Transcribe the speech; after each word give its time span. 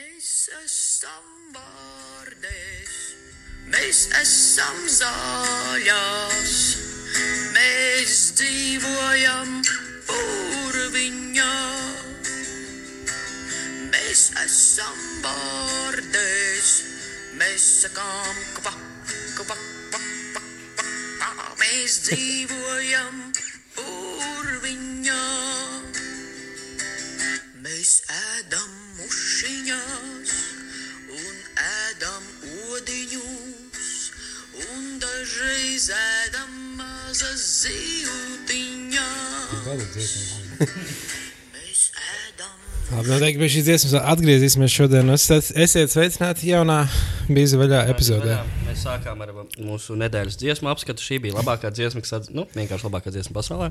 Mēs 0.00 0.48
esam 0.56 1.24
vārdēs, 1.52 2.92
mēs 3.68 3.98
esam 4.16 4.78
zāļās, 4.94 6.54
mēs 7.56 8.14
dzīvojam 8.38 9.50
purviņā. 10.08 11.50
Mēs 13.92 14.24
esam 14.46 15.04
vārdēs, 15.26 16.72
mēs 17.42 17.66
sakām 17.82 18.40
kva, 18.56 18.72
kva, 19.36 19.44
kva, 19.52 19.60
kva, 19.90 20.46
kva, 20.80 21.52
mēs 21.60 22.00
dzīvojam 22.08 23.26
mušiņās 29.70 30.30
un 31.14 31.36
ēdam 31.62 32.24
odiņus, 32.70 33.90
un 34.66 34.98
dažreiz 35.02 35.86
ēdam 35.94 36.50
mazas 36.78 37.44
zīltiņās. 37.62 39.06
Mēs 41.54 41.84
ēdam 41.94 42.58
Labi, 42.90 43.06
noteikti 43.12 43.38
pie 43.38 43.50
šīs 43.54 43.66
dziesmas 43.68 43.94
atgriezīsimies 44.00 44.74
šodien. 44.74 45.14
Esiet, 45.14 45.90
sveicināti 45.94 46.50
jaunā 46.50 46.82
bīza 47.30 47.60
vaļā 47.60 47.84
epizodē. 47.92 48.40
Mēs 48.66 48.82
sākām 48.88 49.22
ar 49.22 49.30
mūsu 49.62 49.94
nedēļas 50.00 50.40
dziesmu 50.40 50.72
apskatu. 50.72 51.04
Šī 51.04 51.22
bija 51.22 51.38
labākā 51.38 51.70
dziesma, 51.70 52.02
kas 52.02 52.16
atz... 52.18 52.34
nu, 52.34 52.48
vienkārši 52.56 52.88
labākā 52.90 53.14
dziesma 53.14 53.38
pasaulē. 53.38 53.70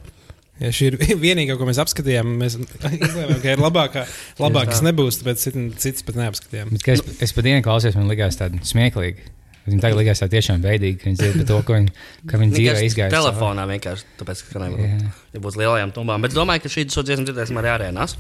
Ja 0.59 0.71
šī 0.75 0.91
ir 0.91 0.97
vienīgā, 1.25 1.55
ko 1.59 1.67
mēs 1.69 1.79
apskatījām. 1.83 2.31
Mēs 2.41 2.57
izlēmām, 2.59 3.39
ka 3.43 3.55
ir 3.55 3.63
labākā, 3.63 4.05
labākas 4.41 4.83
nebūs, 4.85 5.21
tāpēc 5.21 5.43
cit- 5.45 5.59
citas 5.79 6.07
pat 6.07 6.19
neapskatījām. 6.19 6.73
Bet, 6.75 6.87
es, 6.95 7.03
es 7.29 7.35
pat 7.35 7.47
dienu 7.47 7.63
klausījos, 7.65 7.99
man 7.99 8.11
likās 8.11 8.39
tāda 8.39 8.59
smieklīga. 8.67 9.35
Viņam 9.69 9.83
tagad 9.83 9.99
likās 9.99 10.21
tā 10.23 10.27
tiešām 10.31 10.63
veidīgi, 10.66 10.97
ka 10.97 11.07
viņi 11.09 11.19
dzird 11.19 11.39
par 11.41 11.47
to, 11.49 11.57
ko 11.67 11.77
viņi, 11.77 11.91
ka 12.31 12.39
viņi 12.41 12.55
dzīvē 12.55 12.73
Vienkārši 12.73 12.89
izgāja. 12.89 13.13
Telefonā 13.13 13.66
vienkārši 13.69 14.07
tāpēc, 14.17 14.43
ka 14.49 14.69
ja 15.35 15.41
būt 15.43 15.59
lielajām 15.61 15.93
tumbām. 15.93 16.25
Bet 16.25 16.33
domāju, 16.33 16.63
ka 16.66 16.71
šī 16.73 16.88
šo 16.89 17.05
dziesmu 17.05 17.27
dzirdēsim 17.29 17.59
arī 17.61 17.73
arēnās. 17.75 18.17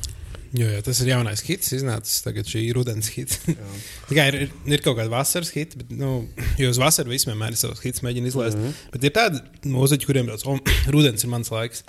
Jo, 0.49 0.65
jo 0.65 0.79
tas 0.81 0.97
ir 1.03 1.11
jaunais 1.11 1.43
hits, 1.45 1.69
iznācis 1.77 2.23
tagad 2.25 2.47
šī 2.49 2.63
rudens 2.73 3.11
hits. 3.13 3.43
Tikai 4.09 4.25
ir, 4.31 4.37
ir, 4.45 4.53
ir 4.73 4.81
kaut 4.85 4.97
kāda 4.97 5.11
vasaras 5.13 5.51
hits, 5.53 5.77
bet, 5.77 5.91
nu, 5.93 6.23
jo 6.57 6.71
uz 6.73 6.79
vasaru 6.81 7.13
visiem 7.13 7.35
vienmēr 7.35 7.53
ir 7.53 7.61
savs 7.61 7.83
hits, 7.85 8.01
mēģina 8.05 8.31
izlaist. 8.31 8.57
Mm 8.57 8.65
-hmm. 8.65 8.87
Bet 8.95 9.05
ir 9.05 9.13
tādi 9.13 9.43
mūziķi, 9.69 10.09
kuriem 10.09 10.31
tāds, 10.31 10.47
oh, 10.49 10.57
rudens 10.95 11.25
ir 11.25 11.29
mans 11.29 11.53
laiks. 11.53 11.85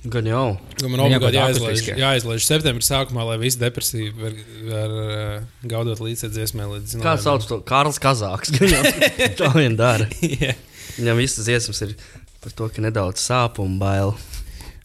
Gan 0.00 0.24
jau. 0.24 0.44
Nu, 0.80 0.88
Man 0.88 1.02
obligāti 1.04 1.36
jāizlaiž, 1.36 1.82
jāizlaiž 2.00 2.44
septembrī 2.46 2.84
sākumā, 2.86 3.20
lai 3.28 3.34
visi 3.42 3.60
depresīvi 3.60 4.14
var, 4.16 4.38
var 4.70 4.94
uh, 4.96 5.42
gaudot 5.68 6.00
līdz 6.00 6.30
dziesmai. 6.32 6.68
Līdz 6.70 6.94
Kā 7.04 7.18
sauc 7.20 7.44
to? 7.44 7.58
Kārls 7.68 8.00
Kazāks. 8.00 8.48
Gan. 8.56 8.88
Tā 9.36 9.50
vien 9.58 9.76
dara. 9.76 10.08
Jā. 10.24 10.54
Viņam 10.96 11.20
visas 11.20 11.44
dziesmas 11.44 11.84
ir 11.84 11.92
par 12.40 12.54
to, 12.56 12.70
ka 12.72 12.80
nedaudz 12.80 13.20
sāp 13.20 13.60
un 13.60 13.76
bail. 13.80 14.14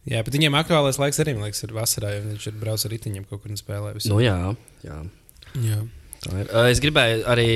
Jā, 0.06 0.20
bet 0.22 0.36
viņiem 0.36 0.54
aktuālais 0.60 1.00
laiks 1.00 1.22
arī, 1.24 1.34
man 1.38 1.48
liekas, 1.48 1.64
ir 1.64 1.72
vasarā, 1.74 2.12
jo 2.18 2.26
viņš 2.28 2.50
ir 2.52 2.58
braucis 2.60 2.86
ar 2.90 2.94
riteņiem 2.94 3.24
kaut 3.30 3.42
kur 3.42 3.56
un 3.56 3.58
spēlē. 3.62 3.96
visu. 3.96 4.12
Nu 4.12 4.20
jā, 4.22 4.36
jā. 4.84 5.00
Jā. 5.64 5.80
Uh, 6.26 6.68
Es 6.68 6.82
gribēju 6.84 7.24
arī 7.30 7.48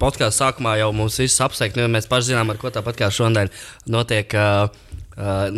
podkāstu 0.00 0.46
sākumā 0.46 0.78
jau 0.80 0.88
mums 0.96 1.20
visus 1.20 1.44
apsveikt. 1.44 1.76
Nu, 1.76 1.92
mēs 1.92 2.08
paši 2.10 2.32
zinām, 2.32 2.50
ar 2.54 2.58
ko 2.60 2.72
tāpat 2.72 2.98
kā 3.04 3.12
šodien 3.12 3.52
notiek. 3.90 4.32
Uh, 4.32 4.72
Uh, 5.12 5.52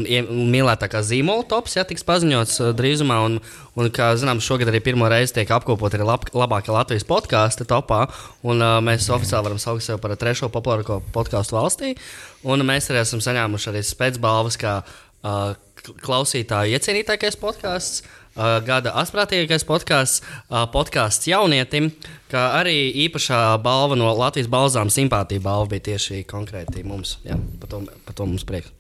mīlētākā 0.51 0.99
zīmola 1.07 1.45
tops, 1.47 1.77
ja 1.77 1.85
tiks 1.87 2.03
paziņots 2.07 2.57
uh, 2.59 2.71
drīzumā. 2.75 3.21
Un, 3.23 3.37
un, 3.79 3.91
kā 3.95 4.09
zinām, 4.19 4.41
šogad 4.43 4.73
arī 4.73 4.81
pirmo 4.83 5.07
reizi 5.11 5.37
tiek 5.37 5.53
apkopot 5.55 5.95
arī 5.95 6.09
lab, 6.09 6.27
labākā 6.35 6.75
Latvijas 6.75 7.07
podkāstu 7.07 7.67
topā. 7.71 8.01
Un, 8.43 8.59
uh, 8.59 8.81
mēs 8.83 9.07
oficiāli 9.15 9.47
varam 9.47 9.63
saukt 9.63 9.87
sevi 9.87 10.03
par 10.03 10.17
trešo 10.19 10.51
populārāko 10.51 10.99
podkāstu 11.15 11.55
valstī. 11.55 11.95
Un 12.43 12.67
mēs 12.67 12.91
arī 12.91 13.05
esam 13.05 13.23
saņēmuši 13.23 13.71
arī 13.71 13.87
spēcbalvas, 13.87 14.59
kā 14.59 14.75
uh, 14.83 15.55
klausītāju 16.03 16.75
iecienītākais 16.75 17.39
podkāsts. 17.39 18.03
Uh, 18.35 18.59
gada 18.67 18.91
asprātīgākais 18.99 19.63
podkāsts, 19.69 20.25
uh, 20.49 20.65
podkāsts 20.75 21.31
jaunietim, 21.31 21.93
kā 22.27 22.49
arī 22.59 22.89
īpašā 23.07 23.45
balva 23.63 23.95
no 23.95 24.11
Latvijas 24.19 24.51
balzām 24.51 24.91
simpātija 24.91 25.45
balva 25.45 25.77
bija 25.77 25.93
tieši 25.93 26.25
konkrēti 26.27 26.83
mums. 26.83 27.21
Jā, 27.23 27.39
par 27.63 27.71
to, 27.71 27.87
par 28.03 28.19
to 28.19 28.27
mums 28.27 28.43
prieks. 28.49 28.75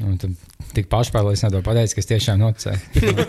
Un 0.00 0.16
tu 0.20 0.30
tik 0.74 0.86
pašpārliecināti 0.92 1.56
to 1.58 1.62
pateici, 1.66 1.94
ka 1.96 2.00
es 2.04 2.08
tiešām 2.08 2.40
noticēju. 2.40 2.80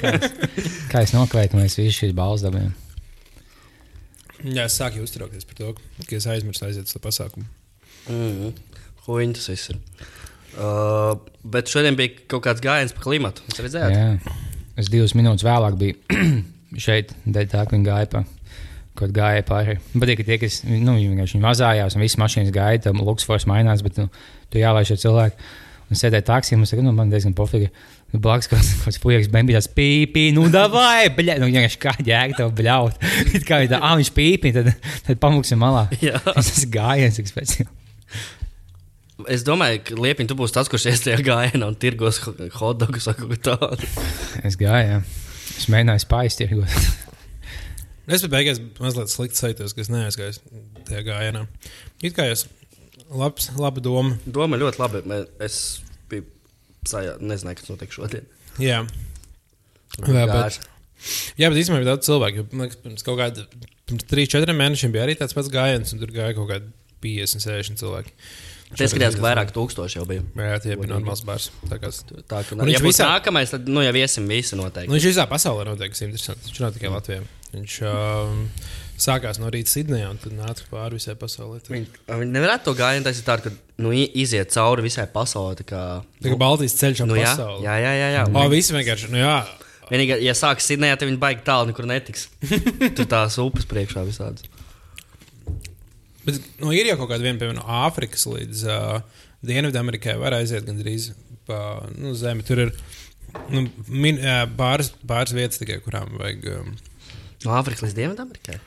kā, 0.02 0.14
es- 0.16 0.78
kā 0.92 1.02
es 1.04 1.12
nokvēju, 1.16 1.52
ka 1.52 1.58
mēs 1.60 1.76
visi 1.80 1.96
šīs 1.98 2.14
balvas 2.18 2.44
dabūjām. 2.46 2.72
Jā, 4.42 4.66
es 4.66 4.78
sāku 4.80 5.04
uztraukties 5.06 5.46
par 5.46 5.58
to, 5.60 5.74
ka 6.08 6.16
es 6.18 6.26
aizmirsu 6.32 6.66
aiziet 6.66 6.88
uz 6.90 6.94
to 6.96 7.00
pasākumu. 7.04 7.46
Mm 8.10 8.32
-hmm. 8.32 8.54
Huīņi 9.08 9.34
tas 9.38 9.50
viss 9.50 9.70
ir. 9.70 9.78
Uh, 10.58 11.18
bet 11.44 11.68
šodien 11.72 11.96
bija 11.96 12.10
kaut 12.28 12.44
kāds 12.46 12.62
gājiens 12.62 12.94
pa 12.94 13.02
klimatu. 13.02 13.42
Jūs 13.50 13.62
redzējāt? 13.66 13.92
Jā. 13.96 14.36
Es 14.78 14.90
divas 14.90 15.14
minūtes 15.14 15.44
vēlāk 15.46 15.78
biju 15.78 15.96
šeit, 16.86 17.14
dēļ 17.28 17.48
tā, 17.52 17.66
ka 17.66 17.76
viņi 17.76 17.86
gāja 17.86 18.06
pa. 18.12 18.24
Kaut 18.96 19.12
gāja 19.16 19.44
pāri. 19.48 19.78
Patīk, 19.96 20.18
ka 20.18 20.24
tie, 20.24 20.38
kas 20.38 20.64
nu, 20.64 20.96
viņi 20.98 21.10
vienkārši 21.14 21.38
viņi 21.38 21.46
mazājās, 21.46 21.96
un 21.96 22.02
visas 22.02 22.18
mašīnas 22.20 22.52
gāja, 22.52 22.82
tam 22.82 23.00
luksfors 23.00 23.46
mainās, 23.48 23.82
bet 23.84 23.98
nu, 23.98 24.10
tu 24.50 24.58
jālaiž 24.60 24.88
šie 24.92 24.98
cilvēki. 25.06 25.36
Un 25.92 26.00
sēdēja 26.00 26.24
taksī, 26.30 26.56
un 26.56 26.64
es 26.64 26.72
saku, 26.72 26.84
nu, 26.86 26.94
man 26.96 27.10
diezgan 27.12 27.34
pofīgi. 27.36 27.68
Nu, 28.14 28.22
Blakus 28.24 28.48
kaut 28.52 28.64
kāds- 28.86 29.00
puikas, 29.04 29.28
bija 29.32 29.60
tāds 29.60 29.68
pīpī, 29.76 30.30
nu, 30.36 30.46
davai, 30.52 31.10
bļa, 31.18 31.36
nu, 31.42 31.50
vienkārši 31.52 31.82
kā 31.84 31.96
jēga 32.00 32.40
tev 32.40 32.54
bļaut. 32.56 33.02
It 33.36 33.44
kā 33.48 33.60
tā, 33.72 33.82
ah, 33.84 33.98
viņš 34.00 34.14
pīpī, 34.16 34.54
tad, 34.56 34.72
tad 35.08 35.20
pamuksim 35.24 35.60
malā. 35.62 35.90
Jā. 36.04 36.22
Tas 36.32 36.64
gājiens, 36.72 37.20
cik 37.20 37.32
speciāli. 37.32 37.70
Es 39.30 39.44
domāju, 39.46 39.84
ka 39.86 40.00
Liepiņš, 40.00 40.32
tu 40.32 40.38
būsi 40.40 40.56
tas, 40.56 40.72
kurš 40.72 40.88
ies 40.90 41.04
tajā 41.06 41.20
gājienā 41.28 41.68
un 41.70 41.76
tirgos 41.78 42.18
hotdogus 42.56 43.06
vai 43.12 43.14
kaut 43.20 43.36
ko 43.36 43.42
tādu. 43.52 43.90
Es 44.48 44.58
gāju, 44.58 44.96
jā. 44.96 45.02
Es 45.60 45.68
mēģināju 45.70 46.06
spāņu 46.08 46.34
Es 48.12 48.24
biju 48.24 48.32
beigās 48.34 48.58
mazliet 48.82 49.12
slikti 49.14 49.38
sajūtos, 49.38 49.76
ka 49.78 49.84
es 49.84 49.92
neaizgāju 49.94 50.40
tajā 50.88 51.04
gājienā. 51.06 51.44
It 52.02 52.16
kā 52.18 52.26
jūs 52.28 52.48
labs, 53.12 53.50
laba 53.60 53.82
doma. 53.84 54.18
Doma 54.26 54.60
ļoti 54.62 54.82
labi. 54.82 55.02
Es 55.44 55.58
biju 56.12 56.26
sajā, 56.88 57.18
nezināju, 57.22 57.60
kas 57.62 57.72
notiek 57.74 57.92
šodien. 57.96 58.28
Jā. 58.62 58.82
Jā, 60.02 60.24
bet, 60.30 60.60
jā, 61.40 61.50
bet 61.52 61.58
īstenībā 61.60 61.82
bija 61.82 61.90
daudz 61.92 62.08
cilvēku. 62.08 62.46
Pirms 62.54 63.04
kaut 63.06 63.20
kāda, 63.20 63.44
pirms 63.90 64.08
trīs, 64.10 64.30
četriem 64.32 64.58
mēnešiem 64.62 64.94
bija 64.94 65.04
arī 65.08 65.18
tāds 65.20 65.36
pats 65.36 65.52
gājiens, 65.52 65.92
un 65.96 66.00
tur 66.04 66.14
gāja 66.16 66.36
kaut 66.38 66.48
kādi 66.54 66.72
50, 67.04 67.44
60 67.44 67.82
cilvēki. 67.82 68.16
Es 68.72 68.94
skatījos, 68.94 69.18
ka 69.20 69.24
vairāk 69.26 69.50
tūkstoši 69.52 69.98
jau 70.00 70.06
bija. 70.08 70.24
Jā, 70.40 70.60
tie 70.64 70.78
bija 70.80 70.94
normāls 70.94 71.26
bars. 71.28 71.50
Tā 71.68 71.76
kā, 71.82 71.90
Tā, 71.92 72.40
ka, 72.48 72.56
Un 72.56 72.70
ja 72.72 72.80
viņš 72.80 72.86
visā- 72.86 73.10
nākamais, 73.10 73.52
tad 73.52 73.68
nu, 73.68 73.82
jau 73.84 73.92
iesim 74.00 74.30
visi 74.32 74.56
noteikti. 74.56 74.88
nu, 74.88 74.96
viņš 74.96 75.08
visā 75.12 75.26
pasaulē 75.28 75.66
notiek, 75.68 75.92
kas 75.92 76.06
interesants. 76.06 76.48
Viņš 76.48 76.62
nav 76.64 76.78
tikai 76.78 76.94
Latvijā. 76.94 77.26
Viņš 77.52 77.76
um, 77.92 78.46
sākās 79.02 79.40
no 79.42 79.50
rīta 79.54 79.72
Sidnejā 79.72 80.10
un 80.14 80.20
tad 80.22 80.36
nāca 80.38 80.66
pāri 80.70 81.00
visai 81.00 81.16
pasaulē. 81.20 81.60
Tā, 81.66 81.74
Viņi, 81.74 81.88
viņi 82.08 82.34
nevarētu 82.36 82.68
to 82.68 82.74
gājienu 82.78 83.08
taisīt 83.08 83.26
tādu, 83.28 83.50
ka 83.50 83.82
nu, 83.84 83.92
iziet 83.96 84.54
cauri 84.54 84.86
visai 84.86 85.08
pasaulē. 85.12 85.58
Tā 85.62 85.66
kā, 85.72 85.82
tā 86.22 86.32
kā 86.34 86.38
Baltijas 86.42 86.78
ceļš 86.80 87.04
ap 87.06 87.10
nu, 87.12 87.18
jā, 87.20 87.32
pasauli. 87.34 87.66
jā, 87.66 87.76
jā, 87.82 87.92
jā, 87.98 88.10
jā. 88.18 88.24
O, 88.30 88.46
visi 88.54 88.76
vienkārši, 88.78 89.10
nu 89.14 89.22
jā. 89.24 89.36
Vienīgi, 89.92 90.20
ja 90.24 90.36
sāks 90.38 90.70
Sidnejā, 90.70 90.96
tad 91.02 91.10
viņi 91.10 91.20
baigi 91.20 91.44
tālu 91.48 91.72
nekur 91.72 91.88
netiks. 91.90 92.30
Tur 92.96 93.10
tās 93.12 93.36
upes 93.44 93.66
priekšā 93.68 94.06
visādas. 94.08 94.46
Bet 96.22 96.38
nu, 96.62 96.70
ir 96.72 96.88
jau 96.92 97.00
kaut 97.02 97.10
kāda 97.12 97.26
piemēram, 97.26 97.58
no 97.58 97.66
Āfrikas 97.82 98.24
līdz 98.30 98.64
uh, 98.70 99.26
Dienvidamerikai 99.44 100.14
var 100.22 100.38
aiziet 100.38 100.68
gandrīz 100.68 101.10
pa 101.50 101.82
nu, 101.98 102.14
zemi. 102.16 102.46
Tur 102.46 102.62
ir 102.68 102.74
nu, 103.50 103.66
min, 103.90 104.22
uh, 104.22 104.44
pāris, 104.60 104.94
pāris 105.10 105.34
vietas 105.36 105.60
tikai, 105.62 105.80
kurām 105.84 106.14
vajag. 106.22 106.48
Um, 106.62 106.76
No 107.42 107.56
Āfrikas 107.58 107.82
līdz 107.82 107.96
Dienvidamerikai. 107.98 108.60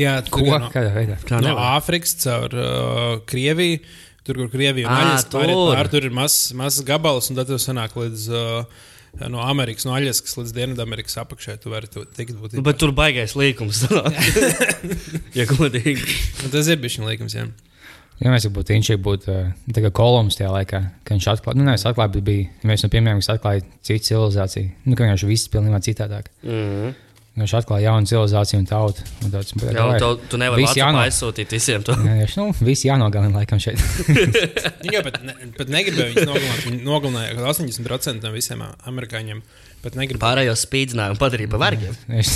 Jā, 0.00 0.16
Ko? 0.30 0.42
tur 0.42 0.50
ir 0.50 0.64
no? 0.64 1.20
Kā 1.28 1.40
no? 1.44 1.54
Āfrikas 1.76 2.16
caur 2.24 2.56
uh, 2.56 3.14
Krieviju. 3.28 3.80
Tur, 4.26 4.40
kur 4.40 4.50
Krievija 4.50 4.88
un 4.88 4.90
Ā, 4.90 5.02
Aļas 5.04 5.28
pāri, 5.30 5.54
tur. 5.92 6.08
ir 6.08 6.14
mazs, 6.14 6.50
mazs 6.58 6.82
gabals, 6.86 7.28
un 7.30 7.36
tad 7.38 7.46
tu 7.46 7.60
sanāk 7.62 7.92
līdz 7.94 8.24
uh, 8.34 8.88
no 9.30 9.44
Amerikas, 9.46 9.86
no 9.86 9.94
Aļaskas 9.94 10.34
līdz 10.40 10.54
Dienvidamerikas 10.56 11.14
apakšai. 11.22 11.54
Tu 11.62 11.70
vari 11.70 11.86
tikt 11.86 12.34
būt. 12.34 12.56
Nu, 12.58 12.64
bet 12.66 12.80
tur 12.82 12.90
baigais 12.96 13.36
līkums. 13.38 13.84
ja 15.38 15.46
godīgi. 15.52 16.18
Nu, 16.42 16.50
tas 16.50 16.66
ir 16.66 16.82
bijis 16.82 16.98
līkums, 17.06 17.38
jā. 17.38 17.46
Ja 18.16 18.32
mēs 18.32 18.48
būtu 18.48 18.72
viņš, 18.72 18.92
būtu 19.04 19.32
uh, 19.32 19.88
Kolumbus 19.94 20.38
tajā 20.38 20.50
laikā, 20.54 20.78
kad 21.04 21.18
viņš 21.18 21.26
atklāja, 21.34 21.60
nu, 21.60 21.66
nevis 21.68 21.84
atklāja, 21.86 22.14
bet 22.14 22.24
bija 22.24 22.46
viens 22.64 22.82
no 22.82 22.88
pirmajiem, 22.92 23.20
kas 23.20 23.34
atklāja 23.34 23.64
citu 23.84 24.08
civilizāciju. 24.08 24.70
Nu, 24.88 24.96
ka 24.96 25.06
viņš 25.06 25.26
viss 25.28 25.50
pilnībā 25.52 25.82
citādāk. 25.84 26.32
Mm. 26.42 26.96
Viņš 27.36 27.52
atklāja 27.58 27.90
jaunu 27.90 28.08
civilizāciju 28.08 28.58
un 28.62 28.66
tautu. 28.70 29.02
Un 29.26 29.32
tāds, 29.34 29.52
bet, 29.58 29.66
Jā, 29.68 29.74
davai, 29.76 29.96
tu, 30.32 30.38
nevari 30.40 30.62
visi 30.64 30.80
jāno- 30.80 31.02
aizsūtīt 31.04 31.50
visiem 31.52 31.82
to. 31.84 31.92
Jā, 32.00 32.14
jā, 32.22 32.28
nu, 32.40 32.46
visi 32.64 32.88
jānogalina 32.88 33.42
laikam 33.42 33.60
šeit. 33.60 33.82
Viņi 34.82 34.94
jau 34.96 35.02
pat, 35.04 35.18
ne, 35.26 35.34
pat 35.58 35.72
negribēja 35.74 36.14
viņus 36.14 36.30
nogalināt. 36.30 36.62
Viņi 36.64 36.80
nogalināja 36.86 37.34
kaut 37.36 37.50
80% 37.60 38.24
no 38.24 38.32
visiem 38.32 38.64
amerikāņiem 38.88 39.42
pat 39.86 39.98
negribu. 39.98 40.22
Pārējos 40.22 40.66
spīdzinājumu 40.66 41.22
padarīja 41.22 41.54
par 41.54 41.64
vergiem. 41.68 41.96
Es 42.20 42.34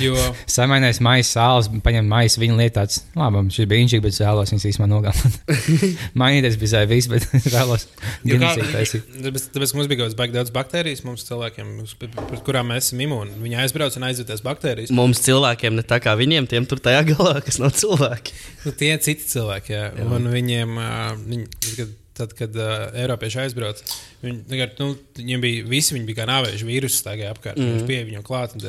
Jo, 0.00 0.14
samainīju 0.50 1.02
maisu 1.04 1.34
sāls, 1.34 1.68
paņēmu 1.84 2.08
maisu, 2.08 2.40
viņa 2.42 2.56
lietāts. 2.58 3.02
Labi, 3.18 3.42
šis 3.52 3.68
bija 3.68 3.84
inčīgi, 3.84 4.02
bet 4.04 4.18
vēlos 4.22 4.52
viņas 4.52 4.66
īstenībā 4.70 4.88
nogalināt. 4.90 5.38
Mainīties 6.22 6.58
bija 6.60 6.82
viss, 6.88 7.10
bet 7.12 7.26
vēlos 7.56 7.86
jo 7.88 8.38
kā, 8.38 8.52
ģenesīt 8.52 8.72
taisīt. 8.72 9.10
tāpēc, 9.26 9.46
tāpēc 9.56 9.74
mums 9.76 9.90
bija 9.90 10.02
kaut 10.04 10.36
daudz 10.36 10.54
baktērijas, 10.54 11.04
mums 11.06 11.26
cilvēkiem, 11.28 11.72
pret 12.00 12.44
kurām 12.46 12.70
mēs 12.72 12.90
esam 12.90 13.02
imūni. 13.06 13.36
Viņi 13.42 13.60
aizbrauc 13.64 13.98
un 13.98 14.08
aizvieties 14.08 14.44
baktērijas. 14.46 14.94
Mums 14.96 15.22
cilvēkiem 15.26 15.76
ne 15.78 15.86
tā 15.86 16.00
kā 16.02 16.14
viņiem, 16.18 16.48
tiem 16.50 16.68
tur 16.70 16.82
tajā 16.82 17.04
galā, 17.12 17.38
kas 17.44 17.60
nav 17.62 17.74
cilvēki. 17.78 18.36
Nu, 18.66 18.76
tie 18.78 18.94
ir 18.94 19.02
citi 19.04 19.28
cilvēki, 19.34 19.74
jā. 19.76 19.88
jā. 19.98 20.08
Un 20.12 20.30
viņiem, 20.32 20.78
viņi, 21.26 21.48
kad, 21.76 21.98
tad, 22.18 22.32
kad 22.36 22.56
uh, 22.60 22.90
Eiropieši 23.02 23.38
aizbrauca, 23.46 23.84
viņi, 24.22 24.42
tagad, 24.50 24.74
nu, 24.82 24.92
viņiem 25.18 25.40
bija 25.42 25.64
visi, 25.70 25.94
viņi 25.96 26.06
bija 26.10 26.18
kā 26.22 26.26
nāvējuši 26.28 26.66
vīrusu 26.68 26.98
stāvēja 27.00 27.30
apkārt. 27.34 27.56
Mm. 27.58 27.70
Viņš 27.78 27.86
bija 27.88 28.04
viņam 28.08 28.24
klāt. 28.26 28.52
Un, 28.56 28.62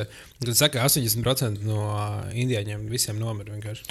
tad, 0.44 0.54
saka, 0.60 0.82
80% 0.88 1.62
no 1.68 1.84
indieņiem 2.34 2.86
visiem 2.92 3.20
nomira 3.22 3.54
vienkārši. 3.54 3.84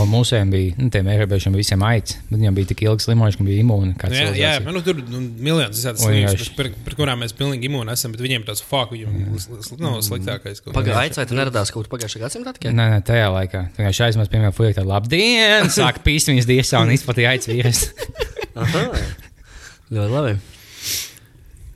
Un 0.00 0.08
mūsējiem 0.10 0.52
bija, 0.54 0.76
nu, 0.78 0.88
tiem 0.94 1.10
eiropiešiem 1.12 1.54
bija 1.54 1.62
visiem 1.64 1.84
bet 2.30 2.38
viņiem 2.38 2.56
bija 2.60 2.70
tik 2.72 2.84
ilgi 2.86 3.04
slimojuši, 3.08 3.40
ka 3.42 3.46
bija 3.50 3.64
imūni. 3.64 3.92
kā 4.00 4.10
Nu, 4.10 4.16
jā, 4.16 4.24
jā, 4.24 4.30
civilizācija. 4.30 4.74
nu, 4.78 4.82
tur 4.86 5.02
nu, 5.12 5.20
miljonus 5.50 5.78
visādas 5.82 6.06
slimības, 6.06 6.34
vienkārši- 6.38 6.56
par, 6.58 6.70
par 6.88 6.98
kurām 7.02 7.22
mēs 7.26 7.36
pilnīgi 7.38 7.70
imūni 7.70 7.94
esam, 7.94 8.14
bet 8.16 8.24
viņiem 8.24 8.46
tāds 8.48 8.62
fuck, 8.66 8.94
viņiem 8.94 9.38
sl- 9.42 9.78
nav 9.82 10.00
sliktākais. 10.06 10.62
ko- 10.64 10.74
Pagaidām, 10.74 11.14
vai 11.20 11.26
tu 11.30 11.34
neradās 11.38 11.70
kaut 11.74 11.86
kur 11.86 11.98
pagājušā 11.98 12.22
gadsimta 12.24 12.54
tikai? 12.56 12.72
Nē, 12.74 12.88
nē, 12.96 13.02
tajā 13.06 13.28
laikā. 13.34 13.66
Šai 13.92 14.10
mazā 14.18 14.30
piemēram, 14.34 14.54
tāda 14.80 14.86
labdien, 14.94 15.70
sāk 15.78 16.02
pīst 16.06 16.30
viņas 16.32 16.46
diešā 16.50 16.82
un 16.82 16.94
izplatīja 16.96 17.34
aids 17.36 17.50
vīrusu. 17.50 17.90
Aha. 18.60 18.82
Ļoti 19.94 20.10
labi. 20.12 20.34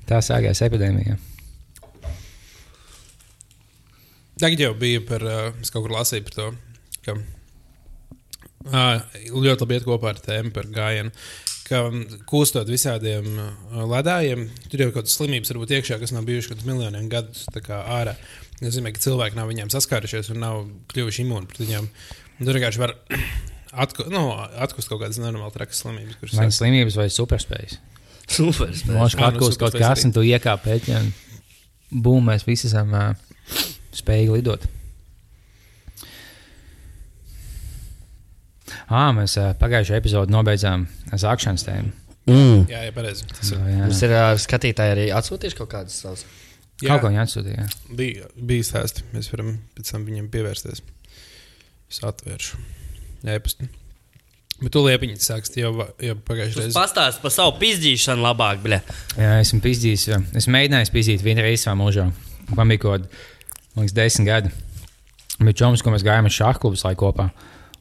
Tā 0.08 0.20
sākās 0.24 0.60
epidēmija. 0.66 1.16
Tagad 4.40 4.60
jau 4.60 4.74
bija 4.76 5.00
par, 5.06 5.24
uh, 5.24 5.48
es 5.62 5.72
kaut 5.72 5.86
kur 5.86 5.94
lasīju 5.94 6.26
par 6.26 6.36
to, 6.36 6.46
ka 7.06 7.14
uh, 7.16 9.00
ļoti 9.30 9.64
labi 9.64 9.78
iet 9.78 9.86
kopā 9.86 10.12
ar 10.12 10.20
tēmu 10.22 10.52
par 10.54 10.68
gājienu. 10.74 11.14
Ka 11.64 11.80
kūstot 12.28 12.68
visādiem 12.68 13.38
ledājiem, 13.88 14.42
tur 14.68 14.82
jau 14.82 14.90
kaut 14.90 14.98
kādas 14.98 15.14
slimības 15.16 15.54
varbūt 15.54 15.72
iekšā, 15.78 15.96
kas 16.02 16.12
nav 16.12 16.26
bijušas 16.28 16.50
kaut 16.50 16.58
kādus 16.58 16.68
miljoniem 16.68 17.06
gadus 17.08 17.46
ārā. 17.56 18.12
Tas 18.58 18.66
nozīmē, 18.66 18.92
ka 18.92 19.00
cilvēki 19.00 19.38
nav 19.38 19.48
viņiem 19.48 19.72
saskārušies 19.72 20.28
un 20.34 20.42
nav 20.44 20.60
kļuvuši 20.92 21.24
imūni 21.24 21.48
pret 21.48 21.62
viņiem. 21.64 21.88
Un 22.34 22.44
Tur 22.44 22.58
vienkārši 22.58 22.82
var 22.82 22.92
atku, 23.84 24.06
nu, 24.12 24.22
atkust 24.64 24.88
kaut 24.90 25.00
kādas 25.02 25.18
nenormāli 25.20 25.54
trakas 25.54 25.80
slimības, 25.84 26.16
kuras 26.20 26.36
Vai 26.38 26.46
sāk- 26.48 26.56
slimības 26.60 26.96
vai 27.00 27.08
superspējas? 27.10 27.76
Super. 28.30 28.70
Mošs 28.94 29.16
Ā, 29.16 29.18
kā 29.20 29.26
nu, 29.26 29.30
atgūst 29.34 29.58
kaut 29.60 29.74
superspējas 29.74 29.98
kas, 30.00 30.04
un 30.08 30.14
tu 30.16 30.22
iekāp 30.24 30.62
pēķi, 30.64 30.94
un 31.00 31.10
bum, 32.06 32.24
mēs 32.30 32.46
visi 32.48 32.68
esam 32.70 32.94
uh, 32.96 33.12
spējīgi 33.94 34.38
lidot. 34.38 34.64
Ā, 38.88 39.02
mēs 39.16 39.34
uh, 39.40 39.50
pagājušajā 39.60 40.00
epizodē 40.00 40.32
nobeidzām 40.32 40.86
zākšanas 41.12 41.64
tēmu. 41.66 41.92
Mm. 42.30 42.62
Jā, 42.72 42.80
jā, 42.86 42.92
pareizi. 42.96 43.26
Tas 43.28 43.50
ir. 43.52 43.60
Jā, 43.68 43.82
Mums 43.84 44.00
ir 44.06 44.14
ā, 44.16 44.24
skatītāji 44.40 44.94
arī 44.94 45.04
atsūtījuši 45.12 45.58
kaut 45.60 45.70
kādas 45.74 45.98
savas. 46.00 46.22
Jā, 46.82 46.88
Kaut 46.94 47.04
ko 47.04 47.10
viņa 47.12 47.24
atsūtīja. 47.26 47.64
bija, 47.96 48.30
bija 48.48 48.64
stāsti. 48.66 49.04
Mēs 49.14 49.28
varam 49.30 49.52
pēc 49.76 49.92
tam 49.92 50.06
viņam 50.08 50.30
pievērsties. 50.32 50.80
Es 51.92 52.00
atvēršu. 52.08 52.58
Jā, 53.24 53.40
pastu. 53.40 53.68
Bet 54.60 54.70
tu 54.70 54.82
liepiņi 54.84 55.16
sāks 55.18 55.50
jau, 55.58 55.72
jau 55.98 56.14
pagājušajā 56.28 56.62
reizē. 56.62 56.76
Pastāst 56.76 57.22
par 57.24 57.32
savu 57.34 57.56
pizdīšanu 57.58 58.22
labāk, 58.22 58.60
bļa. 58.62 58.78
Jā, 59.18 59.32
esmu 59.42 59.58
pizdījis. 59.64 60.04
jā. 60.12 60.20
Es 60.38 60.46
mēģināju 60.46 60.92
pizdīt 60.94 61.24
vienu 61.24 61.42
reizi 61.42 61.64
savā 61.64 61.74
mūžā. 61.80 62.06
Man 62.54 62.70
bija 62.70 62.84
kaut 62.84 63.08
kāds 63.74 63.96
desmit 63.96 64.28
gadi. 64.28 64.52
Bija 65.40 65.58
čoms, 65.64 65.82
ko 65.82 65.90
mēs 65.90 66.04
gājām 66.06 66.30
uz 66.30 66.36
šādu 66.36 66.62
klubu 66.62 66.78
laiku 66.78 67.08
kopā. 67.08 67.28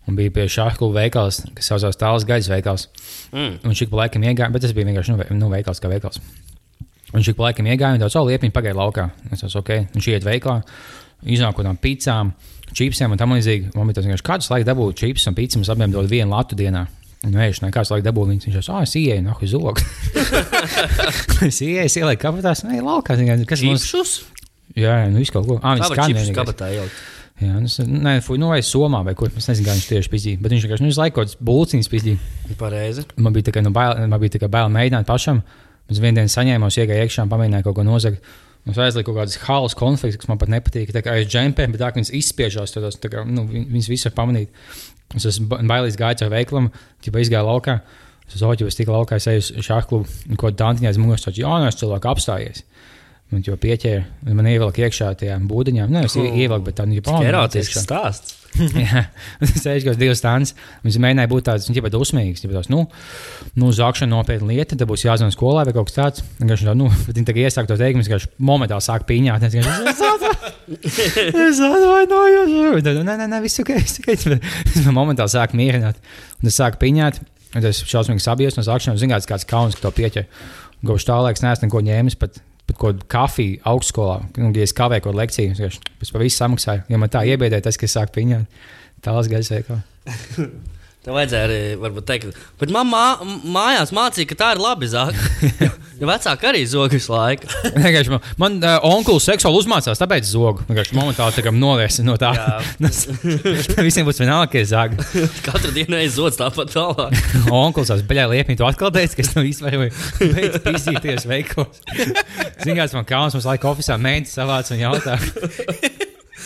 Un 0.09 0.17
bija 0.17 0.33
pie 0.35 0.47
šāda 0.51 0.75
kluba 0.79 1.03
veikals, 1.03 1.43
kas 1.55 1.69
saucās 1.69 1.99
Tāls 1.99 2.25
Gaļas 2.27 2.49
veikals. 2.51 2.87
Mm. 3.31 3.59
Un 3.63 3.77
šī 3.77 3.87
pa 3.91 4.01
laikam 4.01 4.25
iegāja, 4.25 4.49
bet 4.51 4.65
tas 4.65 4.73
bija 4.75 4.89
vienkārši 4.89 5.13
nu, 5.13 5.27
nu, 5.37 5.51
veikals 5.53 5.79
kā 5.79 5.91
veikals. 5.91 6.19
Un 7.13 7.23
šī 7.23 7.35
pa 7.37 7.47
laikam 7.47 7.69
iegāja, 7.69 7.95
un 7.95 8.03
tāds 8.03 8.17
oh, 8.19 8.25
liepiņš 8.27 8.55
pagāja 8.55 8.75
laukā. 8.75 9.07
Es 9.29 9.45
teicu, 9.45 9.61
ok, 9.61 9.71
viņš 9.93 10.09
iet 10.11 10.27
veiklā, 10.27 10.57
iznāk 11.23 11.53
kaut 11.53 11.61
kādām 11.61 11.79
pīcām, 11.79 12.33
čipsiem 12.77 13.13
un 13.13 13.21
tam 13.21 13.35
līdzīgi. 13.35 13.71
Man 13.77 13.89
bija 13.89 13.99
tas 13.99 14.07
vienkārši 14.07 14.27
kāds 14.27 14.51
laiks 14.53 14.67
dabūt 14.67 14.99
čips 14.99 15.29
un 15.29 15.37
pīcis, 15.37 15.71
abiem 15.73 15.93
dod 15.93 16.09
vienu 16.11 16.33
latu 16.33 16.57
dienā. 16.59 16.85
Nu, 17.23 17.39
ēšanai, 17.39 17.71
kāds 17.71 17.93
laiks 17.93 18.03
dabūju, 18.03 18.33
viņš 18.33 18.45
teica, 18.49 18.63
ah, 18.75 18.83
es 18.83 18.97
ieeju, 18.99 19.23
nah, 19.23 19.39
uz 19.39 19.53
zogu. 19.53 19.79
es 21.47 21.61
ieeju, 21.63 21.85
es 21.85 21.95
ielieku 21.95 22.19
kabatās, 22.25 22.65
nē, 22.67 22.81
laukā. 22.83 23.15
zini, 23.15 23.47
Kas 23.47 23.63
mums? 23.63 23.85
Čipšus? 23.87 24.11
Jā, 24.75 25.03
jā, 25.05 25.09
nu, 25.13 25.21
viss 25.21 25.31
kaut 25.31 25.47
ko. 25.47 25.59
Ah, 25.61 25.77
viņš 25.77 25.93
Kā 25.93 26.09
skan 26.09 26.35
kabatā 26.35 26.67
ielikt? 26.73 26.99
Jā, 27.41 27.57
nu, 27.57 27.69
nē, 28.03 28.17
fuj, 28.23 28.37
nu, 28.41 28.51
vai 28.51 28.59
somā 28.65 29.01
vai 29.07 29.15
kur. 29.17 29.31
Es 29.39 29.47
nezinu, 29.49 29.67
kā 29.67 29.75
viņš 29.77 29.87
tieši 29.89 30.11
pizdīja. 30.11 30.41
Bet 30.43 30.53
viņš 30.53 30.65
vienkārši, 30.67 30.85
nu, 30.85 31.07
kāds 31.15 31.37
bulciņas 31.41 31.89
pizdīja. 31.91 32.31
Pareizi. 32.59 33.05
Man 33.17 33.35
bija 33.35 33.49
tikai 33.49 33.63
nu, 33.65 33.71
bail, 33.75 34.03
man 34.11 34.21
bija 34.21 34.35
tikai 34.35 34.51
bail 34.53 34.69
mēģināt 34.73 35.09
pašam. 35.09 35.41
Es 35.91 35.99
vienā 35.99 36.21
dienā 36.21 36.31
saņēmu, 36.31 36.69
iegāju 36.69 37.07
iekšā 37.07 37.25
pamēģināju 37.31 37.65
kaut 37.65 37.77
ko 37.79 37.87
nozagt. 37.87 38.35
Es 38.63 38.77
aizliku 38.79 39.11
kaut 39.11 39.25
kādas 39.25 39.41
halas 39.43 39.73
konflikts, 39.75 40.21
kas 40.21 40.29
man 40.31 40.39
pat 40.39 40.51
nepatīk. 40.51 40.93
Tā 40.95 41.01
kā 41.03 41.17
es 41.19 41.27
džempē, 41.27 41.67
bet 41.71 41.81
tā 41.81 41.89
kā 41.91 41.99
viņas 41.99 42.13
izspiežās, 42.15 42.71
tad 42.71 42.85
tā 43.03 43.11
kā, 43.11 43.25
nu, 43.27 43.43
viņ- 43.49 43.67
viņas 43.73 43.89
visu 43.91 44.07
var 44.07 44.15
pamanīt. 44.21 44.47
Es 45.17 45.25
esmu 45.27 45.49
ba- 45.51 45.59
bailīgs 45.73 45.99
gājis 45.99 46.23
ar 46.23 46.31
veikalu, 46.31 46.71
ja 47.03 47.11
izgāju 47.11 47.49
laukā. 47.49 47.81
Es 48.33 48.39
ja 48.39 48.53
es 48.53 48.75
tikai 48.79 48.93
laukā 48.95 49.19
es 49.19 49.27
eju 49.27 49.59
uz 49.59 49.67
klubu, 49.89 50.07
un 50.29 50.39
ko 50.39 50.49
Dantiņā 50.49 50.87
aiz 50.87 50.97
muguras 50.97 51.25
tāds 51.25 51.37
jaunais 51.37 51.75
cilvēks 51.75 52.09
apstājies. 52.13 52.63
Man 53.29 53.43
jau 53.43 53.57
pieķēra, 53.57 54.05
un 54.27 54.35
man 54.37 54.45
ievilka 54.45 54.81
iekšā 54.85 55.11
tajā 55.19 55.37
būdiņā. 55.49 55.89
Nē, 55.89 56.05
es 56.05 56.15
oh. 56.15 56.23
ievilku, 56.23 56.63
bet 56.69 56.79
tā 56.79 56.85
nu, 56.87 56.95
Tik 57.01 57.27
erotisks 57.27 57.83
stāsts. 57.83 58.42
Ir 59.73 59.83
kaut 59.87 59.99
divas 59.99 60.19
stundas. 60.21 60.53
Viņš 60.85 60.97
mēģināja 61.01 61.29
būt 61.31 61.45
tāds, 61.47 61.67
viņš 61.69 61.79
ir 61.79 61.87
dusmīgs. 61.93 62.43
Viņš 62.45 62.69
nu, 62.73 62.83
nu 63.59 63.71
zākšana 63.73 64.11
nopietna 64.13 64.49
lieta, 64.51 64.77
tad 64.77 64.87
būs 64.89 65.05
jāzvan 65.07 65.33
skolā 65.33 65.65
vai 65.67 65.73
kaut 65.75 65.89
kas 65.89 65.97
tāds. 65.97 66.23
Viņš 66.39 66.65
tā, 66.69 66.75
nu, 66.77 66.89
bet 67.07 67.17
tagad 67.25 67.41
iesāk 67.47 67.69
to 67.69 67.77
teikt, 67.79 67.99
viņš 68.03 68.29
momentāli 68.37 68.85
sāk 68.85 69.07
piņāt. 69.09 69.47
Es 69.49 69.57
"Es 69.57 70.01
atva- 70.05 70.53
Es 71.47 71.59
atvainojos. 71.59 73.03
Nē, 73.03 73.17
nē, 73.19 73.27
nē, 73.27 73.41
viss 73.43 73.59
ok. 73.63 73.73
viss 73.81 73.99
ok." 74.03 74.39
Es 74.73 74.85
momentāli 74.93 75.33
sāku 75.33 75.57
mierināt. 75.59 75.97
Un 76.41 76.51
es 76.51 76.59
sāku 76.59 76.81
piņāt. 76.83 77.21
Un 77.53 77.61
tas 77.61 77.83
šausmīgi 77.85 78.23
sabies 78.23 78.57
no 78.57 78.63
zākšanas. 78.65 79.01
Ziniet, 79.01 79.27
kāds 79.29 79.45
kauns, 79.49 79.75
ka 79.77 79.87
to 79.87 79.91
pieķer. 79.93 80.25
Gauž 80.83 81.05
tālāk, 81.07 81.37
es 81.37 81.43
neesmu 81.45 81.69
neko 81.69 81.83
ņēmis. 81.85 82.17
Pat, 82.63 82.75
pat 82.75 82.79
ko 82.79 82.93
kafiju 83.11 83.59
augstskolā, 83.69 84.19
nu, 84.39 84.51
ja 84.55 84.67
es 84.67 84.75
kavēju 84.75 85.03
kaut 85.03 85.11
kādu 85.11 85.19
lekciju, 85.19 85.55
es 85.57 85.81
pēc 85.99 86.13
tam 86.13 86.23
visu 86.23 86.39
samaksāju. 86.39 86.85
Ja 86.89 87.01
man 87.01 87.11
tā 87.11 87.25
iebiedēja 87.27 87.67
tas, 87.67 87.79
ka 87.79 87.89
es 87.89 87.95
sāku 87.97 88.15
piņāt, 88.19 88.63
tālāk 89.03 89.33
gaisa 89.35 89.59
veikalā. 89.59 89.81
Tev 91.03 91.17
vajadzēja 91.17 91.47
arī 91.49 91.61
varbūt, 91.81 92.05
teikt, 92.07 92.37
bet 92.61 92.71
man 92.71 92.87
mā, 92.87 93.05
mājās 93.43 93.91
mācīja, 93.91 94.29
ka 94.29 94.37
tā 94.39 94.51
ir 94.55 94.61
labi 94.63 94.87
zāle. 94.87 95.11
jo 95.99 96.07
vecāki 96.09 96.47
arī 96.49 96.61
zog 96.69 96.93
visu 96.93 97.11
laiku. 97.13 97.49
Man, 97.83 98.19
man 98.39 98.55
uh, 98.63 98.85
onkulis 98.87 99.25
seksuāli 99.27 99.59
uzmācās, 99.61 99.99
tāpēc 99.99 100.27
zogu. 100.27 100.63
Vienkārši 100.67 100.95
momentāli 100.97 101.35
tā 101.35 101.43
kā 101.45 101.51
novērsi 101.55 102.03
no 102.05 102.15
tā. 102.19 102.31
Visiem 103.87 104.07
būs 104.07 104.21
vienalga, 104.21 104.49
ka 104.51 104.61
es 104.61 104.71
zāgu. 104.71 104.99
Katru 105.45 105.73
dienu 105.75 105.97
aizots 105.99 106.39
tāpat 106.39 106.73
tālāk. 106.73 107.17
Onkulis 107.51 107.91
tās 107.93 108.05
beļā 108.07 108.27
liepni, 108.33 108.57
tu 108.59 108.67
atkal 108.67 108.93
teici, 108.95 109.17
ka 109.17 109.25
es 109.25 109.33
no 109.37 109.45
izvēlēju 109.47 110.31
beidz 110.35 110.61
pizdīties 110.65 111.27
veikos. 111.29 111.83
Zinās, 112.63 112.95
man 112.95 113.07
kauns, 113.09 113.37
mums 113.37 113.49
laika 113.49 113.71
ofisā 113.71 113.99
mēģina 114.01 114.33
savāc 114.33 114.73
un 114.75 114.83
jautā. 114.83 115.19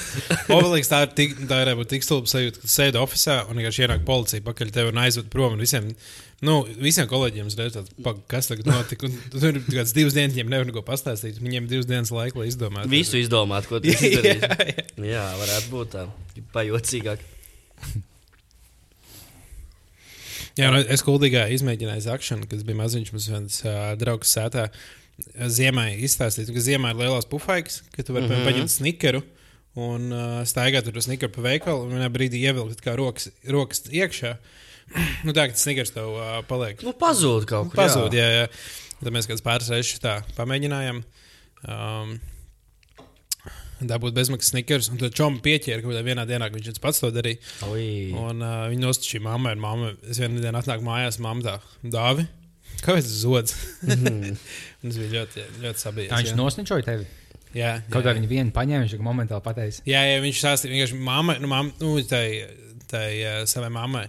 Ovelīgs, 0.57 0.89
tā 0.91 1.01
ir 1.05 1.11
tik, 1.17 1.35
tā 1.49 1.59
ir 1.63 1.83
tik 1.89 2.05
stulba 2.05 2.29
sajūta, 2.31 2.61
ka 2.63 2.71
sēdi 2.71 2.99
oficiālā 3.01 3.45
un 3.47 3.59
vienkārši 3.59 3.83
ienāk 3.85 4.05
policija 4.07 4.45
pakaļ 4.45 4.73
tevi 4.75 4.93
un 4.93 5.01
aizved 5.03 5.29
prom. 5.33 5.55
Un 5.57 5.63
visiem, 5.63 5.89
nu, 6.47 6.57
visiem 6.81 7.07
kolēģiem 7.11 7.49
uzreiz 7.51 7.77
tāds, 7.77 7.93
"Pag, 8.03 8.19
kas 8.31 8.51
tagad 8.51 8.69
notika. 8.71 9.09
Tur 9.33 9.49
ir 9.51 9.61
kāds 9.67 9.95
divas 9.95 10.17
dienas, 10.17 10.35
viņiem 10.35 10.51
nevar 10.53 10.69
neko 10.69 10.83
pastāstīt. 10.87 11.41
Viņiem 11.43 11.67
ir 11.67 11.73
divas 11.75 11.89
dienas 11.89 12.13
laika, 12.15 12.41
lai 12.41 12.49
izdomātu. 12.51 12.91
Visu 12.91 13.21
izdomāt, 13.21 13.69
ko 13.69 13.79
tu 13.79 13.89
Jā, 13.91 13.97
izdarīsi. 13.99 14.41
jā. 14.41 15.09
Jā, 15.13 15.25
varētu 15.41 15.73
būt 15.73 15.95
tā. 15.95 16.05
Pajocīgāk. 16.53 17.25
Jā, 20.57 20.71
nu, 20.73 20.79
es 20.81 21.03
kuldīgā 21.05 21.43
izmēģināju 21.53 22.01
zakšanu, 22.07 22.47
kas 22.49 22.63
bija 22.65 22.79
maziņš. 22.79 23.11
Mums 23.13 23.27
viens 23.29 23.59
uh, 23.65 23.91
draugs 23.99 24.31
sētā 24.33 24.71
ziemā 25.37 25.91
izstāstīja, 26.05 26.53
ka 26.53 26.63
ziemā 26.63 26.93
ir 26.93 27.01
lielās 27.03 27.27
pufaiks, 27.29 27.83
ka 27.93 28.05
tu 28.05 28.15
vari 28.15 28.25
mm 28.25 28.33
-hmm. 28.33 28.47
paņemt 28.49 28.73
snikeru. 28.73 29.21
Un 29.77 30.10
uh, 30.10 30.39
staigāt 30.50 30.88
ar 30.89 31.01
snikuru 31.05 31.34
pa 31.36 31.43
veikalu, 31.46 31.86
un 31.86 31.98
vienā 31.98 32.07
brīdī 32.13 32.41
ievilkt 32.48 32.81
kā 32.81 32.96
rokas, 32.98 33.29
rokas 33.46 33.84
iekšā. 33.93 34.34
nu, 35.27 35.36
tā 35.36 35.46
kā 35.46 35.53
tas 35.53 35.65
snikers 35.67 35.93
tev 35.93 36.15
uh, 36.15 36.39
paliek. 36.50 36.81
Nu, 36.86 36.96
pazūd 36.98 37.46
kaut 37.50 37.69
kur. 37.69 37.84
Pazūd, 37.84 38.15
jā, 38.17 38.25
jā. 38.34 38.48
Tad 38.98 39.13
mēs 39.13 39.29
kāds 39.29 39.46
pāris 39.46 39.69
reizes 39.69 40.01
tā 40.01 40.19
pamēģinājām. 40.39 41.03
Um, 41.67 42.17
Dabūt 43.77 44.15
bezmaksas 44.17 44.50
snikers, 44.55 44.88
un 44.89 44.98
tad 44.98 45.13
čomu 45.13 45.38
pieķēra 45.46 45.84
kaut 45.84 45.91
kādā 45.91 46.01
vienā 46.05 46.24
dienā, 46.25 46.48
ka 46.50 46.57
viņš 46.57 46.79
pats 46.81 47.03
to 47.03 47.12
darīja. 47.13 47.38
Oi. 47.69 48.10
Un 48.17 48.41
uh, 48.41 48.63
viņi 48.72 48.81
nostačīja 48.81 49.22
mammai, 49.27 49.53
un 49.53 49.62
mamma, 49.62 49.91
es 50.10 50.17
vienā 50.17 50.41
dienā 50.41 50.63
atnāku 50.63 50.86
mājās, 50.88 51.19
mamma 51.22 51.46
tā, 51.46 51.53
dāvi, 51.86 52.25
kāpēc 52.81 53.05
tas 53.05 53.19
zods? 53.22 53.53
Mhm. 53.86 54.34
un 54.81 54.89
tas 54.89 54.98
bija 55.03 55.12
ļoti, 55.19 55.46
ļoti 55.62 55.86
sabijies. 55.86 56.10
Tā 56.10 56.24
viņš 56.24 56.34
jā. 56.34 56.39
nosničoja 56.41 56.88
tevi. 56.89 57.05
Jā, 57.57 57.75
Kaut 57.89 58.03
jā, 58.03 58.11
kā 58.11 58.15
viņi 58.17 58.31
vienu 58.31 58.53
paņēma, 58.55 58.85
viņš 58.85 59.05
momentāli 59.05 59.45
pateica. 59.45 59.83
Jā, 59.89 60.03
jā 60.05 60.23
viņš 60.23 60.41
stāstīja, 60.43 60.73
vienkārši 60.75 60.99
mamma, 61.07 61.37
nu, 61.41 61.51
mamma, 61.51 61.73
nu, 61.81 61.95
tai, 62.07 62.25
tai 62.91 63.07
uh, 63.21 63.39
savai 63.49 63.71
mammai. 63.73 64.07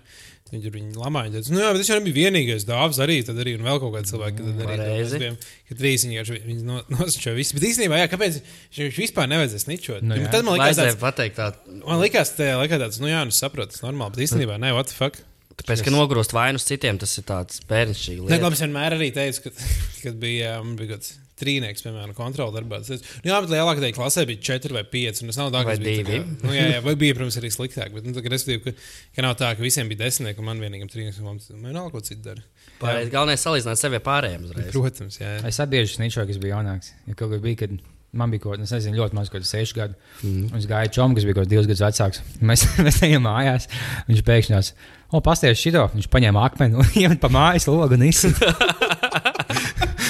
Viņa 0.49 0.64
tur 0.64 0.73
viņa 0.73 0.95
lamā, 0.97 1.23
viņa 1.26 1.35
teica, 1.35 1.52
nu, 1.52 1.61
jā, 1.61 1.71
bet 1.75 1.83
tas 1.83 1.90
jau 1.90 1.97
nebija 1.99 2.17
vienīgais 2.25 2.64
dāvāts 2.64 3.00
arī, 3.05 3.19
tad 3.26 3.37
arī 3.43 3.52
un 3.59 3.67
vēl 3.67 3.81
kaut 3.83 3.93
kādi 3.99 4.09
cilvēki, 4.09 4.47
tad 4.47 4.62
arī 4.64 4.78
Pareizi. 4.78 5.02
mēs 5.02 5.21
bijām, 5.21 5.35
ka 5.69 5.76
trīs 5.76 6.05
viņi 6.07 6.17
vienkārši 6.17 6.55
no, 6.64 6.78
nosčoja 6.95 7.37
visu. 7.37 7.57
Bet 7.59 7.67
īstenībā, 7.69 7.99
jā, 8.00 8.07
kāpēc 8.09 8.38
viņš 8.78 9.00
vispār 9.02 9.28
nevajadzēs 9.28 9.69
ničot? 9.69 10.07
Nu, 10.09 10.17
jā. 10.17 10.31
tad 10.33 10.49
man 10.49 10.57
likās 10.57 10.81
tāds, 10.81 10.97
pateikt 11.02 11.37
tā, 11.37 11.50
man 11.83 12.00
likās, 12.00 12.33
tā, 12.38 12.49
likās 12.62 12.81
tāds, 12.81 13.02
nu 13.05 13.12
jā, 13.12 13.21
nu 13.28 13.37
saprotu, 13.37 13.76
tas 13.76 13.85
normāli, 13.85 14.17
bet 14.17 14.25
īstenībā, 14.25 14.57
ne, 14.64 14.73
what 14.73 14.88
the 14.88 14.97
fuck? 14.97 15.21
tāpēc, 15.59 15.85
ka 15.85 15.93
nogrūst 15.93 16.33
vainu 16.33 16.61
citiem, 16.62 16.99
tas 17.02 17.12
ir 17.21 17.28
tāds 17.28 17.61
bērnišķīgi. 17.69 18.28
Nē, 18.31 18.40
labi, 18.40 18.57
es 18.57 18.64
vienmēr 18.64 18.97
arī 18.97 19.12
teicu, 19.12 19.49
ka, 19.49 19.55
kad 20.05 20.21
bija, 20.23 20.59
um, 20.62 20.76
bija 20.78 20.97
kāds 20.97 21.17
trīnieks, 21.38 21.85
piemēram, 21.87 22.14
kontrola 22.16 22.54
darbā. 22.54 22.80
Es 22.83 22.90
teicu, 22.92 23.07
nu, 23.25 23.30
jā, 23.33 23.40
bet 23.45 23.54
lielākajā 23.54 23.92
klasē 23.97 24.25
bija 24.28 24.45
četri 24.50 24.76
vai 24.76 24.85
pieci. 24.88 25.25
Un 25.25 25.33
tas 25.33 25.40
nav 25.40 25.52
tā, 25.54 25.64
ka 25.66 25.76
tā 25.76 25.85
divi. 25.85 26.21
Nu, 26.45 26.54
jā, 26.54 26.68
jā, 26.75 26.80
vai 26.85 26.95
bija, 27.00 27.16
protams, 27.18 27.38
arī 27.40 27.52
sliktāk. 27.54 27.92
Bet, 27.95 28.07
nu, 28.09 28.14
tā, 28.16 28.25
ka, 28.25 28.33
respektīvi, 28.35 28.64
ka, 28.66 28.88
ka 29.16 29.26
nav 29.26 29.37
tā, 29.40 29.52
ka 29.59 29.64
visiem 29.64 29.90
bija 29.90 30.04
desmitnieki 30.04 30.42
un 30.42 30.50
man 30.50 30.64
vienīgam 30.64 30.90
trīnieks. 30.92 31.21
Man 31.25 31.42
vienalga, 31.52 31.92
ko 31.95 32.04
citu 32.04 32.25
dara. 32.30 32.45
Pareizi. 32.78 33.12
Galvenais 33.14 33.45
salīdzināt 33.47 33.80
sevi 33.80 33.99
ar 33.99 34.04
pārējiem 34.07 34.49
uzreiz. 34.49 34.73
Protams, 34.75 35.21
jā. 35.21 35.38
jā. 35.38 35.47
Es 35.50 35.62
atbiežu 35.62 35.97
sničoju, 35.97 36.28
kas 36.30 36.42
bija 36.42 36.59
jaunāks. 36.59 36.92
Ja 37.09 37.18
kaut 37.18 37.33
kas 37.35 37.42
bija, 37.42 37.62
kad 37.64 37.78
man 38.12 38.30
bija 38.30 38.45
kaut 38.45 38.62
kas, 38.62 38.73
nezinu, 38.73 38.99
ļoti 39.02 39.16
maz, 39.18 39.30
kaut 39.33 39.45
kas 39.45 39.52
seši 39.52 39.76
gadi. 39.76 39.99
Mm. 40.23 40.47
Un 40.52 40.61
es 40.61 40.68
gāju 40.68 40.92
čom, 40.97 41.16
kas 41.16 41.26
bija 41.28 41.37
kaut 41.37 41.47
kas 41.47 41.52
divus 41.52 41.68
gadus 41.68 41.85
vecāks. 41.85 42.23
Mēs, 42.49 42.64
mēs 42.80 43.02
ejam 43.07 43.26
mājās. 43.26 43.68
Viņš 44.09 44.25
pēkšņi 44.28 44.57
tās, 44.57 44.73
o, 45.11 45.23
pasties 45.25 45.61
šito. 45.61 45.85
Viņš 45.95 46.09
paņēma 46.12 46.45
akmeni 46.49 46.78
un 46.80 46.95
iemet 47.02 47.21
pa 47.23 47.33
mājas 47.33 47.68
logu 47.71 47.99
un 47.99 48.07
izsita. 48.09 48.54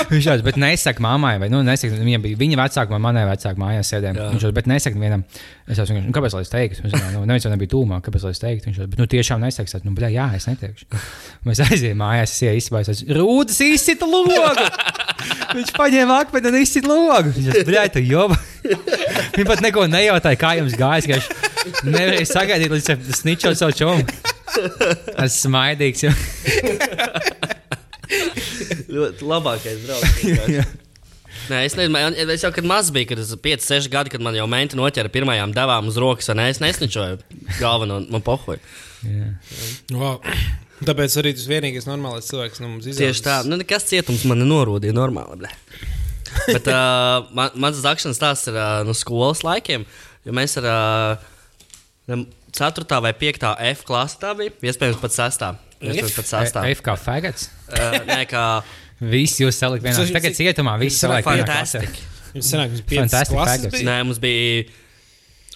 Viņš 0.09 0.27
jau 0.29 0.35
bet 0.47 0.57
nesaka 0.61 1.03
mammai, 1.05 1.35
vai 1.43 1.51
nu, 1.53 1.61
nesaka, 1.67 1.97
viņa 2.01 2.21
bija 2.25 2.39
viņa 2.41 2.59
vecāka, 2.63 2.95
man 2.95 3.03
manai 3.05 3.25
vecāka 3.29 3.61
mājās 3.61 3.91
sēdēja. 3.93 4.15
Jā. 4.17 4.29
Viņš 4.33 4.47
jau, 4.47 4.53
bet 4.57 4.69
nesaka 4.71 5.01
vienam, 5.01 5.25
es 5.69 5.77
vienkārši, 5.77 6.05
nu, 6.07 6.15
kāpēc 6.17 6.37
lai 6.37 6.43
es 6.47 6.53
teiktu? 6.53 6.85
Domāju, 6.87 7.13
nu, 7.13 7.25
neviens 7.29 7.47
jau 7.47 7.53
nebija 7.53 7.73
tūmā, 7.75 8.01
kāpēc 8.07 8.25
lai 8.25 8.33
es 8.33 8.43
teiktu? 8.43 8.71
Viņš 8.71 8.81
jau, 8.81 8.89
bet 8.93 9.03
nu 9.03 9.09
tiešām 9.13 9.45
nesaka, 9.45 9.69
es, 9.69 9.85
nu, 9.85 9.93
bļā, 9.99 10.11
jā, 10.15 10.29
es 10.39 10.49
neteikšu. 10.49 10.89
Mēs 11.49 11.63
aizējām 11.67 12.01
mājās, 12.01 12.33
es 12.33 12.47
ieju 12.47 12.63
izsibājos, 12.63 12.93
es 12.95 13.05
rūdas 13.19 13.61
izsita 13.69 14.09
logu. 14.15 14.39
Viņš 15.59 15.75
paņēma 15.77 16.19
akmeni 16.25 16.53
un 16.53 16.59
izsita 16.63 16.89
logu. 16.89 17.35
Viņš 17.37 17.53
jau, 17.53 17.67
bļā, 17.69 17.85
tu 17.93 18.05
joba. 18.05 18.41
Viņa 19.37 19.47
pat 19.53 19.63
neko 19.65 19.87
nejautāja, 19.93 20.41
kā 20.41 20.57
jums 20.59 20.77
gājas, 20.79 21.09
ka 21.09 21.21
viņš 21.21 21.85
nevarēja 21.85 22.29
sagaidīt, 22.33 22.75
līdz 22.75 22.91
es 22.97 23.23
sničoju 23.23 23.61
savu 23.61 23.77
čomu. 23.79 24.09
Es 25.23 25.37
smaidīgs. 25.45 26.09
Ļoti 28.99 29.27
labākais 29.29 29.81
draugs. 29.87 30.77
Nē, 31.49 31.63
es 31.65 31.77
nezinu, 31.79 32.01
es 32.35 32.43
jau 32.45 32.51
kad 32.53 32.67
maz 32.69 32.91
biju, 32.93 33.09
kad 33.13 33.21
es 33.23 33.31
biju 33.33 33.57
5, 33.61 33.67
6 33.69 33.91
gadi, 33.93 34.13
kad 34.13 34.25
man 34.25 34.37
jau 34.37 34.47
menti 34.51 34.77
noķēra 34.77 35.13
pirmajām 35.13 35.53
devām 35.57 35.89
uz 35.89 35.97
rokas, 36.01 36.29
un 36.33 36.43
es 36.45 36.61
nesničoju 36.61 37.21
galveno, 37.61 38.01
man 38.13 38.25
pohoju. 38.25 38.61
Jā. 39.07 39.31
Wow. 39.95 40.19
Tāpēc 40.79 41.15
arī 41.21 41.33
tas 41.35 41.47
vienīgais 41.51 41.89
normālais 41.89 42.29
cilvēks 42.31 42.61
no 42.63 42.73
mums 42.73 42.87
izaugs. 42.87 43.01
Tieši 43.01 43.25
tā, 43.25 43.39
nu 43.49 43.59
nekas 43.59 43.87
cietums 43.89 44.25
man 44.29 44.43
nenorūdīja 44.43 44.95
normāli. 44.95 45.41
Ble. 45.41 45.53
Bet 46.51 46.69
uh, 46.71 47.29
man, 47.35 47.55
mans 47.59 47.81
zakšanas 47.83 48.19
stāsts 48.21 48.51
ir 48.51 48.59
uh, 48.59 48.83
no 48.87 48.95
skolas 48.97 49.43
laikiem, 49.47 49.87
jo 50.27 50.35
mēs 50.37 50.59
ar 50.61 50.69
uh, 50.69 52.27
4. 52.59 53.01
vai 53.05 53.15
5. 53.17 53.49
F 53.73 53.87
klasi 53.89 54.21
tā 54.23 54.35
bija, 54.39 54.55
iespējams 54.71 55.01
pat 55.03 55.17
6. 55.17 55.49
Iespējams 55.79 56.17
pat 56.19 56.31
6. 56.33 56.61
F 56.75 56.83
kā 56.87 56.95
fagats. 56.99 57.49
Uh, 57.71 57.99
nē, 58.09 58.23
kā 58.31 58.45
Visi 58.99 59.45
jūs 59.45 59.55
salikt 59.63 59.85
vienā. 59.87 60.03
Tagad 60.11 60.35
cietumā 60.35 60.73
visi 60.81 60.99
salikt 60.99 61.29
vienā 61.29 61.45
fantastiski. 61.47 62.03
Viņš 62.35 62.49
senāk, 62.49 62.73
viņš 62.73 62.83
bija 62.91 63.03
Fantastic 63.05 63.31
5 63.31 63.37
klases. 63.37 63.53
faggots. 63.53 63.77
bija? 63.79 63.87
Nē, 63.87 63.97
mums 64.09 64.19
bija 64.19 64.65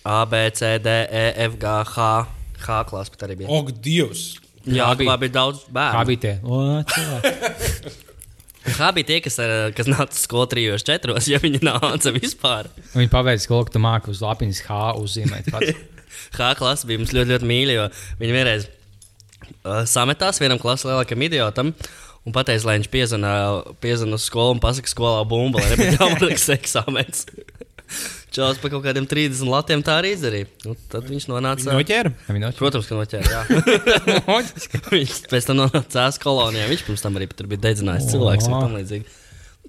A, 0.07 0.21
B, 0.31 0.39
C, 0.55 0.71
D, 0.83 0.95
E, 1.11 1.25
F, 1.49 1.57
G, 1.59 1.73
H. 1.91 2.07
H 2.63 2.79
klasa 2.87 3.11
pat 3.17 3.25
arī 3.27 3.37
bija. 3.43 3.51
Ak, 3.59 3.73
Dievs! 3.83 4.23
Jā, 4.63 4.87
Kā 4.87 4.95
bija? 4.95 5.03
bija, 5.03 5.17
bija 5.25 5.35
daudz 5.35 5.65
Kā 5.67 5.75
bērnu. 5.75 6.07
bija 6.07 6.21
tie? 6.23 6.35
Kā 8.77 8.93
bija 8.95 9.09
tie, 9.11 9.17
kas, 9.25 9.37
kas 9.75 9.89
nāca 9.91 10.15
skolā 10.15 10.47
trijos, 10.53 10.85
četros, 10.87 11.27
ja 11.27 11.41
viņi 11.43 11.65
nāca 11.67 12.13
vispār? 12.15 12.69
Viņi 12.95 13.11
pabeidza 13.11 13.49
skolu, 13.49 13.67
ka 13.67 13.75
tu 13.75 13.83
māki 13.83 14.13
uz 14.15 14.23
lapiņas 14.23 14.61
H 14.69 14.79
uzzīmēt. 15.03 15.51
pats. 15.51 15.75
H 16.39 16.53
klasa 16.61 16.87
bija 16.87 17.03
mums 17.03 17.11
ļoti, 17.17 17.35
ļoti 17.35 17.49
mīļa, 17.51 17.75
jo 17.75 17.89
viņi 18.23 18.37
vienreiz 18.39 18.69
uh, 19.43 19.83
sametās 19.89 20.41
vienam 20.43 20.61
klases 20.63 20.89
lielākam 20.91 21.27
idiotam. 21.29 21.75
Un 22.23 22.35
pateica, 22.35 22.69
lai 22.69 22.77
viņš 22.79 22.91
piezvanā 22.93 23.35
uz 24.15 24.27
skolu 24.29 24.55
un 24.55 24.63
pasakā 24.63 24.91
skolā 24.91 25.25
bumbu, 25.27 25.59
lai 25.59 25.73
nebūtu 25.73 25.97
jāmaliks 26.01 26.47
eksāmens. 26.55 27.25
Čels 28.33 28.61
pa 28.63 28.71
kaut 28.73 28.85
kādiem 28.87 29.05
30 29.09 29.45
latiem 29.51 29.83
tā 29.85 29.99
arī 30.01 30.15
izdarīja. 30.15 30.49
Nu, 30.65 30.73
tad 30.89 31.05
viņš 31.11 31.27
nonāca. 31.29 31.67
Viņa 31.67 31.77
noķēra. 31.77 32.13
Noķer. 32.31 32.55
Protams, 32.57 32.89
ka 32.89 32.97
noķēra. 32.97 33.43
viņš 34.95 35.19
pēc 35.29 35.49
tam 35.51 35.59
nonāca 35.61 35.83
cēlā 35.93 36.23
kolonijā. 36.23 36.71
Viņš 36.71 36.87
pirms 36.87 37.05
tam 37.05 37.19
arī 37.21 37.29
bija 37.43 37.65
dedzinājis 37.67 38.09
cilvēks 38.15 38.49
un 38.49 38.57
tam 38.57 38.79
līdzīgi. 38.79 39.19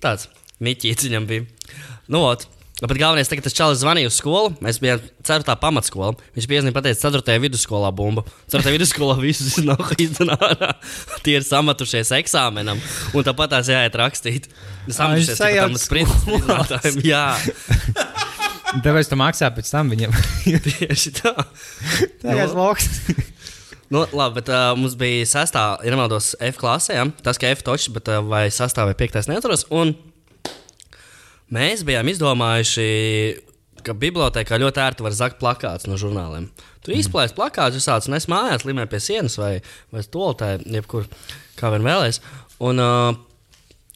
Tāds 0.06 0.30
miķīts 0.64 1.10
viņam 1.10 1.28
bija. 1.28 1.48
Nu, 2.08 2.24
ot. 2.30 2.48
Bet 2.84 3.00
galvenais, 3.00 3.30
tagad 3.32 3.46
tas 3.48 3.56
čalis 3.56 3.80
zvanīja 3.80 4.10
uz 4.10 4.18
skolu. 4.20 4.50
Mēs 4.64 4.80
bijām 4.84 5.00
4. 5.24 5.56
pamatskola. 5.62 6.18
Viņš 6.36 6.48
piezīmēja, 6.52 6.76
pateica, 6.76 7.12
4. 7.16 7.38
vidusskolā 7.46 7.94
bumbu. 7.96 8.26
4. 8.52 8.72
vidusskolā 8.76 9.16
visus 9.22 9.56
nav 9.70 9.94
izdarījuši. 9.96 10.72
Tie 11.24 11.38
ir 11.40 11.48
samatušies 11.48 12.12
eksāmenam, 12.20 12.82
un 13.16 13.28
tāpat 13.28 13.56
tās 13.56 13.72
jāiet 13.72 13.96
rakstīt. 14.00 14.50
Samatušies 14.92 15.40
tam 15.40 15.80
sprintiem. 15.80 17.00
Jā, 17.08 17.26
Tāpēc 18.84 19.12
tu 19.12 19.18
maksā 19.20 19.52
pēc 19.54 19.70
tam 19.70 19.92
viņam. 19.94 20.16
tieši 20.66 21.14
tā. 21.20 21.34
Tagad 22.24 22.56
loks. 22.58 22.90
Nu, 23.94 24.02
labi, 24.10 24.40
bet 24.40 24.50
uh, 24.50 24.72
mums 24.80 24.96
bija 24.98 25.28
sastāvā, 25.30 25.78
ja 25.86 25.94
nemaldos, 25.94 26.32
F 26.42 26.58
klasē. 26.58 26.96
Ja? 26.98 27.06
Tas, 27.26 27.38
ka 27.38 27.52
F 27.54 27.62
točs, 27.66 27.92
bet 27.94 28.10
uh, 28.10 28.24
vai 28.26 28.48
sastāvā 28.50 28.90
vai 28.90 28.98
piektais 28.98 29.30
neaturas. 29.30 29.68
Un 29.70 29.94
mēs 31.54 31.84
bijām 31.88 32.10
izdomājuši, 32.12 32.88
ka 33.84 33.96
bibliotekā 34.00 34.60
ļoti 34.62 34.82
ērti 34.84 35.06
var 35.06 35.18
zakt 35.18 35.42
plakāts 35.42 35.90
no 35.90 36.00
žurnāliem. 36.00 36.48
Tu 36.84 36.96
izplēsi 36.98 37.36
plakāts, 37.38 37.78
visāds, 37.80 38.10
un 38.10 38.18
es 38.18 38.30
mājās 38.32 38.66
limēju 38.68 38.92
pie 38.92 39.02
sienas 39.04 39.38
vai, 39.40 39.54
vai 39.94 40.04
stoltē, 40.04 40.56
jebkur, 40.66 41.08
kā 41.60 41.72
vien 41.74 41.86
vēlēs. 41.86 42.22
Un, 42.64 42.82
uh, 42.84 43.14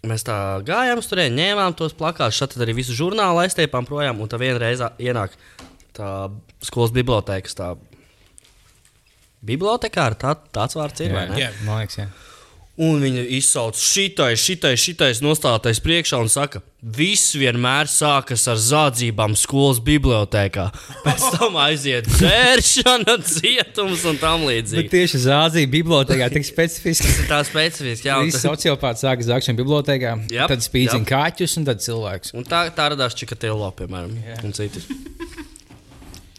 Mēs 0.07 0.21
tā 0.23 0.61
gājām, 0.63 1.01
tur 1.01 1.19
ņēmām 1.33 1.73
tos 1.75 1.95
plakātus, 1.97 2.37
šeit 2.37 2.53
arī 2.61 2.75
visu 2.77 2.93
žurnālu 2.95 3.41
aiztiepām 3.41 3.87
projām, 3.87 4.21
un 4.21 4.29
tā 4.29 4.37
vienreiz 4.39 4.83
ienāk 5.01 5.33
tā 5.97 6.11
skolas 6.63 6.93
bibliotekas. 6.95 7.57
Tā 7.57 7.71
bibliotekāra, 9.47 10.17
tā, 10.21 10.35
tāds 10.53 10.77
vārds 10.77 11.03
ir. 11.03 11.15
ne? 11.17 11.41
Jā. 11.41 11.49
Man 11.65 11.81
liekas, 11.81 11.99
jā. 12.03 12.07
Un 12.77 13.00
viņa 13.01 13.24
izsauc 13.34 13.74
šitai, 13.81 14.36
šitai, 14.38 14.75
šitais 14.77 15.17
nostātais 15.25 15.79
priekšā 15.81 16.19
un 16.22 16.27
saka, 16.29 16.60
viss 16.86 17.31
vienmēr 17.34 17.89
sākas 17.89 18.43
ar 18.51 18.60
zādzībām 18.62 19.34
skolas 19.34 19.79
bibliotekā. 19.81 20.67
Pēc 21.07 21.24
tam 21.39 21.57
aiziet 21.63 22.05
dzēršana, 22.12 23.15
cietums 23.34 24.05
un 24.05 24.19
tam 24.22 24.46
Bet 24.46 24.51
līdzīgi. 24.51 24.91
tieši 24.93 25.24
Zāzija 25.25 25.72
bibliotekā 25.74 26.29
tik 26.36 26.46
specifiski. 26.46 27.10
Tā 27.31 27.41
specifiski, 27.50 28.12
jā. 28.12 28.19
un 28.22 28.29
Visi 28.29 28.38
ta- 28.43 28.51
sociopāti 28.51 29.07
sāk 29.07 29.25
zākšanu 29.25 29.57
bibliotekā. 29.63 30.13
Jap, 30.38 30.53
Tad 30.53 30.62
spīdzina 30.69 31.01
jap. 31.01 31.10
kaķus 31.15 31.57
un 31.57 31.65
tad 31.72 31.81
cilvēks. 31.81 32.36
Un 32.38 32.46
tā, 32.46 32.67
tā 32.77 32.91
radās 32.93 33.17
Čikatilo, 33.17 33.72
piemēram, 33.81 34.13
un 34.46 34.53
citi. 34.53 34.86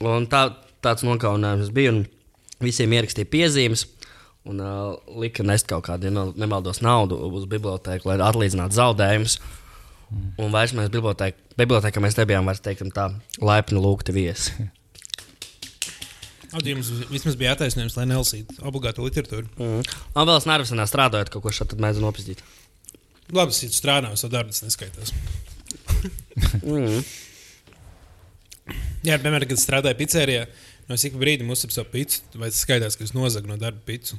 Un 0.07 0.31
tā, 0.31 0.45
tāds 0.87 1.03
nokauninājums 1.03 1.75
bija, 1.75 1.97
un 1.99 2.05
visiem 2.63 2.95
ierakstīja 2.95 3.27
piezīmes. 3.33 3.89
Un 4.49 4.63
uh, 4.65 4.97
lika 5.21 5.45
nest 5.45 5.69
kaut 5.69 5.85
kādu, 5.89 6.09
ja 6.09 6.15
no- 6.15 6.33
nemaldos, 6.39 6.81
naudu 6.85 7.19
uz 7.37 7.45
biblioteku, 7.51 8.09
lai 8.09 8.17
atlīdzinātu 8.25 8.79
zaudējumus. 8.79 9.39
Un 10.41 10.55
vairs 10.55 10.73
mēs 10.73 10.89
bibliotekā, 10.93 11.37
bibliotekā 11.61 12.01
mēs 12.01 12.17
nebijām 12.17 12.49
vairs 12.49 12.63
teiktam, 12.65 12.89
tā 12.95 13.11
laipni 13.45 13.81
lūgti 13.83 14.15
viesi. 14.17 14.55
Jums 16.65 16.89
vismaz 17.11 17.37
bija 17.37 17.53
attaisnojums, 17.53 17.97
lai 17.99 18.07
nelasītu 18.09 18.63
obligātu 18.65 19.05
literatūru. 19.05 19.51
Mm. 19.61 19.83
Un 20.17 20.29
vēl 20.31 20.39
es 20.39 20.47
nervosinā 20.49 20.87
strādājot 20.89 21.29
kaut 21.35 21.45
ko 21.45 21.53
šādu, 21.53 21.75
tad 21.75 21.83
mēģinu 21.85 22.07
nopietni. 22.07 22.39
Labi, 23.37 23.53
es 23.53 23.77
strādāju, 23.77 24.17
savu 24.17 24.33
darbu 24.33 24.57
neskaitās. 24.65 25.13
Mm. 26.63 27.03
Jā, 29.05 29.17
piemēram, 29.21 29.49
kad 29.51 29.61
strādāju 29.61 29.99
pizzērijā, 30.01 30.47
no 30.89 30.97
ik 30.97 31.15
pa 31.15 31.21
brīdim 31.21 31.53
uzsver 31.53 31.75
savu 31.75 31.93
pizzu, 31.93 32.25
vai 32.41 32.49
tas 32.53 32.65
skaitās, 32.65 32.97
ka 32.97 33.05
es 33.05 33.15
nozagu 33.17 33.51
no 33.51 33.59
darba 33.61 33.85
pizzu. 33.85 34.17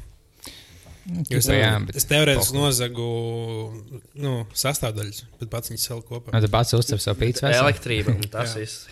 Nu, 1.10 1.24
Jūs 1.32 1.50
bijāt. 1.50 1.90
Es 1.98 2.06
teorētiski 2.10 2.58
nozagu 2.58 3.08
nu, 4.22 4.34
sastāvdaļas, 4.54 5.24
bet 5.42 5.52
pats 5.52 5.74
viņas 5.74 5.90
saliku 5.90 6.20
kopā. 6.20 6.36
Tad 6.36 6.52
pats 6.54 6.78
uzcēla 6.78 7.06
savu 7.08 7.22
pīci. 7.24 7.46
Elektrība 7.50 8.16
un 8.16 8.30
tas 8.30 8.56
viss. 8.60 8.88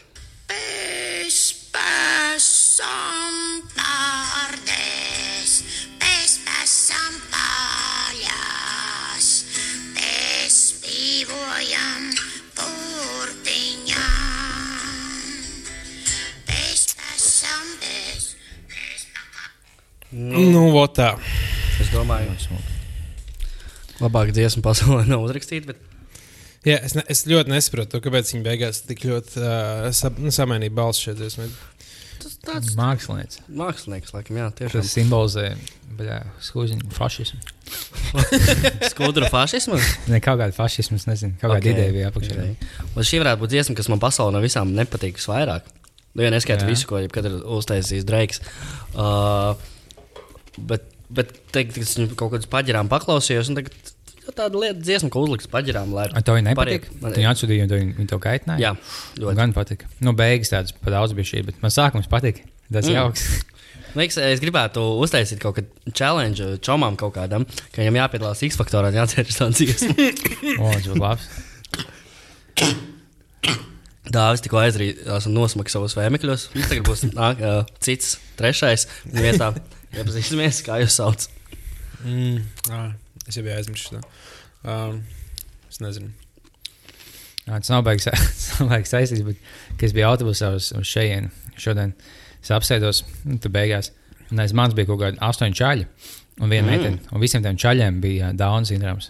Nu, 20.18 20.72
tā. 20.96 21.12
Domāju, 21.98 22.58
labāk 24.04 24.34
dziesmu 24.36 24.62
pasaulē 24.66 25.06
nav 25.12 25.24
uzrakstīta. 25.26 25.74
Bet... 25.74 25.80
Jā, 26.68 26.82
es, 26.84 26.94
ne, 26.98 27.04
es 27.10 27.24
ļoti 27.30 27.54
nesaprotu, 27.54 27.96
to, 27.96 28.04
kāpēc 28.06 28.34
viņi 28.34 28.46
beigās 28.46 28.84
tik 28.86 29.06
ļoti 29.08 29.42
uh, 29.42 29.88
sa, 29.96 30.12
nu, 30.20 30.34
samainīja 30.34 30.76
balss 30.78 31.02
šeit. 31.04 31.18
dziesmai. 31.22 31.48
Tas 32.18 32.34
tāds 32.42 32.74
Mākslinieks. 32.78 33.44
mākslinieks, 33.46 34.12
laikam, 34.16 34.40
jā, 34.42 34.48
tiešām. 34.58 34.82
Tas 34.82 34.94
simbolizē 34.96 35.52
skūziņu 36.48 36.90
fašismu. 36.98 37.40
Skudra 38.92 39.30
fašismu. 39.32 39.78
Ne 40.10 40.20
kaut 40.26 40.42
kāda 40.42 40.56
fašismu, 40.56 40.98
nezinu, 41.08 41.38
kaut 41.38 41.54
kāda 41.54 41.60
Ok. 41.60 41.62
okay. 41.62 41.76
ideja 41.76 41.94
bija 41.94 42.10
apakšā. 42.10 42.38
Okay. 42.42 42.90
Un 42.90 43.08
šī 43.08 43.22
varētu 43.22 43.44
būt 43.44 43.54
dziesma, 43.54 43.78
kas 43.78 43.92
man 43.94 44.02
pasaulē 44.02 44.34
no 44.34 44.42
visām 44.44 44.74
nepatīk 44.78 45.22
visvairāk. 45.22 45.70
Nu, 46.18 46.26
ja 46.26 46.34
neskaidrs 46.34 46.66
Jā. 46.66 46.72
visu, 46.74 46.90
ko 46.90 47.04
jebkad 47.04 47.30
ir 47.30 47.38
uztaisījis 47.60 48.06
Dreiks. 48.10 48.42
Uh, 48.98 49.54
bet, 50.58 50.90
bet 51.14 51.32
teikt, 51.56 51.76
ka 51.76 51.82
es 51.86 51.96
viņu 51.98 52.16
kaut 52.20 52.34
kādus 52.36 52.50
paģirām 52.52 52.90
paklausījos, 52.92 53.50
un 53.52 53.56
tagad 53.60 53.74
jau 54.28 54.34
tāda 54.36 54.60
lieta 54.60 54.80
dziesma, 54.84 55.10
ko 55.14 55.24
uzliks 55.24 55.48
paģirām, 55.52 55.94
Ar 55.98 56.22
to 56.22 56.34
viņa 56.36 56.50
nepatīk. 56.54 56.88
Man- 57.02 57.14
Viņa 57.16 57.32
atsūtīja, 57.34 57.64
un 57.68 57.94
viņa 57.98 58.08
to 58.12 58.20
kaitināja. 58.20 58.60
Jā, 58.60 58.72
ļoti. 59.22 59.36
Gan 59.40 59.54
patika. 59.56 59.86
Nu, 60.04 60.14
beigas 60.14 60.50
tādas 60.52 60.74
pa 60.76 60.92
daudz 60.92 61.14
bija 61.16 61.32
šī, 61.32 61.46
bet 61.46 61.62
man 61.62 61.72
sākums 61.72 62.10
patika. 62.12 62.42
Tas 62.72 62.86
Mm. 62.86 62.94
jauks. 62.98 63.28
Liekas, 63.98 64.18
es 64.20 64.40
gribētu 64.44 64.84
uztaisīt 65.02 65.40
kaut 65.40 65.56
kādu 65.56 65.94
challenge 65.96 66.44
čomām 66.62 66.98
kaut 67.00 67.16
kādam, 67.16 67.48
ka 67.72 67.82
viņam 67.82 67.96
jāpiedalās 68.04 68.44
X 68.46 68.58
faktorā 68.60 68.92
jāatcerās 68.94 69.40
tādu 69.40 69.56
dziesmu. 69.56 69.96
O, 70.62 70.74
tas 70.76 70.86
būtu 70.92 71.02
labs. 71.02 71.24
Dāvis 74.08 74.40
tikko 74.44 74.60
aizrādījās 74.62 75.26
un 75.28 75.34
nosmaka 75.36 75.72
savus 75.72 75.96
vēmekļus. 75.98 76.46
Viņš 76.54 76.70
tagad 76.72 76.86
būs 76.88 77.02
nāk, 77.12 77.42
uh, 77.44 77.66
cits, 77.84 78.14
trešais. 78.40 78.86
Vietā 79.12 79.50
iepazīsimies, 79.96 80.62
kā 80.66 80.80
jūs 80.84 80.98
sauc. 81.00 81.28
Mm, 82.04 82.42
ah, 82.74 82.92
es 83.28 83.38
jau 83.38 83.44
biju 83.46 83.56
aizmirsis 83.58 83.94
to. 83.94 84.02
Um, 84.68 85.02
es 85.72 85.80
nezinu. 85.84 86.12
Jā, 87.48 87.58
tas 87.62 87.72
nav 87.72 87.86
beigas 87.88 88.10
saistīts, 88.94 89.24
bet 89.24 89.40
kad 89.78 89.88
es 89.88 89.96
biju 89.96 90.10
autobusā 90.10 90.52
uz, 90.58 90.74
uz 90.76 90.88
šejienu 90.90 91.32
šodien, 91.58 91.94
es 92.44 92.52
apsēdos, 92.54 93.04
nu, 93.26 93.38
tur 93.42 93.54
beigās, 93.56 93.94
un 94.32 94.44
aiz 94.44 94.52
manis 94.58 94.76
bija 94.78 94.90
kaut 94.92 95.00
kādi 95.06 95.22
astoņi 95.24 95.58
čaļi 95.58 95.86
un 96.44 96.52
viena 96.52 96.68
Mm. 96.68 96.74
meitene, 96.74 97.00
un 97.16 97.24
visiem 97.24 97.42
tiem 97.46 97.58
čaļiem 97.58 98.02
bija 98.04 98.34
Downs 98.38 98.70
sindroms. 98.70 99.08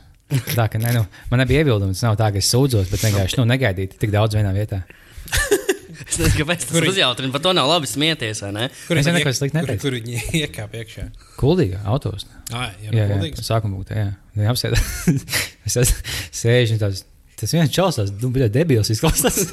Tā 0.53 0.67
ka 0.71 0.79
ne, 0.79 0.91
nu, 0.95 1.01
man 1.31 1.39
nebija 1.41 1.63
iebildumi, 1.63 1.95
tas 1.95 2.03
nav 2.03 2.15
tā, 2.19 2.29
ka 2.35 2.39
es 2.39 2.47
sūdzos, 2.53 2.89
bet 2.91 3.03
vienkārši 3.03 3.39
nu, 3.39 3.45
negaidīju 3.47 3.97
tik 3.99 4.11
daudz 4.13 4.35
vienā 4.37 4.53
vietā. 4.55 4.83
Es 6.07 6.15
nezinu, 6.21 6.37
kāpēc 6.39 6.61
tas 6.63 6.71
Kur- 6.71 6.87
uzjautrina. 6.87 7.31
Par 7.35 7.41
to 7.43 7.51
nav 7.57 7.67
labi 7.67 7.89
smieties, 7.91 8.39
vai 8.45 8.51
ne? 8.55 8.67
Kur 8.87 8.97
Es 9.01 9.05
viņi 9.09 9.17
neko 9.19 9.33
sliktu 9.35 9.57
kur, 9.57 9.65
neteicu. 9.67 9.81
kur 9.83 9.97
viņi 9.97 10.21
iekāpa 10.43 10.79
iekšā? 10.81 11.05
Kuldīga 11.39 11.81
autobusā. 11.91 12.31
Ah, 12.55 12.69
jā, 12.79 12.93
Jā, 12.95 13.07
jā, 13.11 13.17
jā 13.27 13.43
sākumā 13.43 13.75
būtu. 13.81 13.97
Jā, 13.97 14.07
viņa 14.39 14.53
apsēda. 14.53 14.79
es 15.67 15.75
esmu 15.83 16.15
sēžu 16.41 16.77
un 16.77 16.83
tāds. 16.85 17.03
Tas 17.37 17.51
viens 17.53 17.69
čels, 17.69 17.99
tas 17.99 18.09
nu, 18.23 18.31
bija 18.33 18.47
debils, 18.49 18.89
izklausās. 18.89 19.43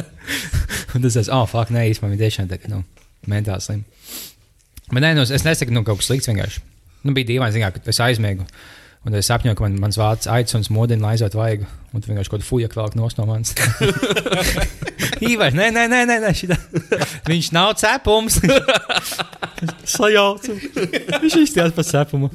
un 0.96 1.04
tas 1.04 1.16
ir, 1.20 1.28
oh, 1.34 1.44
fuck, 1.50 1.70
nē, 1.74 1.84
īstenībā 1.92 2.10
viņa 2.14 2.22
tiešām 2.24 2.48
tā, 2.50 2.58
nu, 2.72 2.80
mentāli 3.30 3.62
slim. 3.62 3.84
Bet 4.90 5.02
nē, 5.04 5.12
nu, 5.18 5.22
es 5.26 5.44
nesaku, 5.46 5.74
nu, 5.74 5.84
kaut 5.86 6.00
kas 6.00 6.08
slikts 6.10 6.30
vienkārši. 6.30 6.64
Nu, 7.06 7.14
bija 7.14 7.28
dīvaini, 7.28 7.54
zināt, 7.54 7.78
ka 7.78 7.92
es 7.92 8.00
aizmiegu. 8.02 8.46
Un 9.06 9.14
es 9.14 9.28
sapņoju, 9.30 9.54
ka 9.54 9.62
man, 9.62 9.76
mans 9.84 9.96
vārds 10.00 10.26
aicināts 10.26 10.70
modina, 10.74 11.04
lai 11.04 11.14
aizvētu 11.14 11.38
vaigu. 11.38 11.68
Un 11.94 12.02
tu 12.02 12.10
vienkārši 12.10 12.32
kaut 12.32 12.40
kādu 12.40 12.48
fuja 12.48 12.70
kvēlku 12.72 12.98
nos 12.98 13.14
no 13.14 13.26
manis. 13.28 13.54
Īvais, 15.30 15.54
nē, 15.54 15.68
nē, 15.70 15.84
nē, 15.92 16.00
nē, 16.10 16.16
nē 16.24 16.32
šitā. 16.34 16.58
viņš 17.30 17.52
nav 17.54 17.76
cepums. 17.78 18.40
Sajaucu. 19.96 20.58
Viņš 21.22 21.38
izstījās 21.44 21.76
par 21.76 21.86
cepumu. 21.86 22.32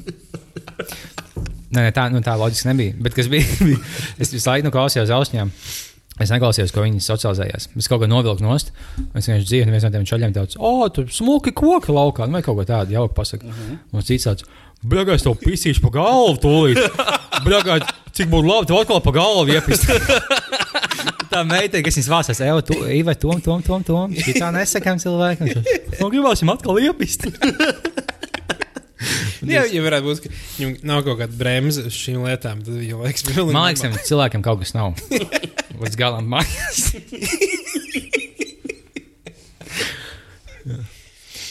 Nē, 1.72 1.84
nē, 1.84 1.90
tā, 1.92 2.08
nu, 2.12 2.24
tā 2.24 2.38
loģiski 2.40 2.70
nebija. 2.72 2.96
Bet 3.04 3.20
kas 3.20 3.28
bija? 3.32 3.44
bija 3.60 3.78
es 4.16 4.32
visu 4.32 4.48
laiku 4.48 4.70
nu, 4.70 4.72
klausījos 4.72 5.12
ausņām. 5.12 5.52
Es 6.20 6.32
neklausījos, 6.32 6.72
ko 6.72 6.84
viņi 6.84 7.04
socializējās. 7.04 7.70
Es 7.80 7.88
kaut 7.88 8.02
kā 8.02 8.08
novilku 8.08 8.44
nost. 8.44 8.72
Es 9.12 9.28
vienkārši 9.28 9.48
dzīvoju, 9.48 9.72
viens 9.72 9.86
no 9.86 9.92
tiem 9.92 10.08
čaļiem 10.08 10.34
teica, 10.36 10.60
o, 10.60 10.88
tur 10.92 11.08
smuki 11.12 11.54
koki 11.56 11.92
laukā. 11.92 12.28
Nu, 12.28 12.36
vai 12.36 12.44
kaut 12.44 12.58
ko 12.58 12.66
tādu 12.68 12.96
jauku 12.96 13.16
pasakā. 13.16 13.48
Uh 13.48 13.62
-huh. 13.62 13.78
Un 13.92 14.04
cits 14.08 14.28
tāds, 14.82 14.90
blagājs, 14.90 15.22
tev 15.22 15.36
pisīšu 15.40 15.82
pa 15.84 15.90
galvu 15.94 16.38
tūlīt. 16.42 16.78
Blagājs, 17.44 17.86
cik 18.12 18.30
būtu 18.32 18.48
labi, 18.48 18.66
tev 18.68 18.80
atkal 18.82 19.00
pa 19.04 19.12
galvu 19.12 19.52
iepist. 19.54 19.86
Tā 21.32 21.40
meitene, 21.48 21.80
kas 21.84 21.96
viņas 21.96 22.10
vācās, 22.12 22.40
ej, 22.44 22.50
tu, 22.68 22.74
Iva, 22.92 23.14
tom, 23.16 23.40
tom, 23.40 23.62
tom, 23.64 23.82
tom. 23.86 24.12
Šī 24.12 24.34
tā 24.36 24.50
nesakām 24.52 24.98
cilvēkam. 25.00 25.48
Nu, 25.96 26.10
gribēsim 26.12 26.50
atkal 26.52 26.76
iepist. 26.82 27.24
Jā, 29.42 29.64
ja 29.66 29.80
varētu 29.82 30.06
būt, 30.06 30.20
ka 30.22 30.30
viņam 30.30 30.74
nav 30.86 31.00
kaut 31.02 31.18
kāda 31.18 31.34
bremze 31.34 31.82
uz 31.88 31.96
šīm 31.96 32.22
lietām, 32.22 32.60
tad 32.62 32.76
viņa 32.78 33.00
liekas, 33.00 33.24
pilnīgi. 33.26 33.56
Man 33.56 33.64
liekas, 33.66 33.82
tiem 33.82 33.96
cilvēkiem 34.06 34.44
kaut 34.46 34.62
kas 34.62 34.70
nav. 34.76 34.94
Līdz 35.82 35.96
galam 35.98 36.30
mājās. 36.30 36.94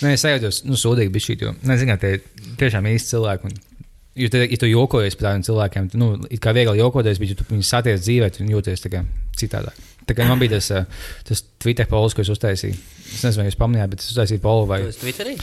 Nē, 0.02 0.16
es 0.16 0.24
sajūtos, 0.24 0.64
nu, 0.66 0.80
sūdīgi 0.80 1.12
bija 1.14 1.26
šī. 1.28 1.36
Jo, 1.44 1.52
nezinu, 1.68 1.98
tie 2.02 2.16
ir 2.16 2.24
tiešām 2.62 2.88
īsti 2.92 3.16
cilvēki. 3.16 3.50
Un, 3.50 3.86
jo, 4.24 4.32
te, 4.34 4.44
ja 4.46 4.60
tu 4.62 4.70
jokojies 4.70 5.18
par 5.18 5.30
tādiem 5.30 5.46
cilvēkiem, 5.48 5.90
tad, 5.94 6.02
nu, 6.02 6.12
it 6.30 6.42
kā 6.44 6.54
viegli 6.58 6.82
jokoties, 6.82 7.22
bet, 7.22 7.34
ja 7.34 7.40
tu 7.40 7.48
viņus 7.50 7.72
satiec 7.76 8.04
dzīvē, 8.04 8.30
tad 8.36 8.54
jūties 8.56 8.88
kā 8.88 9.06
citādāk. 9.40 9.88
Tā 10.10 10.18
kā 10.18 10.26
man 10.28 10.42
bija 10.42 10.58
tas, 10.58 10.72
eh, 10.76 10.86
tas 11.28 11.44
Twitter 11.62 11.88
pols, 11.90 12.16
ko 12.18 12.24
es 12.26 12.32
uztaisīju. 12.34 12.78
Es 13.12 13.26
nezinu, 13.26 13.44
vai 13.44 13.50
jūs 13.52 13.60
pamanījāt, 13.60 13.92
bet 13.94 14.04
es 14.04 14.14
uztaisīju 14.14 14.42
polu 14.44 14.70
vai. 14.70 14.82
Jūs 14.86 15.02
Twitterī 15.04 15.36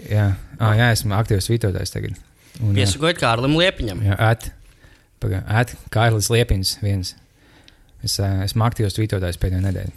Jā, 0.00 0.32
ah, 0.56 0.72
jā 0.76 0.88
esmu 0.94 1.14
aktīvs 1.16 1.48
tvītotājs 1.48 1.92
tagad. 1.92 2.16
Un, 2.60 2.72
jā. 2.72 2.82
piesakojat 2.82 3.20
Kārlim 3.20 3.56
Liepiņam. 3.58 4.00
Jā, 4.06 4.16
at, 4.32 4.48
paga, 5.22 5.42
at 5.48 5.74
Kārlis 5.92 6.30
Liepins 6.32 6.76
viens. 6.82 7.14
Es 8.02 8.16
uh, 8.18 8.40
esmu 8.46 8.64
aktīvs 8.66 8.96
tvītotājs 8.96 9.38
pēdējo 9.40 9.62
nedēļu. 9.66 9.92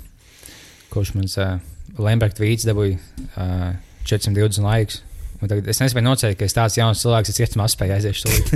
Kurš 0.94 1.16
mums 1.18 1.38
uh, 1.42 1.58
Lemberga 1.98 2.38
tvīts 2.38 2.68
dabūja 2.68 3.00
uh, 3.00 3.72
420 4.06 4.68
laikus. 4.68 5.02
Un 5.46 5.52
Tagad 5.52 5.68
es 5.70 5.78
nespēju 5.78 6.08
nocēt, 6.08 6.34
ka 6.40 6.48
es 6.48 6.56
tāds 6.58 6.80
jauns 6.80 7.04
cilvēks, 7.06 7.30
es 7.30 7.42
iespējams 7.46 7.76
spēju 7.78 7.94
aiziet 7.94 8.18
šeit. 8.18 8.46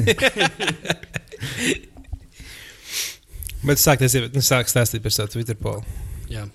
Bet 3.70 3.78
sāk, 3.78 4.02
tas, 4.02 4.16
nu, 4.34 4.42
sāk 4.42 4.72
stāstīt 4.72 5.04
par 5.06 5.14
savu 5.14 5.30
Twitter 5.36 5.58
polu. 5.60 5.84
Jā. 6.32 6.48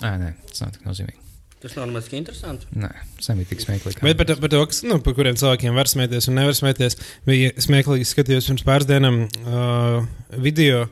Nē, 0.00 0.12
nē, 0.22 0.30
tas 0.48 0.62
nav 0.64 0.72
tik 0.72 0.88
nozīmīgi. 0.88 1.20
Tas 1.60 1.76
nav 1.76 1.92
tik 2.06 2.16
interesanti. 2.16 2.68
Nē, 2.78 2.88
tas 3.18 3.28
nebija 3.32 3.50
tik 3.52 3.66
smieklīgi. 3.66 4.00
Bet 4.06 4.16
par, 4.20 4.32
par 4.40 4.52
to, 4.54 4.62
kas, 4.70 4.80
nu, 4.86 4.96
par 5.04 5.16
kuriem 5.18 5.36
cilvēkiem 5.36 5.76
var 5.76 5.90
smieties 5.92 6.30
un 6.30 6.36
nevar 6.40 6.56
smieties, 6.56 6.96
bija 7.28 7.52
smieklīgi 7.66 8.08
skatījos 8.08 8.48
pirms 8.48 8.64
pāris 8.64 8.88
dienām 8.88 9.22
uh, 9.26 10.08
video, 10.40 10.86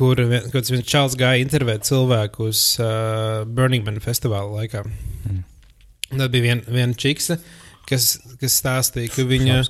kur 0.00 0.20
viens 0.24 0.88
čels 0.88 1.16
gāja 1.20 1.44
intervēt 1.44 1.84
cilvēku 1.88 2.48
uz 2.48 2.64
uh, 2.80 3.42
Burning 3.44 3.84
Man 3.84 4.00
festivāla 4.04 4.62
laikā. 4.62 4.84
Mm. 5.28 5.42
Un 6.10 6.22
Tad 6.22 6.32
bija 6.32 6.46
viena 6.48 6.76
vien 6.76 6.94
čikse, 6.98 7.40
kas, 7.90 8.12
kas 8.40 8.60
stāstīja, 8.62 9.12
ka 9.14 9.26
viņa 9.28 9.62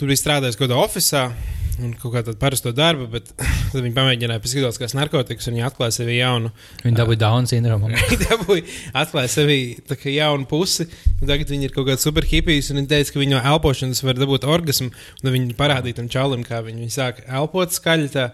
tur 0.00 0.08
bija 0.08 0.20
strādājusi 0.22 0.60
kaut 0.60 0.68
kādā 0.70 0.84
oficiālā. 0.84 1.56
Un 1.80 1.94
kaut 1.96 2.12
kā 2.12 2.20
tādu 2.20 2.36
parasto 2.36 2.74
darbu, 2.76 3.06
bet 3.08 3.30
tad 3.70 3.78
viņi 3.78 3.94
pamēģināja 3.96 4.42
paskatīties, 4.44 4.78
kas 4.82 4.92
ir 4.92 4.98
narkotikas, 4.98 5.46
un 5.48 5.54
viņi 5.56 5.64
atklāja 5.64 5.94
sevi 5.96 6.18
jaunu. 6.18 6.50
Viņa 6.82 6.98
dabūja 6.98 7.20
Down 7.22 7.48
sindromu. 7.48 7.88
Viņi 8.10 8.18
dabūja, 8.26 8.64
atklāja 9.00 9.30
sevi 9.32 9.56
kā 9.88 10.12
jaunu 10.12 10.44
pusi. 10.50 10.84
un 11.14 11.30
Tagad 11.30 11.52
viņi 11.54 11.70
ir 11.70 11.72
kaut 11.72 11.88
kādi 11.88 12.04
superhipijas, 12.04 12.68
un 12.74 12.82
viņi 12.82 12.90
teica, 12.90 13.14
ka 13.14 13.22
viņi 13.22 13.32
no 13.32 13.40
elpošanas 13.54 14.04
var 14.04 14.20
dabūt 14.20 14.44
orgasmu. 14.44 14.90
un 15.22 15.32
viņi 15.32 15.56
parādīja 15.56 16.02
tam 16.02 16.12
čalim, 16.12 16.44
kā 16.44 16.60
viņi, 16.66 16.84
viņi 16.84 16.96
sāk 16.98 17.24
elpot 17.24 17.72
skaļi. 17.72 18.12
Tā, 18.12 18.28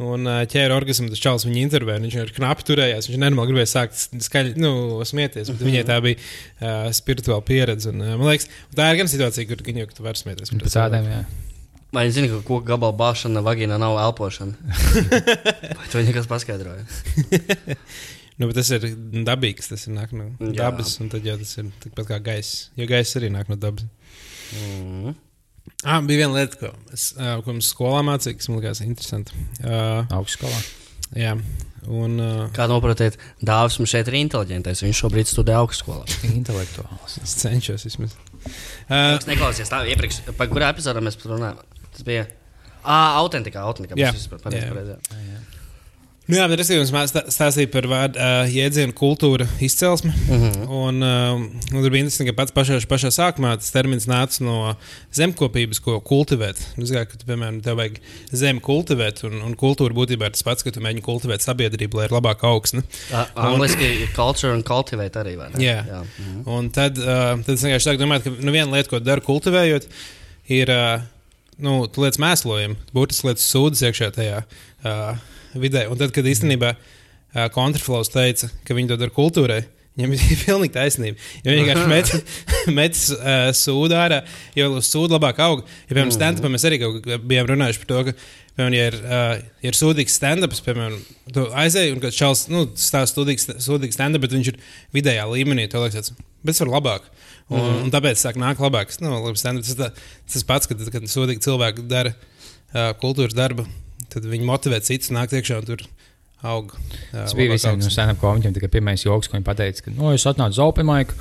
Un 0.00 0.28
ķēra 0.48 0.76
orgasmu, 0.78 1.10
tas 1.12 1.20
čels 1.20 1.44
viņa 1.44 1.60
intervēja. 1.66 2.02
Viņš 2.04 2.16
ar 2.22 2.32
knapi 2.36 2.66
turējās. 2.70 3.10
Viņš 3.10 3.20
nenormāli 3.20 3.52
gribēja 3.52 3.70
sākt 3.74 4.22
skaļi 4.24 4.54
nu, 4.60 4.72
smieties. 5.08 5.52
Bet 5.52 5.66
viņai 5.66 5.82
tā 5.88 5.98
bija 6.04 6.16
uh, 6.16 6.88
spirituāla 6.96 7.44
pieredze. 7.44 7.92
Un, 7.92 8.04
uh, 8.04 8.14
man 8.20 8.32
liekas, 8.32 8.48
tā 8.76 8.88
ir 8.92 9.02
gan 9.02 9.10
situācija, 9.12 9.48
kur 9.50 9.64
viņa 9.66 9.84
jau 9.84 10.06
var 10.06 10.20
smieties. 10.20 10.54
Pēc 10.56 10.78
tādiem, 10.78 11.10
jā. 11.12 11.24
Vai 11.90 12.06
jūs 12.06 12.16
zināt, 12.16 12.30
ka 12.30 12.40
koku 12.46 12.62
gabalu 12.68 12.94
bāšana 13.00 13.42
vagīnā 13.42 13.76
nav 13.82 13.98
elpošana? 13.98 14.54
Vai 15.80 15.90
to 15.90 16.06
nekas 16.06 16.30
paskaidroja? 16.30 16.86
Nu, 18.40 18.46
tas 18.56 18.70
ir 18.72 18.86
dabīgs, 19.26 19.66
tas 19.68 19.82
ir 19.84 19.92
nāk 19.92 20.14
no 20.16 20.30
Jā. 20.40 20.54
dabas, 20.62 20.94
un 21.02 21.10
tad 21.12 21.26
jau 21.28 21.34
tas 21.36 21.50
ir 21.60 21.66
tikpat 21.82 22.06
kā 22.08 22.16
gaisa. 22.24 22.70
Jo 22.78 22.86
gaisa 22.88 23.18
arī 23.20 23.28
nāk 23.34 23.50
no 23.52 23.58
dabas. 23.60 23.84
Mm. 24.56 25.12
Ah, 25.84 26.00
bija 26.04 26.26
viena 26.26 26.36
lieta, 26.36 26.58
ko, 26.60 26.70
es, 26.92 27.10
uh, 27.16 27.38
ko 27.44 27.54
mums 27.54 27.70
skolā 27.72 28.02
mācīja, 28.04 28.36
kas 28.36 28.50
man 28.50 28.60
likās 28.60 28.82
interesanti. 28.84 29.36
Uh, 29.64 30.04
Augstskolā. 30.12 30.58
jā, 31.16 31.32
un 31.88 32.18
uh, 32.20 32.42
Kā 32.56 32.66
noprotiet, 32.68 33.16
Dāvis 33.40 33.78
mums 33.80 33.94
šeit 33.94 34.10
ir 34.12 34.18
inteliģentais. 34.20 34.82
Viņš 34.84 35.00
šobrīd 35.06 35.30
studē 35.30 35.56
augstskolā. 35.62 36.04
Intelektuāls. 36.40 37.16
es 37.24 37.38
cenšos 37.40 37.86
vismaz. 37.88 38.18
Uh, 38.90 39.16
Es 39.16 39.28
neklausījos 39.28 39.72
tā 39.72 39.82
iepriekš, 39.94 40.20
par 40.36 40.52
kurā 40.52 40.68
epizodē 40.74 41.00
mēs 41.04 41.16
runājām. 41.24 41.64
Tas 41.90 42.04
bija. 42.06 42.26
Ah, 42.80 43.18
autentikā, 43.20 43.64
autentikā. 43.68 43.96
Jā. 44.00 44.12
Jā. 44.12 44.36
pareizi, 44.44 44.96
jā. 44.96 45.40
Nu, 46.30 46.36
jā, 46.38 46.44
bet 46.52 46.60
es 46.62 46.68
jums 46.70 46.92
stā- 47.10 47.24
stāstīju 47.32 47.70
par 47.72 47.86
vārdu 47.90 48.20
uh, 48.22 48.46
jēdzienu 48.46 48.94
kultūra 48.94 49.48
izcelsmi. 49.60 50.12
Uh 50.14 50.36
Mhm. 50.36 50.50
-huh. 50.50 50.68
un, 50.70 51.02
uh, 51.02 51.40
un 51.74 51.82
tur 51.82 51.90
bija 51.90 52.04
interesanti, 52.04 52.30
ka 52.30 52.36
pats 52.38 52.52
pašā, 52.54 52.78
pašā 52.86 53.10
sākumā 53.10 53.56
tas 53.58 53.70
termins 53.74 54.06
nāca 54.06 54.40
no 54.46 54.76
zemkopības, 55.12 55.80
ko 55.82 55.98
kultivēt. 56.00 56.56
Es 56.78 56.90
domāju, 56.90 57.06
ka, 57.10 57.16
tu, 57.18 57.26
piemēram, 57.26 57.60
tev 57.62 57.76
vajag 57.76 57.98
zemi 58.32 58.60
kultivēt, 58.60 59.24
un, 59.26 59.40
un 59.42 59.54
kultūra 59.56 59.92
būtībā 59.96 60.26
ir 60.30 60.30
tas 60.36 60.42
pats, 60.46 60.62
ka 60.62 60.70
tu 60.70 60.80
mēģini 60.80 61.02
kultivēt 61.02 61.42
sabiedrību, 61.42 61.94
lai 61.98 62.04
ir 62.06 62.10
labāka 62.14 62.46
augsne. 62.46 62.82
Angliski 63.34 63.84
ir 64.02 64.08
culture 64.14 64.52
un 64.54 64.62
cultivate 64.62 65.18
arī? 65.18 65.36
Jā. 65.58 65.84
Jā. 65.86 66.04
Mhm. 66.18 66.42
Un 66.46 66.70
tad, 66.70 66.98
uh, 66.98 67.40
tad 67.42 67.54
es 67.56 67.62
vienkārši 67.64 67.98
domāt, 67.98 68.22
ka 68.24 68.30
nu, 68.30 68.52
viena 68.52 68.70
lieta, 68.72 68.88
ko 68.88 68.98
daru 69.00 69.20
kultivējot, 69.20 69.86
ir 70.48 70.68
uh, 70.70 71.00
nu, 71.58 71.86
tu 71.86 72.00
lietas 72.02 72.18
mēslojumi, 72.22 72.76
būtiski 72.94 73.26
lietas 73.30 73.50
sūdzes 73.54 73.82
iekšā 73.90 74.10
tajā 74.14 74.44
uh, 74.84 75.16
vidē. 75.54 75.86
Un 75.90 75.98
tad, 76.00 76.14
kad 76.14 76.26
īstenībā 76.26 76.74
kontraflows 77.54 78.10
teica, 78.10 78.50
ka 78.66 78.74
viņi 78.74 78.90
to 78.90 78.98
dara 79.00 79.14
kultūrai. 79.14 79.62
Viņam 79.98 80.12
bija 80.14 80.36
pilnīgi 80.44 80.74
taisnība. 80.74 81.30
Ja 81.44 81.54
viņi 81.54 81.64
vienkārši 81.64 81.88
met, 81.90 82.34
met 82.78 83.00
uh, 83.16 83.48
sūdu 83.56 83.96
ārā, 83.98 84.20
jo 84.56 84.68
sūdu 84.86 85.16
labāk 85.16 85.40
aug. 85.44 85.64
Ja, 85.88 85.94
piemēram, 85.94 86.12
stand-upā 86.14 86.50
mēs 86.52 86.66
arī 86.68 86.78
bijām 87.26 87.50
runājuši 87.50 87.82
par 87.82 87.90
to, 87.90 88.02
ka, 88.08 88.14
piemēram, 88.56 88.76
ja 88.78 88.86
ir, 88.92 88.98
uh, 89.02 89.32
ir 89.66 89.78
sūdīgs 89.78 90.16
stand-ups, 90.20 90.62
piemēram, 90.66 90.96
tu 91.34 91.46
aizēji 91.64 91.96
un 91.96 92.06
šāds 92.06 92.46
nu, 92.52 92.64
stāsta 92.78 93.18
sūdīgs, 93.18 93.48
sūdīgs 93.66 93.98
stand-up, 93.98 94.24
bet 94.24 94.36
viņš 94.36 94.52
ir 94.54 94.60
vidējā 94.96 95.26
līmenī, 95.32 95.66
to 95.70 95.82
liekas, 95.82 96.14
bet 96.14 96.54
tas 96.54 96.64
var 96.64 96.74
labāk. 96.78 97.10
Un, 97.50 97.58
mm 97.58 97.66
-hmm. 97.66 97.84
un 97.84 97.90
tāpēc 97.90 98.20
sāk 98.22 98.36
nākt 98.38 98.62
labāks. 98.62 99.00
Nu, 99.02 99.18
tas, 99.34 99.74
tā, 99.74 99.90
tas 100.32 100.46
pats, 100.46 100.70
kad, 100.70 100.86
kad 100.94 101.02
sūdīgi 101.10 101.42
cilvēki 101.42 101.88
dara 101.90 102.14
uh, 102.14 102.92
kultūras 103.02 103.34
darbu, 103.34 103.66
tad 104.12 104.26
viņi 104.30 104.48
motivē 104.48 104.80
citus 104.84 105.12
nākt 105.14 105.34
iekšā 105.36 105.60
un 105.60 105.68
tur 105.68 105.84
aug. 106.46 106.72
Uh, 106.74 107.12
Tas 107.12 107.36
bija 107.36 107.52
visiem 107.52 107.78
no 107.80 107.92
seniem 107.92 108.18
komiķiem, 108.20 108.56
tikai 108.56 108.72
pirmais 108.72 109.04
joks, 109.04 109.28
ko 109.28 109.36
viņi 109.38 109.46
pateica, 109.46 109.86
ka, 109.86 109.94
nu, 109.96 110.10
es 110.16 110.26
atnācu 110.28 110.56
uz 110.56 110.62
Open 110.64 110.88
Mic 110.88 111.14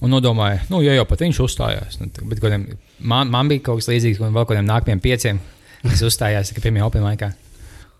un 0.00 0.14
nodomāju, 0.14 0.62
nu, 0.72 0.80
ja 0.84 0.94
jau 0.96 1.04
pat 1.08 1.26
viņš 1.26 1.42
uzstājās. 1.44 2.00
Nu, 2.00 2.08
bet 2.30 2.40
kādiem, 2.42 2.70
man, 2.98 3.30
man 3.32 3.50
bija 3.50 3.66
kaut 3.68 3.82
kas 3.82 3.90
līdzīgs, 3.90 4.22
un 4.24 4.36
vēl 4.36 4.48
kādiem 4.48 4.68
nākamajiem 4.68 5.02
pieciem, 5.04 5.40
kas 5.84 6.04
uzstājās 6.06 6.52
tikai 6.52 6.68
pirmajā 6.68 6.88
Open 6.88 7.04
Micā. 7.04 7.32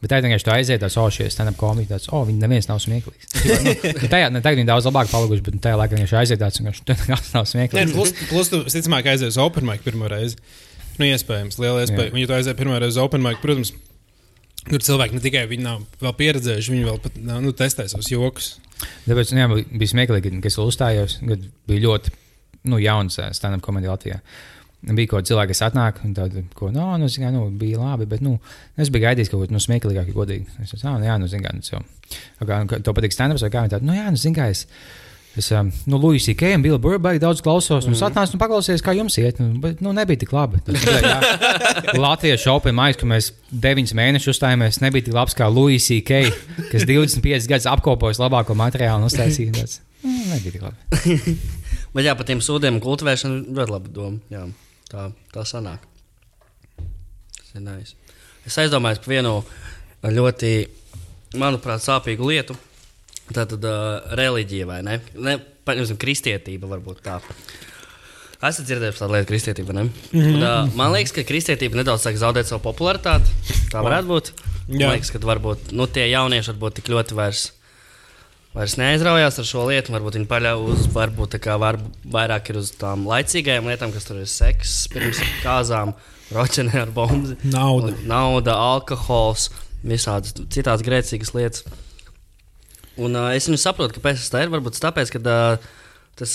Bet 0.00 0.14
tā 0.14 0.22
vienkārši 0.24 0.46
tā 0.46 0.54
aiziet, 0.56 0.80
tāds, 0.80 0.94
oh, 0.96 1.10
šie 1.12 1.26
stand-up 1.28 1.58
komiķi, 1.60 1.90
tāds, 1.90 2.06
oh, 2.08 2.22
viņi 2.24 2.40
neviens 2.40 2.70
nav 2.70 2.78
smieklīgs. 2.80 3.34
Nu, 4.00 4.08
tajā, 4.08 4.30
ne, 4.32 4.40
tagad 4.40 4.62
viņi 4.62 4.70
daudz 4.70 4.88
labāk 4.88 5.10
palikuši, 5.12 5.44
bet 5.44 5.58
tajā 5.66 5.76
laikā 5.76 5.98
viņš 5.98 6.14
aiziet, 6.22 6.40
tāds, 6.40 6.62
un 6.62 6.70
viņš 6.70 6.80
nekas 6.88 7.34
nav 7.34 7.44
Nē, 7.44 7.50
smieklīgs. 7.50 7.92
plus, 7.98 8.14
plus 8.30 8.48
tu, 8.48 8.62
visticamāk, 8.64 9.10
aizies 9.12 9.34
uz 9.34 9.40
Open 9.44 9.68
Mic 9.68 9.84
pirmo 9.84 10.08
reizi. 10.08 10.40
Nu, 10.96 11.04
iespējams, 11.04 11.60
liela 11.60 11.84
iespēja. 11.84 12.08
Jā. 12.08 12.14
Un, 12.14 12.22
ja 12.22 12.30
tu 12.30 12.36
aizies 12.38 12.56
pirmo 12.56 12.80
reizi 12.80 12.96
uz 12.96 13.02
Open 13.04 13.20
Mic, 13.26 13.42
protams, 13.44 13.74
tur 14.68 14.84
cilvēki 14.84 15.16
ne 15.16 15.22
tikai 15.24 15.44
viņi 15.50 15.66
nav 15.66 15.84
vēl 16.02 16.14
pieredzējuši, 16.18 16.74
viņi 16.74 16.88
vēl 16.88 17.02
pat 17.04 17.18
nav, 17.24 17.42
nu, 17.44 17.52
testē 17.56 17.86
savus 17.90 18.10
joks. 18.12 18.54
Tāpēc 19.06 19.34
nu, 19.34 19.42
jā, 19.42 19.48
bija 19.80 19.92
smieklīgi, 19.92 20.32
kad 20.40 20.48
es 20.50 20.58
uzstājos, 20.60 21.18
kad 21.24 21.44
bija 21.68 21.84
ļoti 21.86 22.14
nu, 22.70 22.80
jauns 22.80 23.20
stand-up 23.36 23.64
komēdija 23.64 23.94
Latvijā. 23.94 24.20
Bija 24.80 25.10
kaut 25.10 25.20
kāda 25.20 25.28
cilvēka, 25.28 25.52
kas 25.52 25.62
atnāk, 25.66 25.98
un 26.06 26.14
tāda, 26.16 26.42
ko, 26.56 26.70
no, 26.72 26.86
nu, 27.00 27.08
zin, 27.12 27.26
kā, 27.26 27.32
nu, 27.34 27.42
bija 27.60 27.80
labi, 27.82 28.06
bet, 28.08 28.22
nu, 28.24 28.38
es 28.80 28.88
biju 28.92 29.04
gaidījis 29.04 29.28
kaut 29.32 29.42
ko 29.44 29.52
nu, 29.52 29.60
smieklīgāku, 29.60 30.14
godīgi. 30.16 30.48
Es 30.64 30.72
teicu, 30.72 30.86
ah, 30.88 30.96
nu, 30.96 31.04
jā, 31.04 31.18
nu, 31.20 31.28
zin, 31.28 31.44
kā, 31.44 31.52
nu, 31.52 31.64
jau. 31.66 31.82
Kā, 32.40 32.62
nu, 32.64 32.78
to 32.86 32.94
patīk 32.96 33.12
stand-ups, 33.12 33.44
vai 33.44 33.52
kā 33.52 33.66
viņi 33.66 33.74
tādi, 33.74 33.88
nu, 33.90 33.96
jā, 33.98 34.06
nu, 34.08 34.20
zin, 34.20 34.36
kā 34.36 34.48
es. 34.54 34.64
Es, 35.38 35.50
um, 35.54 35.70
nu, 35.86 35.98
Luis 36.02 36.24
C. 36.24 36.34
K. 36.34 36.54
un 36.56 36.62
Bill 36.62 36.78
Burr 36.82 36.98
baigi 36.98 37.20
daudz 37.22 37.38
klausos, 37.44 37.86
un 37.86 37.94
es 37.94 38.00
atnācu 38.02 38.34
un 38.34 38.40
paklausījos, 38.42 38.82
kā 38.82 38.96
jums 38.98 39.14
iet, 39.22 39.38
nu, 39.38 39.60
bet, 39.62 39.78
nu, 39.84 39.92
nebija 39.94 40.18
tik 40.24 40.32
labi. 40.34 40.58
Tas, 40.66 41.94
Latviešu 41.94 42.50
Open 42.50 42.74
Mic, 42.74 42.98
ka 42.98 43.06
mēs 43.06 43.30
9 43.52 43.94
mēnešus 43.94 44.34
uzstājāmies, 44.34 44.80
nebija 44.82 45.06
tik 45.06 45.14
labs 45.14 45.38
kā. 45.38 45.46
K., 46.06 46.24
kas 46.72 46.86
25 46.88 47.46
gadus 47.50 47.68
apkopojis 47.70 48.18
labāko 48.18 48.56
materiālu 48.58 49.04
un 49.04 49.06
uztaisīja. 49.06 49.54
Nu, 50.02 50.16
nebija 50.32 50.56
tik 50.56 50.66
labi. 50.66 51.36
Bet 51.94 52.06
jā, 52.06 52.16
par 52.18 52.26
tiem 52.26 52.42
sūdiem 52.42 52.80
kultivēšanu 52.82 53.54
ļoti 53.54 53.74
laba 53.74 53.94
doma. 53.94 54.18
Jā, 54.34 54.44
tā, 54.90 55.06
tā 55.34 55.46
sanāk. 55.46 55.86
Tas 57.36 57.54
ir 57.54 57.64
nice. 57.66 57.94
Es 58.46 58.58
aizdomājos 58.62 59.02
par 59.04 59.14
vienu 59.14 59.36
ļoti, 60.18 60.52
manuprāt, 61.38 61.82
sāpīgu 61.86 62.30
lietu. 62.30 62.58
Tā 63.30 63.46
tad 63.46 63.64
uh, 63.66 64.14
reliģija 64.18 64.66
vai 64.66 64.80
ne? 64.86 65.00
ne 65.14 65.36
paņemsim, 65.68 65.98
kristietība 66.00 66.70
varbūt 66.70 67.02
tā. 67.04 67.20
Esat 68.40 68.64
dzirdējuši 68.66 68.96
par 68.96 69.04
tādu 69.04 69.16
lietu, 69.18 69.28
kristietība. 69.28 69.76
Ne? 69.76 69.82
Mm 69.84 70.20
-hmm. 70.20 70.34
Un, 70.34 70.42
uh, 70.42 70.74
man 70.74 70.92
liekas, 70.96 71.12
ka 71.12 71.26
kristietība 71.28 71.76
nedaudz 71.76 72.06
sāk 72.06 72.16
zaudēt 72.16 72.48
savu 72.48 72.62
popularitāti. 72.64 73.30
Tā 73.70 73.84
varētu 73.84 74.08
būt. 74.08 74.32
Man 74.68 74.80
Jā. 74.80 74.92
liekas, 74.92 75.10
ka 75.10 75.18
varbūt 75.18 75.72
nu, 75.72 75.86
tie 75.86 76.10
jaunieši 76.10 76.52
varbūt 76.52 76.80
tik 76.80 76.88
ļoti 76.88 77.14
vairs 77.14 77.50
vairs 78.54 78.76
neaizraujās 78.80 79.38
ar 79.38 79.46
šo 79.46 79.66
lietu. 79.68 79.92
Varbūt 79.94 80.18
viņi 80.18 80.28
paļaujas 80.30 80.86
uz, 80.86 80.88
varbūt 80.94 81.38
kā 81.42 81.56
var, 81.60 81.78
vairāk 82.04 82.50
ir 82.50 82.60
uz 82.62 82.72
tām 82.80 83.06
laicīgajām 83.10 83.68
lietām, 83.70 83.92
kas 83.94 84.08
tur 84.08 84.22
ir 84.22 84.30
seks, 84.30 84.88
pirms 84.92 85.20
kāzām, 85.44 85.94
roķene 86.34 86.82
ar 86.82 86.90
bombu. 86.94 87.36
Nauda. 87.44 87.94
Nauda, 88.10 88.56
alkohols, 88.74 89.50
visādas 89.86 90.34
citādas 90.48 90.84
grēcīgas 90.86 91.34
lietas. 91.36 91.64
Un 93.00 93.16
uh, 93.16 93.30
es 93.36 93.46
viņu 93.48 93.60
saprotu, 93.62 93.96
kāpēc 93.98 94.20
tas 94.20 94.32
tā 94.32 94.42
ir. 94.44 94.50
Varbūt 94.52 94.80
tāpēc, 94.82 95.12
ka 95.14 95.22
uh, 95.24 95.70
tas. 96.20 96.34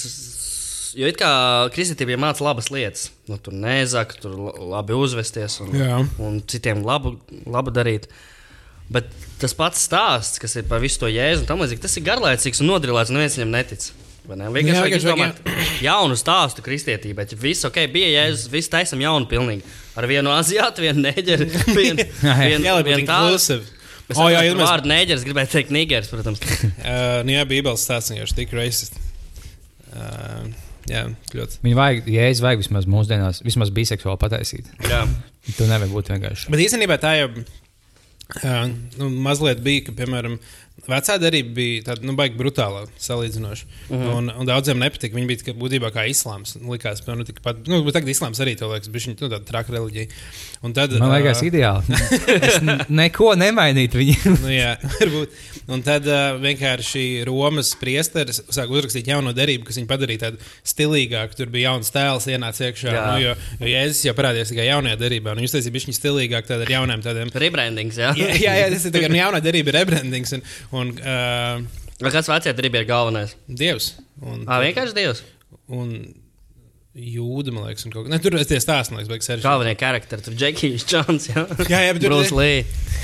Jo 0.96 1.10
it 1.12 1.18
kā 1.20 1.30
kristietība 1.76 2.16
māca 2.24 2.46
labas 2.46 2.70
lietas, 2.72 3.10
nu, 3.28 3.36
tur 3.44 3.52
nezaka, 3.60 4.16
tur 4.24 4.32
la- 4.40 4.54
labi 4.78 4.96
uzvesties 4.96 5.58
un, 5.66 5.74
Jā. 5.76 5.98
un 6.24 6.38
citiem 6.48 6.86
labu, 6.88 7.18
labu 7.52 7.74
darīt. 7.76 8.08
Bet 8.88 9.10
tas 9.42 9.52
pats 9.58 9.82
stāsts, 9.90 10.40
kas 10.40 10.56
ir 10.56 10.64
par 10.70 10.80
visu 10.80 11.02
to 11.04 11.10
jēzu, 11.12 11.44
un 11.44 11.50
tam 11.50 11.60
līdzīgi, 11.60 11.84
tas 11.84 11.98
ir 12.00 12.06
garlaicīgs 12.08 12.64
un 12.64 12.70
nodrilēts, 12.72 13.12
un 13.12 13.18
neviens 13.20 13.36
viņam 13.42 13.52
netic. 13.58 13.90
ne? 14.40 14.48
Vienkārši 14.56 14.78
Jā, 14.78 14.84
vajag 14.86 14.96
izdomāt 15.02 15.42
jaunu 15.84 16.16
stāstu 16.18 16.64
kristietībai. 16.64 17.28
Viss 17.44 17.68
ok, 17.68 17.82
bija 17.92 18.14
jēzus, 18.14 18.48
viss 18.56 18.72
taisam 18.72 19.04
jaunu 19.04 19.28
pilnīgi. 19.28 19.68
Ar 20.00 20.08
vienu 20.08 20.32
aziātu, 20.40 20.86
vienu 20.86 21.04
neģeri, 21.10 21.50
vienu, 21.76 22.08
vienu, 22.24 22.78
vienu 22.88 23.04
tādu. 23.10 23.60
Es 24.06 24.20
O, 24.22 24.28
jā, 24.30 24.38
saprotu, 24.38 24.46
iedomājies- 24.52 24.70
vārdu 24.70 24.90
neģeris, 24.92 25.24
gribēju 25.26 25.50
teikt, 25.56 25.72
nigers, 25.74 26.10
protams. 26.12 26.42
Uh, 26.86 27.24
nu, 27.26 27.34
jā, 27.34 27.42
Bībeles 27.50 27.82
stāsts 27.88 28.12
vienkārši 28.14 28.36
tik 28.38 28.52
racist. 28.54 29.00
Uh, 29.96 30.50
jā, 30.92 31.06
ļoti. 31.34 31.60
Viņu 31.66 31.78
vajag, 31.80 32.10
ja 32.14 32.28
es 32.30 32.42
vajag 32.44 32.62
vismaz 32.62 32.86
mūsdienās, 32.92 33.40
vismaz 33.46 33.72
biseksuāli 33.74 34.20
pataisīt. 34.22 34.70
Jā. 34.86 35.06
Tu 35.58 35.66
nevari 35.70 35.90
būt 35.94 36.12
vienkārši. 36.14 36.52
Bet 36.54 36.62
īstenībā 36.66 37.00
tā 37.02 37.16
jau 37.20 37.30
uh, 37.34 38.68
nu, 39.00 39.10
mazliet 39.26 39.62
bija, 39.66 39.88
ka, 39.88 39.96
piemēram, 39.98 40.38
vecā 40.86 41.16
darība 41.22 41.54
bija 41.56 41.84
tāda, 41.90 42.06
nu, 42.06 42.14
baigi 42.18 42.38
brutāla 42.40 42.84
salīdzinoši. 43.02 43.68
Uh 43.88 43.96
-huh. 43.96 44.18
un, 44.18 44.30
un 44.42 44.46
daudziem 44.48 44.80
nepatika. 44.80 45.16
Viņi 45.16 45.28
bija 45.28 45.56
būtībā 45.58 45.92
kā 45.94 46.06
islāms. 46.10 46.56
Likās, 46.62 47.02
ka, 47.06 47.16
nu, 47.16 47.24
tikpat, 47.24 47.66
nu, 47.68 47.82
bet 47.84 47.98
tagad 47.98 48.10
islāms 48.10 48.42
arī 48.44 48.56
to 48.60 48.70
liekas, 48.72 48.92
bija 48.92 49.14
nu, 49.14 49.30
tāda 49.30 49.44
traka 49.46 49.74
reliģija. 49.74 50.08
Un 50.62 50.74
tad, 50.74 50.94
Man 51.00 51.12
liekas, 51.14 51.42
ā, 51.42 51.48
ideāli. 51.50 51.84
Es 52.50 52.60
neko 52.90 53.36
nemainītu 53.36 54.02
viņu. 54.02 54.36
Nu, 54.46 54.52
jā, 54.52 54.76
varbūt. 55.00 55.30
Un 55.72 55.82
tad 55.82 56.06
uh, 56.06 56.36
vienkārši 56.42 57.24
Romas 57.26 57.72
priesteris 57.80 58.42
sāka 58.50 58.76
uzrakstīt 58.76 59.08
jauno 59.08 59.34
derību, 59.34 59.66
kas 59.66 59.80
viņu 59.80 59.90
padarīja 59.90 60.20
tādu 60.26 60.38
stilīgāku. 60.68 61.38
Tur 61.40 61.50
bija 61.54 61.72
jauns 61.72 61.90
tēls, 61.94 62.28
ienāca 62.30 62.68
iekšā. 62.68 62.92
Jā. 62.94 63.06
Nu, 63.08 63.24
jo, 63.24 63.34
jo 63.62 63.72
Jēzus 63.72 64.04
jau 64.06 64.14
parādījās 64.18 64.52
tikai 64.54 64.68
jaunajā 64.68 65.00
derībā. 65.02 65.34
Un 65.34 65.42
jūs 65.46 65.56
teicāt, 65.56 65.74
viņš 65.74 65.88
ir 65.90 65.98
stilīgāk 65.98 66.50
tāda 66.50 66.68
ar 66.68 66.74
jauniem 66.76 67.02
tādiem. 67.06 67.32
Rebrandings, 67.46 67.98
jā. 68.02 68.12
Jā, 68.20 68.30
jā, 68.46 68.54
jā, 68.62 68.68
tas 68.76 68.86
ir 68.86 68.94
tagad 68.94 69.14
nu, 69.14 69.20
jaunā 69.22 69.42
derība, 69.46 69.74
rebrandings 69.80 70.36
un, 70.38 70.46
un 70.72 70.94
uh, 70.98 71.64
kāds 72.02 72.30
vecajā 72.32 72.54
dribī 72.58 72.82
ir 72.84 72.90
galvenais? 72.90 73.36
dievs. 73.48 73.94
Un, 74.22 74.46
Ā, 74.48 74.62
vienkārši 74.64 74.96
Dievs. 74.96 75.24
un 75.68 75.92
jūda, 76.96 77.52
man 77.52 77.66
liekas, 77.68 77.84
un 77.84 77.92
kaut 77.92 78.06
kā. 78.06 78.12
Ne, 78.14 78.20
tur 78.24 78.38
tie 78.48 78.56
stāsti, 78.64 78.94
man 78.94 79.02
liekas, 79.02 79.10
beigas 79.12 79.28
sarežģīti. 79.28 79.44
Galvenie 79.50 79.74
karakteri, 79.76 80.24
tur 80.24 80.36
Džekijs, 80.40 80.86
Čons, 80.88 81.26
jā. 81.28 81.44
Jā, 81.74 81.82
jā, 81.90 81.96
bet 81.98 82.06
tur- 82.06 82.14
Bruce 82.14 82.32
Lee. 82.38 82.62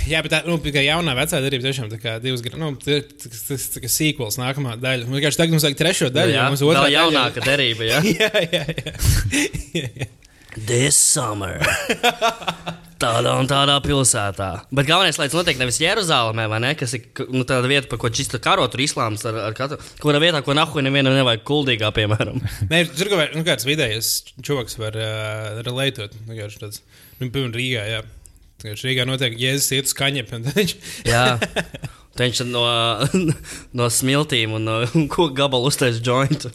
Jā, 0.07 0.21
bet 0.23 0.31
tā 0.31 0.39
nu, 0.47 0.55
tikai 0.63 0.85
jaunā 0.87 1.11
vecā 1.17 1.41
darbība 1.43 1.67
tiešām 1.67 1.89
tā 1.91 1.99
kā 1.99 2.13
divas. 2.23 2.39
Nu, 2.55 2.71
tas 2.79 3.43
tas 3.49 3.67
tā 3.75 3.83
kā 3.83 3.91
sīkls, 3.91 4.39
nākamā 4.39 4.77
daļa. 4.79 5.09
Mums 5.09 5.19
vienkārši 5.19 5.41
tagad 5.43 5.53
mums 5.57 5.67
vajag 5.67 5.77
trešo 5.83 6.09
daļu. 6.15 6.37
Jo 6.37 6.47
mums 6.47 6.63
otrā 6.69 6.87
jau- 6.87 6.95
jaunāka 7.11 7.43
derība, 7.43 7.85
jā. 7.91 7.99
jā, 8.15 8.31
jā, 8.47 8.63
jā. 9.81 10.07
This 10.55 10.97
summer. 10.97 11.59
Tādā 13.01 13.31
un 13.39 13.47
tādā 13.49 13.79
pilsētā. 13.81 14.47
Bet 14.77 14.85
galvenais, 14.85 15.17
lai 15.17 15.25
tas 15.25 15.33
notiek 15.39 15.57
nevis 15.57 15.79
Jeruzalemē, 15.81 16.43
vai 16.51 16.59
ne? 16.61 16.69
Kas 16.77 16.91
ir 16.93 17.07
nu, 17.33 17.41
tāda 17.49 17.65
vieta, 17.65 17.87
par 17.89 17.97
ko 18.03 18.11
čista 18.13 18.37
karo 18.37 18.67
tur 18.69 18.83
islāms 18.85 19.23
ar, 19.25 19.39
ar 19.47 19.55
katru. 19.57 19.79
Kura 20.03 20.19
vietā, 20.21 20.43
ko 20.45 20.53
nahuj 20.53 20.83
nevienam 20.85 21.15
nevajag 21.17 21.41
kuldīgā, 21.49 21.89
piemēram. 21.97 22.37
Nē, 22.71 22.83
tur 22.93 23.09
kaut 23.09 23.23
kā- 23.23 23.31
nu, 23.33 23.41
kāds 23.47 23.65
vidējais 23.65 24.11
čovaks 24.45 24.77
var 24.77 24.99
uh, 25.01 25.63
relētot. 25.65 26.13
Vienkārši 26.29 26.61
tāds, 26.61 26.83
nu, 27.17 27.31
piemēram, 27.31 27.55
Rīgā, 27.57 27.87
jā. 27.89 28.03
Vienkārši 28.61 28.89
Rīgā 28.91 29.07
notiek 29.09 29.39
jēzus 29.41 29.73
iet 29.79 29.89
uz 29.89 29.97
kaņepiem. 29.97 30.45
Jā. 31.09 31.25
Tad 32.11 32.27
Viņš 32.27 32.41
no, 32.51 32.61
no 33.79 33.85
smiltīm 33.89 34.53
un 34.59 34.65
no 34.67 34.73
koku 35.09 35.31
gabalu 35.33 35.71
uztais 35.71 36.01
jointu. 36.03 36.51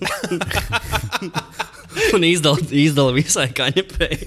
un 2.16 2.24
izdala, 2.28 2.58
izdala 2.70 3.12
visai 3.16 3.48
kaņepei. 3.56 4.18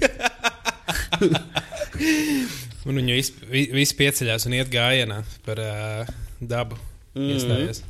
Un 2.88 2.96
viņi 2.96 3.12
visi, 3.12 3.32
vi- 3.50 3.68
visi 3.76 3.94
pieceļās 3.98 4.46
un 4.48 4.54
iet 4.56 4.70
gājienā 4.72 5.18
par, 5.44 5.58
uh, 5.60 6.12
dabu 6.40 6.78
Mhm. 7.14 7.26
iestājies. 7.34 7.82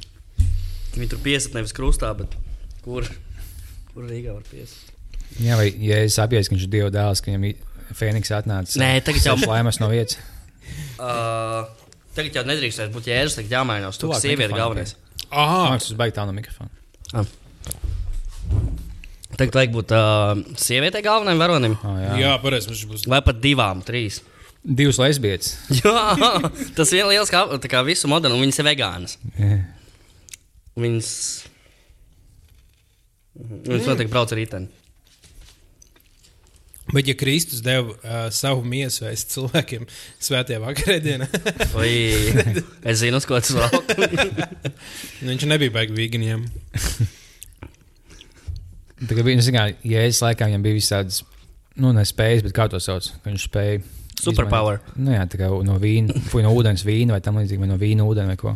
Viņi 0.97 1.09
tur 1.13 1.21
piesat 1.23 1.55
nevis 1.55 1.73
krustā, 1.77 2.11
bet 2.19 2.33
kur, 2.83 3.07
kur 3.95 4.09
Rīgā 4.09 4.33
var 4.35 4.43
piesat. 4.51 4.91
Jā, 5.39 5.55
vai 5.61 5.69
ja 5.79 6.01
es 6.03 6.17
apjēdzu, 6.19 6.49
ka 6.51 6.55
viņš 6.57 6.65
ir 6.67 6.73
Dieva 6.75 6.91
dēls, 6.91 7.23
ka 7.23 7.31
viņam 7.31 7.55
Fēniks 7.95 8.31
atnāca. 8.35 8.77
Nē, 8.83 8.91
tagad 9.07 9.23
jau- 9.23 9.39
laimas 9.47 9.79
no 9.83 9.89
vietas. 9.93 10.19
Uh, 11.01 11.65
tagad 12.15 12.35
jau 12.37 12.43
nedrīkst 12.47 12.91
būt 12.93 13.07
jēzus, 13.09 13.35
tagad 13.39 13.51
jāmainās. 13.57 13.97
Tur 13.99 14.11
Tuvāk 14.11 14.21
sieviete 14.21 14.53
galvenais. 14.55 14.93
Ah, 15.33 15.71
liekas, 15.73 15.89
tas 15.89 15.97
baigi 15.99 16.15
tā 16.19 16.27
no 16.29 16.35
mikrofona. 16.37 16.69
Tagad 19.41 19.57
vajag 19.57 19.73
būt 19.73 19.93
uh, 19.97 20.41
sievietei 20.61 21.01
galvenajam 21.05 21.41
varonim. 21.41 21.77
Oh, 21.81 21.97
jā, 21.97 22.11
jā. 22.21 22.33
pareizi. 22.43 22.75
Būs. 22.91 23.07
Vai 23.09 23.23
pat 23.25 23.39
divām, 23.41 23.81
trīs. 23.87 24.21
Divas 24.61 24.99
lesbietes. 25.01 25.55
Jā, 25.81 26.03
tas 26.77 26.91
ir 26.93 27.07
liels 27.09 27.31
kā, 27.33 27.47
tā 27.63 27.71
kā 27.73 27.81
visu 27.87 28.11
modeli, 28.13 28.37
un 28.37 28.43
viņas 28.45 28.59
ir 28.61 28.67
vegānas. 28.69 29.15
Jā. 29.41 29.63
Viņas, 30.77 31.13
Mhm. 33.41 33.61
viņas 33.65 33.87
noteikti 33.89 34.13
brauc 34.13 34.33
ar 34.35 34.37
riteni. 34.37 34.69
Bet, 36.91 37.07
ja 37.09 37.15
Kristus 37.15 37.63
deva 37.63 37.95
uh, 37.95 38.27
savu 38.35 38.65
miesu 38.67 39.07
cilvēkiem 39.31 39.87
svētajā 40.21 40.59
vakarēdienā, 40.61 41.29
Vai 41.77 41.89
es 42.91 43.01
zinu, 43.01 43.21
ko 43.25 43.39
tas 43.39 43.55
vēl? 43.55 43.79
nu, 45.23 45.31
viņš 45.31 45.47
nebija 45.49 45.73
baigi 45.79 45.97
vīganiem. 45.97 46.45
Tā 49.01 49.17
kā 49.17 49.23
bija, 49.25 49.39
nu, 49.39 49.45
zināmā, 49.47 49.73
jēzus 49.87 50.21
laikā 50.27 50.51
viņam 50.51 50.65
bija 50.67 50.77
visādas, 50.77 51.23
nu, 51.81 51.93
ne 51.97 52.05
spējas, 52.05 52.43
bet 52.45 52.53
kā 52.57 52.67
to 52.73 52.81
sauc, 52.83 53.07
ka 53.23 53.31
viņš 53.31 53.47
spēja. 53.49 53.81
Superpower. 54.21 54.83
Nu, 55.01 55.15
jā, 55.15 55.23
tā 55.33 55.39
kā 55.41 55.47
no 55.65 55.79
vīna, 55.81 56.13
vai 56.35 56.43
no 56.45 56.51
ūdens 56.53 56.83
vīna, 56.85 57.15
vai 57.17 57.23
tam 57.25 57.39
līdzīgi, 57.41 57.63
vai 57.63 57.71
no 57.71 57.79
vīna 57.81 58.05
ūdeni 58.05 58.29
vai 58.35 58.41
ko. 58.41 58.53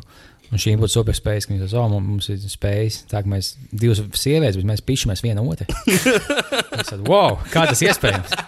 Un 0.52 0.60
šī 0.60 0.74
būtu 0.76 0.92
super 0.92 1.16
spējas, 1.16 1.46
ka 1.48 1.54
viņš 1.54 1.62
teica, 1.64 1.80
oh, 1.80 1.88
mums- 1.96 2.28
ir 2.30 2.36
spējas. 2.52 3.00
Tā 3.10 3.22
kā 3.24 3.30
mēs 3.32 3.54
divas 3.72 4.02
sievietes, 4.20 4.58
bet 4.60 4.68
mēs 4.68 4.84
pišķamies 4.84 5.24
viena 5.24 5.40
otru. 5.42 5.66
Es 6.84 6.90
tādu, 6.90 7.06
wow, 7.08 7.38
kā 7.48 7.64
tas 7.70 7.80
iespējams? 7.86 8.30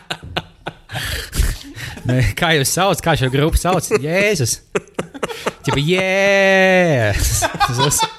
Kā 2.39 2.53
jūs 2.55 2.71
saucat, 2.71 3.01
kā 3.03 3.13
šo 3.19 3.27
grupu 3.33 3.59
sauc? 3.59 3.83
Jēzus! 4.03 4.53
Tipa, 5.67 5.81
jēzus! 5.83 7.33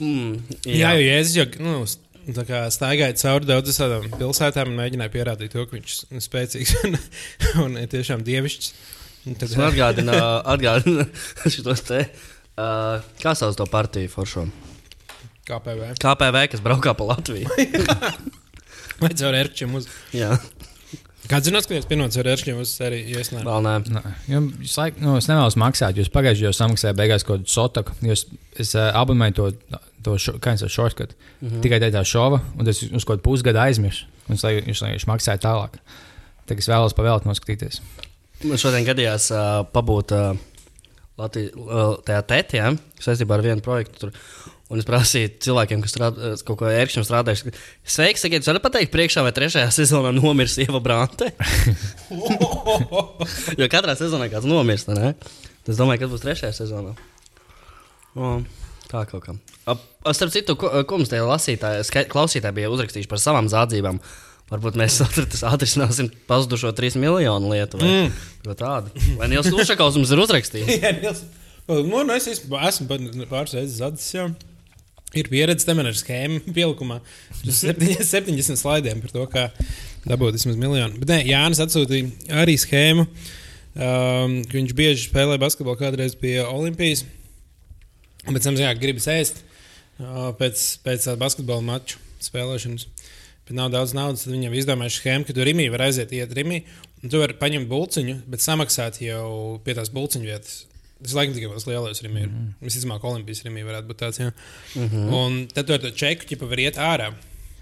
Mm, 0.00 0.38
Jā, 0.68 0.94
jo 0.96 1.02
Jēzus 1.04 1.36
jau 1.36 1.46
nu, 1.64 1.74
staigāja 2.72 3.16
cauri 3.20 3.48
daudzām 3.48 4.06
pilsētām 4.16 4.70
un 4.72 4.78
mēģināja 4.78 5.12
pierādīt 5.12 5.54
to, 5.54 5.66
ka 5.66 5.76
viņš 5.76 5.96
ir 6.16 6.24
spēcīgs 6.24 6.74
un, 6.84 6.98
un 7.66 7.78
ir 7.80 7.90
tiešām 7.92 8.24
dievišķs. 8.26 8.72
Un 9.28 9.36
Tad, 9.36 9.50
Tas 9.50 9.56
man 9.58 9.68
atgādina, 9.68 10.16
atgādina 10.54 11.06
šitos 11.52 11.84
te. 11.88 12.06
Uh, 12.60 13.00
kā 13.22 13.34
sauc 13.36 13.56
to 13.56 13.66
partiju 13.70 14.10
foršo? 14.12 14.46
KPV. 15.48 15.94
KPV, 16.00 16.46
kas 16.52 16.62
braukā 16.64 16.94
pa 16.96 17.12
Latviju. 17.12 17.48
Vai 19.00 19.14
caur 19.16 19.36
ērčiem 19.36 19.72
uz. 19.78 19.88
Jā, 20.14 20.36
Kāds 21.30 21.46
zinās, 21.46 21.66
ka 21.68 21.76
jūs 21.76 21.86
pienācat 21.86 22.16
caur 22.16 22.28
ērčiem 22.32 22.58
uz 22.58 22.72
sēriju? 22.74 23.12
Ja 23.12 23.42
vēl 23.44 23.62
nē. 23.62 23.74
Nē, 23.94 24.00
jums 24.32 24.72
laik, 24.80 24.96
nu, 24.98 25.12
es 25.20 25.28
nevēlos 25.30 25.54
maksāt. 25.60 25.98
Jūs 26.00 26.10
pagājušajā 26.10 26.48
gadā 26.48 26.58
samaksājāt 26.58 26.98
beigās 26.98 27.26
kaut 27.26 27.44
kādu 27.44 27.52
sotaku. 27.52 27.94
Jūs, 28.02 28.24
es 28.58 28.72
uh, 28.74 28.88
abonēju 28.98 29.36
to, 29.36 29.46
to 30.04 30.16
šo, 30.18 30.36
kā 30.42 30.54
jau 30.60 30.68
shortcut. 30.68 31.14
Mm 31.40 31.48
-hmm. 31.48 31.62
Tikai 31.62 31.80
tādā 31.80 32.04
šova, 32.04 32.40
un 32.58 32.64
tas 32.64 32.82
uz 32.82 33.04
kaut 33.04 33.18
kādu 33.18 33.22
pusgadu 33.22 33.58
aizmirsu. 33.58 34.06
Un 34.28 34.34
es 34.34 34.44
jūs 34.44 35.06
maksājat 35.06 35.44
tālāk. 35.44 35.80
Tagad 36.46 36.58
es 36.58 36.68
vēlos 36.68 36.94
pavēlēt 36.94 37.24
noskatīties. 37.24 37.80
Man 38.44 38.58
šodien 38.58 38.86
gadījās 38.86 39.30
uh, 39.30 39.66
pabūt 39.72 40.12
uh, 40.12 40.36
Latvijas 41.20 41.52
uh, 41.54 41.98
tajā 42.06 42.22
tētē, 42.22 42.56
ja, 42.56 42.72
saistībā 43.00 43.34
ar 43.34 43.42
vienu 43.44 43.60
projektu. 43.60 43.98
Tur. 43.98 44.12
Un 44.70 44.78
es 44.78 44.86
prasīju 44.86 45.32
cilvēkiem, 45.42 45.80
kas 45.82 45.90
strādā, 45.90 46.30
kaut 46.46 46.60
ko 46.60 46.68
ērkšķi 46.70 47.02
strādājuši, 47.02 47.52
sveiks, 47.82 48.22
sakiet, 48.22 48.46
varat 48.46 48.62
pateikt, 48.62 48.92
priekšā 48.92 49.24
vai 49.26 49.32
trešajā 49.34 49.66
sezonā 49.80 50.12
nomirs 50.14 50.54
Ieva 50.62 50.78
Brante? 50.80 51.32
jo 53.60 53.68
katrā 53.72 53.96
sezonā 53.98 54.30
kāds 54.30 54.46
nomirst, 54.46 54.92
ne? 54.94 55.16
Es 55.66 55.78
domāju, 55.78 56.04
kas 56.04 56.12
būs 56.14 56.22
trešajā 56.22 56.52
sezonā. 56.62 56.94
O, 58.14 58.38
tā 58.90 59.04
kaut 59.08 59.24
kā. 59.26 59.36
Starp 60.16 60.34
citu, 60.34 60.56
mums 60.90 61.12
tie 61.12 61.22
lasītāji, 61.24 62.08
klausītāji 62.10 62.58
bija 62.58 62.72
uzrakstījuši 62.74 63.10
par 63.10 63.22
savām 63.22 63.48
zādzībām? 63.52 64.00
Varbūt 64.50 64.78
mēs 64.80 64.98
atrisināsim 65.52 66.10
pazudušo 66.26 66.72
3 66.74 66.98
miljonu 66.98 67.52
lietu. 67.52 67.78
Vai 67.78 67.90
mm. 67.90 68.54
tādu. 68.58 68.90
Vai 69.20 69.30
Nils 69.30 69.50
Ušakovs 69.54 69.98
mums 70.00 70.10
ir 70.10 70.22
uzrakstījis? 70.24 70.72
Jā, 70.82 70.94
Nils. 70.98 71.22
Nu, 71.70 72.02
nu, 72.02 72.14
es 72.16 72.26
esmu, 72.26 72.58
pāris 73.30 73.54
reizes 73.54 73.78
zadzis. 73.78 74.08
Jau. 74.16 74.30
Ir 75.14 75.26
pieredze 75.30 75.66
tam 75.66 75.82
ar 75.82 75.94
schēmu 75.94 76.52
pielikumā. 76.54 76.98
Uz 77.42 77.62
70, 77.62 78.02
70 78.06 78.58
slaidiem 78.58 79.02
par 79.02 79.14
to, 79.14 79.26
kā 79.30 79.46
dabūt 80.06 80.38
vismaz 80.38 80.58
miljonu. 80.58 80.98
Bet 81.02 81.10
nē, 81.10 81.20
Jānis 81.30 81.62
atsūtīja 81.62 82.40
arī 82.42 82.54
schēmu. 82.58 83.06
Um, 83.70 84.36
viņš 84.50 84.74
bieži 84.78 85.06
spēlē 85.06 85.38
basketbolu 85.42 85.78
kādreiz 85.78 86.14
pie 86.18 86.40
Olimpijas. 86.42 87.04
Un 88.26 88.36
pēc 88.36 88.44
tam, 88.44 88.58
jā, 88.60 88.72
gribas 88.78 89.08
ēst 89.10 89.42
pēc, 90.40 90.66
pēc 90.84 91.08
basketbola 91.20 91.64
maču 91.64 91.98
spēlēšanas. 92.24 92.86
Bet 93.46 93.56
nav 93.56 93.70
daudz 93.72 93.92
naudas, 93.96 94.24
tad 94.24 94.34
viņam 94.34 94.54
izdomāja 94.54 94.92
schēmu, 94.94 95.26
ka 95.26 95.34
tu 95.34 95.44
Rimī 95.46 95.70
var 95.72 95.88
aiziet, 95.88 96.12
iet 96.14 96.32
Rimī. 96.36 96.62
Un 97.02 97.12
tu 97.12 97.18
vari 97.18 97.34
paņemt 97.40 97.68
buļciņu, 97.70 98.16
bet 98.30 98.44
samaksāt 98.44 99.00
jau 99.02 99.58
pie 99.64 99.74
tās 99.74 99.90
buļciņu 99.94 100.28
vietas. 100.28 100.66
Tas 101.00 101.16
laikam 101.16 101.34
tikai 101.34 101.48
tas 101.54 101.66
lielais 101.66 102.02
Rimī. 102.04 102.26
Mm 102.26 102.30
-hmm. 102.36 102.52
Visticamāk, 102.68 103.04
Olimpijas 103.08 103.42
Rimī 103.46 103.64
varētu 103.64 103.88
būt 103.88 104.00
tāds. 104.02 104.20
Jā. 104.20 104.32
Mm 104.76 104.88
-hmm. 104.88 105.14
Un 105.16 105.46
tad 105.48 105.66
tu 105.66 105.72
ar 105.72 105.80
to 105.80 105.90
čeku 105.90 106.28
ķipa 106.28 106.48
var 106.48 106.58
iet 106.58 106.76
ārā. 106.76 107.14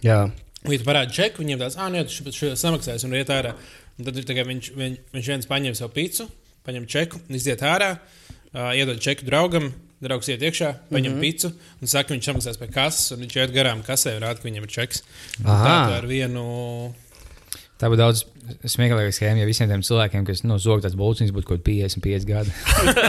Jā. 0.03 0.31
Un, 0.65 0.73
ja 0.73 0.79
tu 0.79 0.85
parādi 0.85 1.13
čeku, 1.15 1.43
viņiem 1.43 1.59
tāds, 1.59 1.79
ah, 1.79 1.91
nē, 1.91 2.05
tu 2.05 2.31
šo- 2.33 2.57
samaksāsi 2.57 3.05
un 3.05 3.15
iet 3.15 3.29
ārā. 3.29 3.55
Un 3.99 4.05
tad 4.05 4.15
kā 4.15 4.45
viņš, 4.45 4.73
viņ, 4.77 4.97
viņš 5.13 5.27
viens 5.27 5.47
paņem 5.47 5.75
savu 5.75 5.93
pīci, 5.95 6.29
paņem 6.67 6.87
čeku, 6.87 7.21
iziet 7.31 7.61
ārā, 7.61 7.99
uh, 8.55 8.75
iedod 8.75 9.01
čeku 9.01 9.25
draugam. 9.25 9.73
Draugs 10.05 10.29
iet 10.31 10.43
iekšā, 10.47 10.69
paņem 10.93 11.13
mm 11.13 11.19
-hmm. 11.19 11.25
pīci 11.25 11.51
un 11.83 11.91
saka, 11.91 12.09
ka 12.09 12.15
viņš 12.15 12.27
samaksās 12.29 12.59
pie 12.61 12.69
kases, 12.71 13.13
un 13.13 13.25
viņš 13.25 13.37
iet 13.37 13.55
garām 13.55 13.83
kasē 13.83 14.15
rāda, 14.19 14.39
ka 14.39 14.49
viņam 14.49 14.67
ir 14.69 14.71
čeks. 14.71 15.03
Tā, 15.43 15.57
tā 15.59 15.97
ar 15.99 16.07
vienu. 16.07 16.95
Tā 17.79 17.87
būtu 17.87 18.01
daudz 18.01 18.25
smieklīgāka 18.67 19.13
schēma, 19.15 19.43
ja 19.43 19.47
visiem 19.47 19.69
tiem 19.71 19.83
cilvēkiem, 19.87 20.25
kas 20.27 20.41
no 20.43 20.57
zoga 20.59 20.87
tāds 20.87 20.97
būtnes, 20.99 21.31
būtu 21.35 21.47
kaut 21.47 21.61
kādi 21.63 21.85
55 21.85 22.27
gadi. 22.27 22.55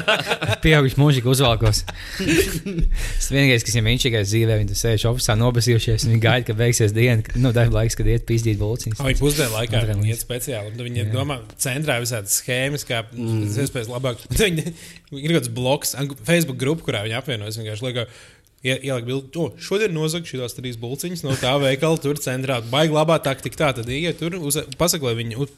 Pieauguši 0.63 0.99
mūžīgi 0.99 1.31
uzvalkos. 1.31 1.81
Tas 1.87 3.29
vienīgais, 3.33 3.65
kas 3.65 3.77
viņam 3.77 3.89
vienīgais 3.89 4.29
dzīvē, 4.29 4.59
viņi 4.61 4.77
sēž 4.77 5.07
oficiāli 5.09 5.41
nobasījušies, 5.41 6.05
un 6.05 6.13
viņi 6.13 6.23
gaida, 6.25 6.47
ka 6.49 6.57
beigsies 6.59 6.93
diena, 6.93 7.23
nu, 7.41 7.53
darba 7.55 7.79
laiks, 7.79 7.97
kad 7.97 8.09
iet 8.11 8.27
pizdīt 8.29 8.59
būtnes. 8.61 8.99
Oh, 8.99 9.09
viņi 9.09 9.21
pusdienu 9.23 9.55
laikā 9.55 9.83
viņi 9.89 10.13
iet 10.13 10.21
speciāli. 10.21 10.75
Viņi 10.77 11.01
yeah. 11.01 11.11
domā, 11.15 11.39
centrā 11.61 11.97
visādas 12.03 12.37
schēmas, 12.43 12.85
kā 12.87 13.01
mm. 13.09 13.47
iespējas 13.65 13.89
labāk. 13.89 14.21
Viņi 15.09 15.23
ir 15.25 15.31
kaut 15.33 15.39
kāds 15.39 15.49
bloks, 15.53 15.95
Facebook 16.27 16.59
grupa, 16.61 16.83
kurā 16.85 16.99
viņi 17.01 17.15
apvienojas. 17.17 17.57
Vienkārši 17.57 17.85
liekā, 17.87 18.03
ie- 18.63 18.79
ieliek 18.83 19.05
bildi, 19.07 19.31
to 19.35 19.49
šodien 19.59 19.93
nozag 19.95 20.27
šīs 20.27 20.55
trīs 20.57 20.77
bulciņas 20.81 21.23
no 21.23 21.31
tā 21.39 21.55
veikala, 21.61 21.99
tur 22.01 22.15
centrā. 22.19 22.59
Baigi 22.69 22.93
labā 22.95 23.19
taktika 23.23 23.55
tā, 23.65 23.73
tad 23.81 23.89
iet 23.89 24.19
tur, 24.19 24.35
uz, 24.39 24.57
pasaka, 24.77 25.05
lai 25.11 25.15
viņi. 25.23 25.37
uz- 25.45 25.57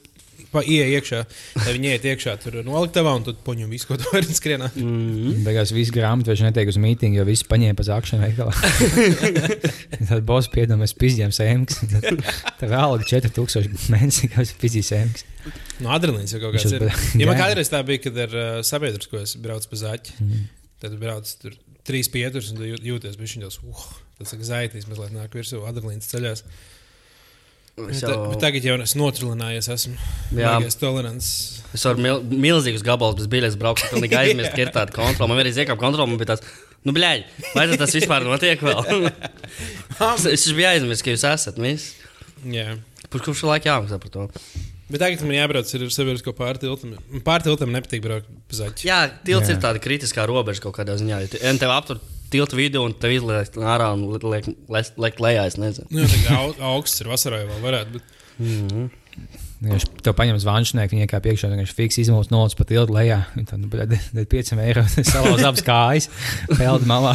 Pa, 0.51 0.59
ie 0.67 0.83
iekšā, 0.83 1.19
lai 1.63 1.73
viņi 1.77 1.87
iet 1.93 2.03
iekšā, 2.11 2.33
tur 2.43 2.57
noliktavā, 2.67 3.13
un 3.15 3.23
tad 3.23 3.37
poņem 3.45 3.69
visu, 3.71 3.87
ko 3.87 3.95
tu 3.95 4.03
vari 4.11 4.27
skrienāt. 4.35 4.75
Mm. 4.75 5.45
Beigās 5.45 5.71
viss 5.71 5.93
grāmatveži 5.95 6.43
netiek 6.43 6.67
uz 6.67 6.75
mītīnu, 6.75 7.15
jo 7.21 7.23
visi 7.23 7.45
paņēma 7.47 7.77
pa 7.79 7.85
zakšanu 7.87 8.25
veikalā. 8.25 8.51
Tad 10.09 10.25
boss 10.27 10.49
piedomās 10.51 10.91
pizdiem 10.97 11.31
sēmks. 11.31 11.79
Tad 12.59 12.67
vēl 12.67 12.75
alga 12.83 13.07
4000 13.07 13.87
mēnesī, 13.95 14.27
kā 14.33 14.43
es 14.43 14.51
pizdīju 14.59 14.89
sēmks. 14.91 15.23
No 15.81 15.93
adrenalīns 15.95 16.35
jau 16.35 16.41
kaut 16.43 16.57
Viņš 16.57 16.67
kāds 16.67 16.75
ir. 16.77 16.83
uz- 16.89 17.15
Ja 17.21 17.29
man 17.31 17.37
Jā. 17.39 17.45
kādreiz 17.45 17.71
tā 17.71 17.79
bija, 17.87 18.03
kad 18.09 18.19
ar 18.27 18.35
uh, 18.35 18.61
sabiedrisko 18.67 19.21
es 19.23 19.37
braucu 19.41 19.71
pa 19.71 19.79
zaķi, 19.85 20.17
mm. 20.19 20.43
tad 20.83 20.99
braucu 20.99 21.37
tur 21.45 21.55
trīs 21.87 22.09
pieturas 22.11 22.51
un 22.53 22.61
jūties 22.61 23.17
bija 23.19 23.33
šis, 23.33 23.59
uh, 23.65 23.87
tas 24.19 24.35
ir 24.35 24.45
zaitīs, 24.47 24.87
mazliet 24.89 25.15
nāk 25.15 25.33
virsū 25.35 25.63
adrenalīns 25.67 26.09
ceļās. 26.11 26.45
Es 27.87 28.01
jau, 28.03 28.15
bet 28.27 28.41
tagad 28.43 28.65
jau 28.67 28.75
es 28.83 28.93
notrulinājies, 28.99 29.69
esmu. 29.71 29.95
Baigais 30.35 30.75
tolerants. 30.77 31.29
es 31.73 31.85
varu 31.87 32.03
mil, 32.03 32.19
milzīgus 32.43 32.83
gabalus 32.85 33.17
bez 33.21 33.29
biļetes 33.31 33.57
braukt, 33.61 33.85
un 33.87 33.95
pilnīgi 33.95 34.17
aizmirst, 34.21 34.51
ka 34.53 34.65
ir 34.65 34.73
tāda 34.75 34.93
kontrola. 34.95 35.29
Man 35.31 35.41
arī 35.41 35.53
iekāpa 35.55 35.79
kontrola, 35.79 36.09
man 36.11 36.19
bija 36.19 36.33
tāds, 36.33 36.51
nu, 36.83 36.93
bļaļ, 36.97 37.23
vai 37.55 37.65
tas 37.79 37.95
vispār 37.95 38.27
notiek 38.27 38.61
vēl? 38.67 39.07
es 40.19 40.27
es 40.35 40.51
biju 40.51 40.69
aizmirsis, 40.73 41.05
ka 41.05 41.15
jūs 41.15 41.25
esat. 41.31 41.61
Mēs. 41.63 41.87
Jā. 42.51 42.75
Par 43.07 43.23
kurš 43.23 43.45
laiku 43.47 43.71
jāmaksā 43.71 44.01
par 44.03 44.13
to? 44.13 44.27
Bet 44.91 44.99
tagad 44.99 45.21
man 45.23 45.37
jābrauc 45.37 45.69
ar 45.77 45.83
sabiedrisko 45.95 46.33
pārtiltam. 46.35 46.95
Pārtiltam 47.25 47.71
nepatīk 47.71 48.01
braukt 48.03 48.27
pa 48.51 48.57
zaķi. 48.59 48.87
Jā, 48.89 49.01
tilts 49.23 49.47
Jā. 49.47 49.53
Jā. 49.53 49.57
ir 49.57 49.61
tāda 49.63 49.83
kritiskā 49.83 50.25
robeža 50.27 50.63
kaut 50.65 50.75
kādā 50.79 50.97
ziņā. 50.99 51.21
Ja 51.23 51.31
te- 51.31 51.39
ja 51.43 51.53
tev 51.61 51.71
aptur 51.75 52.01
tiltu 52.31 52.55
vidu 52.59 52.83
un 52.85 52.93
tev 52.95 53.11
izliek 53.15 53.55
ārā 53.59 53.89
un 53.95 54.05
liek, 54.31 54.47
liek, 54.71 54.91
liek 54.97 55.21
lejā, 55.23 55.45
es 55.51 55.57
nezinu. 55.59 55.87
Nu, 55.91 56.07
jau 56.27 56.43
tā 56.57 56.67
augsts 56.75 57.03
ir 57.03 57.09
vasarā 57.11 57.41
jau 57.43 57.49
vēl 57.53 57.63
varētu. 57.69 57.99
Bet... 57.99 58.97
Viņš 59.61 59.83
to 60.01 60.13
paņem 60.17 60.39
zvanšnieku, 60.41 60.95
viņa 60.97 61.07
kā 61.11 61.19
piekšā 61.21 61.49
vienkārši 61.51 61.75
fiks 61.77 61.99
izmūst 62.01 62.31
nolaiž 62.33 62.55
pat 62.57 62.71
ilgi 62.73 62.95
lejā. 62.95 63.19
Un 63.37 63.45
Tad, 63.49 63.59
nu, 63.61 63.67
bet, 63.69 63.91
tad 64.15 64.31
5 64.31 64.53
eiro 64.63 64.85
salauz 65.11 65.43
abas 65.45 65.61
kājas, 65.67 66.07
peldi 66.55 66.89
malā. 66.89 67.13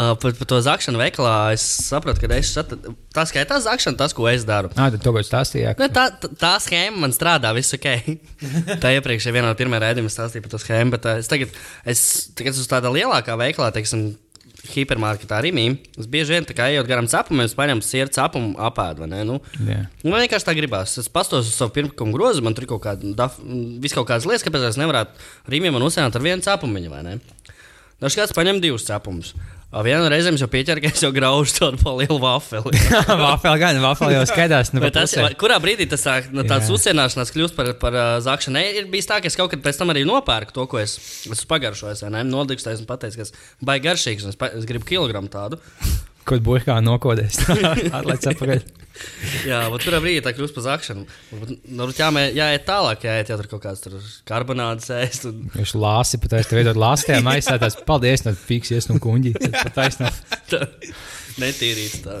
Uh, 0.00 0.14
par, 0.16 0.32
par 0.32 0.48
to 0.48 0.56
zakšanu 0.64 0.96
veikalā 0.96 1.32
es 1.52 1.64
sapratu, 1.90 2.22
ka 2.22 2.36
es 2.38 2.54
sat... 2.54 2.70
tā 3.12 3.24
skaitās 3.28 3.66
zakšana, 3.66 3.98
tas, 4.00 4.14
ko 4.16 4.24
es 4.30 4.46
daru. 4.48 4.70
Nā, 4.78 4.86
tad 4.94 5.02
to, 5.04 5.12
ko 5.12 5.20
stāstīja. 5.26 5.74
Nu, 5.76 5.90
tā, 5.92 6.06
tā, 6.22 6.30
tā 6.40 6.54
schēma 6.64 7.02
man 7.02 7.12
strādā, 7.12 7.50
viss 7.52 7.76
ok. 7.76 7.88
tā 8.82 8.94
iepriekšējā 8.96 9.34
vienā 9.36 9.50
no 9.50 9.58
pirmajām 9.58 9.84
redzējumiem 9.84 10.14
stāstīja 10.14 10.46
par 10.46 10.54
to 10.54 10.62
schēmu, 10.62 10.94
bet 10.94 11.10
uh, 11.10 11.20
es 11.20 11.28
tagad, 11.28 11.52
es 11.84 12.02
tagad 12.38 12.56
uz 12.56 12.70
tāda 12.70 12.94
lielākā 12.94 13.36
veikalā, 13.42 13.68
teiksim, 13.76 14.14
hipermarketā 14.72 15.42
Rīgā. 15.44 15.66
Es 16.00 16.08
bieži 16.08 16.36
vien 16.36 16.48
kā 16.48 16.70
ejot 16.72 16.88
garām 16.88 17.08
cepumiem, 17.10 17.44
es 17.48 17.56
paņemu 17.58 17.84
sirds 17.84 18.16
cepumu 18.16 18.56
apēdu. 18.70 19.08
ne? 19.10 19.22
Nu. 19.28 19.38
Nu, 19.60 20.10
man 20.12 20.24
vienkārši 20.24 20.48
tā 20.48 20.56
gribās. 20.56 20.96
Es 21.00 21.12
pastos 21.12 21.48
uz 21.48 21.56
savu 21.56 21.74
pirmā 21.76 22.08
grozu, 22.12 22.44
man 22.44 22.56
tur 22.56 22.68
kaut 22.72 22.84
kāda, 22.84 23.30
vis 23.80 23.96
kaut 23.96 24.08
kādas 24.08 24.28
lietas, 24.28 24.44
kāpēc 24.46 24.68
es 24.72 24.80
nevarētu 24.80 25.52
Rīgā 25.52 25.72
man 25.72 25.84
uzsākt 25.86 26.16
ar 26.16 26.24
vienu 26.24 26.44
cepumu, 26.44 26.80
ne? 27.04 27.18
Kāds 28.00 28.36
paņem 28.36 28.62
divus 28.64 28.86
cepumus. 28.88 29.34
Vienu 29.70 30.08
reizi 30.10 30.32
es 30.34 30.42
jau 30.42 30.48
pieķeru, 30.50 30.82
ka 30.82 30.90
es 30.90 31.02
jau 31.04 31.12
graužu 31.14 31.54
tādu 31.54 31.78
pa 31.78 31.92
lielu 31.94 32.16
vafeli. 32.18 32.80
Vāfeli 33.22 33.60
gan, 33.62 33.78
vāfeli 33.84 34.16
jau 34.16 34.24
skaidrs. 34.26 34.72
Nu, 34.74 34.82
tas, 34.90 35.14
kurā 35.38 35.60
brīdī 35.62 35.86
tas 35.92 36.02
tā, 36.02 36.16
nu, 36.34 36.42
tāds 36.42 36.66
Jā. 36.66 36.74
uzsienāšanās 36.74 37.30
kļūst 37.30 37.54
par, 37.54 37.70
par 37.78 37.94
uh, 37.94 38.08
zakšanu? 38.24 38.56
Nē, 38.58 38.64
ir 38.80 38.90
bijis 38.90 39.06
tā, 39.06 39.20
ka 39.22 39.30
es 39.30 39.38
kaut 39.38 39.52
kad 39.54 39.62
pēc 39.62 39.78
tam 39.78 39.94
arī 39.94 40.02
nopērku 40.08 40.56
to, 40.56 40.66
ko 40.72 40.82
es 40.82 40.96
esmu 41.30 41.46
pagaršojis. 41.54 42.02
Nodegstējis 42.26 42.82
un 42.82 42.90
pateicis, 42.90 43.20
ka 43.20 43.28
tas 43.28 43.62
baigi 43.70 43.86
garšīgs. 43.86 44.26
un 44.26 44.34
Es, 44.34 44.40
pa, 44.42 44.50
es 44.58 44.66
gribu 44.66 44.90
kilogramu 44.90 45.30
tādu. 45.30 45.62
Kaut 46.30 46.44
burkā 46.46 46.76
nokodēs. 46.84 47.40
Atlaiž 47.96 48.30
atpakaļ. 48.30 48.62
Jā, 49.48 49.60
bet 49.72 49.84
kurā 49.86 50.00
brīdī 50.02 50.20
tā 50.24 50.32
kļūst 50.36 50.54
par 50.54 50.64
zakšanu? 50.66 51.06
Nu, 51.72 51.86
jāmē, 51.96 52.26
jāiet 52.36 52.66
tālāk, 52.68 53.06
jāiet, 53.08 53.30
ja 53.32 53.38
tur 53.40 53.48
kaut 53.54 53.62
kāds 53.64 53.82
tur 53.84 53.96
karbonādes 54.28 54.90
ēst. 54.94 55.26
Un... 55.30 55.46
Viņš 55.54 55.72
lāsi, 55.80 56.20
pat 56.22 56.36
es 56.40 56.50
tev 56.50 56.60
veidot 56.60 56.78
lāstē, 56.78 57.16
maisā 57.24 57.56
tās 57.62 57.78
paldies, 57.86 58.26
no 58.26 58.34
fiksies 58.36 58.90
un 58.92 59.00
kuņģi. 59.02 59.34
Pat 59.46 59.72
taisnā. 59.78 60.12
Tā, 60.52 60.66
netīrīts 61.40 62.04
tā. 62.04 62.20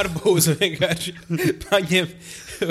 Arbūzu 0.00 0.56
vienkārši 0.62 1.16
paņem 1.66 2.10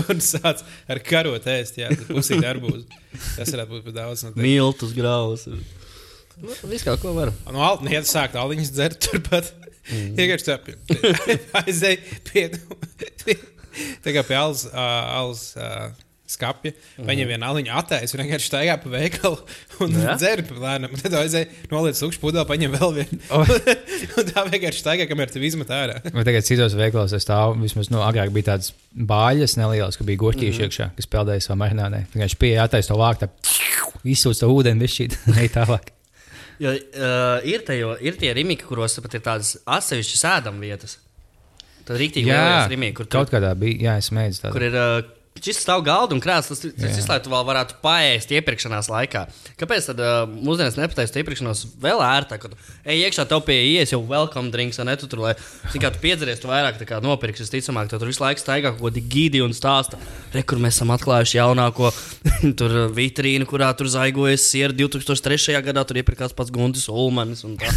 un 0.07 0.23
sāc 0.23 0.63
ar 0.89 1.03
karot 1.05 1.47
ēst. 1.51 1.81
Jā, 1.81 1.91
pusīt 2.09 2.45
arbūzu. 2.47 2.85
Tas 3.35 3.51
varētu 3.51 3.75
būt 3.75 3.87
par 3.89 3.97
daudz. 3.99 4.25
No 4.29 4.33
Miltus 4.39 4.95
graus. 4.97 5.47
Nu, 6.41 6.53
Viss 6.71 6.87
kaut 6.87 7.03
ko 7.03 7.13
var. 7.17 7.33
No 7.51 7.65
Altnijas 7.67 8.13
sākt 8.15 8.39
aliņas 8.39 8.71
dzert 8.73 9.03
turpat. 9.05 9.51
Mm. 9.89 10.13
Vienkārši 10.19 10.47
tā 10.47 10.59
pie- 10.61 10.77
aizēj 11.63 11.97
pie, 12.29 12.47
pie, 13.25 13.35
pie 14.05 14.37
alus, 14.37 14.67
uh, 14.69 15.17
alus 15.17 15.45
uh, 15.57 15.89
skapja. 16.31 16.71
Paņem 17.01 17.29
vienu 17.31 17.47
aliņu 17.47 17.73
attēlu 17.81 18.07
un 18.15 18.23
vienkārši 18.23 18.49
staigā 18.49 18.77
pa 18.81 18.91
veikalu 18.93 19.39
un 19.83 19.95
Jā? 19.97 20.15
dzer 20.19 20.43
pa 20.47 20.57
lēnām. 20.63 20.95
Tad 21.01 21.15
aizēj 21.21 21.47
noliec 21.71 21.99
lukšu 22.03 22.21
pudeli, 22.23 22.47
paņem 22.49 22.75
vēl 22.77 22.95
vienu. 22.99 23.19
O. 23.35 23.41
un 24.21 24.31
tā 24.31 24.45
vienkārši 24.47 24.83
staigā, 24.83 25.07
kamēr 25.09 25.33
tev 25.33 25.45
izmet 25.47 25.71
ārā. 25.75 25.99
Vai 26.07 26.25
tagad 26.27 26.47
citos 26.47 26.75
veikalos 26.79 27.15
es 27.17 27.25
stāvu, 27.27 27.57
vismaz 27.61 27.91
nu, 27.93 28.01
agrāk 28.05 28.33
bija 28.35 28.53
tādas 28.53 28.73
bāļas 28.95 29.57
nelielas, 29.59 29.99
ka 29.99 30.07
bija 30.07 30.23
gurķīši 30.23 30.51
mm 30.51 30.59
-hmm. 30.59 30.71
iekšā, 30.71 30.91
kas 30.99 31.11
peldēja 31.11 31.47
savā 31.47 31.59
marinādē. 31.65 32.05
Vienkārši 32.15 32.39
pieeja 32.41 32.67
attaisno 32.67 32.95
to 32.95 33.01
vāku, 33.01 33.31
izsūta 34.03 34.45
to 34.45 34.53
ūdeni, 34.55 34.85
viņš 34.85 34.97
šķiet, 34.97 35.19
ne 35.35 35.49
tālāk. 35.51 35.95
Jo, 36.61 36.73
uh, 36.77 37.47
ir, 37.49 37.63
tejo, 37.65 37.95
ir 38.05 38.19
tie 38.21 38.33
rīmīgi, 38.37 38.67
kuros 38.69 38.99
pat 39.01 39.15
ir 39.17 39.23
tādas 39.25 39.55
atsevišķas 39.65 40.25
ēdama 40.35 40.61
vietas. 40.61 40.99
Tad 41.87 41.97
rīktīgi 41.97 42.29
Jā, 42.29 42.67
rīmīgi, 42.69 42.93
kur, 42.99 43.07
tu, 43.09 43.17
kaut 43.17 43.31
kādā 43.33 43.55
bija, 43.57 43.79
jā, 43.87 43.95
es 44.03 44.11
mēģināju 44.13 44.43
tādu. 44.43 44.53
kur 44.53 44.65
ir 44.67 44.77
uh, 44.77 44.99
šis 45.39 45.61
stāv 45.63 45.81
galda 45.85 46.15
un 46.15 46.21
krāsas. 46.21 46.59
Tas 46.61 46.75
tas 46.75 46.97
visu 46.97 47.09
laiku 47.09 47.31
vēl 47.31 47.45
varētu 47.47 47.77
paēst 47.83 48.33
iepirkšanās 48.35 48.89
laikā. 48.91 49.23
Kāpēc 49.59 49.87
tad 49.89 50.01
uh, 50.03 50.23
mūsdienās 50.29 50.77
nepataist 50.77 51.17
iepirkšanos 51.21 51.63
vēl 51.81 52.03
ērtāk? 52.05 52.45
Kad 52.45 52.57
ej 52.85 53.05
iekšā, 53.07 53.25
tev 53.29 53.43
pie 53.47 53.57
ies 53.71 53.93
jau 53.93 54.01
welcome 54.05 54.51
drinks, 54.53 54.81
un 54.81 54.91
tu 55.01 55.09
tur, 55.11 55.23
lai 55.25 55.33
kā 55.73 55.91
tu 55.93 56.01
piedzeries, 56.03 56.41
tu 56.43 56.51
vairāk 56.51 56.81
kā 56.87 57.01
nopirksi. 57.03 57.49
Ticamāk, 57.51 57.89
tu 57.91 57.99
tur 58.01 58.11
visu 58.11 58.23
laiku 58.23 58.43
staigā 58.43 58.73
kaut 58.75 58.83
ko 58.83 59.05
gidi 59.15 59.41
un 59.43 59.55
stāsta. 59.57 59.99
Re, 60.35 60.45
kur 60.47 60.61
mēs 60.61 60.77
esam 60.77 60.93
atklājuši 60.95 61.39
jaunāko 61.39 61.91
tur 62.59 62.77
vitrīnu, 62.95 63.49
kurā 63.49 63.71
tur 63.77 63.89
zaigojas 63.91 64.45
siera 64.51 64.75
2003. 64.77 65.57
gadā, 65.65 65.85
tur 65.87 66.01
iepirkās 66.03 66.35
pats 66.37 66.53
Guntis 66.53 66.89
Ulmanis 66.91 67.45
un 67.47 67.57
tā. 67.61 67.71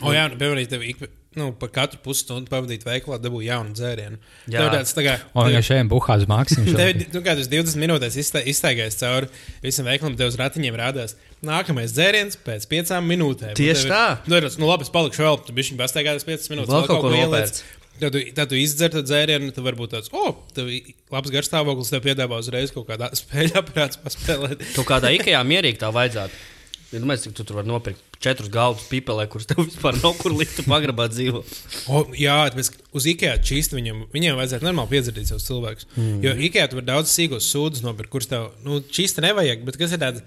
O, 0.00 0.12
jā, 0.14 0.28
nu, 0.32 0.38
piemēram, 0.40 0.68
tev 0.70 0.84
ik, 0.86 1.02
nu, 1.38 1.50
pa 1.60 1.68
katru 1.70 2.00
pusstundu 2.02 2.50
pavadīt 2.50 2.84
veikalā, 2.86 3.18
dabū 3.22 3.42
jaunu 3.44 3.74
dzērienu. 3.76 4.18
Jā. 4.50 4.62
Tev 4.62 4.70
tāds 4.74 4.94
tā 4.96 5.04
kā. 5.06 5.16
O, 5.34 5.44
viņa 5.46 5.60
šeit 5.66 5.90
buhā 5.90 6.16
uz 6.18 6.26
mākslinieku. 6.30 6.76
Tev, 6.80 7.02
nu, 7.14 7.22
kā 7.26 7.34
tas 7.38 7.50
20 7.52 7.82
minūtēs 7.84 8.16
izstaigājis 8.20 8.98
cauri 9.00 9.30
visam 9.62 9.88
veikalam, 9.88 10.16
tev 10.18 10.32
uz 10.32 10.38
ratiņiem 10.40 10.78
rādās. 10.80 11.14
Nākamais 11.46 11.94
dzēriens 11.94 12.40
pēc 12.46 12.66
5 12.70 12.96
minūtēm. 13.06 13.54
Tieši 13.58 13.86
tev 13.86 13.94
tā. 13.94 14.06
Nu, 14.26 14.40
ir, 14.40 14.48
nu, 14.58 14.70
labi, 14.70 14.88
es 14.88 14.94
palikšu 14.94 15.26
vēl, 15.26 15.38
tu 15.46 15.56
bišķiņ 15.60 15.80
pastaigājies 15.84 16.26
5 16.28 16.50
minūtes. 16.54 16.74
Vēl 16.74 16.90
kaut 16.90 17.06
ko 17.06 17.14
ieliec. 17.14 17.62
Tad 18.00 18.14
tu, 18.16 18.20
tad 18.32 18.48
tu 18.48 18.56
izdzer 18.56 18.88
to 18.94 19.02
dzērienu, 19.04 19.50
tad 19.52 19.64
varbūt 19.66 19.92
tāds, 19.92 20.08
oh, 20.16 20.38
tev 20.56 20.70
labs 21.12 21.32
garstāvoklis, 21.34 21.90
tev 21.92 22.00
piedāvā 22.06 22.38
uzreiz 22.40 22.72
kaut 22.72 22.88
kādā 22.88 23.10
spēļu 23.20 23.58
aparāts 23.60 24.00
paspēlēt. 24.00 24.64
Kaut 24.72 24.88
kādā 24.88 25.12
ikajā 25.18 25.42
mierīgi 25.44 25.82
tā 25.82 25.92
vajadzētu. 25.92 26.46
Ja 26.94 27.02
domāju, 27.02 27.26
cik 27.26 27.36
tu 27.36 27.44
tur 27.44 27.60
vari 27.60 27.68
nopirkt 27.68 28.09
četrus 28.20 28.50
galdus 28.52 28.84
pipelē, 28.90 29.24
kurus 29.32 29.48
tev 29.48 29.62
vispār 29.64 29.96
nav 30.02 30.16
kur 30.20 30.34
likt, 30.36 30.58
tu 30.58 30.64
pagrabā 30.68 31.06
dzīvo. 31.12 31.40
O, 31.88 32.02
jā, 32.18 32.36
bet 32.52 32.74
uz 32.96 33.06
IKEA 33.08 33.38
čīsti 33.40 33.78
viņam, 33.78 34.02
viņiem 34.12 34.36
vajadzētu 34.40 34.66
normāli 34.66 34.92
piedzirīt 34.92 35.30
savus 35.30 35.46
cilvēkus. 35.48 35.88
Mm. 35.94 36.18
Jo 36.26 36.34
IKEA 36.48 36.66
tur 36.68 36.82
var 36.82 36.88
daudz 36.90 37.14
sīkos 37.14 37.48
sūdzes 37.48 37.84
nopirkt, 37.86 38.12
kurus 38.12 38.28
tev, 38.30 38.50
nu, 38.66 38.82
čīsti 38.84 39.24
nevajag, 39.24 39.64
bet 39.64 39.78
kas 39.80 39.96
ir 39.96 40.02
tāds, 40.02 40.20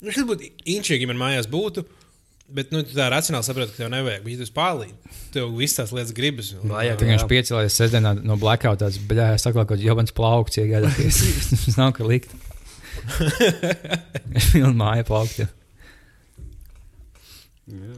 nu, 0.00 0.14
šis 0.14 0.28
būtu 0.28 0.52
inčīgi, 0.76 1.02
ja 1.02 1.10
man 1.10 1.20
mājās 1.24 1.50
būtu. 1.50 1.84
Bet 2.52 2.68
nu, 2.74 2.82
tu 2.84 2.92
tā 2.92 3.06
racionāli 3.08 3.46
saproti, 3.46 3.72
ka 3.72 3.80
tev 3.80 3.88
nevajag. 3.94 4.26
Tu 4.36 4.44
spālī, 4.44 4.90
tev 5.32 5.54
visas 5.56 5.78
tās 5.78 5.92
lietas 5.96 6.12
gribas. 6.12 6.50
Vajag. 6.68 7.00
Viņš 7.08 7.24
piecēlās 7.30 7.78
sestdienā 7.80 8.12
no 8.20 8.36
blackout, 8.36 8.82
tāds 8.82 8.98
bļā, 9.08 9.30
saklā, 9.40 9.64
kaut 9.70 9.80
jobans 9.80 10.12
plaukts 10.12 10.60
iegādāties. 10.60 11.22
Tas 11.48 11.78
nav, 11.80 11.94
ka 11.96 12.04
likt. 12.04 12.34
Pilna 14.52 14.74
māja 14.76 15.08
plaukt. 15.08 15.46
Jā. 17.70 17.96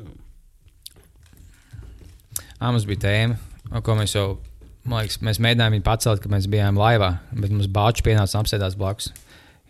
Ā, 2.61 2.71
mums 2.71 2.87
bija 2.89 3.03
tēma, 3.05 3.39
ko 3.85 3.97
mēs 3.99 4.15
jau, 4.17 4.27
man 4.87 5.05
liekas, 5.05 5.21
mēs 5.25 5.41
mēģinājām 5.43 5.77
viņu 5.77 5.87
pacelt, 5.87 6.23
kad 6.25 6.33
mēs 6.33 6.49
bijām 6.51 6.79
laivā, 6.81 7.11
bet 7.35 7.53
mums 7.53 7.69
bāčs 7.73 8.05
pienāca 8.07 8.39
un 8.39 8.45
apsēdās 8.45 8.77
blakus. 8.81 9.11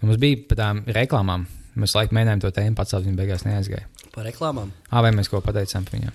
Ja 0.00 0.08
mums 0.08 0.20
bija 0.22 0.42
par 0.50 0.60
tām 0.60 0.82
reklāmām, 0.94 1.46
mēs 1.80 1.96
laikam 1.96 2.18
mēģinājām 2.20 2.44
to 2.44 2.52
tēmu 2.54 2.78
pacelt, 2.78 3.06
viņa 3.08 3.20
beigās 3.20 3.46
neaizgāja. 3.48 3.88
Par 4.14 4.28
reklāmām. 4.28 4.70
Ā, 4.90 5.02
vai 5.02 5.10
mēs 5.16 5.30
ko 5.32 5.40
pateicām 5.42 5.86
par 5.88 5.98
viņu? 5.98 6.14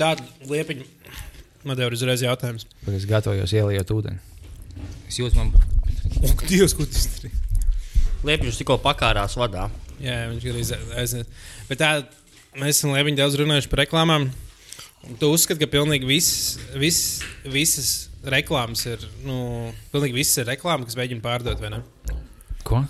Tāda 0.00 0.26
liepiņa. 0.50 0.88
Man 1.68 1.76
te 1.76 1.84
ir 1.84 1.92
uzreiz 1.92 2.22
jautājums. 2.24 2.66
Kad 2.84 2.96
es 2.96 3.04
gatavojos 3.08 3.52
ieliet 3.52 3.92
ūdeni. 3.92 4.20
Es 5.08 5.18
jūtu, 5.20 5.36
man 5.36 5.52
Ak, 6.20 6.42
Dievs, 6.48 6.74
ko 6.76 6.84
tas 6.88 7.06
ir? 7.24 7.32
Liepņš 8.26 8.60
tikko 8.60 8.76
pakārās 8.84 9.36
vadā. 9.40 9.68
Jā, 10.00 10.26
viņš 10.32 10.46
ir 10.48 10.58
aiziet. 11.00 11.30
Bet 11.68 11.80
tā, 11.80 11.90
mēs 12.58 12.78
esam 12.80 12.94
liepiņi 12.94 13.20
daudz 13.20 13.36
runājuši 13.40 13.70
par 13.72 13.82
reklāmām. 13.84 14.28
Tu 15.20 15.28
uzskati, 15.32 15.60
ka 15.62 15.68
pilnīgi 15.72 16.08
viss, 16.08 16.58
viss, 16.76 17.20
visas 17.48 17.90
reklāmas 18.26 18.82
ir, 18.90 19.04
nu, 19.24 19.70
pilnīgi 19.94 20.18
viss 20.18 20.36
ir 20.42 20.48
reklāma, 20.50 20.84
kas 20.84 20.98
mēģina 20.98 21.24
pārdot, 21.24 21.60
vai 21.62 21.70
ne? 21.72 21.82
ko? 22.68 22.82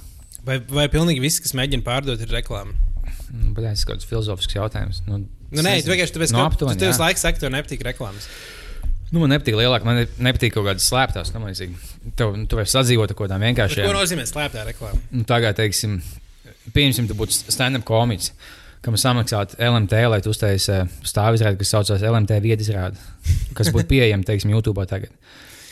Vai, 0.46 0.56
vai 0.72 0.88
pilnīgi 0.90 1.22
viss, 1.22 1.38
kas 1.44 1.54
mēģina 1.54 1.84
pārdot, 1.86 2.18
ir 2.24 2.32
reklāma? 2.34 2.74
Nu, 3.30 3.52
bet 3.54 3.62
tas 3.62 3.84
ir 3.84 3.86
kaut 3.90 4.00
kāds 4.00 4.08
filozofisks 4.10 4.56
jautājums. 4.58 5.04
Nu, 5.10 5.22
Nu, 5.50 5.64
nē, 5.66 5.80
tu 5.82 5.90
vienkārši 5.90 6.14
tāpēc, 6.14 6.30
no 6.30 6.44
ka 6.44 6.46
aptuveni, 6.46 6.78
tu, 6.78 6.84
tu 6.84 6.88
visu 6.92 7.02
laiku 7.02 7.18
saki, 7.18 7.40
tev 7.42 7.50
nepatīk 7.50 7.80
reklāmas. 7.82 8.28
Nu, 9.10 9.18
man 9.18 9.32
nepatīk 9.32 9.56
lielāk, 9.58 9.82
man 9.82 9.96
ne- 9.98 10.22
nepatīk 10.22 10.52
kaut 10.54 10.68
kādas 10.68 10.84
slēptās. 10.86 11.32
Nu, 11.34 11.40
tev, 12.14 12.36
nu, 12.38 12.44
tu 12.46 12.54
vari 12.54 12.70
sadzīvot 12.70 13.10
ar 13.10 13.16
kaut 13.18 13.26
kādām 13.26 13.42
Bet 13.42 13.56
Ko 13.56 13.64
vienkāršām. 13.66 13.96
nozīmē 13.96 14.26
slēptā 14.30 14.62
reklāma? 14.68 15.00
Nu, 15.10 15.24
tagad, 15.26 15.56
teiksim, 15.58 15.96
pieņemsim, 16.70 17.08
tu 17.10 17.16
būtu 17.18 17.50
stand-up 17.50 17.82
komiķis, 17.88 18.30
kam 18.84 18.96
samaksātu 19.00 19.58
LMT, 19.60 20.00
lai 20.08 20.20
tu 20.24 20.32
uztaisītu 20.32 20.88
stāvizrādi, 21.06 21.58
kas 21.60 21.72
saucās 21.74 22.04
LMT 22.06 22.38
viedizrādi, 22.44 23.00
kas 23.56 23.72
būtu 23.74 23.88
pieejama, 23.90 24.24
teiksim, 24.26 24.52
YouTube 24.54 24.86
tagad. 24.88 25.12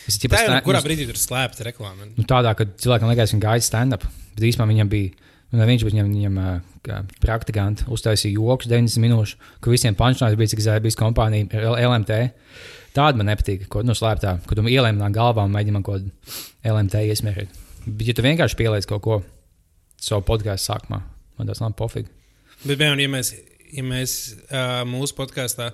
Es 0.09 0.17
Tā 0.17 0.29
jau 0.29 0.41
sta- 0.41 0.57
ir, 0.57 0.65
kurā 0.65 0.81
brīdī 0.85 1.05
tur 1.09 1.19
slēpta 1.21 1.67
reklāma? 1.69 2.07
Nu, 2.17 2.25
tādā, 2.25 2.55
ka 2.57 2.65
cilvēkam 2.65 3.11
liekas, 3.13 3.35
ka 3.37 3.41
gaida 3.43 3.65
stand-up. 3.65 4.07
Bet 4.37 4.47
īstenībā 4.49 4.69
viņam 4.71 4.89
bija, 4.89 5.11
nu, 5.53 5.59
ne 5.61 5.67
viņš, 5.69 5.85
bet 5.85 5.93
viņam, 5.97 6.13
viņam 6.15 6.39
kā 6.87 7.01
praktikanti 7.21 7.85
uztaisīja 7.93 8.39
joks 8.39 8.71
90 8.71 9.03
minūšu, 9.05 9.37
ka 9.61 9.73
visiem 9.73 9.97
punčlājiem 9.99 10.41
bija 10.41 10.53
cik 10.55 10.65
zēna 10.65 10.85
bija 10.85 10.97
kompānija 10.97 11.65
LMT. 11.91 12.21
Tāda 12.97 13.21
man 13.21 13.29
nepatīk, 13.29 13.67
ko 13.69 13.83
nu, 13.85 13.93
slēptā, 13.93 14.39
kad 14.49 14.57
tu 14.57 14.65
ielēji 14.65 14.97
manā 14.97 15.11
galvā 15.13 15.45
un 15.45 15.53
mēģini 15.53 15.77
man 15.77 15.85
kaut 15.85 16.07
ko 16.09 16.73
LMT 16.73 17.05
iesmērīt. 17.13 17.53
Bet, 17.85 18.07
ja 18.09 18.15
tu 18.17 18.25
vienkārši 18.25 18.57
pieliec 18.57 18.89
kaut 18.89 19.03
ko 19.05 19.19
savu 20.01 20.25
podkāstu 20.25 20.73
sākumā, 20.73 21.03
man 21.37 21.51
tas 21.53 21.61
nav 21.61 21.77
pofīgi. 21.77 22.09
Bet, 22.65 22.75
piemēram, 22.77 23.03
ja 23.05 23.13
mēs, 23.13 23.35
ja 23.75 23.85
mēs 23.87 24.17
uh, 24.49 24.83
mūsu 24.89 25.17
podkāstā 25.19 25.71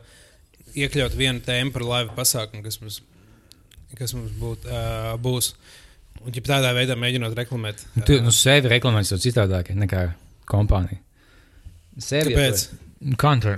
iekļautu 0.74 1.18
vienu 1.18 1.42
tēmu 1.44 1.72
par 1.74 1.86
laivu 1.88 2.16
pasākumu, 2.16 2.64
kas 2.66 2.80
mums, 2.82 3.00
kas 3.98 4.14
mums 4.16 4.34
būt, 4.40 4.68
uh, 4.68 5.14
būs, 5.22 5.54
Un, 6.24 6.32
ja 6.32 6.40
tādā 6.40 6.70
veidā 6.72 6.94
mēģinot 6.96 7.34
reklamēt, 7.36 7.82
Tu 8.08 8.16
nu, 8.24 8.32
sevi 8.32 8.70
reklamēsi 8.72 9.12
jau 9.12 9.20
citādāk 9.20 9.74
nekā 9.76 10.06
kompānija. 10.48 11.02
Sevi 12.00 12.32
Kāpēc? 12.32 12.62
Kā 13.20 13.34
tu 13.42 13.52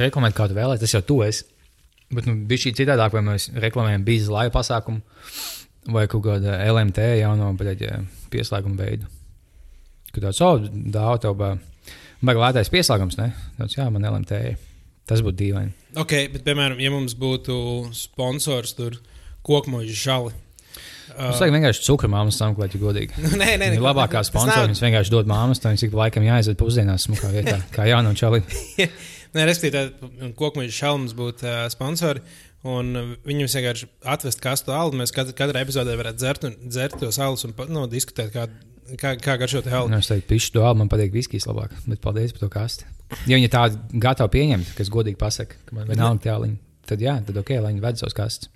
reklamēt, 0.00 0.34
kā 0.36 0.48
tu 0.50 0.56
vēlēsies, 0.56 0.82
tas 0.82 0.96
jau 0.96 1.02
tu 1.06 1.20
esi. 1.26 1.46
Bet 2.10 2.26
nu, 2.26 2.34
bija 2.48 2.64
šī 2.64 2.72
citādāk, 2.80 3.12
vai 3.14 3.22
mēs 3.22 3.50
reklamējam 3.54 4.06
bīzes 4.06 4.32
laivu 4.32 4.54
pasākumu 4.56 5.92
vai 5.94 6.06
kaut 6.10 6.24
kādu 6.24 6.50
LMT 6.50 7.04
jauno 7.20 7.52
pieslēgumu 8.32 8.80
veidu. 8.80 9.08
Kad 10.10 10.24
tāds 10.26 10.40
oh, 10.44 10.58
dāvā 10.66 11.14
tev 11.22 11.36
baigi 12.24 12.42
lētais 12.42 12.72
pieslēgums, 12.72 13.18
ne? 13.20 13.30
Tāds, 13.58 13.78
jā, 13.78 13.86
man 13.92 14.06
LMT. 14.08 14.42
Tas 15.08 15.22
būtu 15.24 15.38
dīvaini. 15.40 15.72
ok, 15.96 16.12
bet, 16.34 16.42
piemēram, 16.44 16.80
ja 16.84 16.90
mums 16.92 17.14
būtu 17.16 17.54
sponsors 17.96 18.74
tur 18.76 18.98
kokmoģi 19.46 19.94
žali. 19.96 20.34
Uh, 21.08 21.30
es 21.30 21.38
domāju, 21.40 21.54
vienkārši 21.56 21.84
cukuru 21.86 22.10
māmas 22.12 22.36
samklēt, 22.36 22.74
ja 22.76 22.80
godīgi. 22.82 23.22
Nē, 23.40 23.54
nē, 23.56 23.70
nē, 23.72 23.78
labākā 23.80 24.20
sponsora 24.28 24.66
viņas 24.66 24.82
vienkārši 24.84 25.14
dod 25.14 25.30
māmas, 25.30 25.62
tad 25.62 25.72
viņas 25.72 25.86
ik 25.86 25.94
pa 25.94 26.02
laikam 26.02 26.26
jāaiziet 26.26 26.58
pusdienās 26.60 27.06
smukā 27.08 27.30
vietā, 27.32 27.56
kā 27.76 27.88
jaunam 27.88 28.18
čalim. 28.18 28.44
Nē, 29.34 29.46
respektīvi, 29.48 30.32
kokmeņa 30.36 30.76
šalms 30.76 31.16
būtu 31.16 31.48
uh, 31.48 31.64
sponsori. 31.72 32.24
Un 32.68 33.16
viņus 33.22 33.54
vienkārši 33.54 33.86
atvest 34.10 34.40
kastu 34.42 34.72
alu. 34.74 34.96
Mēs 34.98 35.12
kat 35.14 35.30
katrā 35.38 35.62
epizodē 35.62 35.94
varētu 35.96 36.18
dzert, 36.18 36.46
un, 36.48 36.56
dzert 36.66 36.96
tos 36.98 37.20
alus 37.22 37.46
un 37.46 37.54
nu, 37.70 37.84
diskutēt, 37.88 38.32
kā, 38.34 38.48
kā, 39.00 39.14
kā 39.20 39.36
garšo 39.40 39.62
te 39.64 39.72
alu. 39.74 39.90
Nu, 39.92 40.00
es 40.00 40.10
teiktu, 40.10 40.28
pišķi 40.30 40.54
to 40.56 40.64
alu, 40.64 40.80
man 40.80 40.90
patīk 40.92 41.12
viskijas 41.14 41.48
labāk, 41.48 41.74
bet 41.86 42.02
paldies 42.04 42.34
par 42.36 42.46
to 42.46 42.50
kasti. 42.52 42.88
Ja 43.28 43.38
viņi 43.38 43.50
tādu 43.52 44.00
gatavi 44.04 44.34
pieņemt, 44.36 44.74
kas 44.78 44.92
godīgi 44.92 45.18
pasaka, 45.20 45.58
ka 45.68 45.76
man 45.76 45.88
vienalga 45.88 46.24
tāliņa, 46.26 46.58
tad 46.90 47.04
jā, 47.04 47.16
tad 47.28 47.40
ok, 47.40 47.54
lai 47.58 47.72
viņi 47.72 47.84
ved 47.84 48.00
savus 48.00 48.16
kastes. 48.16 48.52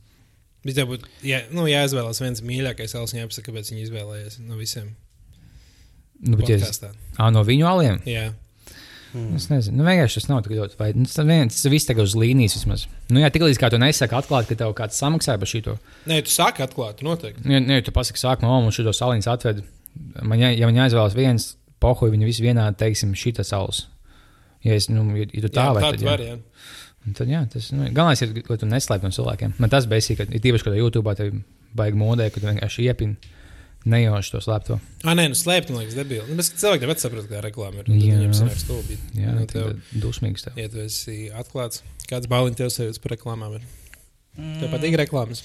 Bet 0.62 0.76
tev 0.78 0.92
būtu 0.92 1.08
jā, 1.26 1.42
nu, 1.50 1.64
jāizvēlas 1.66 2.22
viens 2.22 2.44
mīļākais 2.46 2.94
alus, 2.98 3.16
un 3.16 3.24
jāpasaka, 3.24 3.48
kāpēc 3.48 3.72
viņi 3.72 3.88
izvēlējās 3.88 4.38
no 4.46 4.60
visiem. 4.60 4.92
Nu, 6.22 6.38
bet, 6.38 6.52
es, 6.54 6.78
ā, 6.86 7.32
no 7.34 7.42
viņu 7.42 7.66
aliem? 7.66 7.98
Jā, 8.06 8.28
Es 9.12 9.50
nezinu, 9.50 9.76
nu, 9.76 9.84
vienkārši 9.84 10.20
tas 10.20 10.28
nav 10.30 10.40
tik 10.44 10.54
ļoti. 10.56 10.76
Vai, 10.80 10.88
nu, 10.96 11.04
tas 11.04 11.26
viens, 11.28 11.56
tas 11.58 11.68
viss 11.72 11.88
tagad 11.88 12.08
uz 12.08 12.14
līnijas 12.16 12.56
vismaz. 12.56 12.86
Nu, 13.12 13.20
jā, 13.20 13.28
tiklīdz 13.32 13.60
kā 13.60 13.68
tu 13.72 13.80
nesaki 13.80 14.16
atklāt, 14.16 14.48
ka 14.48 14.56
tev 14.56 14.72
kāds 14.78 14.96
samaksāja 15.00 15.40
par 15.42 15.50
šito. 15.50 15.74
Nē, 16.08 16.22
tu 16.24 16.32
sāki 16.32 16.64
atklāt, 16.64 17.02
noteikti. 17.04 17.44
Nu, 17.44 17.58
ja, 17.58 17.60
nu, 17.64 17.76
tu 17.84 17.92
pasaki, 17.92 18.20
sākumā, 18.22 18.48
oh, 18.48 18.62
man 18.64 18.72
šito 18.72 18.94
saliņas 18.96 19.28
atved, 19.34 19.60
man, 20.22 20.38
jā, 20.40 20.53
ja 20.57 20.68
man 20.68 20.78
jāizvēlas 20.82 21.16
viens, 21.18 21.49
pohuj, 21.82 22.12
viņi 22.14 22.28
visi 22.28 22.45
vienādi, 22.45 22.78
teiksim, 22.82 23.14
šita 23.18 23.45
saules. 23.47 23.86
Ja, 24.62 24.76
es, 24.78 24.86
nu, 24.93 25.05
ja, 25.18 25.26
ja 25.26 25.43
tu 25.43 25.51
tā 25.51 25.66
Jā, 25.66 25.74
vai 25.74 25.82
tā 25.82 25.90
tad, 25.90 26.01
tu 26.03 26.26
jā. 26.28 26.38
Un 27.03 27.16
Tad, 27.18 27.30
jā, 27.32 27.40
tas 27.51 27.72
nu, 27.74 27.88
galvenais 27.90 28.20
ir, 28.22 28.34
lai 28.47 28.57
tu 28.61 28.66
neslēpj 28.70 29.09
no 29.09 29.11
cilvēkiem. 29.16 29.55
Man 29.59 29.72
tas 29.72 29.88
beidzīgi, 29.90 30.20
ka 30.20 30.26
ir 30.30 30.43
tīpaši, 30.45 30.66
kad 30.68 30.76
YouTube 30.78 31.14
tā 31.18 31.26
baigi 31.74 31.99
modē, 31.99 32.28
ka 32.30 32.38
tu 32.38 32.47
vienkārši 32.47 32.84
iepini 32.86 33.32
nejauši 33.90 34.36
to 34.36 34.40
slēpto. 34.45 34.76
Ah, 35.03 35.16
nē, 35.18 35.24
nu 35.32 35.38
slēpt, 35.38 35.72
man 35.74 35.82
liekas, 35.82 35.97
debīli. 35.99 36.36
Nu, 36.36 36.45
cilvēki 36.47 36.86
jau 36.86 36.93
saprot, 37.03 37.26
kā 37.26 37.40
reklāma 37.43 37.82
ir. 37.82 37.90
Jā. 37.90 38.14
tad 38.14 38.20
Viņiem 38.20 38.36
sanāk 38.38 38.61
stulbi. 38.61 38.99
Jā, 39.18 39.32
Nu, 39.34 39.43
nu, 39.43 39.49
tev- 39.51 39.80
dusmīgs 40.05 40.47
tev. 40.47 40.59
Ja 40.62 40.68
tu 40.70 40.78
esi 40.84 41.24
atklāts, 41.34 41.82
kāds 42.07 42.30
baliņš 42.30 42.61
tev 42.61 42.70
sajūtas 42.70 43.03
par 43.03 43.16
reklāmām? 43.16 43.59
Ir? 43.59 43.66
Tev 44.62 44.70
patīk 44.70 44.95
reklāmas. 45.03 45.43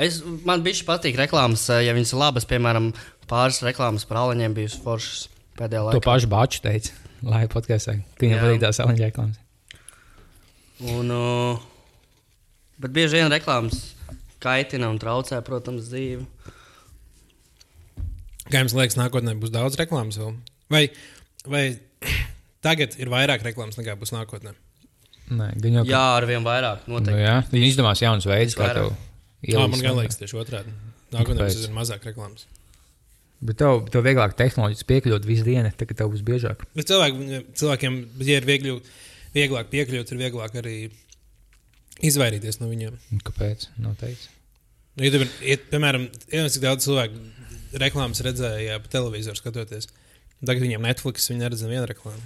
Es, 0.00 0.22
man 0.48 0.64
bija 0.64 0.84
patīk 0.88 1.16
reklāmas, 1.20 1.68
ja 1.84 1.92
viņas 1.96 2.12
ir 2.12 2.20
labas, 2.20 2.48
piemēram, 2.48 2.90
pāris 3.30 3.62
reklāmas 3.66 4.04
par 4.08 4.22
āleņiem 4.24 4.54
bijusi 4.56 4.80
foršas 4.84 5.26
pēdējā 5.58 5.80
To 5.82 5.88
laikā. 5.90 6.04
pašu 6.04 6.30
baču 6.32 6.60
teica, 6.64 6.92
lai 7.22 7.46
podkāstā. 7.50 7.96
Viņam 8.20 8.36
Jā. 8.38 8.42
patīk 8.44 8.60
tās 8.64 8.78
saliņa 8.80 9.04
reklāmas. 9.08 9.38
Un, 10.92 11.10
uh, 11.10 11.58
bet 12.78 12.92
bieži 12.92 13.16
vien 13.20 13.32
reklāmas 13.32 13.94
kaitina 14.44 14.90
un 14.92 14.98
traucē, 15.00 15.38
protams, 15.44 15.88
dzīvi. 15.88 16.26
Kā 18.46 18.60
jums 18.62 18.74
liekas, 18.78 18.94
nākotnē 19.00 19.32
būs 19.40 19.50
daudz 19.54 19.78
reklāmas 19.80 20.18
vēl? 20.20 20.34
Vai, 20.70 20.84
vai 21.50 21.64
tagad 22.66 22.94
ir 23.00 23.10
vairāk 23.10 23.42
reklāmas 23.46 23.78
nekā 23.80 23.96
būs 23.98 24.12
nākotnē? 24.14 24.52
Nē, 25.26 25.48
gan 25.58 25.80
jau. 25.80 25.82
ka- 25.82 25.90
Jā, 25.90 26.02
ar 26.20 26.26
vien 26.30 26.44
vairāk. 26.46 26.84
Nu, 26.86 27.00
Noteikti. 27.00 27.24
jā, 27.26 27.38
viņi 27.50 27.70
izdomās 27.72 28.02
jaunus 28.04 28.28
veidus, 28.30 28.54
kā 28.54 28.68
tev 28.76 28.92
Jā, 29.42 29.58
man 29.64 29.74
gan 29.74 29.90
ielikt. 29.96 29.98
liekas, 30.04 30.20
tieši 30.20 30.38
otrādi. 30.38 30.70
Nākotnē 31.16 31.48
būs 31.48 31.66
mazāk 31.74 32.06
reklāmas. 32.06 32.44
Bet 33.44 33.58
tev, 33.60 33.82
tev 33.92 34.04
vieglāk 34.06 34.32
tehnoloģiski 34.38 34.88
piekļūt 34.88 35.26
visu 35.28 35.44
dienu, 35.44 35.68
tad 35.76 35.92
tev 35.92 36.12
būs 36.12 36.22
biežāk. 36.24 36.62
Bet 36.76 36.88
cilvēki, 36.88 37.42
cilvēkiem, 37.60 37.98
ja 38.24 38.38
ir 38.40 38.46
viegli, 38.48 38.76
vieglāk 39.36 39.68
piekļūt, 39.72 40.12
ir 40.14 40.22
vieglāk 40.22 40.56
arī 40.62 40.76
izvairīties 42.06 42.62
no 42.62 42.70
viņiem. 42.70 42.96
Kāpēc? 43.26 43.68
Noteikti. 43.82 44.32
Nu, 44.96 45.04
ja 45.04 45.12
tev 45.12 45.26
ir, 45.26 45.32
ja, 45.44 45.58
piemēram, 45.74 46.06
iedomājieties, 46.30 46.56
cik 46.56 46.64
daudz 46.64 46.86
cilvēku 46.88 47.76
reklāmas 47.82 48.22
redzēja 48.24 48.78
pa 48.80 48.92
televizoru 48.92 49.36
skatoties. 49.36 49.90
Tagad 50.40 50.64
viņiem 50.64 50.84
Netflix, 50.88 51.28
viņi 51.28 51.42
neredz 51.42 51.64
nevienu 51.64 51.84
reklāmu. 51.90 52.24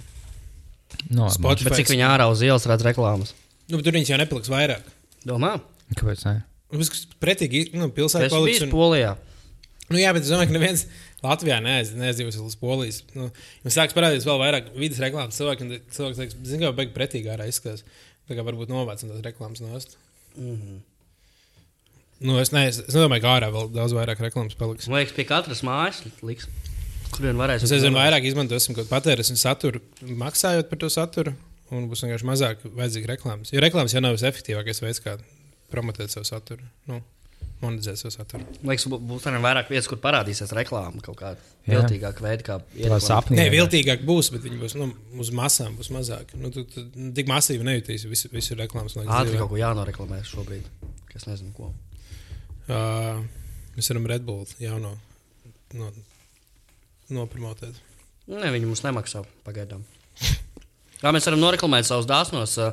No, 1.11 1.27
Spotify. 1.31 1.67
Bet 1.67 1.81
cik 1.81 1.91
viņi 1.91 2.07
ārā 2.07 2.27
uz 2.31 2.43
ielas 2.43 2.67
redz 2.71 2.85
reklāmas? 2.87 3.33
Nu, 3.67 3.77
bet 3.77 3.87
tur 3.87 3.95
viņas 3.95 4.13
jau 4.13 4.19
nepaliks 4.19 4.51
vairāk. 4.51 4.87
Domā? 5.27 5.57
Kāpēc? 5.95 6.23
Ne? 6.27 6.41
Nu, 6.71 6.79
tas 6.79 7.03
ir 7.03 7.19
pretīgi, 7.23 7.65
nu, 7.75 7.89
pilsētā 7.95 8.27
Tas 8.27 8.35
paliks. 8.35 8.59
bija 8.59 8.67
Un... 8.67 8.73
Polijā. 8.73 9.11
Nu, 9.91 9.99
jā, 9.99 10.11
bet 10.15 10.23
es 10.25 10.31
domāju, 10.31 10.51
ka 10.51 10.57
neviens 10.57 10.85
Latvijā 11.23 11.57
neaiz- 11.63 11.91
neaizdzīvos 11.97 12.39
līdz 12.39 12.59
polijas. 12.61 13.01
Nu, 13.17 13.27
jums 13.65 13.77
sāks 13.77 13.97
parādīties 13.97 14.27
vēl 14.27 14.39
vairāk 14.41 14.71
vidas 14.77 15.01
reklāmas. 15.03 15.37
Cilvēki, 15.39 15.67
un 15.67 15.81
cilvēki 15.91 16.21
teiks, 16.21 16.37
zinu, 16.47 16.63
kā 16.63 16.71
beigās 16.77 16.95
pretīgi 16.95 17.33
ārā 17.33 17.49
izskatās. 17.51 17.83
Tā 18.29 18.37
kā 18.37 18.45
varbūt 18.47 18.71
novācam 18.71 19.11
tās 19.11 19.25
reklāmas 19.25 19.61
nost. 19.65 19.97
Mm 20.37 20.55
-hmm. 20.55 20.79
Nu, 22.21 22.37
es, 22.37 22.51
ne, 22.53 22.67
es, 22.69 22.77
es 22.77 22.93
nedomāju, 22.93 23.23
ka 23.23 23.31
ārā 23.39 23.47
vēl 23.53 23.71
daudz 23.73 23.95
vairāk 23.97 24.19
reklāmas 24.21 24.57
paliks. 24.57 24.87
Man 24.87 25.01
liekas, 25.01 25.15
pie 25.17 25.25
katras 25.25 25.63
mājas 25.65 26.03
liks. 26.21 26.47
Kur 27.11 27.25
vien 27.25 27.39
varēs. 27.39 27.65
Mēs 27.65 27.73
aizvien 27.75 27.97
vairāk 27.97 28.27
izmantosim 28.29 28.75
kaut 28.77 28.87
patēriņu 28.91 29.39
saturu, 29.41 29.81
maksājot 30.01 30.69
par 30.69 30.79
to 30.83 30.89
saturu, 30.93 31.33
un 31.73 31.89
būs 31.89 32.05
vienkārši 32.05 32.27
mazāk 32.29 32.61
vajadzīga 32.63 33.09
reklāmas. 33.15 33.51
Jo 33.51 33.63
reklāmas 33.63 33.95
jau 33.95 34.03
nav 34.05 34.15
visefektīvākais 34.15 34.83
veids, 34.83 35.01
kā 35.03 35.17
promotēt 35.73 36.13
savu 36.13 36.29
saturu, 36.29 36.63
nu, 36.91 37.01
monetizēt 37.61 37.99
savu 38.01 38.11
saturu. 38.13 38.45
Liekas, 38.65 38.87
bū- 38.91 38.99
būs 39.11 39.27
arī 39.29 39.41
vairāk 39.43 39.69
vietas, 39.69 39.87
kur 39.89 39.99
parādīsies 40.01 40.53
reklāma 40.57 41.01
kaut 41.05 41.17
kāda 41.19 41.37
viltīgāka 41.69 42.23
veida, 42.25 42.43
kā 42.47 42.57
sapnī. 43.03 43.37
Nē, 43.37 43.45
viltīgāk 43.53 44.05
būs, 44.07 44.31
bet 44.33 44.41
viņi 44.47 44.59
būs 44.63 44.75
nu, 44.79 44.89
uz 45.21 45.29
masām, 45.37 45.75
būs 45.77 45.91
mazāk. 45.93 46.33
Nu, 46.41 46.49
tu, 46.53 46.63
tu, 46.65 46.85
tik 47.17 47.29
masīvi 47.29 47.65
nejūtīsi 47.67 48.09
visu, 48.09 48.29
visu 48.33 48.57
reklāmas. 48.59 48.95
liekas, 48.97 49.13
Ātri 49.21 49.37
kaut 49.37 49.49
ko 49.53 49.61
jānoreklamē 49.61 50.23
šobrīd. 50.25 50.65
Kas 51.11 51.27
nezinu, 51.29 51.53
ko. 51.57 51.71
Uh, 52.71 53.21
mēs 53.75 53.89
varam 53.91 54.05
Red 54.07 54.25
Bull 54.25 54.45
jauno 54.61 54.95
no, 55.73 55.91
nopromotēt. 57.11 57.77
Ne, 58.31 58.51
viņi 58.53 58.69
mums 58.69 58.83
nemaksā 58.85 59.23
pagaidām. 59.45 59.83
Kā 61.01 61.09
mēs 61.13 61.25
varam 61.27 61.41
noreklamēt 61.41 61.87
savus 61.87 62.05
dāsnos 62.09 62.53
uh, 62.61 62.71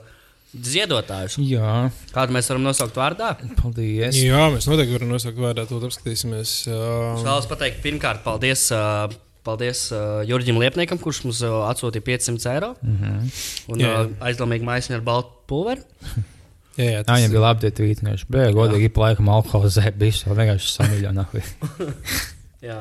ziedotājus? 0.55 1.36
Jā, 1.44 1.88
Kādu 2.14 2.34
mēs 2.36 2.49
varam 2.51 2.64
nosaukt 2.66 2.96
vārdā? 2.99 3.34
paldies. 3.61 4.16
Jā, 4.16 4.46
mēs 4.55 4.68
noteikti 4.70 4.96
varam 4.96 5.12
nosaukt 5.12 5.40
vārdā, 5.42 5.66
to 5.68 5.80
apskatīsimies. 5.88 6.53
Es 6.64 6.68
Uh, 6.72 7.18
vēlos 7.24 7.49
pateikt, 7.51 7.82
pirmkārt, 7.84 8.22
paldies, 8.24 8.68
uh, 8.72 9.11
paldies 9.44 9.86
uh, 9.92 10.22
Jurģim 10.28 10.59
Liepniekam, 10.62 11.01
kurš 11.03 11.22
mums 11.26 11.42
uh, 11.44 11.68
atsūtīja 11.68 12.05
500 12.09 12.51
eiro. 12.55 12.74
Mm 12.82 12.96
-hmm. 12.96 13.44
Un 13.68 13.78
Jā. 13.84 13.92
uh, 14.07 14.11
aizdomīgi 14.30 14.64
maisiņu 14.64 14.96
ar 14.99 15.05
baltu 15.05 15.30
pulveri. 15.46 15.80
jā, 16.76 16.84
jā, 16.84 16.90
Jā, 16.99 17.05
tas 17.05 17.20
viņam 17.20 17.30
bija 17.30 17.40
labi. 17.40 17.70
Viņš 17.70 18.26
bija 18.28 18.51
godīgi, 18.53 18.84
ik 18.84 18.94
pa 18.94 19.01
laikam 19.01 19.28
alkoholizē, 19.28 19.92
bija 19.92 20.12
jau 20.26 20.34
vienkārši 20.34 20.74
samīļā. 20.78 21.26
Jā. 22.68 22.80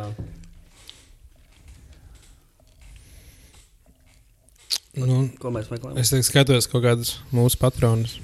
Nu, 4.98 5.30
Ko 5.42 5.52
mēs 5.54 5.70
meklējam? 5.72 5.98
es 6.02 6.10
tagad 6.14 6.26
skatos 6.28 6.68
kaut 6.72 6.84
kādus 6.88 7.16
mūsu 7.36 7.60
patronus. 7.62 8.18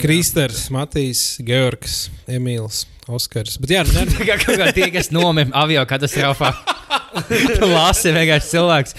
Kristers, 0.00 0.64
Matīs, 0.72 1.36
Georgs, 1.46 2.06
Emīls, 2.32 2.86
Oskars. 3.12 3.58
Bet 3.62 3.70
jā, 3.74 3.82
nu, 3.86 3.92
ne, 3.94 4.06
Kā 4.28 4.38
kaut 4.40 4.56
kā 4.58 4.70
tie, 4.74 4.88
kas 4.94 5.12
nomira 5.14 5.52
avio 5.62 5.82
katastrofā. 5.86 6.48
Lasi 7.76 8.10
vienkārši 8.14 8.48
cilvēks. 8.54 8.96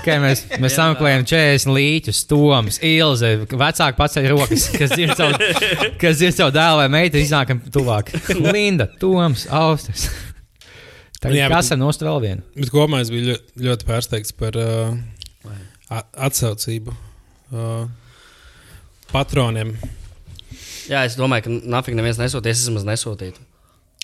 Okay, 0.00 0.16
mēs 0.22 0.42
mēs 0.62 0.74
sameklējam 0.78 1.26
40 1.28 1.72
līķus, 1.76 2.22
Toms, 2.30 2.80
Ilze, 2.86 3.30
vecāki 3.50 3.98
paceļ 4.00 4.28
rokas, 4.32 4.66
kas 4.74 4.96
ir 4.98 5.12
savu, 5.18 5.38
kas 6.00 6.24
ir 6.26 6.34
savu 6.36 6.54
dēlu 6.56 6.80
vai 6.82 6.88
meitu, 6.96 7.20
iznākam 7.20 7.62
tuvāk. 7.72 8.10
Linda, 8.40 8.88
Toms, 9.00 9.46
Austris. 9.52 10.08
Tagad 11.20 11.36
Jā, 11.36 11.48
bet- 11.52 11.58
kas 11.58 11.70
ir 11.74 11.80
nost 11.82 12.00
vēl 12.04 12.20
vienu? 12.24 12.44
bet 12.56 12.70
kopumā 12.72 13.02
es 13.04 13.10
biju 13.12 13.34
ļoti, 13.34 13.64
ļoti 13.68 13.88
pārsteigts 13.88 14.32
par 14.40 14.56
uh, 14.56 14.94
atsaucību 15.90 16.94
uh, 16.94 17.86
patroniem. 19.10 19.74
Jā, 20.90 21.04
es 21.06 21.16
domāju, 21.18 21.46
ka 21.46 21.72
nafīgi 21.76 21.98
neviens 21.98 22.20
nesūtīs, 22.20 22.60
es 22.60 22.68
vismaz 22.68 22.86
nesūtītu. 22.88 23.42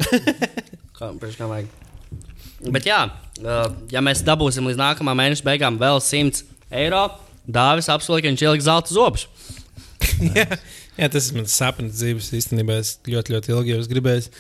kā, 0.98 1.12
kā 1.22 1.50
vajag. 1.50 1.70
Bet 2.72 2.88
jā, 2.88 3.04
uh, 3.42 3.68
ja 3.92 4.02
mēs 4.04 4.24
dabūsim 4.26 4.66
līdz 4.68 4.80
nākamā 4.80 5.14
mēneša 5.18 5.46
beigām 5.46 5.78
vēl 5.80 6.02
100 6.02 6.44
eiro, 6.74 7.06
Dāvis 7.46 7.86
apsolīja, 7.92 8.24
ka 8.24 8.30
viņš 8.32 8.42
ieliks 8.42 8.66
zelta 8.66 8.90
zobus. 8.90 9.26
jā, 10.38 10.46
jā, 10.98 11.08
tas 11.14 11.28
ir 11.30 11.38
mans 11.38 11.54
sapnis 11.54 11.94
dzīves. 11.94 12.32
Īstenībā 12.40 12.80
es 12.82 12.96
ļoti, 13.06 13.36
ļoti 13.36 13.52
ilgi 13.54 13.72
jau 13.72 13.82
esmu 13.82 13.92
gribējis 13.92 14.30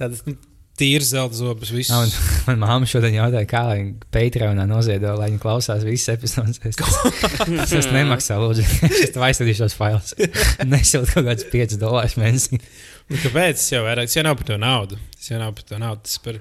tādas 0.00 0.24
nu, 0.26 0.34
tīrs 0.80 1.12
zelta 1.12 1.38
zobus. 1.38 1.70
Viss. 1.74 1.92
Man, 1.94 2.10
man 2.48 2.62
māma 2.64 2.88
šodien 2.88 3.18
jautāja, 3.18 3.48
kā 3.48 3.62
lai 3.68 3.78
Patreonā 4.14 4.64
noziedo, 4.68 5.12
lai 5.20 5.28
viņa 5.30 5.42
klausās 5.42 5.84
visas 5.86 6.16
epizodes. 6.16 6.58
Es, 6.64 6.80
es, 6.80 7.76
es 7.82 7.90
nemaksāju, 7.92 8.48
lūdzu, 8.48 8.64
es 9.04 9.14
tev 9.14 9.26
aizstādīšu 9.28 9.66
tos 9.66 9.76
failus. 9.78 10.16
Nesūt 10.72 11.14
kaut 11.14 11.28
kāds 11.28 11.46
5 11.52 11.78
dolārus 11.80 12.16
mēnesī. 12.20 12.58
Nu, 13.10 13.20
kāpēc? 13.20 13.60
Tas 13.60 13.70
jau 13.74 13.84
vairāk, 13.86 14.10
tas 14.10 14.18
jau 14.18 14.26
nav 14.26 14.40
par 14.40 14.50
to 14.50 14.58
naudu. 14.62 14.98
Tas 15.16 15.30
jau 15.32 15.40
nav 15.42 15.54
par 15.58 15.68
to 15.68 15.80
naudu. 15.82 16.04
Tas 16.08 16.18
par, 16.24 16.40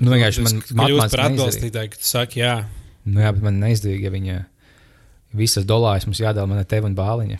Nu, 0.00 0.14
vienkārši 0.14 0.44
man 0.46 0.62
kļūst 0.64 1.12
par 1.12 1.26
atbalstītāju, 1.26 1.92
ka 1.92 2.00
tu 2.00 2.08
saki, 2.08 2.40
jā. 2.40 2.54
Nu, 3.04 3.20
jā, 3.20 3.34
bet 3.36 3.44
man 3.44 3.58
neizdevīgi, 3.60 4.06
ja 4.08 4.12
viņa 4.14 4.36
visas 5.36 5.66
dolārus 5.68 6.06
mums 6.08 6.20
jādala 6.22 6.48
man 6.48 6.62
ar 6.62 6.68
tevi 6.68 6.88
un 6.88 6.96
bāliņu. 6.96 7.36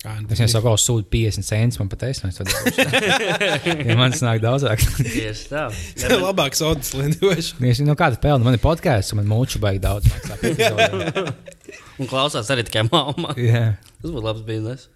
Ā, 0.00 0.14
nu, 0.22 0.30
Es 0.32 0.38
viņai 0.40 0.48
saku, 0.48 0.70
sūdu 0.80 1.04
50 1.12 1.44
centus 1.44 1.76
man 1.80 1.90
patiesībā. 1.92 2.30
Ja 3.90 3.96
man 3.98 4.14
tas 4.14 4.22
nāk 4.24 4.40
daudzāk. 4.40 4.80
Tieši 4.96 5.50
tā. 5.50 5.66
Tas 5.98 6.06
ir 6.06 6.14
labāks 6.22 6.62
sodas 6.62 6.94
lidošana. 6.96 7.68
Es 7.68 7.82
nu, 7.84 7.96
kāda 8.00 8.16
pelna? 8.22 8.46
Man 8.46 8.56
ir 8.56 8.62
podkāsts, 8.64 9.12
un 9.12 9.20
man 9.20 9.28
mūču 9.28 9.60
baigi 9.60 9.82
daudz. 9.84 10.08
Un 12.00 12.08
klausās 12.08 12.48
arī 12.48 12.64
tikai 12.64 12.86
mamma. 12.88 13.34
Jā. 13.36 13.76
Tas 14.00 14.08
būtu 14.08 14.24
labs 14.24 14.40
bizness. 14.48 14.88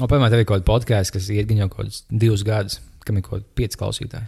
Un, 0.00 0.08
piemēram, 0.10 0.32
tev 0.34 0.42
ir 0.42 0.48
kaut 0.50 0.58
kāda 0.58 0.70
podkāsts, 0.72 1.14
kas 1.14 1.30
iet 1.30 1.46
gan 1.46 1.62
jau 1.62 1.70
kaut 1.70 1.84
kādus 1.84 2.02
divus 2.10 2.42
gadus, 2.46 2.80
kam 3.06 3.20
ir 3.20 3.26
kaut 3.26 3.38
kādi 3.38 3.50
pieci 3.60 3.78
klausītāji. 3.78 4.26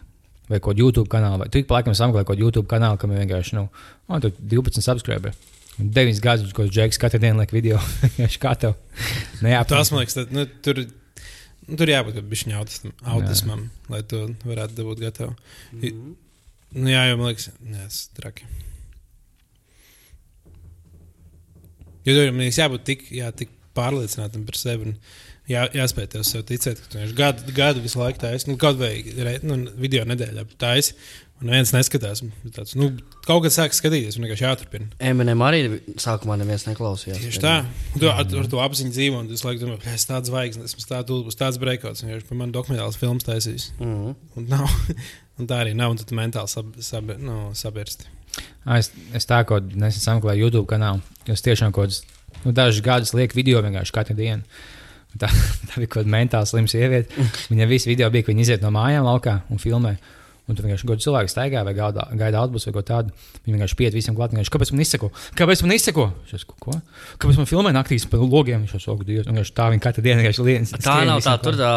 Vai 0.51 0.59
kaut 0.63 0.77
kāda 0.77 0.87
YouTube 0.87 1.11
kanāla, 1.11 1.43
vai 1.43 1.51
tu 1.51 1.59
ik 1.59 1.67
pa 1.67 1.81
laikam 1.81 1.99
sameklē 1.99 2.23
kaut 2.23 2.37
kādu 2.37 2.47
YouTube 2.47 2.71
kanālu, 2.71 2.99
kam 3.03 3.11
ir 3.11 3.25
vienkārši, 3.25 3.59
nu, 3.59 3.67
oh, 4.07 4.23
tur 4.23 4.31
12 4.39 4.87
subscriberi. 4.87 5.35
9 5.81 6.23
gadus, 6.25 6.55
ko 6.57 6.67
Džeks 6.69 7.01
katru 7.01 7.21
dienu 7.23 7.41
liek 7.43 7.53
video. 7.55 7.81
Kā 8.43 8.55
tev. 8.59 8.77
Nē, 9.45 9.55
Tas 9.71 9.93
man 9.93 10.03
liekas, 10.03 10.19
tad, 10.19 10.33
nu, 10.35 10.47
tur, 10.65 10.83
nu, 11.67 11.79
tur 11.81 11.93
jābūt 11.93 12.21
bišķiņa 12.31 12.59
autismam, 12.61 12.97
autismam 13.15 13.69
lai 13.93 14.03
to 14.07 14.27
varētu 14.47 14.79
dabūt 14.81 15.05
gatavu. 15.07 15.37
Mm 15.73 15.81
-hmm. 15.81 16.19
Nu, 16.71 16.91
jā, 16.91 17.07
jau 17.09 17.17
man 17.19 17.33
liekas, 17.33 17.49
tas 17.73 18.03
ir 18.05 18.21
traki. 18.21 18.45
Jo 22.05 22.15
tur 22.15 22.31
man 22.33 22.45
liekas, 22.45 22.63
jābūt 22.63 22.85
tik, 22.85 23.11
jā, 23.13 23.33
tik 23.33 23.51
pārliecinātam 23.77 24.47
par 24.47 24.57
sevi. 24.57 24.95
Jā, 25.51 25.65
jāspēj 25.75 26.07
tev 26.13 26.23
sev 26.23 26.45
ticēt, 26.47 26.79
ka 26.79 26.93
tu 26.93 27.15
gadu, 27.19 27.53
gadu 27.53 27.83
visu 27.83 27.99
laiku 27.99 28.21
taisi. 28.23 28.47
Nu, 28.51 28.57
kaut 28.61 28.79
vai 28.79 29.03
nu, 29.43 29.57
video 29.83 30.05
nedēļā 30.07 30.45
taisi. 30.61 30.95
Un 31.41 31.49
neviens 31.49 31.73
neskatās. 31.73 32.21
Tāds, 32.53 32.75
nu, 32.77 32.91
kaut 33.25 33.47
kad 33.47 33.55
sāk 33.55 33.73
skatīties, 33.73 34.19
un 34.19 34.27
vienkārši 34.27 34.45
jāturpina. 34.45 34.91
Eminem 35.11 35.41
arī 35.47 35.63
sākumā 36.01 36.37
neviens 36.41 36.67
neklausījās. 36.69 37.23
Tieši 37.23 37.41
tā. 37.41 37.55
Un 37.95 38.03
Tu 38.03 38.11
ar, 38.13 38.21
ar 38.43 38.51
to 38.53 38.61
apziņu 38.61 38.93
dzīvo, 38.93 39.23
un 39.23 39.31
tu 39.31 39.39
visu 39.39 39.49
laiku 39.49 39.65
domā, 39.65 39.79
ka 39.81 39.95
es 39.97 40.05
tāds 40.09 40.29
zvaigznes, 40.29 40.75
esmu 40.75 40.85
tāds, 40.91 41.25
būs 41.31 41.41
tāds 41.41 41.61
breakouts. 41.63 42.05
Viņš 42.05 42.29
par 42.29 42.41
mani 42.43 42.53
dokumentāls 42.53 43.01
filmas 43.01 43.25
taisīs. 43.25 43.71
Mm 43.79 43.95
-hmm. 43.97 44.15
Un, 44.37 44.49
nav, 44.53 44.69
un 45.41 45.49
tā 45.49 45.63
arī 45.65 45.75
nav, 45.75 45.97
un 45.97 46.03
tad 46.03 46.13
mentāli 46.13 46.49
sab, 46.49 46.75
sab, 46.81 47.17
nu, 47.19 47.51
sabirsti. 47.55 48.05
Ā, 48.67 48.79
Es, 48.79 48.93
es 49.15 49.27
tā 49.27 49.41
kā 49.45 49.61
nesen 49.75 50.01
sameklēju 50.01 50.45
YouTube 50.45 50.67
kanālu. 50.67 51.01
Es 51.27 51.43
tiešām 51.43 51.73
kaut 51.73 51.89
kādus 51.89 52.05
nu, 52.45 52.53
dažus 52.53 52.83
gadus 52.85 53.15
lieku 53.15 53.35
video 53.35 53.63
vienkārši 53.63 53.93
katru 53.93 54.17
dienu. 54.17 54.43
Un 55.15 55.19
Tā, 55.19 55.27
tā 55.69 55.81
bija 55.81 55.89
kaut 55.89 56.05
kāda 56.05 56.13
mentāli 56.13 56.47
slima 56.47 56.71
sieviete. 56.71 57.27
Viņai 57.51 57.67
viss 57.67 57.89
video 57.89 58.11
bija, 58.11 58.23
ka 58.23 58.33
viņa 58.33 58.41
iziet 58.41 58.63
no 58.63 58.71
mājām 58.71 59.09
laukā 59.09 59.41
un 59.51 59.59
filmē. 59.59 59.97
Un 60.51 60.59
tur 60.59 60.67
vienkārši 60.67 60.89
gudri 60.89 61.05
cilvēki 61.05 61.31
staigā 61.31 61.63
vai 61.67 61.75
gādā, 61.77 62.07
gaida 62.19 62.41
autobusu 62.43 62.71
vai 62.71 62.77
ko 62.77 62.83
tādu. 62.87 63.15
Viņi 63.45 63.57
vienkārši 63.57 63.79
pieiet 63.79 63.97
visam 63.97 64.17
klāt. 64.19 64.35
Vienkārši, 64.35 64.53
Kāpēc 64.57 64.73
man 64.75 64.83
izsako? 64.85 65.11
Kāpēc 65.39 65.63
man 65.63 65.75
izsako? 65.77 66.07
Es 66.27 66.43
saku, 66.43 66.57
ko? 66.65 66.75
Kāpēc 67.23 67.39
man 67.39 67.49
filmē 67.51 67.75
naktīs 67.77 68.09
pa 68.11 68.19
logiem? 68.19 68.67
Viņš 68.67 68.83
saku, 68.83 69.07
Dievs, 69.07 69.29
vienkārši 69.31 69.55
tā 69.57 69.69
viņa 69.71 69.85
katru 69.87 70.05
dienu 70.07 70.25
vienkārši 70.25 70.47
lietas. 70.49 70.75
Tā 70.83 70.97
nav 71.07 71.23
tā, 71.23 71.37
tur 71.45 71.59
tā 71.61 71.75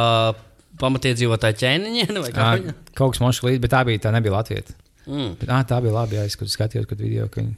pamatiedzīvotāja 0.82 1.60
ķēniņa 1.62 2.08
vai 2.26 2.32
kā? 2.34 2.48
viņa? 2.58 2.78
Kaut 2.98 3.14
kas 3.14 3.22
mošs 3.24 3.44
līdzi, 3.46 3.62
bet 3.64 3.76
tā 3.76 3.84
bija, 3.88 4.02
tā 4.08 4.16
nebija 4.16 4.38
Latvija. 4.40 4.66
Mm. 5.06 5.36
Bet, 5.40 5.52
ā, 5.52 5.62
tā 5.68 5.80
bija 5.84 5.94
labi, 6.00 6.18
jā, 6.18 6.26
es 6.26 6.56
skatījos, 6.56 6.88
kad 6.90 7.02
video, 7.04 7.28
ka 7.32 7.44
viņi. 7.44 7.56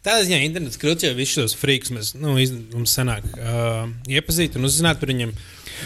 Tādā 0.00 0.24
ziņā 0.24 0.38
internets 0.46 0.80
krūtis 0.80 1.04
jau 1.04 1.12
visus 1.16 1.36
šos 1.36 1.54
frīkus 1.60 1.92
mēs, 1.92 2.10
nu, 2.16 2.32
iz, 2.40 2.54
mums 2.72 2.94
sanāk 2.96 3.26
uh, 3.36 3.84
iepazīt 4.08 4.56
un 4.56 4.64
uzzināt 4.64 5.00
par 5.02 5.12
viņiem. 5.12 5.34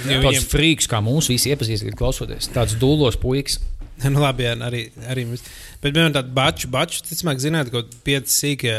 Tāds 0.04 0.22
viņiem 0.22 0.46
frīks, 0.50 0.86
kā 0.90 1.00
mūsu 1.04 1.34
visi 1.34 1.50
iepazīst, 1.50 1.84
kad 1.88 1.98
klausoties. 1.98 2.46
Tāds 2.54 2.76
dūlos 2.78 3.18
puikas. 3.20 3.58
nu, 4.12 4.20
labi, 4.22 4.46
arī, 4.52 4.84
arī 5.10 5.26
mēs. 5.30 5.44
Bet, 5.80 5.92
piemēram, 5.92 6.14
tādu 6.16 6.34
baču, 6.36 6.70
baču, 6.72 7.02
ticamāk, 7.06 7.40
zināt, 7.42 7.72
kaut 7.74 7.94
pieci 8.06 8.32
sīkie, 8.34 8.74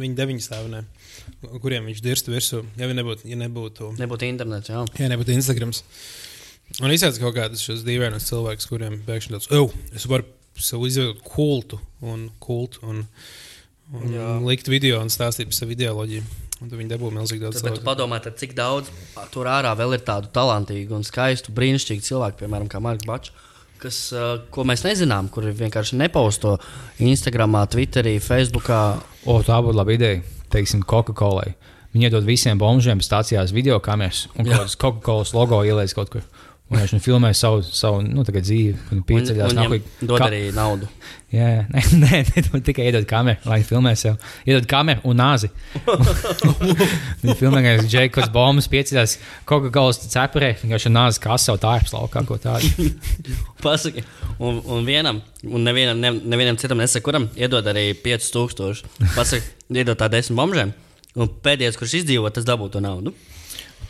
viņi 0.00 0.18
deviņi 0.18 0.44
stāvnē, 0.44 0.84
kuriem 1.62 1.90
viņš 1.90 2.04
dirst 2.04 2.30
virsū, 2.32 2.62
ja 2.78 2.88
nebūtu, 2.90 3.28
ja 3.30 3.38
nebūtu, 3.40 3.92
Nebūtu 4.00 4.28
internets, 4.28 4.72
jā. 4.72 4.82
ja 4.98 5.10
nebūtu 5.12 5.36
Instagrams. 5.36 5.84
Un 6.82 6.90
izsaka 6.90 7.22
kaut 7.22 7.36
kādus 7.36 7.62
šos 7.62 7.84
dīvainus 7.86 8.26
cilvēkus, 8.26 8.66
kuriem 8.66 8.98
pēkšņi 9.06 9.36
tāds, 9.36 9.50
oh, 9.54 9.70
es 9.94 10.08
varu 10.10 10.26
sev 10.58 10.82
izveidot 10.88 11.20
kultu 11.22 11.78
un 12.02 12.26
kultu 12.42 12.82
un, 12.88 13.04
un 13.94 14.14
Jā. 14.14 14.32
likt 14.42 14.68
video 14.72 14.98
un 15.04 15.12
stāstīt 15.12 15.50
par 15.50 15.58
savu 15.58 15.76
ideoloģiju. 15.76 16.24
Un 16.64 16.70
viņi 16.72 16.88
dabū 16.88 17.10
milzīgi 17.12 17.44
daudz 17.44 17.60
tu 17.60 17.82
padomā, 17.84 18.16
tad, 18.24 18.38
cik 18.40 18.54
daudz 18.56 18.88
tur 19.34 19.48
ārā 19.52 19.74
vēl 19.76 19.98
ir 19.98 20.04
tādu 20.06 20.30
talantīgu 20.32 20.96
un 20.96 21.04
skaistu, 21.04 21.52
brīnišķīgu 21.56 22.06
cilvēku, 22.06 22.40
piemēram, 22.40 22.70
kā 22.72 22.80
Marks 22.80 23.04
Bačs. 23.08 23.34
Kas, 23.80 23.98
ko 24.50 24.64
mēs 24.68 24.84
nezinām, 24.86 25.28
kuri 25.32 25.52
vienkārši 25.56 25.98
nepausto 26.00 26.56
Instagram, 27.02 27.58
Twitterī, 27.72 28.16
Facebookā. 28.24 28.80
O, 29.28 29.40
tā 29.44 29.60
būtu 29.64 29.76
laba 29.76 29.94
ideja. 29.96 30.22
Teiksim, 30.52 30.84
Coca-Cola. 30.88 31.44
Viņi 31.92 32.08
iedod 32.08 32.26
visiem 32.28 32.58
bombžiem 32.60 33.00
stācijās 33.04 33.54
video 33.56 33.78
kameras 33.84 34.26
un 34.36 34.48
kādas 34.48 34.76
Coca-Cola 34.80 35.26
logo 35.36 35.62
ielaiž 35.64 35.96
kaut 35.96 36.12
kur. 36.12 36.24
Un 36.66 36.80
viņš 36.80 36.98
filmē 36.98 37.28
savu, 37.36 37.60
savu 37.62 38.00
nu, 38.02 38.24
dzīvi, 38.26 38.72
un 38.90 39.02
pieceļās 39.06 39.52
un 39.52 39.58
viņam 39.60 39.74
nākamajā 39.76 40.06
dod 40.10 40.22
arī 40.24 40.38
naudu. 40.54 40.88
Jā, 41.30 41.46
jā. 41.52 41.60
nē, 42.02 42.22
nē, 42.26 42.42
nē 42.42 42.60
tikai 42.66 42.88
iedod 42.88 43.06
kameru, 43.06 43.38
lai 43.46 43.60
filmē 43.66 43.92
sev. 43.98 44.16
Iedod 44.48 44.66
kameru 44.70 45.04
un 45.06 45.20
nāzi. 45.20 45.52
Viņi 47.22 47.36
filmē, 47.38 47.62
ka 47.62 47.74
Džekas 47.86 48.32
bombas 48.34 48.66
pieceļās 48.72 49.14
Coca-Cola 49.46 49.94
cepurē, 49.94 50.50
vienkārši 50.64 50.90
nāzi 50.90 51.22
kā 51.22 51.38
savu 51.38 51.62
tārpus 51.62 51.94
laukā, 51.94 52.24
ko 52.26 52.40
tādu. 52.42 52.88
Pasaki, 53.62 54.02
un, 54.42 54.58
un 54.66 54.82
vienam, 54.90 55.22
un 55.46 55.70
nevienam, 55.70 56.02
ne, 56.02 56.16
nevienam 56.34 56.58
citam 56.58 56.82
nesaka, 56.82 57.06
kuram 57.06 57.30
iedod 57.38 57.70
arī 57.70 57.92
5000. 58.02 58.82
Pasaki, 59.14 59.54
iedod 59.70 60.02
tā 60.02 60.10
desmit 60.10 60.42
bombžiem, 60.42 60.74
un 61.14 61.30
pēdējais, 61.46 61.78
kurš 61.78 62.00
izdzīvo, 62.02 62.34
tas 62.34 62.50
dabūtu 62.50 62.82
naudu. 62.82 63.14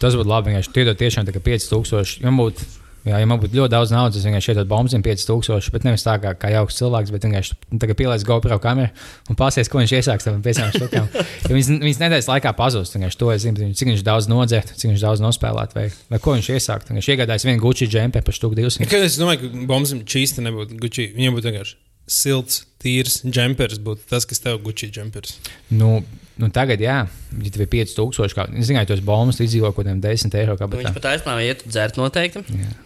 Tas 0.03 0.17
būtu 0.17 0.31
labi. 0.31 0.53
Vienkārši 0.53 0.75
tie 0.75 0.85
dod 0.89 0.99
tiešām 1.01 1.29
tā 1.29 1.35
kā 1.35 1.41
5000. 1.45 2.19
Ja 2.25 2.33
būtu, 2.37 2.67
jā, 3.07 3.21
ja 3.23 3.29
man 3.29 3.41
būtu 3.43 3.57
ļoti 3.57 3.73
daudz 3.73 3.95
naudas, 3.95 4.19
es 4.21 4.27
vienkārši 4.29 4.53
iedod 4.53 4.69
bombām 4.71 5.05
5000, 5.05 5.71
bet 5.73 5.87
nevis 5.87 6.05
tā 6.07 6.17
kā, 6.23 6.35
kā 6.37 6.51
jauks 6.53 6.77
cilvēks, 6.81 7.13
bet 7.15 7.27
vienkārši 7.29 7.57
nu, 7.73 7.81
pielaiž 7.81 8.27
GoPro 8.29 8.59
kameru 8.63 8.93
un 9.31 9.39
pasies, 9.39 9.71
ko 9.73 9.81
viņš 9.81 9.95
iesāks 10.01 10.29
tam 10.29 10.43
piecām 10.45 10.71
štukām. 10.75 11.09
Ja 11.47 11.53
viņas, 11.55 11.73
viņas 11.87 12.03
nedēļas 12.05 12.31
laikā 12.33 12.53
pazūst. 12.59 12.99
To 13.17 13.33
es 13.33 13.45
zinu, 13.47 13.73
cik 13.73 13.93
viņš 13.93 14.05
daudz 14.07 14.31
nodzērt, 14.33 14.75
cik 14.77 14.93
viņš 14.93 15.05
daudz 15.07 15.25
nospēlēt, 15.25 15.77
vai, 15.79 15.89
vai 16.13 16.21
ko 16.23 16.37
viņš 16.37 16.53
iesākt. 16.57 16.93
Viņš 16.93 17.11
iegādājas 17.15 17.47
vienu 17.49 17.63
Gucci 17.63 17.89
džempe 17.89 18.23
par 18.27 18.37
štuku 18.37 18.59
200. 18.59 18.89
Ja, 18.91 19.03
es 19.07 19.19
domāju, 19.21 19.47
ka 19.47 19.67
bombas 19.71 19.95
čīsta 20.05 20.45
nebūtu 20.45 20.81
guči. 20.83 21.13
Viņam 21.17 21.39
būtu 21.39 21.53
vienkārši 21.53 21.79
silts, 22.07 22.63
tīrs 22.83 23.21
džempers, 23.27 23.81
būtu 23.83 24.07
tas, 24.11 24.27
kas 24.29 24.43
tev 24.43 24.61
guči 24.65 24.89
džempers. 24.93 25.37
Nu, 25.75 26.01
nu 26.37 26.49
tagad, 26.53 26.81
jā, 26.85 26.97
ja 27.09 27.51
tev 27.55 27.63
ir 27.65 27.69
5000, 27.73 28.35
kā 28.37 28.45
es 28.61 28.67
zinu, 28.69 28.83
tos 28.89 29.01
bombas 29.05 29.39
izdzīvo 29.41 29.71
kaut 29.73 29.87
kādiem 29.87 30.03
10 30.05 30.35
eiro. 30.37 30.57
Kā, 30.59 30.67
Nu, 30.69 30.75
bet 30.75 30.83
viņš 30.85 30.97
pat 30.99 31.09
aizplānoja 31.15 31.55
iet 31.55 31.63
dzert 31.69 31.97
noteikti. 32.01 32.43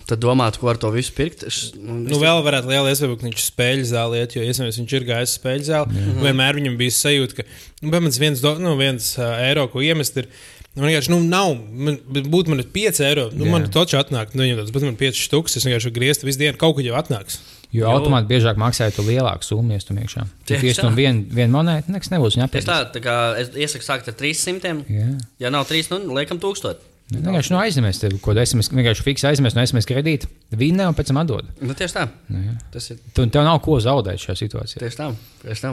Tad 0.07 0.23
domāt, 0.23 0.59
ko 0.61 0.71
ar 0.71 0.79
to 0.79 0.93
visu 0.95 1.13
pirkt. 1.17 1.43
Š- 1.51 1.75
un 1.81 2.05
Nu, 2.07 2.21
vēl 2.23 2.45
varētu 2.47 2.71
liela 2.71 2.93
iespēja, 2.93 3.19
ka 3.19 3.27
viņš 3.29 3.49
spēļu 3.51 3.89
zālē 3.91 4.23
iet, 4.23 4.37
jo 4.39 4.47
iespējams 4.47 4.79
viņš 4.83 4.95
ir 5.01 5.09
gājis 5.11 5.35
spēļu 5.41 5.67
zāli. 5.67 6.07
Vienmēr 6.23 6.61
viņam 6.61 6.79
bija 6.79 6.97
sajūta, 7.01 7.41
ka 7.41 7.49
nu, 7.83 7.91
piemēram, 7.91 8.17
viens, 8.23 8.41
do, 8.47 8.55
nu, 8.63 8.77
viens 8.79 9.13
uh, 9.19 9.35
eiro, 9.49 9.67
ko 9.73 9.83
iemest, 9.83 10.17
ir. 10.23 10.31
Nu, 10.79 10.85
vienkārši, 10.87 11.11
nu, 11.11 11.19
nav, 11.27 11.57
man, 11.59 11.97
būtu 12.07 12.53
man 12.53 12.61
5 12.63 13.01
eiro. 13.03 13.25
Nu, 13.35 13.49
Jā. 13.49 13.51
man 13.51 13.65
taču 13.75 13.99
atnāk, 13.99 14.37
nu, 14.39 14.45
viņam 14.47 14.61
tāds, 14.63 14.71
bet 14.77 14.87
man 14.87 14.95
5 15.01 15.19
štuks, 15.27 15.57
es 15.59 15.67
vienkārši 15.67 15.91
griestu 15.97 16.29
visu 16.31 16.39
dienu, 16.39 16.55
kaut 16.61 16.77
kad 16.79 16.87
jau 16.87 16.95
atnāks. 16.95 17.41
Jo 17.73 17.85
Jo. 17.87 17.91
automāti 17.95 18.27
biežāk 18.27 18.57
maksāja 18.59 18.91
to 18.97 19.03
lielāku 19.07 19.47
summu, 19.47 19.73
ja 19.73 19.79
tu 19.79 19.95
iekšā. 19.95 20.25
Tieši 20.47 20.61
Tieši 20.65 20.81
tā. 20.81 20.83
tam 20.89 20.95
vienu 20.99 21.25
vien 21.31 21.51
monētu, 21.55 21.93
nekas 21.95 22.11
nebūs 22.11 22.35
viņa 22.35 22.49
Es, 22.51 22.65
apgādājis. 22.65 22.67
tā, 22.67 22.79
tā 22.97 23.03
kā, 23.05 23.17
es 23.39 23.49
iesaku 23.55 23.85
sākt 23.87 24.09
ar 24.11 24.15
300. 24.19 24.85
Jā. 24.91 25.07
Ja 25.39 25.51
nav 25.55 25.69
3, 25.71 25.91
nu, 25.95 26.15
liekam, 26.19 26.41
1000. 26.43 26.83
Nu, 27.11 27.19
Vienkārši 27.27 27.51
nu, 27.51 27.91
tevi, 28.01 28.19
ko 28.23 28.35
SMS, 28.39 28.69
vienkārši 28.71 29.03
fiks 29.03 29.25
aizņemies 29.27 29.55
no 29.57 29.63
SMS 29.67 29.87
kredīta, 29.87 30.29
vinnē 30.55 30.87
un 30.87 30.95
pēc 30.95 31.09
tam 31.11 31.19
atdod. 31.23 31.47
Nu, 31.61 31.75
tieši 31.75 31.95
tā. 31.97 32.09
Nu, 32.31 32.39
jā. 32.39 32.53
Tas 32.71 32.91
ir 32.91 32.99
Tu, 33.15 33.27
tev 33.27 33.43
nav 33.47 33.59
ko 33.63 33.79
zaudēt 33.83 34.19
šajā 34.23 34.37
situācijā. 34.47 34.79
tieši 34.83 34.97
tā. 35.01 35.09
Tieši 35.43 35.65
tā. 35.65 35.73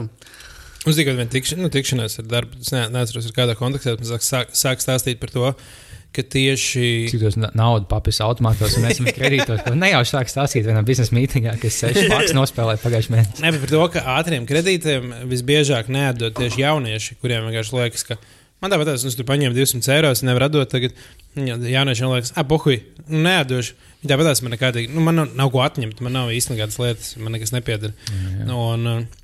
Mums 0.86 0.96
tikai 0.98 1.14
viena 1.18 1.30
tikšana, 1.30 1.62
nu, 1.62 1.68
tikšanās 1.68 2.18
ar 2.22 2.26
darbu. 2.30 2.58
Es 2.62 2.72
ne, 2.74 2.88
neatceros, 2.94 3.26
ar 3.30 3.32
kādā 3.38 3.54
kontekstā 3.58 3.94
sāk, 4.22 4.50
sāk 4.54 4.82
stāstīt 4.82 5.18
par 5.22 5.30
to, 5.30 5.54
ka 6.16 6.24
tieši. 6.24 6.86
Cik 7.12 7.20
tos 7.22 7.36
na- 7.40 7.50
naudu 7.58 7.86
papis 7.90 8.18
automātos 8.24 8.78
un 8.78 8.88
SMS 8.88 9.14
kredītos. 9.16 9.62
ko 9.66 9.74
Nejauši 9.78 10.14
sāk 10.14 10.32
stāstīt 10.32 10.66
vienā 10.66 10.82
biznesa 10.86 11.14
mītingā, 11.16 11.54
kas 11.62 11.78
seši 11.84 12.08
paks 12.10 12.34
nospēlēja 12.38 12.82
pagājušajā 12.82 13.14
mēnesī. 13.14 13.44
Ne, 13.44 13.52
bet 13.54 13.64
par 13.66 13.74
to, 13.74 13.84
ka 13.94 14.06
ātriem 14.16 14.48
kredītiem 14.48 15.14
visbiežāk 15.30 15.92
neatdod 15.92 16.38
tieši 16.40 16.64
jaunieši, 16.64 17.20
kuriem 17.22 17.48
vienkārši 17.48 17.80
liekas, 17.80 18.06
ka 18.08 18.20
Man 18.58 18.72
tāpat 18.72 18.88
nu, 18.90 18.94
es 19.06 19.14
tur 19.14 19.26
paņēmu 19.28 19.54
200 19.54 19.92
eiro, 19.94 20.08
es 20.10 20.24
nevaru 20.26 20.48
atdot 20.48 20.70
tagad. 20.72 20.96
Jā, 21.38 21.54
jaunieši 21.54 22.02
man 22.02 22.16
liekas, 22.16 22.32
ah, 22.34 22.46
pohuj, 22.48 22.80
nu, 23.06 23.20
neatdošu. 23.22 23.76
Viņi 24.00 24.10
tāpat 24.10 24.42
man 24.42 24.52
nekādīgi, 24.56 24.90
nu, 24.94 25.04
man 25.06 25.18
nav, 25.20 25.28
nav 25.38 25.52
ko 25.54 25.62
atņemt, 25.62 26.00
man 26.02 26.16
nav 26.16 26.32
īsti 26.34 26.56
nekādas 26.56 26.78
lietas, 26.82 27.12
man 27.22 27.36
nekas 27.36 27.54
nepieder. 27.54 27.94
Nu, 28.48 28.58
un, 28.72 28.88
uh, 28.90 29.20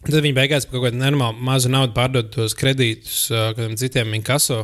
Tad 0.00 0.22
viņi 0.24 0.36
beigās 0.36 0.64
par 0.64 0.78
kaut 0.78 0.86
kādu 0.88 1.00
normālu 1.00 1.44
mazu 1.44 1.68
naudu 1.72 1.92
pārdod 1.96 2.30
tos 2.32 2.54
kredītus 2.56 3.26
kādiem 3.28 3.76
citiem 3.80 4.14
inkaso 4.16 4.62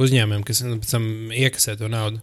uzņēmumiem, 0.00 0.46
kas 0.46 0.62
nu, 0.64 0.78
pēc 0.80 0.94
tam 0.94 1.04
iekasē 1.34 1.76
to 1.76 1.90
naudu. 1.92 2.22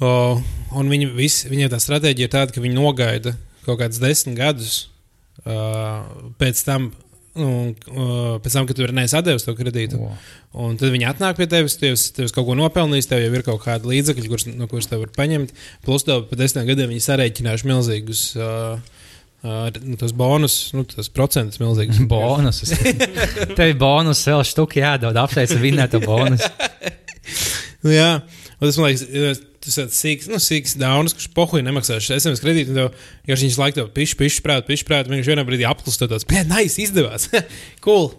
O, 0.00 0.40
un 0.80 0.88
viņi 0.88 1.10
visi, 1.12 1.50
viņiem 1.52 1.68
tā 1.74 1.80
stratēģija 1.82 2.28
ir 2.28 2.32
tāda, 2.32 2.54
ka 2.54 2.64
viņi 2.64 2.78
nogaida 2.78 3.34
kaut 3.66 3.82
kādus 3.82 4.00
desmit 4.00 4.38
gadus 4.38 4.86
uh, 5.44 6.06
pēc 6.40 6.64
tam. 6.64 6.90
Un, 7.40 7.76
uh, 7.92 8.40
pēc 8.42 8.56
tam, 8.56 8.64
kad 8.66 8.74
tu 8.74 8.86
neesi 8.90 9.14
atdevis 9.14 9.44
to 9.46 9.52
kredītu, 9.54 10.00
un 10.58 10.74
tad 10.80 10.90
viņi 10.90 11.06
atnāk 11.12 11.36
pie 11.38 11.46
tevis, 11.48 11.76
tu 11.78 11.86
tu 11.86 12.24
esi 12.24 12.34
kaut 12.34 12.48
ko 12.48 12.56
nopelnījis, 12.58 13.06
tev 13.06 13.22
jau 13.22 13.30
ir 13.30 13.44
kaut 13.46 13.60
kāda 13.62 13.86
līdzekļa, 13.86 14.30
kurus, 14.32 14.46
no 14.50 14.66
kuras 14.68 14.90
tev 14.90 15.04
var 15.04 15.12
paņemt. 15.14 15.54
Plus, 15.86 16.04
tev 16.08 16.24
pēc 16.26 16.40
desmit 16.40 16.66
gadiem 16.72 16.90
viņi 16.90 17.04
sarēķinājuši 17.06 17.70
milzīgus 17.70 18.24
uh, 18.34 18.82
nu, 19.42 19.96
tos 19.96 20.12
bonus, 20.12 20.56
nu, 20.76 20.84
tos 20.88 21.08
procentus 21.12 21.60
milzīgus. 21.62 22.00
Bonusus. 22.10 22.74
Tev 23.56 23.66
ir 23.70 23.78
bonus, 23.80 24.22
vēl 24.28 24.44
štuki 24.46 24.82
jādod. 24.82 25.16
Apsveic 25.16 25.54
ar 25.56 25.62
vinnēto 25.64 26.02
bonusu. 26.04 26.50
Nu, 27.80 27.88
jā, 27.94 28.08
un 28.58 28.66
tas 28.66 28.76
man 28.76 28.90
liekas, 28.90 29.38
tas 29.64 29.76
ir 29.80 29.86
sīks, 29.96 30.26
nu, 30.28 30.36
sīks 30.36 30.74
daunis, 30.76 31.14
kurš 31.16 31.30
pohuļi 31.32 31.64
nemaksās 31.64 32.04
šo 32.04 32.18
SMS 32.18 32.42
kredītu. 32.44 32.74
Tev, 32.76 33.06
ja 33.24 33.38
viņš 33.40 33.56
laiku 33.56 33.78
to 33.78 33.86
pišu, 33.96 34.18
pišu, 34.20 34.42
prāt, 34.44 34.66
pišu, 34.68 34.84
prāt, 34.84 35.08
viņš 35.08 35.30
vienā 35.32 35.46
brīdī 35.48 35.64
apklust 35.64 36.04
tāds, 36.04 36.28
blē, 36.28 36.42
nais, 36.50 36.76
izdevās. 36.84 37.30
cool. 37.86 38.10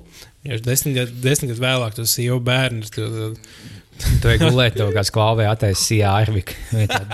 Ja 0.41 0.55
viņš 0.55 0.65
desmit 0.65 0.97
gadu 0.97 1.21
desmit 1.21 1.53
gadu 1.53 1.61
vēlāk 1.67 1.99
to 1.99 2.07
sīvu 2.09 2.41
bērnu. 2.49 2.89
Tu, 2.89 4.31
ej 4.33 4.41
gulēt, 4.41 4.81
to 4.81 4.89
kā 4.95 5.05
sklāvē 5.05 5.45
attaisīja 5.51 6.15
Arvika. 6.23 6.57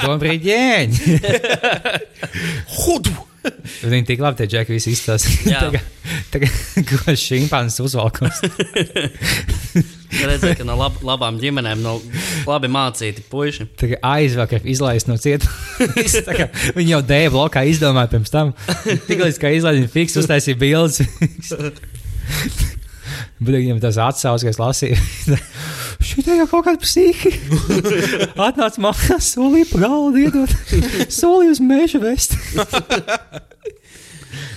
Dobrīt, 0.05 0.47
ģēņi! 0.47 1.18
Hudu! 2.78 3.26
Viņi 3.91 4.08
tik 4.08 4.24
labi 4.24 4.41
tie 4.41 4.48
džeki 4.52 4.76
visi 4.76 4.93
izstāsta. 4.95 5.30
Tagad, 6.34 6.54
ko 6.89 7.16
šimpāns 7.18 7.80
uzvalkums. 7.84 8.41
Redzēju, 10.18 10.56
ka 10.60 10.68
no 10.68 10.78
lab, 10.80 10.98
labām 11.06 11.39
ģimenēm, 11.41 11.84
no 11.84 11.98
labi 12.48 12.72
mācīti 12.72 13.26
puiši. 13.32 13.68
Aizvakar 14.06 14.66
izlaist 14.68 15.10
no 15.12 15.18
cietuma. 15.22 15.54
Viņi 16.78 16.95
jau 16.95 17.04
dēļ 17.12 17.30
blokā 17.36 17.66
izdomāja 17.70 18.12
pirms 18.16 18.34
tam. 18.34 18.56
Tiklīdz 19.10 19.41
kā 19.41 19.54
izlaiž, 19.58 19.84
viņi 19.84 19.93
fiks 19.93 20.18
uztaisīja 20.24 20.60
bildes. 20.64 21.04
Bet 23.38 23.54
viņam 23.54 23.82
tas 23.82 24.00
atsaucas, 24.02 24.44
ka 24.46 24.50
es 24.50 24.60
lasīju. 24.62 24.98
Šī 26.08 26.24
te 26.26 26.38
jau 26.40 26.48
kaut 26.50 26.66
kāda 26.66 26.82
psihi. 26.82 27.32
Atnāc 28.48 28.80
mājās, 28.82 29.34
solīja 29.36 29.70
pa 29.72 29.82
galdu, 29.84 30.24
iedot. 30.24 30.54
Solīja 31.14 31.54
uz 31.54 31.62
meža 31.62 32.02
vest. 32.02 32.34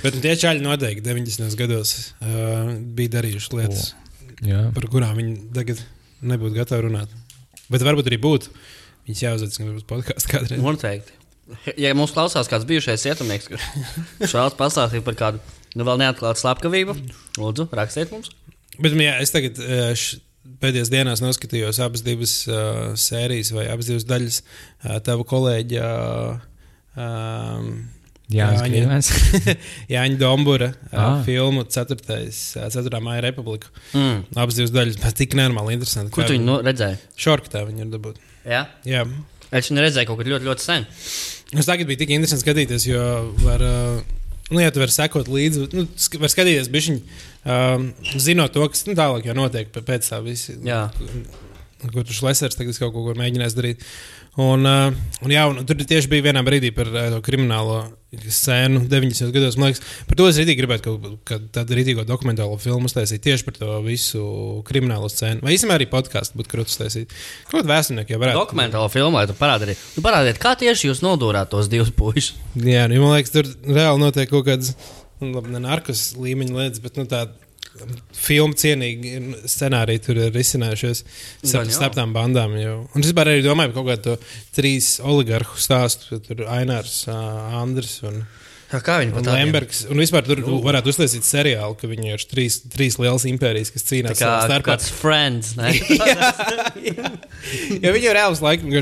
Bet 0.01 0.17
nu, 0.17 0.23
tie 0.25 0.33
čaļi 0.41 0.65
noteikti 0.65 1.05
90. 1.05 1.57
gados 1.61 1.95
uh, 2.25 2.73
bija 2.97 3.19
darījuši 3.19 3.57
lietas, 3.59 3.91
Jā. 4.45 4.63
par 4.77 4.89
kurām 4.93 5.19
viņi 5.21 5.35
tagad 5.57 5.83
nebūtu 6.25 6.57
gatavi 6.57 6.87
runāt. 6.87 7.13
Bet 7.71 7.85
varbūt 7.85 8.09
arī 8.09 8.17
būtu. 8.21 8.53
Viņus 9.09 9.25
jāuzaicina 9.27 9.75
uz 9.77 9.85
podkāstu 9.89 10.33
kādreiz. 10.33 10.61
Noteikti. 10.65 11.17
Ja 11.81 11.93
mums 11.99 12.15
klausās 12.15 12.49
kāds 12.49 12.65
bijušais 12.69 13.05
cietumnieks, 13.05 13.49
kurš 13.51 14.33
šāds 14.33 14.57
pastāstīja 14.57 15.05
par 15.05 15.17
kādu 15.19 15.41
nu, 15.75 15.85
vēl 15.85 16.01
neatklātu 16.01 16.45
slepkavību, 16.45 16.97
lūdzu, 17.41 17.69
rakstiet 17.77 18.13
mums. 18.15 18.31
Bet 18.79 18.95
jā, 18.95 19.17
es 19.25 19.33
tagad 19.35 19.59
uh, 19.61 19.91
š, 19.97 20.21
pēdējās 20.63 20.91
dienās 20.93 21.23
noskatījos 21.25 21.81
abas 21.85 22.05
divas 22.07 22.35
uh, 22.49 22.93
sērijas 22.99 23.51
vai 23.57 23.67
abas 23.73 23.89
divas 23.91 24.07
daļas 24.09 24.43
uh, 24.45 24.99
tava 25.05 25.27
kolēģa. 25.29 25.89
Uh, 25.91 27.01
um, 27.01 27.73
Jānis 28.31 28.61
Jāņa. 28.63 29.55
Jāņa 29.97 30.19
Dombura 30.21 30.69
uh, 30.71 30.93
Ah. 30.95 31.17
filmu 31.27 31.65
4. 31.67 31.97
Uh, 31.99 32.69
4. 32.71 33.01
maija 33.03 33.25
republika. 33.27 33.73
Mm. 33.91 34.21
Abas 34.39 34.55
divas 34.61 34.71
daļas, 34.75 35.01
bet 35.03 35.19
tik 35.19 35.35
nenormāli 35.39 35.75
interesanti. 35.75 36.13
Kur 36.15 36.29
tu 36.29 36.37
viņu 36.37 36.47
nu, 36.47 36.61
redzēji? 36.63 37.01
Šorkatā 37.19 37.65
viņi 37.67 37.87
ir 37.89 37.91
dabūt. 37.97 38.23
Ja? 38.47 38.63
Jā. 38.87 39.03
Es 39.51 39.67
viņu 39.67 39.83
redzēju 39.83 40.07
kaut 40.13 40.21
kur 40.21 40.31
ļoti, 40.31 40.47
ļoti 40.47 40.63
sen. 40.63 40.87
Es 41.59 41.67
tagad 41.67 41.91
bija 41.91 42.05
tik 42.05 42.13
interesanti 42.15 42.45
skatīties, 42.47 42.87
jo 42.87 43.03
var, 43.43 43.65
uh, 43.67 44.20
nu, 44.51 44.61
ja 44.63 44.71
tu 44.75 44.83
vari 44.83 44.95
sekot 44.95 45.31
līdzi, 45.31 45.67
nu, 45.77 45.87
var 46.23 46.33
skatīties 46.33 46.71
bišķiņ, 46.75 47.01
um, 47.55 47.91
zinot 48.21 48.55
to, 48.55 48.67
kas 48.73 48.87
nu, 48.89 48.97
tālāk 48.99 49.29
jau 49.31 49.37
notiek 49.39 49.71
pē- 49.75 49.85
pēc 49.87 50.11
tā 50.13 50.21
visa. 50.25 50.57
Jā. 50.67 50.83
Ko 51.81 52.05
tu 52.05 52.13
šlēsers 52.13 52.59
tagad 52.59 52.77
kaut 52.77 52.93
ko 52.93 53.15
mēģinās 53.17 53.57
darīt. 53.57 53.87
Un, 54.41 54.67
uh, 54.69 54.91
un, 55.25 55.33
jā, 55.33 55.47
un 55.49 55.65
tur 55.67 55.81
tieši 55.81 56.11
bija 56.13 56.29
vienā 56.29 56.45
brīdī 56.47 56.75
par 56.77 56.91
uh, 56.93 57.07
to 57.15 57.23
kriminālo 57.25 57.83
scēnu 58.11 58.83
90. 58.91 59.31
gados. 59.35 59.57
Man 59.61 59.71
liekas, 59.71 59.83
par 60.09 60.19
to 60.19 60.27
es 60.31 60.39
arī 60.43 60.57
gribētu 60.59 60.95
kaut 60.99 61.35
kādu 61.55 61.77
rītīgo 61.79 62.05
dokumentālo 62.09 62.57
filmu 62.61 62.91
uztaisīt 62.91 63.23
tieši 63.27 63.47
par 63.47 63.59
to 63.59 63.77
visu 63.85 64.23
kriminālo 64.67 65.11
scēnu. 65.13 65.45
Vai 65.47 65.55
īstenībā 65.55 65.79
arī 65.79 65.87
podkāstu 65.91 66.41
būtu 66.41 66.51
krūtis 66.51 66.81
taisīt? 66.81 67.15
Kaut 67.51 67.61
kādā 67.61 67.77
vēsturniekā 67.77 68.19
varētu. 68.19 68.41
Dokumentālo 68.41 68.89
filmu, 68.91 69.21
lai 69.21 69.29
tu 69.31 69.37
parādītu, 69.39 69.79
tu 69.95 70.05
parādiet, 70.05 70.41
kā 70.43 70.57
tieši 70.59 70.91
jūs 70.91 71.05
nodūrāt 71.07 71.53
tos 71.55 71.71
divus 71.71 71.93
puikas. 71.95 72.33
Jā, 72.59 72.89
nu, 72.91 72.99
man 73.05 73.15
liekas, 73.15 73.35
tur 73.37 73.51
reāli 73.69 74.03
notiek 74.03 74.33
kaut 74.33 74.49
kādas, 74.49 74.75
nu, 75.23 75.31
labi, 75.37 75.55
ne 75.55 75.63
narkotikas 75.63 76.11
līmeņa 76.19 76.59
lietas, 76.59 76.83
bet 76.83 76.99
nu, 76.99 77.07
tāda 77.11 77.50
filmu 78.17 78.57
cienīga 78.59 79.41
scenārija 79.49 80.03
tur 80.05 80.19
ir 80.27 80.37
izcinājušies 80.43 81.03
starp, 81.05 81.53
Gan 81.53 81.71
jau. 81.71 81.77
starp 81.79 81.97
tām 81.99 82.13
bandām. 82.17 82.57
Jau. 82.61 82.77
Un 82.95 83.07
es 83.07 83.15
arī 83.15 83.41
domāju 83.47 83.73
par 83.73 83.79
kaut 83.79 83.89
kādu 83.93 84.05
to 84.09 84.17
trīs 84.59 84.93
oligarhu 85.07 85.57
stāstu. 85.61 86.21
Tur 86.27 86.43
ir 86.45 86.51
Ainārs, 86.61 87.03
Andris 87.09 88.01
un, 88.07 88.23
Jā, 88.71 88.79
kā 88.87 89.01
viņi 89.03 89.15
pat 89.17 89.27
Lembergs. 89.35 89.85
Un 89.91 89.99
vispār 89.99 90.23
tur 90.27 90.43
varētu 90.63 90.93
uztaisīt 90.93 91.27
seriālu, 91.27 91.75
ka 91.79 91.91
viņi 91.91 92.13
ir 92.15 92.27
trīs, 92.31 92.61
trīs 92.71 93.01
lielas 93.03 93.27
impērijas, 93.27 93.73
kas 93.75 93.87
cīnās 93.89 94.21
savā 94.21 94.45
starpā. 94.47 94.77
kāds 94.77 94.91
friends. 94.95 95.57
ne? 95.59 95.73
Jo 97.83 97.95
viņi 97.97 98.07
jau 98.07 98.15
reāli 98.15 98.45
laikam 98.47 98.75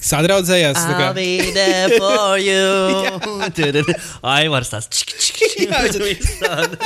sadraudzējās. 0.00 0.78
tā 0.78 0.94
kā- 0.96 1.08
I'll 1.10 1.16
be 1.16 1.52
there 1.52 1.98
for 2.00 2.38
you. 2.40 3.50
Tur 3.56 3.94
Aivars 4.22 4.70
tās. 4.72 4.88
čik, 4.90 5.12
čik, 5.16 5.40
čik. 5.40 5.74
Viss 6.06 6.38
tāda. 6.40 6.78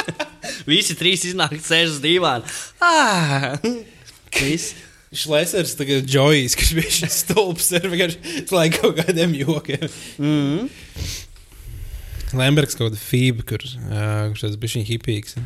Visi 0.69 0.97
trīs 0.99 1.25
iznāk 1.29 1.55
sēž 1.65 1.97
uz 1.97 2.01
dīvāna. 2.05 2.45
Ah! 2.83 3.55
Viss. 4.41 4.75
Šlēsers, 5.15 5.77
tagad 5.79 6.09
Džojs, 6.11 6.57
kas 6.59 6.73
bija 6.75 6.91
šis 6.91 7.21
stulbs, 7.23 7.69
ir 7.79 7.85
vienkārši 7.87 8.49
slēgt 8.51 8.81
kaut 8.83 8.97
kādiem 8.99 9.37
jokiem. 9.39 9.85
Mm. 10.19 10.65
Lembergs 12.35 12.75
kaut 12.75 12.89
kāda 12.91 12.99
fība, 12.99 13.45
kur, 13.47 13.63
uh, 13.63 14.33
kurš 14.33 14.43
tas 14.49 14.57
bija 14.59 14.75
viņa 14.75 14.89
hipīgs. 14.91 15.37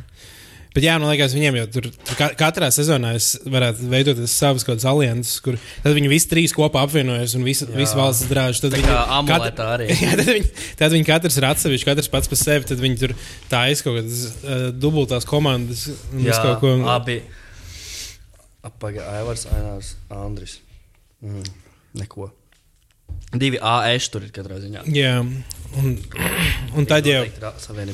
Bet 0.78 0.84
jā, 0.86 0.94
man 1.02 1.10
liekas, 1.10 1.32
viņiem 1.34 1.56
jau 1.58 1.64
tur, 1.74 1.88
tur 2.06 2.16
ka- 2.20 2.30
katrā 2.38 2.68
sezonā 2.70 3.10
es 3.18 3.32
varētu 3.50 3.88
veidot 3.90 4.20
savas 4.30 4.62
kaut 4.62 4.76
kādas 4.76 4.86
alianses, 4.86 5.40
kur 5.42 5.56
tad 5.82 5.96
viņi 5.98 6.10
visi 6.12 6.30
trīs 6.30 6.54
kopā 6.54 6.84
apvienojas 6.86 7.34
un 7.34 7.42
visi, 7.46 7.66
visi 7.74 7.98
valsts 7.98 8.28
drāž. 8.30 8.60
Tad 8.62 8.76
viņi 8.78 8.94
amuletā 9.18 9.66
arī. 9.74 9.88
Jā, 10.04 10.12
tad 10.20 10.30
viņi, 10.30 10.52
tad 10.78 10.94
viņi 10.94 11.08
katrs 11.08 11.40
ir 11.40 11.48
atsevišķi, 11.50 11.88
katrs 11.90 12.12
pats 12.14 12.30
par 12.30 12.38
sevi. 12.38 12.68
Tad 12.70 12.84
viņi 12.84 13.00
tur 13.02 13.16
taisa 13.50 13.88
kaut 13.88 13.98
kādas 13.98 14.22
uh, 14.44 14.68
dubultās 14.78 15.26
komandas. 15.26 15.88
un 16.14 16.22
Jā, 16.28 16.38
kaut 16.46 16.62
ko. 16.62 16.76
abi. 16.94 17.18
Apagaidām, 18.68 19.14
Aivars, 19.18 19.46
Ainārs, 19.54 19.92
Andris. 20.14 20.58
Mm. 21.24 21.42
Neko. 21.98 22.30
Divi 23.36 23.58
AS 23.60 24.08
tur 24.08 24.24
ir 24.24 24.32
katrā 24.32 24.56
ziņā. 24.62 24.86
Jā, 24.96 25.18
un, 25.20 25.94
un 26.78 26.88
tad 26.88 27.06
jau. 27.08 27.26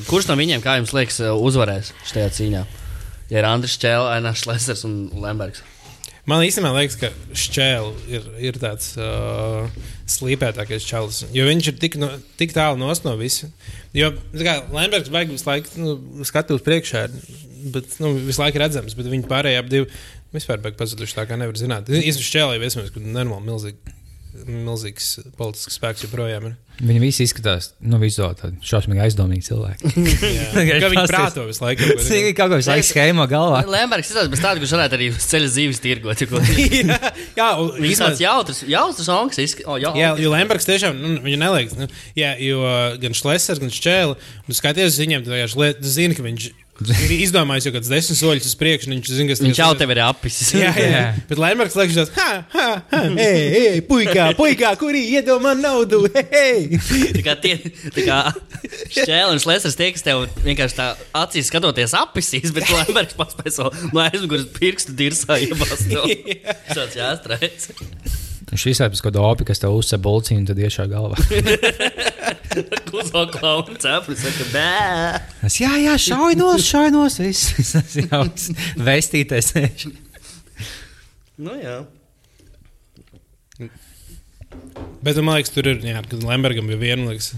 Kurš 0.07 0.29
no 0.29 0.37
viņiem, 0.39 0.63
kā 0.63 0.77
jums 0.79 0.93
liekas, 0.95 1.19
uzvarēs 1.35 1.91
šajā 2.07 2.29
cīņā? 2.37 2.65
Ja 3.31 3.41
ir 3.41 3.47
Andris 3.49 3.75
Čēlis, 3.81 4.11
Ainārs 4.15 4.45
Lesers 4.47 4.85
un 4.87 5.09
Lembergs. 5.19 5.63
Man 6.25 6.41
īstenībā 6.41 6.71
liekas, 6.73 6.95
ka 7.01 7.09
Šķēlis 7.37 8.05
ir, 8.09 8.29
ir 8.47 8.59
tāds 8.61 8.93
uh, 8.97 9.67
slīpētākais 10.09 10.87
čalis. 10.87 11.19
Jo 11.35 11.49
viņš 11.49 11.69
ir 11.69 11.75
tik, 11.83 11.99
no, 12.01 12.09
tik 12.39 12.55
tālu 12.55 12.79
no 12.79 13.17
visa. 13.19 13.51
Jo 13.93 14.13
Lembergs 14.33 15.11
vajag 15.13 15.35
visu 15.35 15.49
laiku 15.49 15.83
nu, 15.83 15.97
skatu 16.25 16.57
uz 16.57 16.63
priekšā, 16.65 17.03
bet 17.75 17.99
nu, 17.99 18.15
visu 18.23 18.41
laiku 18.41 18.63
redzams, 18.63 18.95
bet 18.97 19.11
viņi 19.11 19.29
pārējie 19.29 19.59
ap 19.61 19.69
divi 19.69 19.91
vispār 20.33 20.63
beigas 20.63 20.79
pazuduši. 20.79 21.17
Tā 21.19 21.27
kā 21.27 21.37
nevar 21.37 21.59
zināt. 21.59 21.91
Īstenībā 21.91 22.29
Šķēlī 22.31 22.57
iespējams, 22.63 22.95
ka 22.95 23.05
normāli 23.05 23.49
milzīgi. 23.51 23.95
Milzīgs 24.45 25.13
politisks 25.39 25.77
spēks 25.79 26.03
joprojām 26.05 26.49
ir. 26.49 26.55
Viņi 26.75 26.99
visi 26.99 27.23
izskatās, 27.23 27.69
nu, 27.87 27.95
vizuāli 28.01 28.35
tādi 28.35 28.57
šausmīgi 28.67 28.99
aizdomīgi 29.05 29.45
cilvēki. 29.47 29.91
Kā 30.81 30.89
viņi 30.91 31.05
prāto 31.07 31.45
visu 31.47 31.63
laiku. 31.63 31.85
kaut 31.87 32.01
ko 32.01 32.07
Viņi 32.09 32.33
kaut 32.35 32.51
kā 32.51 32.59
visai 32.59 32.75
schēmā 32.83 33.27
galvā. 33.31 33.61
Lembergs 33.71 34.09
izskatās 34.11 34.31
pēc 34.33 34.43
tāda, 34.43 34.59
kurš 34.63 34.73
varētu 34.75 34.97
arī 34.99 35.07
uz 35.13 35.29
ceļa 35.31 35.51
zīves 35.55 35.79
tirgot. 35.85 36.25
jā, 36.25 36.99
jā, 37.39 37.47
un 37.63 37.71
Viņš 37.85 38.01
tāds 38.03 38.23
jautrs, 38.25 38.59
jautrs 38.67 39.09
onks. 39.15 39.39
izsk- 39.45 39.63
O, 39.71 39.79
jā, 39.79 39.93
Jā, 39.95 40.11
jo 40.19 40.33
Lembergs 40.35 40.67
tiešām 40.67 40.99
nu, 40.99 41.13
viņu 41.23 41.39
neliekas. 41.45 41.77
Nu, 41.79 41.87
jā, 42.19 42.33
jo 42.43 42.59
gan 43.05 43.15
Šlesers, 43.15 43.63
gan 43.63 43.71
Šķēle, 43.71 44.19
nu, 44.49 44.59
skaties 44.59 44.91
uz 44.97 44.99
viņiem, 45.05 45.23
tu 45.23 45.31
vienkārši 45.31 45.73
zini, 45.95 46.19
ka 46.19 46.27
viņš 46.27 46.49
ir 46.51 46.59
izdomājis 46.83 47.69
jau 47.69 47.71
kāds 47.75 47.87
desmit 47.87 48.17
soļus 48.19 48.49
uz 48.49 48.55
priekšu. 48.59 48.89
Viņš 48.91 49.11
zina, 49.15 49.29
kas 49.31 49.41
Viņš 49.43 49.59
jau 49.61 49.69
tev 49.79 49.93
ir 49.93 50.01
apis. 50.03 50.39
Jā, 50.51 50.73
jā. 50.75 50.87
jā. 50.91 51.03
Bet 51.29 51.39
Lembergs 51.39 51.77
liekas, 51.79 51.95
tas 51.95 52.11
ha, 52.17 52.43
ha, 52.51 52.65
ha, 52.91 53.01
hei, 53.15 53.45
hei, 53.53 53.83
puikā, 53.87 54.27
puikā, 54.35 54.73
kurī 54.79 55.05
iedomā 55.15 55.55
naudu, 55.55 56.03
hei! 56.33 56.81
Tā 57.15 57.23
kā, 57.23 57.37
tie, 57.39 57.55
tā 57.95 58.03
kā 58.03 58.19
šķēle 58.91 59.31
un 59.31 59.41
slēdzas 59.43 59.79
tie, 59.79 59.93
kas 59.95 60.03
tev 60.05 60.25
vienkārši 60.43 60.79
tā 60.81 60.89
acīs 61.23 61.47
skatoties 61.51 61.95
apisīs, 62.01 62.51
bet 62.55 62.67
Lembergs 62.73 63.15
paspēj 63.19 63.55
savu 63.55 63.89
no 63.93 64.03
aizmugures 64.03 64.49
pirkstu 64.59 64.97
dirsā 64.99 65.39
iebāzt. 65.47 65.87
Tas 66.75 66.95
jāstrēc. 66.99 67.71
Viņš 68.51 68.65
izslēpjas 68.69 69.01
kaut 69.01 69.09
kādu 69.09 69.23
opi, 69.25 69.45
kas 69.47 69.61
tev 69.61 69.73
uzsver 69.73 70.01
bulciņu, 70.05 70.43
un 70.43 70.47
tad 70.49 70.59
iešā 70.61 70.85
galvā. 70.91 71.17
Kluso 72.89 73.25
klaunu 73.33 73.73
cepuri 73.81 74.17
saka, 74.19 74.45
bē. 74.53 74.67
Es, 75.47 75.57
jā, 75.59 75.71
jā, 75.81 75.95
šauj 75.99 76.37
nos, 76.39 76.67
šauj 76.67 76.91
nos, 76.93 77.17
viss. 77.23 77.55
Tas 77.73 77.97
jau 77.97 78.21
vestītais. 78.85 79.51
Nu 81.41 81.57
jā. 81.59 81.81
Bet 85.05 85.17
man 85.21 85.39
liekas, 85.39 85.51
tur 85.53 85.67
ir, 85.73 85.81
jā, 85.85 86.05
kad 86.05 86.23
Lembergam 86.25 86.69
bija 86.69 86.81
viena, 86.81 87.09
liekas, 87.09 87.33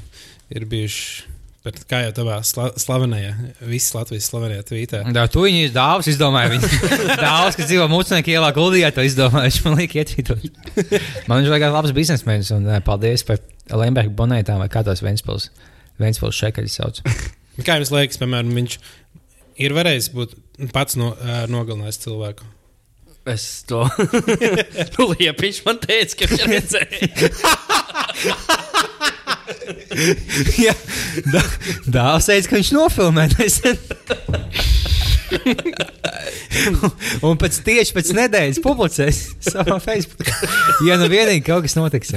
ir 0.54 0.68
bijuši. 0.70 1.37
Bet 1.68 1.82
kā 1.90 1.98
jau 2.06 2.26
sla 2.48 2.70
slavenajā, 2.80 3.34
visas 3.68 3.92
Latvijas 3.92 4.30
slavenajā 4.30 4.64
tvītā. 4.70 5.02
Tā, 5.12 5.26
tu 5.32 5.42
viņu 5.44 5.66
dāvāts, 5.76 6.08
izdomāji. 6.14 6.54
Viņa 6.54 6.70
dāvāts, 7.26 7.58
kas 7.60 7.68
dzīvo 7.68 7.90
mūcinieku 7.92 8.32
ielā, 8.32 8.54
guldījā, 8.56 8.92
to 8.96 9.04
izdomāja. 9.04 9.50
Viņš 9.50 9.58
man 9.66 9.76
liekas, 9.82 9.98
ietvītot. 10.06 10.46
Man 11.28 11.42
viņš 11.42 11.52
liekas 11.52 11.76
labs 11.76 11.96
biznesmenis, 11.98 12.54
un 12.56 12.70
eh, 12.72 12.80
paldies 12.86 13.26
par 13.28 13.42
Lemberga 13.76 14.16
bonētām, 14.16 14.62
vai 14.64 14.70
kā 14.72 14.86
tos 14.88 15.04
Ventspils, 15.04 15.50
Ventspils 16.00 16.40
šekaļus 16.40 16.80
sauc. 16.80 17.04
Kā 17.68 17.76
jums 17.82 17.92
liekas, 17.92 18.22
piemēram, 18.22 18.56
viņš 18.56 18.80
ir 19.68 19.76
varējis 19.76 20.08
būt 20.16 20.40
pats 20.72 20.96
no, 20.96 21.12
uh, 21.18 21.44
nogalinājis 21.52 22.00
cilvēku? 22.06 22.48
Es 23.28 23.44
to. 23.68 23.84
liepiņš 25.20 25.64
man 25.68 25.84
teica, 25.84 26.16
ka 26.16 26.32
viņš 26.32 26.48
ir 26.48 26.50
redzējis. 26.56 27.44
Jā, 30.66 30.74
dāvāts 31.88 32.30
teica, 32.30 32.50
ka 32.52 32.60
viņš 32.60 32.72
nofilmē 32.76 33.28
nesen. 33.36 33.80
un 37.28 37.40
pēc 37.42 37.60
tieši 37.66 37.96
pēc 37.98 38.14
nedēļas 38.18 38.62
publicēs 38.64 39.22
savā 39.50 39.80
Facebook. 39.84 40.30
Ja 40.88 41.00
nu 41.02 41.10
vienīgi 41.12 41.46
kaut 41.48 41.68
kas 41.68 41.76
notiks. 41.80 42.16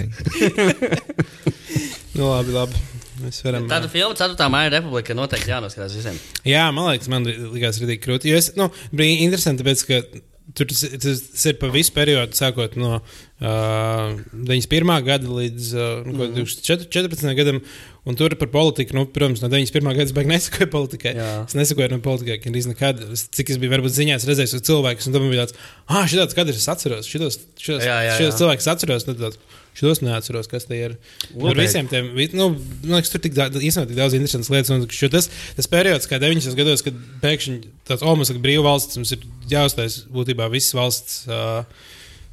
Nu, 2.14 2.30
labi, 2.30 2.54
labi. 2.54 2.86
Mēs 3.20 3.42
varam. 3.44 3.66
Tādu 3.68 3.90
filmu, 3.92 4.14
4. 4.16 4.46
māja 4.52 4.70
republika, 4.78 5.14
noteikti 5.16 5.52
jānoskatās 5.52 5.92
visiem. 5.98 6.16
Jā, 6.48 6.64
man 6.72 6.88
liekas, 6.88 7.10
man 7.12 7.26
likās 7.28 7.76
rītīgi 7.82 8.00
krūti. 8.00 8.30
Jo 8.32 8.38
es, 8.40 8.52
nu, 8.56 8.70
bija 8.96 9.18
interesanti, 9.26 9.60
tāpēc, 9.60 9.82
ka 9.88 10.22
tur 10.54 10.66
tas, 10.70 10.80
tas, 11.02 11.22
tas 11.32 11.44
ir 11.50 11.56
pa 11.60 11.68
visu 11.72 11.92
periodu, 11.96 12.36
sākot 12.38 12.76
no 12.80 12.98
uh, 13.00 14.18
91. 14.32 14.92
gada 15.06 15.28
līdz 15.28 15.70
uh, 15.74 16.06
mm 16.06 16.18
-hmm. 16.18 16.34
2014. 16.40 17.34
gadam. 17.36 17.60
Un 18.08 18.16
tur 18.16 18.32
par 18.40 18.48
politiku, 18.48 18.94
nu, 18.96 19.04
protams, 19.06 19.42
no 19.42 19.48
91. 19.48 19.84
gada 19.92 20.02
es 20.02 20.12
beigās 20.16 20.32
nesakoju 20.32 20.70
politikai. 20.70 21.14
Jā. 21.14 21.44
Es 21.46 21.54
nesakoju 21.54 21.88
no 21.90 21.98
politikai, 22.00 22.38
gan 22.44 22.54
arī 22.54 22.66
nekad. 22.68 23.02
Es- 23.12 23.28
Cik 23.28 23.50
es 23.50 23.58
biju 23.58 23.70
varbūt 23.70 23.92
ziņās 23.92 24.24
redzējis 24.24 24.54
uz 24.56 24.62
cilvēkus, 24.62 25.06
un 25.06 25.12
tam 25.12 25.30
bija 25.30 25.44
tāds, 25.46 25.54
ah, 25.86 26.06
šāds 26.08 26.34
kadrs 26.34 26.56
es 26.56 26.68
atceros, 26.68 27.06
šitos, 27.06 27.38
šitos, 27.58 27.84
Jā, 27.84 27.98
jā, 28.08 28.16
šitos 28.16 28.34
jā. 28.34 28.38
cilvēkus 28.40 28.70
atceros. 28.72 29.04
Tāds, 29.04 29.36
Šos 29.78 30.02
neatceros, 30.02 30.48
kas 30.50 30.66
tie 30.68 30.80
ir. 30.88 30.96
Noteikti. 31.30 31.60
visiem 31.60 31.86
tiem, 31.88 32.10
nu, 32.36 32.48
liekas, 32.90 33.12
tur 33.12 33.22
tik 33.22 33.36
daudz, 33.36 33.60
īstenībā 33.62 33.88
tik 33.92 34.00
daudz 34.00 34.16
interesantas 34.18 34.50
lietas. 34.52 34.72
Un 34.74 34.84
šo 34.90 35.10
Tas, 35.12 35.30
tas 35.56 35.70
periods, 35.70 36.08
kā 36.10 36.18
90. 36.22 36.58
gados, 36.58 36.82
kad 36.86 36.98
pēkšņi 37.22 37.56
tāds, 37.88 38.04
mums 38.04 38.32
ir 38.32 38.42
brīva 38.42 38.66
valsts, 38.66 38.98
mums 39.00 39.14
ir 39.14 39.24
jāuztais 39.50 40.02
būtībā 40.12 40.50
visas 40.52 40.76
valsts 40.76 41.22
uh, 41.30 41.62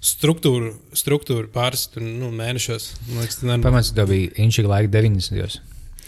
struktūra, 0.04 0.74
struktūra 0.98 1.50
pāris 1.54 1.88
nu, 2.02 2.34
mēnešos. 2.36 2.92
Pamats, 3.64 3.94
tā 3.96 4.08
bija 4.10 4.34
inčīga 4.44 4.74
laika 4.76 4.94
90. 4.98 5.62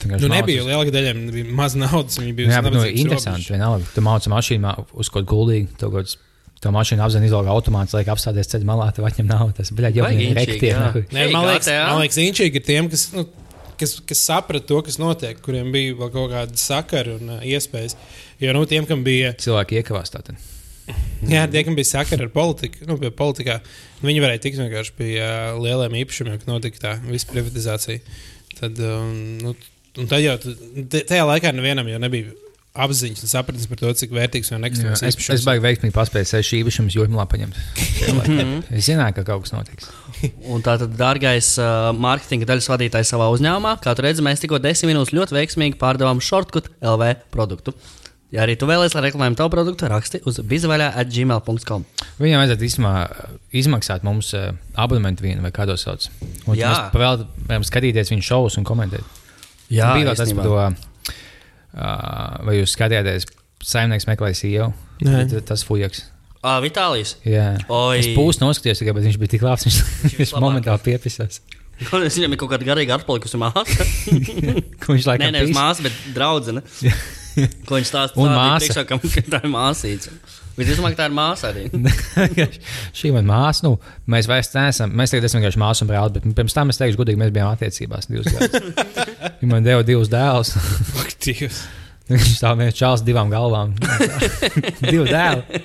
Nu, 0.08 0.30
nebija 0.32 0.64
liela 0.64 0.88
daļa, 0.88 1.14
bija 1.34 1.54
maz 1.56 1.76
naudas. 1.76 2.20
Viņi 2.22 2.36
bija 2.38 2.54
nabadzīgas 2.54 3.02
interesanti. 3.02 3.44
robežas. 3.44 3.52
Vienalga, 3.52 3.88
tu 3.96 4.04
māci 4.06 4.32
mašīnu 4.32 4.76
uz 4.96 5.12
kaut 5.12 5.28
ko 5.28 5.34
guldīgi. 5.34 5.68
Kaut 5.82 5.96
kāds 5.98 6.16
Tā 6.60 6.72
mašīna 6.76 7.06
apziņā 7.06 7.30
izlaiž 7.30 7.50
automāts, 7.54 7.94
lai 7.96 8.02
apstāties 8.12 8.50
ceļā 8.52 8.68
malā, 8.68 8.90
tad 8.96 9.06
atņem 9.08 9.30
naudu. 9.30 9.54
Tas 9.62 9.70
bija 9.76 9.92
jau. 9.96 10.10
Nē, 11.16 11.22
Hei, 11.24 11.32
man 11.32 11.48
liekas, 11.48 11.70
man 11.72 12.02
liekas 12.02 12.20
inčīgi 12.20 12.60
ir 12.60 12.66
tiem, 12.68 12.90
kas, 12.92 13.06
nu, 13.16 13.24
kas, 13.80 13.96
kas 14.10 14.24
saprata 14.28 14.68
to, 14.68 14.82
kas 14.84 15.00
notiek, 15.00 15.40
kuriem 15.46 15.72
bija 15.72 15.96
vēl 16.02 16.12
kaut 16.12 16.34
kāda 16.34 16.60
sakara 16.60 17.16
un 17.16 17.38
uh, 17.38 17.46
iespējas. 17.48 17.96
Jo 18.44 18.56
nu, 18.58 18.66
tiem, 18.68 18.88
kam 18.90 19.06
bija, 19.08 19.32
Cilvēki 19.40 19.80
iekavās 19.80 20.12
tātad. 20.12 20.36
jā, 21.34 21.46
tie, 21.48 21.64
kam 21.64 21.80
bija 21.80 21.94
sakara 21.94 22.28
ar 22.28 22.34
politiku, 22.36 22.84
nu, 22.90 23.00
pie 23.00 23.14
politikā, 23.16 23.62
viņi 24.04 24.26
varēja 24.26 24.44
tikt 24.50 24.60
vienkārši 24.60 24.96
pie 25.00 25.14
uh, 25.16 25.56
lieliem 25.64 25.96
īpašumiem, 26.02 26.42
kad 26.42 26.52
notika 26.52 26.84
tā 26.84 26.94
visa 27.08 27.32
privatizācija. 27.32 28.04
Tad, 28.60 28.84
um, 28.84 29.16
nu, 29.46 29.56
un 29.96 30.12
tad 30.12 30.28
jau 30.28 30.36
tajā 30.92 31.24
laikā 31.24 31.56
nevienam 31.56 31.88
jau 31.88 32.04
nebija 32.04 32.36
apziņas 32.86 33.24
un 33.26 33.32
sapratnes 33.32 33.68
par 33.70 33.80
to, 33.82 33.92
cik 34.02 34.14
vērtīgs 34.16 34.52
un 34.54 34.64
Jā, 34.64 34.70
ekstrēms 34.70 35.04
es, 35.10 35.18
es 35.36 35.46
baigi 35.48 35.64
veiksmīgi 35.66 35.96
paspēju 35.96 36.30
sešu 36.32 36.58
īpašumus 36.62 36.98
jūrmā 36.98 37.26
paņemt. 37.30 37.60
es 38.78 38.88
zināju, 38.88 39.18
ka 39.20 39.26
kaut 39.28 39.46
kas 39.46 39.56
notiks. 39.56 39.90
Un 40.54 40.64
tātad, 40.66 40.96
dārgais 41.00 41.54
uh, 41.62 41.92
mārketinga 41.96 42.50
daļas 42.50 42.70
vadītājs 42.72 43.14
savā 43.14 43.30
uzņēmumā, 43.36 43.78
kā 43.84 43.96
tu 43.96 44.06
redzi, 44.06 44.26
mēs 44.26 44.44
tikko 44.44 44.62
desmit 44.64 44.94
minūtes 44.94 45.16
ļoti 45.16 45.38
veiksmīgi 45.38 45.80
pārdevām 45.82 46.22
Shortcut 46.24 46.72
LV 46.80 47.16
produktu. 47.34 47.76
Ja 48.30 48.44
arī 48.44 48.54
tu 48.62 48.68
vēlēsies, 48.70 48.94
lai 48.94 49.08
reklamētu 49.08 49.40
tavu 49.40 49.50
produktu, 49.56 49.88
raksti 49.90 50.20
uz 50.30 50.38
bizvaļā 50.46 50.92
at 51.02 51.10
gmail.com. 51.10 51.86
Viņam 52.22 52.44
vajadzētu 52.44 52.68
īstenībā 52.68 52.92
izmaksāt 53.58 54.06
mums 54.06 54.36
uh, 54.38 54.52
abonementu 54.78 55.26
vienu 55.26 55.42
vai 55.46 55.50
kādu 55.56 55.74
sauc. 55.82 56.06
Un 56.46 56.54
tad 56.54 56.62
Jā. 56.62 56.76
mēs 56.94 57.26
varam 57.50 57.66
skatīties 57.66 58.14
viņu 58.14 58.28
šovus 58.30 58.60
un 58.62 58.68
komentēt. 58.70 59.18
Jā, 59.74 59.96
bija 59.98 60.12
vēl 60.12 60.20
tas 60.20 60.34
par 60.38 60.46
to, 60.46 60.54
uh, 60.62 60.89
vai 61.74 62.56
jūs 62.60 62.74
skatījāties, 62.76 63.28
saimnieks 63.66 64.08
meklēja 64.10 64.40
CEO. 64.42 64.72
Nē. 65.06 65.26
Tas- 65.32 65.46
Tas 65.54 65.64
fujaks. 65.68 66.06
Ah, 66.44 66.62
Vitālijas. 66.64 67.16
Jā, 67.28 67.58
Oi. 67.68 68.00
es 68.00 68.08
pūstu 68.16 68.46
noskatījos, 68.48 68.80
tikai, 68.80 68.94
bet 68.96 69.04
viņš 69.04 69.18
bija 69.20 69.34
tik 69.36 69.42
labs. 69.44 69.66
Viņš, 69.68 69.80
viņš 70.06 70.14
vislabākais. 70.22 70.44
momentāli 70.46 70.84
piepisās. 70.86 71.42
Viņam 71.80 72.32
ir 72.36 72.40
kaut 72.40 72.52
kāda 72.52 72.66
garīga 72.68 72.96
atpalikusi 73.00 73.40
māsa. 73.40 73.64
Ko 74.84 74.96
viņš 74.96 75.06
Nē, 75.06 75.10
laikam 75.12 75.32
nevis 75.36 75.52
pīs- 75.52 75.60
māsa, 75.60 75.84
bet 75.84 75.94
draudzene. 76.16 76.64
Ko 77.68 77.76
viņš 77.78 77.92
stāsta? 77.92 78.20
Un 78.20 78.32
māsa. 78.36 78.68
Priekšā, 78.68 78.84
ka 78.88 79.24
tā 79.36 79.42
ir 79.44 79.52
māsīca. 79.54 80.16
Visticamāk, 80.60 80.98
tā 80.98 81.08
ir 81.10 81.16
māsa 81.16 81.50
arī. 81.54 81.66
Šī 83.00 83.14
man 83.16 83.28
māsa, 83.30 83.66
nu, 83.68 83.74
mēs 84.12 84.30
vairs 84.30 84.52
neesam. 84.56 84.94
Mēs 85.00 85.14
tagad 85.14 85.30
esam 85.30 85.42
vienkārši 85.42 85.62
māsu 85.62 85.86
un 85.86 85.92
brāli, 85.92 86.16
bet 86.18 86.38
pirms 86.42 86.58
tam 86.58 86.74
es 86.74 86.82
teikšu, 86.82 87.00
godīgi, 87.00 87.22
mēs 87.22 87.34
bijām 87.36 87.54
attiecībās 87.54 88.10
divus 88.12 88.30
gadus. 88.36 88.86
Viņa 89.42 89.52
man 89.54 89.68
deva 89.68 89.86
divus 89.88 90.12
dēlus. 90.12 90.56
Aktīvs. 91.06 91.64
Viņš 92.12 92.30
stāv 92.40 92.60
viens 92.60 92.78
čāls 92.78 93.06
divām 93.06 93.32
galvām. 93.32 93.76
Divi 94.82 95.06
dēli. 95.10 95.62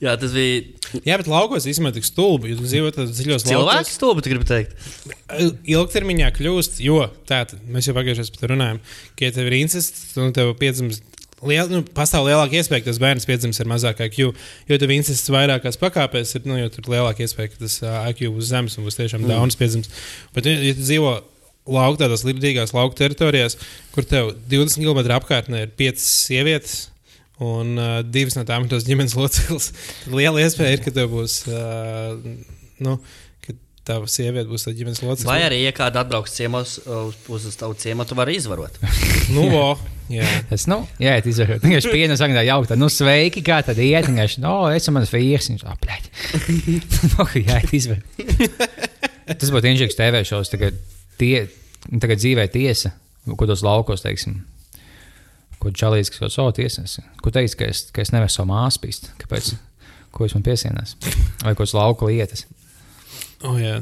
Jā, 0.00 0.14
tas 0.16 0.32
bija 0.32 0.80
Jā, 1.06 1.16
bet 1.20 1.28
laukos 1.30 1.66
īstenībā 1.70 1.92
tik 1.94 2.06
stulbi. 2.06 2.50
Jūs 2.50 2.64
dzīvojat 2.64 2.98
dziļos 3.12 3.44
laukos. 3.44 3.50
cilvēks, 3.50 3.92
stulbi, 3.94 4.24
tu 4.24 4.32
gribi 4.32 4.48
teikt. 4.48 4.74
ilgtermiņā 5.70 6.32
kļūst, 6.34 6.80
jo 6.82 7.04
tātad 7.28 7.62
mēs 7.70 7.86
jau 7.88 7.94
pagājušajā 7.98 8.34
gadā 8.34 8.50
runājām, 8.50 8.80
ka, 9.14 9.28
ja 9.28 9.34
tev 9.36 9.50
ir 9.50 9.58
incests, 9.60 10.16
un 10.18 10.34
tev 10.36 10.50
piedzimst. 10.58 11.06
Liel, 11.48 11.70
nu, 11.72 11.80
pastāv 11.96 12.26
lielāka 12.26 12.58
iespēja, 12.58 12.82
ka 12.84 12.90
tas 12.90 13.00
bērns 13.00 13.26
piedzims 13.28 13.60
ar 13.62 13.68
mazāku 13.70 14.04
IQ. 14.04 14.18
Jo 14.68 14.78
tev 14.80 14.92
incests 14.92 15.32
vairākās 15.32 15.80
pakāpēs, 15.80 16.34
ir, 16.36 16.44
nu, 16.48 16.58
jo 16.60 16.68
tur 16.74 16.90
lielāka 16.92 17.24
iespēja, 17.24 17.54
ka 17.54 17.62
tas 17.62 17.78
uh, 17.80 17.96
IQ 18.10 18.34
būs 18.34 18.50
zems 18.52 18.76
un 18.76 18.84
būs 18.84 18.98
tiešām 18.98 19.24
mm. 19.24 19.32
dauns 19.32 19.56
piedzims. 19.56 19.88
Bet, 20.36 20.50
ja, 20.50 20.74
tu 20.76 20.84
dzīvo 20.84 21.14
lauku, 21.70 22.00
tādās 22.02 22.26
līdzīgās 22.28 22.74
lauku 22.76 22.98
teritorijās, 22.98 23.56
kur 23.94 24.04
tev 24.08 24.34
20 24.52 24.84
km 24.84 25.16
apkārtnē 25.16 25.64
ir 25.64 25.74
5 25.80 26.04
sievietes, 26.04 26.76
un 27.40 27.72
uh, 27.80 27.96
divas 28.04 28.36
no 28.36 28.44
tām 28.48 28.66
ir 28.66 28.74
tos 28.74 28.84
ģimenes 28.84 29.16
loceklis, 29.16 29.72
liela 30.12 30.44
iespēja 30.44 30.76
ir, 30.76 30.84
ka 30.84 30.92
tev 30.92 31.08
būs. 31.14 31.40
Uh, 31.48 32.20
nu, 32.84 32.98
ka 33.00 33.19
Tava 33.88 34.08
sieviete 34.12 34.44
būs 34.50 34.66
tā 34.66 34.74
ģimenes 34.76 35.00
loceklis. 35.00 35.26
Vai 35.28 35.38
arī, 35.46 35.62
ja 35.64 35.72
kāda 35.74 36.02
atbrauks 36.04 36.34
ciemos 36.36 36.74
uz, 36.84 37.16
uz, 37.32 37.46
uz 37.48 37.56
tavu 37.56 37.72
ciemu, 37.80 38.04
tu 38.04 38.18
vari 38.18 38.36
izvarot. 38.36 38.76
Nu, 39.30 39.44
vo, 39.46 39.76
jā. 40.10 40.26
Es, 40.50 40.64
nu, 40.66 40.80
jā, 40.98 41.14
tas 41.22 41.38
ir. 41.38 41.52
Viņš 41.62 41.86
piena 41.92 42.16
saka, 42.18 42.34
tā 42.34 42.42
jautā, 42.42 42.76
nu, 42.78 42.88
sveiki, 42.90 43.44
kā 43.46 43.60
tad 43.62 43.78
iet. 43.80 44.08
Viņš, 44.10 44.36
no, 44.42 44.54
esmu 44.74 44.96
mans 44.98 45.12
vīrs. 45.14 45.48
Viņš, 45.52 45.64
apļaļ. 45.70 46.08
Nu, 47.14 47.26
jā, 47.38 47.60
izver. 47.78 48.02
Tas 49.30 49.52
būtu 49.54 49.70
inžīgs 49.70 49.96
TV 49.96 50.24
šovs, 50.26 50.50
tagad, 50.50 50.76
tie, 51.20 51.46
tagad 52.02 52.18
dzīvē 52.18 52.48
tiesa, 52.50 52.90
ko 53.30 53.48
tos 53.48 53.62
laukos, 53.64 54.02
teiksim. 54.04 54.42
Ko 55.62 55.70
čalīs, 55.76 56.10
kas 56.10 56.24
kaut 56.24 56.36
ko 56.36 56.50
tiesas. 56.58 56.98
Ko 57.22 57.32
teiks, 57.32 57.54
ka 57.54 57.70
es, 57.70 57.86
ka 57.94 58.02
es 58.02 58.10
nevaru 58.14 58.32
savu 58.32 58.50
māsu 58.50 58.82
pīst? 58.82 59.12
Kāpēc? 59.22 59.54
Ko 60.10 60.26
es 60.26 60.34
man 60.34 60.44
piesienās? 60.44 60.96
Vai 61.44 61.52
kaut 61.52 61.62
kādas 61.62 61.76
lauku 61.78 62.10
lietas? 62.10 62.48
Oh, 63.46 63.56
jā. 63.56 63.80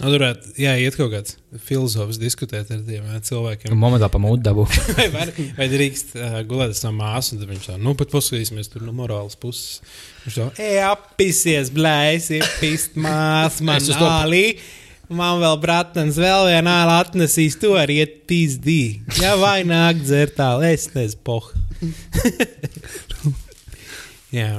Nu, 0.00 0.08
tur 0.10 0.16
varētu, 0.16 0.54
jā, 0.58 0.72
iet 0.82 0.96
kaut 0.98 1.12
kāds 1.12 1.36
filozofs 1.68 2.18
diskutēt 2.18 2.70
ar 2.74 2.80
tiem 2.82 3.04
ā, 3.14 3.20
cilvēkiem. 3.22 3.76
Momentā 3.78 4.08
pa 4.10 4.18
mūdu 4.18 4.42
dabū. 4.42 4.64
Vai, 4.98 5.06
var, 5.12 5.30
vai 5.54 5.68
drīkst 5.70 6.16
uh, 6.18 6.38
gulēt 6.48 6.74
savu 6.74 6.96
māsu, 6.98 7.36
un 7.36 7.46
viņš 7.52 7.68
tā, 7.70 7.76
nu, 7.78 7.94
pat 7.98 8.10
paskatīsimies 8.10 8.72
tur 8.72 8.82
no 8.82 8.94
morāles 8.96 9.38
puses. 9.38 9.84
Viņš 10.24 10.40
tā, 10.40 10.48
ej, 10.66 10.80
apisies, 10.88 11.70
blēs, 11.74 12.28
ir 12.34 12.48
pist 12.58 12.98
mās, 12.98 13.60
man 13.64 13.78
nālī. 13.94 14.46
Man 15.14 15.38
vēl 15.42 15.58
bratans 15.60 16.16
vēl 16.18 16.48
viena 16.48 16.78
āla 16.82 16.98
atnesīs, 17.04 17.58
to 17.60 17.74
arī 17.78 18.00
iet 18.02 18.22
pizdī. 18.26 19.02
Jā, 19.20 19.34
vai 19.38 19.60
nāk 19.68 20.00
dzert 20.00 20.40
tālu, 20.40 20.64
es 20.66 20.88
nezinu, 20.96 21.20
poh. 21.28 21.52
jā. 24.40 24.56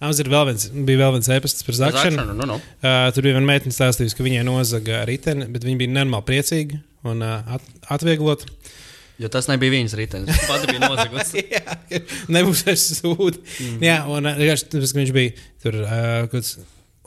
Mums 0.00 0.20
ir 0.22 0.30
vēl 0.32 0.46
viens, 0.48 0.66
bija 0.72 1.02
vēl 1.02 1.16
viens 1.18 1.28
e-pasts 1.34 1.66
par 1.66 1.76
zakšanu. 1.76 2.16
Zakšanu, 2.16 2.36
nu, 2.38 2.46
nu. 2.48 2.54
Uh, 2.80 3.10
tur 3.12 3.26
bija 3.26 3.36
viena 3.36 3.48
meitene 3.50 3.74
stāstījusi, 3.76 4.16
ka 4.16 4.24
viņai 4.24 4.44
nozaga 4.48 5.02
riteni, 5.08 5.44
bet 5.52 5.66
viņa 5.66 5.80
bija 5.82 5.92
nenormāli 5.92 6.26
priecīga 6.30 6.80
un 7.10 7.20
uh, 7.26 7.56
at 7.56 7.92
atvieglota. 7.98 8.48
Jo 9.20 9.28
tas 9.28 9.50
nebija 9.50 9.74
viņas 9.74 9.96
ritenis. 10.00 10.32
Viņa 10.32 10.48
pati 10.48 10.70
bija 10.72 10.88
nozagusi. 10.88 11.44
Jā, 11.54 11.76
nebūs 12.32 12.64
vairs 12.64 12.86
sūdi. 12.96 13.42
Mm. 13.44 13.76
Jā, 13.84 13.98
un 14.08 14.30
uh, 14.30 14.40
tāpēc, 14.40 14.94
ka 14.94 15.00
viņš 15.02 15.14
bija 15.18 15.36
tur 15.60 15.76
uh, 15.84 15.92
kaut 16.24 16.38
kāds 16.38 16.56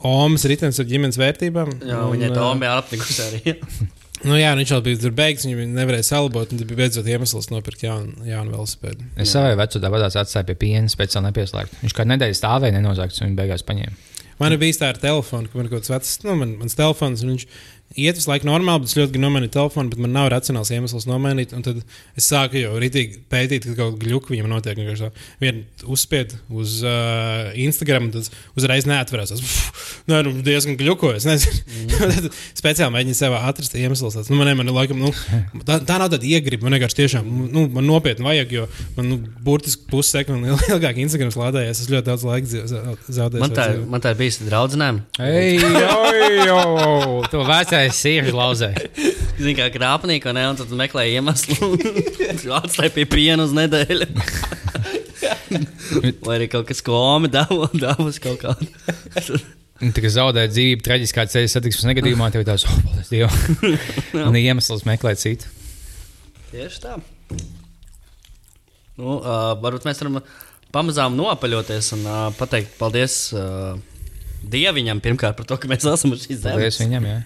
Omas 0.04 0.44
ritenis 0.52 0.82
ar 0.84 0.88
ģimenes 0.90 1.18
vērtībām. 1.18 1.78
Jā, 1.80 1.98
un, 2.04 2.14
viņai 2.14 2.32
tā 2.36 2.46
ā, 2.46 2.54
bija 2.60 2.78
apnikusi 2.84 3.26
arī. 3.26 3.58
Nu, 4.24 4.38
jā, 4.40 4.54
un 4.56 4.62
viņš 4.62 4.72
jau 4.72 4.80
bija 4.86 5.00
tur 5.02 5.14
beigts, 5.16 5.44
viņa 5.48 5.66
nevarēja 5.76 6.08
salabot, 6.08 6.48
un 6.48 6.62
tad 6.62 6.70
bija 6.70 6.80
beidzot 6.80 7.08
iemesls 7.12 7.50
nopirkt 7.52 7.84
jaunu, 7.84 8.24
jaunu 8.28 8.56
velosipēdu. 8.56 9.10
Es 9.20 9.34
savai 9.36 9.58
vecumā 9.60 9.84
tāpat 9.84 10.18
atstāju 10.24 10.48
pie 10.48 10.56
piena, 10.62 10.92
speciāli 10.92 11.28
nepieslēgtu. 11.28 11.82
Viņš 11.84 11.96
kā 11.98 12.06
nedēļa 12.08 12.40
stāvēja 12.40 12.78
nenozagts, 12.78 13.20
un 13.20 13.30
viņa 13.30 13.40
beigās 13.42 13.66
paņēma. 13.68 14.00
Man 14.40 14.56
bijis 14.60 14.80
tā 14.82 14.90
ar 14.94 15.00
telefonu, 15.00 15.50
ka 15.52 15.60
man 15.60 15.68
kaut 15.70 15.84
kāds 15.84 15.92
vecs, 15.92 16.14
nu, 16.24 16.38
man, 16.40 16.56
mans 16.62 16.80
telefons, 16.80 17.22
un 17.24 17.34
viņš 17.34 17.46
iet 18.00 18.18
visu 18.18 18.30
laiku 18.32 18.48
normāli, 18.50 18.84
bet 18.84 18.92
es 18.92 18.98
ļoti 18.98 19.14
gribu 19.14 19.24
nomainīt 19.26 19.54
telefonu, 19.56 19.92
bet 19.94 20.02
man 20.02 20.14
nav 20.16 20.30
racionāls 20.34 20.72
iemesls 20.74 21.08
nomainīt. 21.10 21.54
Un 21.58 21.66
tad 21.66 21.82
es 22.18 22.28
sāku 22.30 22.60
jau 22.62 22.74
rītīgi 22.82 23.24
pētīt, 23.32 23.68
ka 23.68 23.76
kaut 23.78 23.96
kāda 23.96 24.02
gluka 24.04 24.34
viņam 24.34 24.50
notiek. 24.52 24.80
Vienkārši 24.80 25.10
Vienu 25.42 25.90
uzspied 25.94 26.36
uz 26.54 26.80
uh, 26.86 27.52
Instagram, 27.60 28.10
un 28.10 28.16
tad 28.16 28.30
uzreiz 28.60 28.88
neatverās. 28.90 29.34
Es 29.36 29.44
nu, 30.10 30.20
nu, 30.26 30.34
diezgan 30.46 30.78
nezinu, 31.30 31.62
mm. 31.94 32.30
speciāli 32.58 32.96
mēģinu 32.96 33.18
sev 33.18 33.38
atrast 33.38 33.78
iemeslus. 33.78 34.18
tāds, 34.18 34.32
Nu, 34.34 34.40
man, 34.40 34.52
man, 34.58 34.72
laikam, 34.74 35.00
nu, 35.04 35.12
tā, 35.68 35.80
tā 35.86 36.00
nav 36.02 36.10
tāda 36.14 36.28
iegriba. 36.28 36.66
Man 36.68 36.78
vienkārši 36.78 37.00
tiešām, 37.02 37.30
nu, 37.54 37.66
man 37.74 37.88
nopietni 37.88 38.26
vajag, 38.26 38.56
jo 38.58 38.68
man 38.98 39.10
nu, 39.12 39.20
burtiski 39.46 39.88
pussekundi 39.92 40.54
ilgāk 40.74 41.02
Instagram 41.04 41.34
lādējies. 41.44 41.84
Es 41.86 41.92
ļoti 41.92 42.10
daudz 42.10 42.26
laika 42.28 42.52
za- 42.52 42.84
zaudēju. 43.20 43.44
Man 43.44 43.56
tā, 43.56 43.68
man 43.96 44.04
tā 44.04 44.14
ir 44.14 44.22
bijusi 44.24 44.48
draudzenēm. 44.50 45.02
Ej, 45.24 45.62
oi, 45.64 46.50
oi, 46.54 47.22
to 47.32 47.44
vecais 47.84 48.02
sieviete 48.02 48.36
lauzē. 48.38 48.72
Zini, 49.38 49.56
kā 49.58 49.70
krāpnieka, 49.74 50.34
ne? 50.36 50.46
Un 50.52 50.60
tad 50.60 50.72
meklēja 50.78 51.20
iemeslu. 51.20 51.74
Atstāja 52.60 52.92
pie 52.96 53.06
piena 53.10 53.46
uz 53.48 53.54
nedēļu. 53.56 54.08
Vai 56.26 56.38
arī 56.40 56.48
kaut 56.52 56.68
kas 56.70 56.82
komi 56.86 57.30
dabūs 57.32 58.20
kaut 58.24 58.42
kādu. 58.42 59.38
Tā 59.84 60.04
kā 60.04 60.12
zaudēja 60.12 60.52
dzīvību 60.52 60.86
traģiskā 60.86 61.26
ceļa 61.32 61.52
satiksmes 61.52 61.90
negadījumā, 61.90 62.30
tev 62.32 62.44
ir 62.44 62.48
tāds, 62.48 62.64
oh, 62.70 62.78
paldies 62.86 63.12
Dievam. 63.12 63.76
Un 64.30 64.38
iemesls 64.40 64.86
meklēt 64.88 65.20
citu. 65.20 65.50
Tieši 66.54 66.84
tā. 66.84 66.98
Nu, 68.94 69.18
uh, 69.18 69.56
varbūt 69.60 69.88
mēs 69.90 70.00
varam 70.04 70.22
pamazām 70.74 71.18
nopaļoties 71.18 71.96
un 71.98 72.06
uh, 72.06 72.28
pateikt 72.38 72.78
paldies 72.78 73.18
uh, 73.36 73.74
Dieviņam 74.44 75.00
pirmkārt 75.04 75.38
par 75.40 75.48
to, 75.50 75.58
ka 75.58 75.70
mēs 75.72 75.86
esam 75.88 76.14
uz 76.14 76.26
šīs 76.28 76.44
Paldies 76.44 76.78
zemes. 76.78 76.82
viņam, 76.84 77.08
jā. 77.10 77.20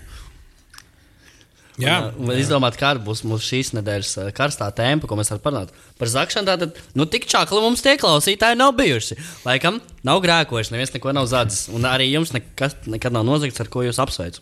Jā, 1.78 1.98
Un, 2.18 2.32
uh, 2.32 2.38
izdomāt, 2.42 2.78
kāda 2.80 3.02
būs 3.06 3.22
mūsu 3.28 3.52
šīs 3.52 3.70
nedēļas 3.78 4.12
uh, 4.18 4.30
karstā 4.36 4.72
tēma, 4.74 5.06
ko 5.06 5.18
mēs 5.20 5.30
varam 5.30 5.44
parunāt. 5.44 5.74
Par 6.00 6.10
zakšanu 6.10 6.50
tātad, 6.50 6.80
nu, 6.98 7.06
tik 7.06 7.28
čakli 7.30 7.62
mums 7.62 7.84
tie 7.86 7.94
klausītāji 8.02 8.58
nav 8.58 8.74
bijuši. 8.80 9.18
Laikam, 9.46 9.78
nav 10.08 10.22
grēkojuši, 10.26 10.74
neviens 10.74 10.94
neko 10.96 11.14
nav 11.14 11.30
zadzis. 11.30 11.68
Un 11.70 11.86
arī 11.86 12.10
jums 12.10 12.34
nekas, 12.34 12.74
nekad 12.90 13.14
nav 13.14 13.28
nozagts, 13.30 13.62
ar 13.62 13.70
ko 13.74 13.86
jūs 13.86 14.02
apsveicu. 14.02 14.42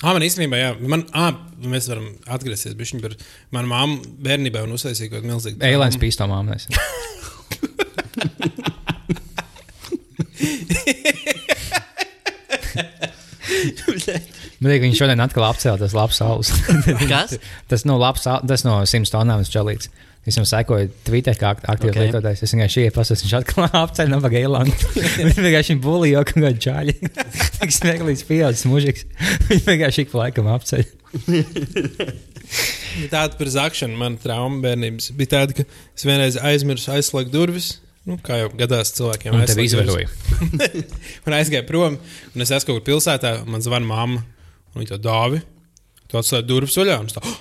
Ah, 0.00 0.14
man 0.16 0.24
īstenībā, 0.24 0.56
jā, 0.56 0.70
man, 0.88 1.02
ah, 1.16 1.34
mēs 1.60 1.88
varam 1.90 2.06
atgriezties 2.36 2.76
pie 2.76 3.00
par 3.04 3.16
manu 3.52 3.68
māmu 3.72 4.00
bērnībā 4.24 4.62
un 4.64 4.72
uztaisīt 4.76 5.10
kaut 5.10 5.20
kādu 5.20 5.32
milzīgu. 5.32 5.60
Eilēns 5.64 6.00
pīstomām. 6.00 6.48
mēs. 6.48 6.68
Man 14.60 14.68
liekas, 14.74 14.84
viņš 14.90 14.98
šodien 15.00 15.22
atkal 15.24 15.46
apcēla 15.48 15.80
tas 15.80 15.94
labs 15.96 16.18
saules. 16.20 16.50
Kas? 17.10 17.36
tas 17.70 17.86
no 17.88 17.96
labs, 18.00 18.26
tas 18.28 18.64
no 18.66 18.80
100 18.84 19.08
tonnām 19.14 19.44
čalīts. 19.48 19.88
Es 20.28 20.36
jau 20.36 20.42
sekoju 20.44 20.90
Twitter, 21.06 21.32
kā 21.40 21.54
akt- 21.54 21.64
aktīvs 21.64 21.88
Ok. 21.88 21.96
okay. 21.96 22.08
lietotājs. 22.10 22.42
Es 22.44 22.52
vienkārši 22.52 22.82
iepazinu, 22.90 23.22
viņš 23.24 23.32
atkal 23.38 23.70
apceļ 23.86 24.10
no 24.12 24.18
Bagēlāna. 24.20 24.74
Viņš 25.16 25.38
vienkārši 25.40 25.76
bulīja 25.80 26.20
kaut 26.28 26.42
kādu 26.44 26.60
čāļu. 26.66 26.94
Tik 27.56 27.72
smieklīgs 27.72 28.26
pieaudzis 28.28 28.66
mužiks. 28.68 29.06
Viņš 29.48 29.64
vienkārši 29.64 30.04
ik 30.04 30.12
pa 30.12 30.26
laikam 30.26 30.50
apceļ. 30.52 30.84
Tāda 33.10 33.36
par 33.38 33.50
zakšanu, 33.54 33.96
mana 33.96 34.18
trauma 34.20 34.60
bērnības 34.64 35.10
bija 35.16 35.32
tāda, 35.38 35.56
ka 35.60 35.64
es 35.96 36.04
vienreiz 36.06 36.36
aizmirsu 36.50 36.92
aizslēgt 36.96 37.32
durvis. 37.32 37.78
Nu, 38.08 38.16
kā 38.24 38.38
jau 38.40 38.48
gadās 38.60 38.92
cilvēkiem, 38.96 39.36
aizslēgt 39.40 39.70
izvaroja. 39.70 40.08
durvis. 40.40 41.00
un 41.28 41.36
aizgāju 41.36 41.66
prom, 41.68 41.96
un 42.34 42.44
es 42.44 42.52
esmu 42.52 42.72
kaut 42.74 42.80
kur 42.80 42.86
pilsētā, 42.92 43.34
un 43.44 43.52
man 43.56 43.64
zvana 43.64 43.86
mamma, 43.88 44.22
un 44.72 44.82
viņa 44.82 44.92
to 44.94 45.00
dāvi. 45.04 45.40
Tu 46.10 46.18
atslēdz 46.18 46.48
durvis 46.48 46.76
vaļā, 46.80 46.98
tā, 47.14 47.22
oh, 47.22 47.40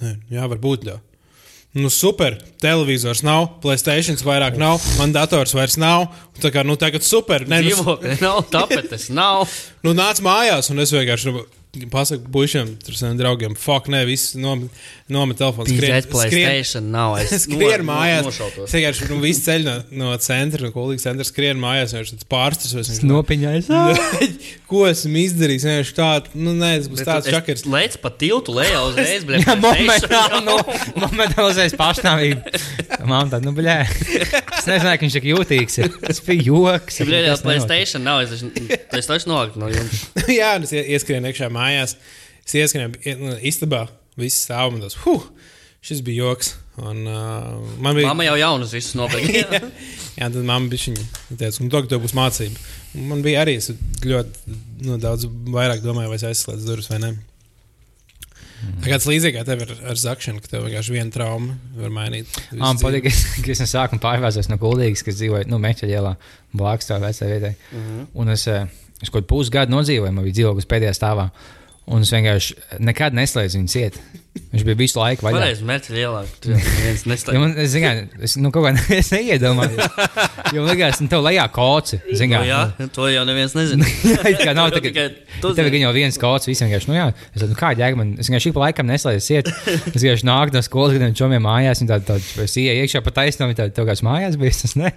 nē, 0.00 0.16
jā, 0.32 0.48
varbūt 0.50 0.86
tā. 0.88 0.98
Nu, 1.76 1.86
super. 1.92 2.34
Televizors 2.58 3.20
nav, 3.22 3.44
Playstation 3.62 4.16
vairāk 4.26 4.56
nav, 4.58 4.80
man 4.98 5.12
dators 5.14 5.54
vairs 5.54 5.76
nav. 5.78 6.08
Tā 6.42 6.50
kā, 6.50 6.64
nu, 6.66 6.74
tagad 6.80 7.04
super. 7.06 7.44
Nē, 7.46 7.60
nu, 7.62 7.70
Dzīvokļi 7.70 8.16
nav, 8.24 8.40
tāpēc 8.50 9.06
nav. 9.14 9.46
nu, 9.86 9.94
nāc 9.94 10.18
mājās, 10.24 10.72
un 10.72 10.82
es 10.82 10.90
vienkārši 10.96 11.36
nu, 11.76 11.86
pasaku 11.92 12.30
puišiem, 12.34 12.72
tur 12.82 12.96
saviem 12.98 13.18
draugiem, 13.20 13.54
fuck, 13.58 13.86
nē, 13.92 14.00
viss 14.08 14.32
nomet 14.38 14.70
nom 15.10 15.30
telefonu. 15.34 15.66
Pīzēt, 15.70 16.08
Playstation 16.10 16.88
nav. 16.90 17.16
Es 17.22 17.32
Skrien 17.46 17.84
mājās. 17.86 18.24
nošautos. 18.26 18.66
Es 18.68 18.74
vienkārši 18.74 19.08
nu, 19.12 19.18
visu 19.22 19.44
ceļu 19.46 19.66
no, 19.68 19.76
no 20.02 20.10
centra, 20.22 20.64
no 20.66 20.72
kolīgas 20.74 21.06
centra 21.06 21.26
skrien 21.28 21.60
mājās. 21.62 21.94
Viņš 21.94 22.12
tāds 22.16 22.28
pārstas. 22.30 23.02
Nopiņais. 23.06 23.70
Ko 24.70 24.84
esmu 24.90 25.18
izdarījis? 25.24 25.66
Viņš 25.70 25.92
tāds, 25.98 26.34
nu, 26.38 26.54
nē, 26.58 26.72
tas 26.80 26.90
būs 26.92 27.04
tāds 27.06 27.30
čakars. 27.30 27.64
Lēc 27.70 27.96
pa 28.02 28.12
tiltu 28.18 28.54
lejā 28.58 28.82
uzreiz, 28.86 29.24
bļa, 29.28 29.40
Jā, 29.46 29.56
momentā, 29.62 30.22
nu, 30.46 30.58
momentā 31.02 31.46
uzreiz 31.48 31.74
pašnāvība. 31.78 32.54
Māma 33.02 33.26
tāda, 33.32 33.42
nu, 33.46 33.54
bļē. 33.56 33.78
Es 34.60 34.66
nezināju, 34.68 34.98
ka 35.00 35.06
viņš 35.06 35.16
tik 35.18 35.26
jūtīgs 35.30 35.78
ir. 35.82 35.90
Tas 36.02 36.22
bija 36.26 36.46
joks. 36.50 37.00
Tas 37.00 37.08
nenotiek. 37.10 37.44
Playstation 37.46 38.06
nav. 38.06 38.22
Es 38.26 38.42
taču- 38.90 39.16
es 39.16 39.26
nokļuvu 39.30 39.62
no 39.62 39.70
jums. 39.72 40.04
Jā, 40.30 40.52
es 40.62 40.74
ie- 40.76 40.84
ieskrienu 40.94 41.30
iekšā 41.30 41.48
mājās. 41.50 41.59
Es 42.46 42.54
ieskrienu 42.58 42.96
ie- 43.06 43.16
nu, 43.20 43.36
istabā, 43.46 43.84
viss 44.18 44.44
stāv 44.48 44.72
un 44.74 44.80
tas, 44.82 44.96
huh, 45.04 45.22
šis 45.86 46.00
bija 46.02 46.24
joks. 46.24 46.54
Un, 46.80 47.02
uh, 47.06 47.76
man 47.78 47.94
bija. 47.96 48.08
Mama 48.08 48.24
jau 48.24 48.36
jaunus 48.40 48.72
visus 48.72 48.94
nopirka. 48.98 49.60
Jā, 50.18 50.26
tad 50.32 50.42
mamma 50.48 50.68
bija 50.72 50.90
viņa. 50.90 51.06
teica, 51.36 51.60
nu, 51.62 51.68
to, 51.70 51.82
ka 51.84 51.90
tev 51.94 52.00
būs 52.06 52.14
mācība. 52.16 52.58
Un 52.96 53.06
Man 53.12 53.20
bija 53.22 53.42
arī 53.44 53.54
es 53.60 53.70
ļoti 54.02 54.56
nu, 54.88 54.96
daudz 54.98 55.26
vairāk 55.54 55.84
domāju, 55.84 56.08
vai 56.10 56.16
es 56.18 56.24
aizslēdzu 56.26 56.66
durvis 56.66 56.88
vai 56.90 56.98
nē. 57.04 57.12
Tā 58.82 58.90
kā 58.90 58.96
tas 58.98 59.06
līdzīgi 59.08 59.38
kā 59.38 59.44
tev 59.48 59.62
ar, 59.64 59.70
ar 59.92 59.96
zakšanu, 59.96 60.42
ka 60.44 60.50
tev 60.52 60.66
vienkārši 60.66 60.92
viena 60.92 61.12
trauma 61.14 61.54
var 61.78 61.92
mainīt. 61.96 62.28
visu 62.50 62.58
Man 62.60 62.76
patīk, 62.80 63.06
ka 63.06 63.08
es- 63.08 63.38
es 63.54 63.60
no 63.62 63.68
sākuma 63.70 64.02
pārvāzos 64.02 64.50
no 64.52 64.58
Kuldīgas, 64.60 65.04
kas 65.06 65.16
dzīvoja 65.16 65.46
nu, 65.48 65.56
Meķaļielā, 65.62 66.12
blakus 66.52 66.90
tā 66.90 66.98
vecā 67.00 67.28
vietā. 67.30 67.54
Un 68.14 68.28
es, 68.34 68.44
eh, 68.48 68.66
es 69.02 69.12
kaut 69.12 69.28
pusgadu 69.30 69.74
nodzīvoju, 69.74 70.12
man 70.12 70.26
bija 70.26 70.40
dzīvoklis 70.40 70.68
pēdējā 70.70 70.94
stāvā. 70.96 71.30
Un 71.90 72.04
es 72.06 72.12
vienkārši 72.14 72.54
nekad 72.86 73.16
neslēdzu 73.18 73.58
viņu 73.58 73.72
ciet. 73.72 73.96
Viņš 74.50 74.62
bija 74.66 74.78
visu 74.78 74.98
laiku 74.98 75.24
vaļā. 75.26 75.38
Pareizi, 75.40 75.64
mērķi 75.66 75.92
lielāk. 75.94 76.28
Tur 76.42 76.52
jau 76.52 76.58
neviens 76.60 77.00
Ja 77.02 77.10
neslēdz. 77.10 77.38
man, 77.42 77.52
es, 77.58 77.70
zin, 77.72 77.82
kā, 77.82 77.90
es, 78.26 78.34
nu, 78.38 78.50
kaut 78.54 78.62
kā 78.66 78.70
es 79.00 79.08
neiedomājos. 79.10 79.96
Jo 80.54 80.62
man 80.62 80.70
liekas, 80.70 81.00
nu, 81.02 81.08
tev 81.10 81.24
lejā 81.26 81.46
koci. 81.54 81.98
Zin, 82.14 82.30
kā, 82.30 82.40
Nu, 82.44 82.46
Jā, 82.46 82.60
to 82.94 83.08
jau 83.10 83.24
neviens 83.26 83.56
nezina. 83.58 83.86
It 84.30 84.38
kā 84.42 84.54
nav 84.54 84.70
tā, 84.74 84.82
ka 84.86 85.06
tu 85.42 85.50
tev 85.58 85.66
ir 85.70 85.80
jau 85.82 85.90
viens 85.96 86.18
kods, 86.22 86.46
visiem 86.50 86.70
vienkārši, 86.70 86.90
nu 86.92 86.98
jā, 86.98 87.08
es 87.34 87.42
tādu, 87.42 87.50
nu 87.52 87.58
kā 87.58 87.72
jēga 87.74 87.98
man, 87.98 88.12
es 88.22 88.30
vienkārši 88.30 88.52
ik 88.52 88.56
pa 88.58 88.64
laikam 88.68 88.90
neslēdzu 88.90 89.26
ciet. 89.26 89.50
Es 89.90 89.98
vienkārši 89.98 90.28
nāku 90.30 90.54
no 90.54 90.62
skolas, 90.66 90.94
viņš 90.94 91.18
čomiem 91.18 91.46
mājās, 91.46 91.82
un 91.82 91.90
tādu, 91.90 92.06
tādu, 92.12 92.46
es 92.46 92.54
ieeju 92.58 92.86
iekšā 92.86 93.02
pa 93.06 93.14
taisnām, 93.18 93.54
tādu, 93.58 93.74
tev 93.80 93.90
kāds 93.90 94.04
mājās 94.06 94.38
bija, 94.38 94.54
tas 94.62 94.76
ne. 94.78 94.94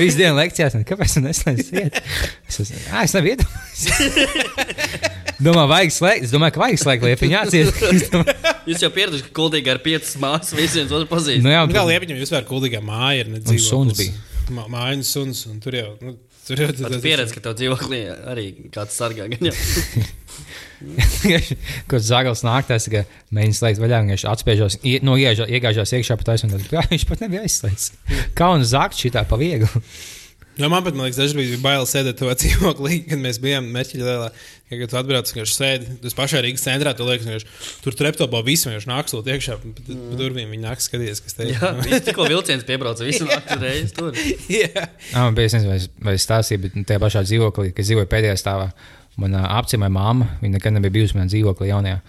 Visu 0.00 0.20
dienu 0.20 0.36
lekcijās, 0.40 0.76
un 0.80 0.88
kāpēc 0.88 1.18
tu 1.18 1.24
neslēdz 1.28 1.68
ciet? 1.68 2.00
Es, 2.48 2.62
es, 2.64 2.72
es 3.04 3.16
nevienu 3.20 3.44
Domāju, 5.40 5.68
vajag 5.72 5.92
slēgt, 5.96 6.26
es 6.26 6.32
domāju, 6.34 6.54
ka 6.56 6.60
vajag 6.64 6.80
slēgt 6.82 7.02
domāju, 7.04 7.18
Jūs 8.72 8.82
jau 8.84 8.90
pieraduši, 8.94 9.24
ka 9.28 9.32
kuldīgi 9.40 9.72
ar 9.72 9.80
piecas 9.84 10.12
māsas 10.22 10.52
visiem 10.58 10.86
otru 10.90 11.08
pazīst. 11.10 11.42
Nu 11.44 11.50
jā, 11.54 11.62
Nu, 11.66 11.74
Kā 11.74 11.82
liepiņam 11.88 12.20
vispār 12.20 12.44
kuldīgā 12.48 12.82
māja 12.84 13.24
ir 13.24 13.32
nedzīvoklis. 13.36 13.68
suns 13.72 13.98
bija. 13.98 14.12
Mā- 14.52 14.68
Māja 14.70 14.98
un 14.98 15.02
suns, 15.06 15.44
un 15.50 15.58
tur 15.62 15.74
jau, 15.78 15.90
nu, 16.02 16.16
tur 16.46 16.60
jau 16.62 16.68
Pat 16.82 16.96
pieredze, 17.02 17.34
ka 17.36 17.40
tev 17.48 17.56
dzīvoklī 17.58 18.00
arī 18.34 18.46
kāds 18.74 18.98
sargā. 18.98 19.26
Kur 21.90 22.00
zagals 22.02 22.42
nāk, 22.46 22.66
tas 22.66 22.86
tikai 22.88 23.04
mēģina 23.34 23.54
slēgt 23.58 23.80
vaļā, 23.82 24.00
viņš 24.08 24.24
atspiežos, 24.32 24.78
ie- 24.82 24.98
no 25.06 25.14
iegāžās 25.20 25.92
iekšā 25.94 26.16
pa 26.18 26.26
taisnu, 26.32 26.50
un 26.58 26.64
viņš 26.90 27.06
pat 27.08 27.22
nebija 27.22 27.44
aizslēgts. 27.46 27.92
Kā 28.38 28.50
un 28.56 28.64
zakt 28.66 28.98
šitā 28.98 29.22
pa 29.30 29.38
vieglu. 29.40 29.70
Jo 30.60 30.68
man 30.68 30.82
pat, 30.84 30.92
man 30.92 31.06
liekas, 31.06 31.16
dažreiz 31.16 31.48
bija 31.48 31.60
bail 31.64 31.86
sēdēt 31.88 32.18
tajā 32.20 32.34
dzīvoklī, 32.42 32.98
kad 33.08 33.20
mēs 33.22 33.38
bijām 33.40 33.70
Merķiļā 33.72 34.04
lielā. 34.04 34.26
Ja, 34.68 34.78
kad 34.82 34.90
tu 34.92 34.96
atbrauc, 35.00 35.30
ka 35.32 35.38
viņš 35.40 35.52
sēdi, 35.56 35.94
tas 36.02 36.14
pašā 36.16 36.42
Rīgas 36.44 36.64
centrā, 36.64 36.92
tu 36.96 37.06
liekas, 37.08 37.24
ka 37.28 37.34
viņš 37.38 37.70
tur 37.84 37.96
treptopā 37.96 38.40
visu 38.44 38.68
viņš 38.68 38.86
nāk 38.88 39.08
sūt 39.08 39.30
iekšā, 39.32 39.56
pa, 39.62 39.72
pa 39.86 39.96
durvīm 40.20 40.52
viņi 40.52 40.62
nāk 40.64 40.80
skatīties, 40.84 41.20
kas 41.24 41.36
te 41.38 41.46
ir. 41.48 41.54
Jā, 41.56 41.70
viņš 41.80 42.04
tikko 42.08 42.26
vilciens 42.28 42.64
piebrauca 42.68 43.04
visu 43.08 43.24
nakti 43.28 43.58
reizi 43.64 43.96
tur. 43.96 44.16
Jā. 44.52 44.68
Jā, 44.84 45.16
man 45.26 45.36
bija, 45.36 45.48
es 45.50 45.56
nezinu, 45.56 45.72
vai, 45.72 45.78
es- 45.80 45.88
vai 46.08 46.14
stāstīju, 46.20 46.62
bet 46.66 46.76
tajā 46.88 47.02
pašā 47.04 47.24
dzīvoklī, 47.28 47.72
kad 47.76 47.88
dzīvoju 47.88 48.10
pēdējā 48.12 48.36
stāvā, 48.40 48.68
manā 49.20 49.42
apciemē 49.58 49.88
mamma, 49.92 50.30
viņa 50.44 50.56
nekad 50.58 50.76
nebija 50.78 50.96
bijusi 51.00 51.16
manā 51.20 51.28
dzīvoklī 51.32 51.68
jaunajā. 51.72 52.00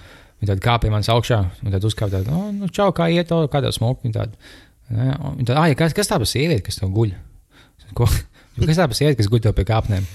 Viņa 0.44 0.52
tad 0.54 0.64
kāpja 0.64 0.92
manas 0.92 1.12
augšā, 1.12 1.42
un 1.64 1.72
tad 1.76 1.84
uzkāpa 1.88 2.18
tādu, 2.18 2.32
oh, 2.36 2.48
nu, 2.56 2.68
čau, 2.76 2.90
kā 2.96 3.08
iet, 3.12 3.32
kādā 3.52 3.72
smoku. 3.76 4.08
Viņa 4.08 4.16
tāda, 4.20 5.56
ah, 5.56 5.68
ja 5.72 5.76
kas, 5.80 5.96
kas 5.96 6.12
tā 6.12 6.20
par 6.20 6.28
sievieti, 6.28 6.64
kas 6.68 6.80
tev 6.80 6.92
guļ? 6.96 7.14
Es 7.84 7.92
saku, 8.54 8.62
Ko? 8.62 8.70
Kas 8.70 8.78
tā 8.80 8.86
par 8.88 9.00
sievieti, 9.00 9.18
kas 9.22 9.32
guļ 9.34 9.44
tev 9.48 9.58
pie 9.58 9.66
kāpnēm? 9.66 10.06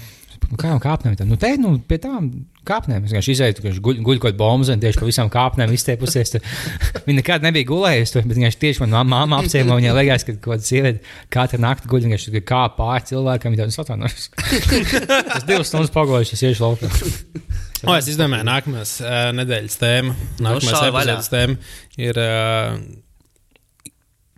"Nu, 0.49 0.57
Kā 0.57 0.71
jau 0.71 0.79
kāpnēm? 0.81 1.17
Tā, 1.19 1.27
nu, 1.27 1.37
te, 1.37 1.51
nu, 1.61 1.75
pie 1.83 1.99
tām 1.99 2.29
kāpnēm. 2.69 3.05
Es 3.05 3.13
vienkārši 3.13 3.35
izēju, 3.35 3.57
ka 3.59 3.65
viņš 3.67 3.81
guļ, 3.85 3.99
guļ 4.07 4.21
kaut 4.23 4.31
kādā 4.31 4.39
bombā, 4.39 4.77
tieši 4.81 5.01
pa 5.01 5.09
visām 5.09 5.31
kāpnēm 5.33 5.73
izstiepusies. 5.75 6.37
Viņa 7.09 7.17
nekad 7.19 7.45
nebija 7.45 7.69
gulējusi 7.69 8.23
bet 8.23 8.37
vienkārši 8.39 8.61
tieši 8.63 8.83
manā 8.85 9.03
māmā 9.09 9.41
apciemā 9.43 9.77
viņai 9.81 9.97
liekas, 9.99 10.25
ka 10.29 10.37
kaut 10.39 10.55
kāda 10.55 10.69
sieviete 10.69 11.03
katru 11.35 11.61
nakti 11.65 11.91
guļ, 11.91 12.07
vienkārši 12.07 12.45
kā 12.49 12.63
pāri 12.79 13.09
cilvēkam. 13.11 13.57
Viņa 13.57 13.67
tāda 13.67 13.85
atvainojas. 13.85 14.31
Tas 15.35 15.47
divas 15.51 15.73
stundas 15.73 15.93
pagājušas, 15.97 16.39
es 16.39 16.47
iešu 16.53 16.65
laukā. 16.65 16.93
O, 17.85 17.93
es 17.99 18.09
izdomāju, 18.11 18.47
nākamās 18.49 18.97
uh, 19.03 19.29
nedēļas 19.39 19.77
tēma, 19.83 20.17
nākamās 20.43 20.81
vaļā. 20.81 21.19
epizodes 21.19 21.31
tēma 21.35 21.59
ir 22.09 22.19
uh, 22.23 22.79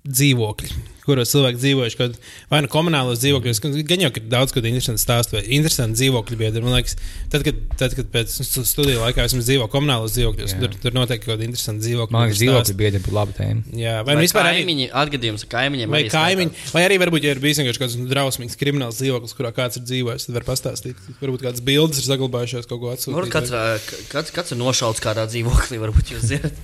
dzīvokļi, 0.08 0.68
kuros 1.04 1.28
cilvēki 1.32 1.58
dzīvojuši 1.60 1.96
kaut 1.98 2.14
vai 2.48 2.60
nu 2.64 2.68
komunālos 2.72 3.18
dzīvokļos, 3.20 3.58
gan 3.88 4.00
jau, 4.04 4.08
ir 4.16 4.24
daudz 4.32 4.52
ko 4.54 4.62
interesantu 4.62 5.02
stāstu 5.02 5.36
vai 5.36 5.42
interesantu 5.52 5.98
dzīvokļu 5.98 6.38
biedru. 6.40 6.62
Man 6.64 6.76
liekas, 6.78 6.94
tad, 7.32 7.42
kad, 7.44 7.58
tad, 7.80 7.96
kad 7.98 8.08
pēc 8.14 8.32
stu- 8.46 8.64
studiju 8.64 9.02
laikā 9.02 9.26
esmu 9.28 9.42
dzīvo 9.44 9.66
komunālos 9.72 10.14
dzīvokļos, 10.16 10.54
Jā. 10.54 10.60
tur, 10.62 10.78
tur 10.86 10.96
noteikti 10.96 11.26
kaut 11.28 11.34
kāda 11.36 11.46
interesanta 11.50 11.84
dzīvokļa. 11.84 12.14
Man 12.16 12.24
liekas, 12.30 12.40
dzīvokļi 12.40 12.76
biedri 12.80 13.02
būtu 13.04 13.16
laba 13.18 13.36
tēma. 13.36 13.76
Jā, 13.76 13.96
vai, 14.00 14.06
Vai 14.08 14.16
vai 14.20 14.24
vispār 14.24 14.48
arī. 14.48 14.62
kaimiņi, 14.62 14.88
atgadījums 15.04 15.44
ar 15.44 15.52
kaimiņiem. 15.58 15.92
Vai 15.96 16.00
arī 16.06 16.14
kaimiņi, 16.16 16.64
vai 16.78 16.84
arī 16.88 16.98
varbūt, 17.04 17.28
ja 17.28 17.36
ir 17.36 17.42
bijis 17.44 17.60
vienkārši 17.60 17.84
kāds 17.84 17.98
drausmīgs 18.14 18.58
krimināls 18.64 19.02
dzīvoklis, 19.02 19.36
kurā 19.36 19.52
kāds 19.60 19.76
ir 19.82 19.86
dzīvojis, 19.90 20.28
tad 20.30 20.40
var 20.40 20.48
pastāstīt. 20.48 20.96
Varbūt 21.20 21.44
kādas 21.44 21.60
bildes 21.68 22.00
ir 22.00 22.08
saglabājušās 22.08 22.70
kaut 22.70 22.80
ko 22.80 22.94
Varbūt 22.94 22.96
atsūtīt. 22.96 23.36
kāds, 23.36 24.08
kāds, 24.16 24.32
kāds 24.40 24.56
ir 24.56 24.62
nošauts 24.64 25.04
kādā 25.04 25.28
dzīvoklī, 25.28 25.76
varbūt 25.84 26.14
jūs 26.16 26.28
zināt. 26.32 26.56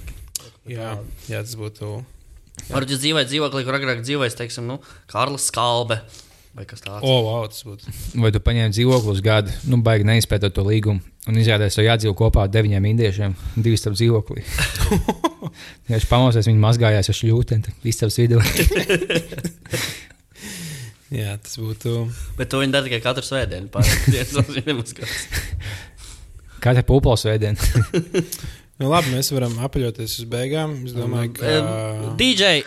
Jā, 0.66 0.96
jā, 1.28 1.42
tas 1.44 1.54
būtu. 1.60 1.98
Varbūt 2.66 2.94
jūs 2.94 3.02
dzīvojat 3.02 3.30
dzīvoklī, 3.30 3.64
kur 3.66 3.76
agrāk 3.78 4.00
dzīvoja, 4.06 4.32
teiksim, 4.38 4.66
nu, 4.70 4.80
Kārlis 5.10 5.50
Skalbe 5.50 6.00
vai 6.56 6.64
kas 6.64 6.80
tāds. 6.80 7.04
O, 7.04 7.20
wow, 7.26 7.44
tas 7.50 7.60
būtu. 7.66 7.92
Vai 8.22 8.30
tu 8.32 8.40
paņēmi 8.42 8.72
dzīvokli 8.72 9.12
uz 9.12 9.20
gadu, 9.24 9.52
nu, 9.68 9.78
baigi 9.84 10.08
neizpētot 10.08 10.54
to 10.56 10.64
līgumu, 10.64 11.02
un 11.28 11.40
izrādās, 11.40 11.76
ka 11.76 11.84
jādzīvo 11.84 12.16
kopā 12.16 12.46
ar 12.46 12.52
deviņiem 12.54 12.88
indiešiem, 12.92 13.36
divi 13.58 13.76
starp 13.80 13.98
dzīvoklī. 13.98 14.44
Viņš 15.92 16.08
pamosies, 16.12 16.48
viņi 16.48 16.62
mazgājās 16.64 17.12
ar 17.12 17.18
šļūteni, 17.20 17.76
istabas 17.92 18.18
vidū. 18.22 18.40
Jā, 21.14 21.36
tas 21.38 21.54
būtu. 21.62 22.08
Bet 22.38 22.50
to 22.50 22.58
viņi 22.58 22.74
dara 22.74 22.88
tikai 22.88 22.98
katru 23.04 23.22
svētdienu. 23.26 23.70
pārējās 23.70 24.08
dienas 24.14 24.32
vēl 24.34 24.48
viņi 24.56 24.66
nemazgās. 24.72 25.18
Katra 26.64 26.82
pūpals 26.88 27.26
vēdienā. 27.28 27.60
Nu, 28.76 28.90
labi, 28.92 29.08
mēs 29.14 29.30
varam 29.32 29.54
apaļoties 29.64 30.18
uz 30.20 30.26
beigām. 30.28 30.74
Es 30.84 30.92
domāju, 30.92 31.30
ka. 31.38 31.48
Em, 31.48 31.64
DJ, 32.20 32.60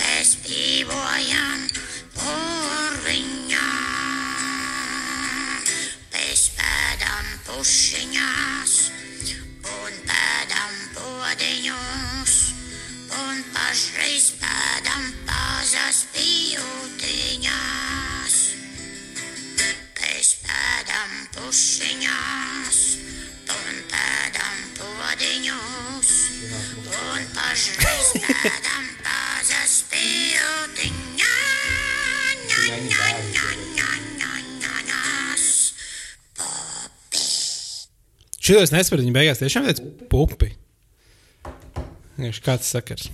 mēs 0.00 0.32
dzīvojam 0.42 1.60
purviņā. 2.16 3.68
Mēs 6.16 6.42
pēdam 6.56 7.30
pušiņās 7.46 8.74
un 9.76 10.02
pēdam 10.10 10.74
podiņus 10.98 12.34
un 13.22 13.46
pašreiz 13.54 14.26
pēdam 14.42 15.06
pazas 15.30 16.02
pījūtiņās. 16.18 18.05
Mēs 20.56 20.84
pēdam 20.86 21.10
pušiņās 21.34 22.78
un 23.52 23.80
pēdam 23.90 24.60
podiņus 24.78 26.12
un 26.86 27.26
pašreiz 27.34 28.12
pēdam 28.24 28.86
pazas 29.04 29.74
pījūtiņā. 29.90 31.34
Ņa, 32.46 32.78
ņa, 32.86 33.10
ņa, 33.34 33.50
ņa, 33.76 33.90
ņa, 34.16 34.32
ņa, 34.62 34.80
ņas. 34.88 35.46
Popi. 36.40 37.24
Šito 38.40 38.64
es 38.64 38.72
nesaprotu. 38.72 39.04
Viņa 39.04 39.16
beigās 39.18 39.42
tiešām 39.42 39.68
teica 39.68 39.84
pupi. 40.08 40.54
Vienkārši 42.16 42.46
Kāds 42.48 42.72
sakars. 42.72 43.10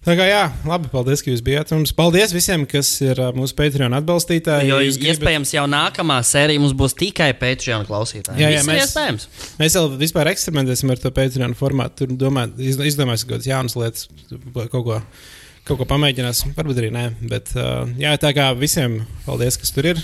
Tā 0.00 0.14
kā 0.16 0.24
jā, 0.24 0.44
labi, 0.64 0.88
paldies, 0.88 1.20
ka 1.20 1.28
jūs 1.28 1.42
bijāt 1.44 1.74
mums. 1.74 1.90
Paldies 1.92 2.32
visiem, 2.32 2.62
kas 2.68 2.88
ir 3.04 3.18
mūsu 3.36 3.52
Patreon 3.58 3.92
atbalstītāji. 3.98 4.70
jo 4.70 4.78
Ja 4.80 4.92
gribat- 4.94 5.10
iespējams 5.12 5.50
jau 5.52 5.64
nākamā 5.68 6.16
sērija 6.24 6.58
mums 6.62 6.72
būs 6.72 6.94
tikai 6.96 7.34
Patreon 7.36 7.84
klausītāji. 7.84 8.40
Jā, 8.40 8.48
jā, 8.54 8.62
Viss 8.62 8.68
mēs- 8.70 8.86
iespējams. 8.86 9.26
Mēs 9.60 9.76
vēl 9.76 9.90
vispār 10.00 10.30
eksperimentēsim 10.32 10.90
ar 10.90 10.96
to 10.96 11.10
Patreon 11.10 11.52
formātu. 11.54 11.96
Tur 11.96 12.06
domā, 12.16 12.46
iz- 12.58 12.78
izdomāsim 12.80 13.28
kaut 13.28 13.40
kādas 13.42 13.50
jaunas 13.52 13.76
lietas, 13.76 14.08
kaut 14.54 14.84
ko, 14.88 15.02
kaut 15.68 15.78
ko 15.78 15.84
pamēģināsim. 15.84 16.54
Varbūt 16.56 16.80
arī 16.80 16.90
nē. 16.96 17.04
Bet 17.28 17.52
uh, 17.56 17.84
jā, 18.00 18.16
tā 18.16 18.32
kā 18.32 18.56
visiem 18.56 19.04
paldies, 19.26 19.58
kas 19.60 19.70
tur 19.70 19.84
ir. 19.84 20.00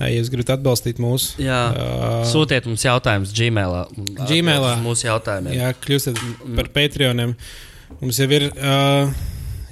Ja 0.00 0.06
jūs 0.06 0.30
gribat 0.30 0.58
atbalstīt 0.58 0.98
mūsu, 0.98 1.38
Jā. 1.42 1.70
uh, 1.74 2.24
Sūtiet 2.26 2.66
mums 2.66 2.82
jautājumus 2.82 3.32
Gmailā. 3.34 3.86
Gmailā. 4.26 4.74
Uz 4.78 4.82
Mūsu 4.84 5.06
jautājumiem. 5.08 5.54
jā, 5.58 5.72
kļūsiet 5.74 6.18
par 6.56 6.68
Patreoniem. 6.74 7.36
Mums 7.98 8.18
jau 8.20 8.28
ir 8.30 8.48
uh, 8.52 9.10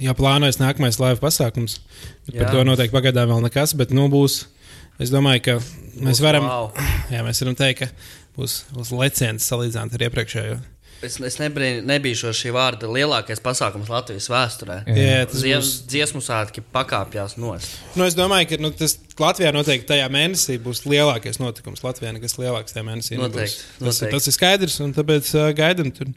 jāplānojas 0.03 0.59
nākamais 0.61 0.99
laiva 1.01 1.19
pasākums. 1.21 1.79
Bet 2.27 2.35
Par 2.37 2.47
Jā. 2.49 2.53
to 2.57 2.63
noteikti 2.67 2.95
pagaidām 2.95 3.31
vēl 3.31 3.43
nekas, 3.47 3.75
bet 3.79 3.93
nu 3.95 4.07
būs. 4.11 4.45
Es 4.99 5.11
domāju, 5.13 5.43
ka 5.45 5.55
mēs 6.01 6.17
Būs 6.17 6.23
varam, 6.25 6.47
wow. 6.49 6.71
jā, 7.13 7.21
mēs 7.25 7.43
varam 7.43 7.55
teikt, 7.59 7.85
ka 7.85 8.33
būs, 8.37 8.63
būs 8.73 8.91
leciens 8.97 9.45
salīdzinājumā 9.47 9.99
ar 9.99 10.09
iepriekšējo. 10.09 10.57
Es, 11.05 11.19
es 11.21 11.35
nebrīn, 11.37 11.83
nebiju 11.85 12.31
šī 12.33 12.49
vārda 12.55 12.87
lielākais 12.89 13.37
pasākums 13.45 13.89
Latvijas 13.93 14.25
vēsturē. 14.33 14.79
Jā, 14.89 15.27
tas 15.29 15.43
Zie, 15.43 15.51
būs. 15.53 15.69
Dziesmu 15.93 16.23
svētki 16.25 16.63
pakāpjas 16.73 17.35
nost. 17.37 17.75
Nu, 17.93 18.07
es 18.09 18.17
domāju, 18.17 18.49
ka 18.49 18.57
nu, 18.65 18.71
tas 18.73 18.97
Latvijā 19.21 19.51
noteikti 19.53 19.85
tajā 19.93 20.07
mēnesī 20.09 20.57
būs 20.61 20.81
lielākais 20.89 21.37
notikums. 21.37 21.83
Latvijā 21.85 22.15
nekas 22.17 22.39
lielāks 22.41 22.73
tajā 22.73 22.87
mēnesī 22.89 23.13
nebūs. 23.13 23.29
Noteikti, 23.29 23.67
Tas, 23.77 23.85
noteikti. 23.85 24.13
tas 24.15 24.31
ir 24.31 24.35
skaidrs, 24.39 24.79
un 24.87 24.95
tāpēc 24.97 25.29
uh, 25.37 25.51
gaidām. 25.61 25.93
Tur 25.93 26.09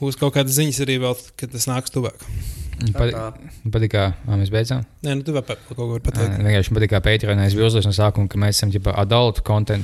būs 0.00 0.18
kaut 0.20 0.36
kādas 0.36 0.56
ziņas 0.58 0.82
arī 0.84 0.98
vēl, 1.02 1.18
kad 1.38 1.52
tas 1.54 1.68
nāks 1.70 1.94
tuvāk. 1.94 2.22
Patīk, 2.78 3.90
kā 3.90 4.04
mēs 4.30 4.52
beidzām. 4.54 4.84
Nē, 5.02 5.16
nu, 5.18 5.24
tu 5.26 5.34
vēl 5.34 5.42
kaut 5.48 5.74
ko 5.74 5.88
pateikt. 5.98 6.38
Vienkārši 6.38 6.70
man 6.70 6.78
patīk, 6.78 6.92
kā 6.92 7.00
Patreonā 7.02 7.48
es 7.48 7.56
biju 7.58 7.66
uzlicis 7.66 7.88
no 7.90 7.94
sākuma, 7.96 8.30
ka 8.30 8.38
mēs 8.38 8.60
esam 8.60 8.70
ģipa, 8.74 8.94
adultu 9.02 9.42
kontu, 9.46 9.80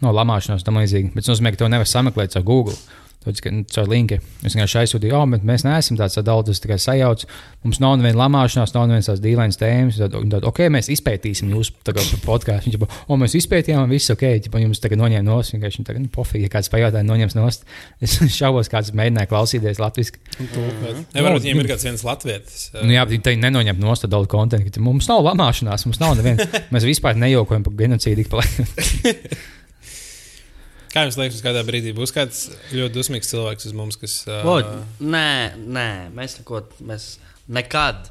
no 0.00 0.14
lamāšanās 0.16 0.64
tam 0.64 0.80
līdzīgi. 0.80 1.12
Bet 1.12 1.26
tas 1.26 1.34
nozīmē, 1.34 1.52
ka 1.52 1.60
to 1.60 1.68
nevar 1.72 1.90
sameklēt 1.90 2.38
ar 2.40 2.46
Google. 2.48 2.78
Tāpēc, 3.20 3.40
ka, 3.44 3.50
nu, 3.52 3.64
caur 3.68 3.88
linki. 3.90 4.16
Es 4.48 4.54
vienkārši 4.56 4.78
aizsūtīju, 4.80 5.12
oh, 5.12 5.26
bet 5.28 5.42
mēs 5.44 5.60
neesam 5.66 5.98
tāds 5.98 6.16
adults, 6.16 6.48
tas 6.48 6.62
tikai 6.64 6.78
sajauc. 6.80 7.26
Mums 7.66 7.80
nav 7.82 7.98
neviena 8.00 8.16
lamāšanās, 8.22 8.72
nav 8.72 8.86
nevienas 8.88 9.10
tās 9.10 9.20
dīvainas 9.20 9.60
tēmas. 9.60 9.98
Tad, 10.00 10.16
tad, 10.32 10.46
ok, 10.48 10.62
mēs 10.72 10.88
izpētīsim 10.94 11.52
jūsu 11.52 11.74
podkāstu. 12.24 12.70
Viņš 12.70 12.78
jau, 12.78 12.88
oh, 12.88 13.20
mēs 13.20 13.36
izpētījām, 13.42 13.84
un 13.84 13.92
viss 13.92 14.14
ok, 14.14 14.24
ģipa, 14.46 14.62
jums 14.64 14.80
tagad 14.80 15.02
noņēma 15.02 15.26
nost. 15.26 15.52
Vienkārši 15.52 15.84
tagad, 15.84 16.06
nu, 16.06 16.08
pofīgi, 16.16 16.48
ja 16.48 16.54
kāds 16.56 16.72
pajautāja, 16.72 17.04
noņems 17.10 17.36
nost. 17.36 17.68
Es 18.00 18.16
šaubos, 18.32 18.72
kāds 18.72 18.94
mēģināja 18.96 19.28
klausīties 19.28 19.82
latviešu. 19.82 20.16
Nevarbūt 21.12 21.44
viņiem 21.44 21.60
ir 21.60 21.68
kāds 21.74 21.84
viens 21.84 22.06
latvietis. 22.06 22.70
uh, 22.72 22.80
Nu, 22.86 22.96
jā, 22.96 23.04
viņi 23.10 23.36
nenoņem 23.44 23.84
no 23.84 23.92
stūra 23.98 24.16
daudz 24.16 24.32
kontekstu. 24.32 24.80
Mums 24.80 25.12
nav 25.12 25.20
lamāšanās, 25.28 25.84
mums 25.84 26.00
nav 26.00 26.16
neviena. 26.16 26.48
Mēs 26.72 26.88
vispār 26.88 27.20
nejokojam 27.20 27.68
par 27.68 27.76
genocīdu. 27.84 28.24
Kā 30.90 31.04
jums 31.06 31.18
liekas, 31.20 31.42
kādā 31.44 31.60
brīdī 31.66 31.92
būs 31.94 32.10
kāds 32.14 32.48
ļoti 32.74 32.94
dusmīgs 32.96 33.28
cilvēks 33.30 33.68
uz 33.68 33.74
mums, 33.78 33.98
kas. 34.00 34.16
Uh, 34.26 34.48
O, 34.50 34.56
nē, 35.06 35.28
nē, 35.60 35.90
mēs 36.16 36.40
neko, 36.40 36.64
mēs 36.88 37.12
nekad. 37.46 38.08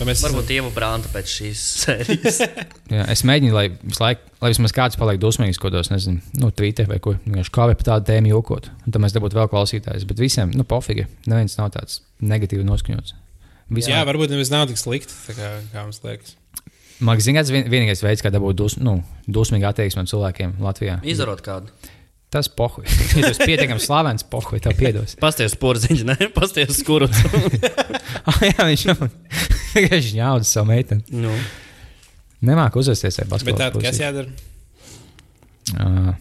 vai 0.00 0.08
mēs 0.08 0.24
Varbūt 0.24 0.50
Ieva 0.56 0.72
Brānta 0.74 1.10
pēc 1.12 1.30
šīs 1.36 1.62
sērijas. 1.84 2.40
Jā, 2.90 3.06
es 3.12 3.22
mēģinu, 3.28 3.54
lai 3.54 3.68
visu 3.76 4.02
laiku, 4.02 4.34
lai 4.42 4.50
vismaz 4.50 4.74
kāds 4.74 4.98
paliek 4.98 5.20
dusmīgs 5.22 5.62
kaut 5.62 5.70
kādos, 5.70 5.92
nezinu, 5.94 6.18
nu, 6.42 6.50
Twitter 6.50 6.90
vai 6.90 6.98
ko. 7.02 7.14
Vienkārši 7.22 7.54
kā 7.54 7.68
vai 7.70 7.78
par 7.78 7.90
tādu 7.92 8.10
tēmu 8.10 8.34
jokot. 8.34 8.70
Un 8.82 8.94
tad 8.96 9.02
mēs 9.04 9.14
dabūtu 9.14 9.38
vēl 9.38 9.50
klausītājus. 9.54 10.08
Bet 10.10 10.22
visiem, 10.26 10.50
nu, 10.58 10.66
pofīgi. 10.66 11.06
Neviens 11.30 11.54
nav 11.60 11.70
tāds 11.78 12.00
negatīvi 12.18 12.66
noskaņots. 12.66 13.14
Jā, 13.86 14.02
varbūt 14.04 14.34
nemaz 14.34 14.50
nav 14.52 14.66
tik 14.68 14.80
slikti, 14.80 15.14
tā 15.28 15.38
kā, 15.38 15.52
kā 15.72 15.86
mums 15.86 16.02
liekas. 16.04 16.34
Man 17.02 17.18
liekas, 17.18 17.50
vien, 17.50 17.66
vienīgais 17.66 18.02
veids, 18.04 18.22
kā 18.22 18.30
dabūt 18.30 18.58
dus, 18.60 18.76
nu, 18.78 19.00
dusmīgu 19.26 19.66
attieksmi 19.72 20.04
no 20.04 20.10
cilvēkiem 20.10 20.54
Latvijā. 20.62 21.00
Izdarot 21.08 21.42
kādu. 21.44 21.72
Tas 22.32 22.48
pohuļ. 22.48 22.86
Ja 23.18 23.26
tas 23.28 23.40
pietiekami 23.42 23.82
slavens 23.82 24.24
pohuļ, 24.32 24.60
tev 24.64 24.78
piedos. 24.78 25.16
Pasties 25.20 25.56
porziņš, 25.60 26.04
ne? 26.08 26.16
Pasties 26.32 26.78
skurus. 26.78 27.12
ah, 28.30 28.38
jā, 28.46 28.68
viņš 28.70 28.86
jau 28.88 28.96
vienkārši 29.74 30.14
ņauda 30.20 30.48
savu 30.48 30.70
meiteni. 30.72 31.04
nu. 31.26 31.34
Nemāk 32.42 32.74
uzvesties 32.80 33.20
ar 33.22 33.28
Bet 33.28 33.36
basketbolu. 33.36 33.60
tā, 33.60 33.82
kas 33.84 34.00
jādara? 34.02 34.32
Ā, 35.78 36.14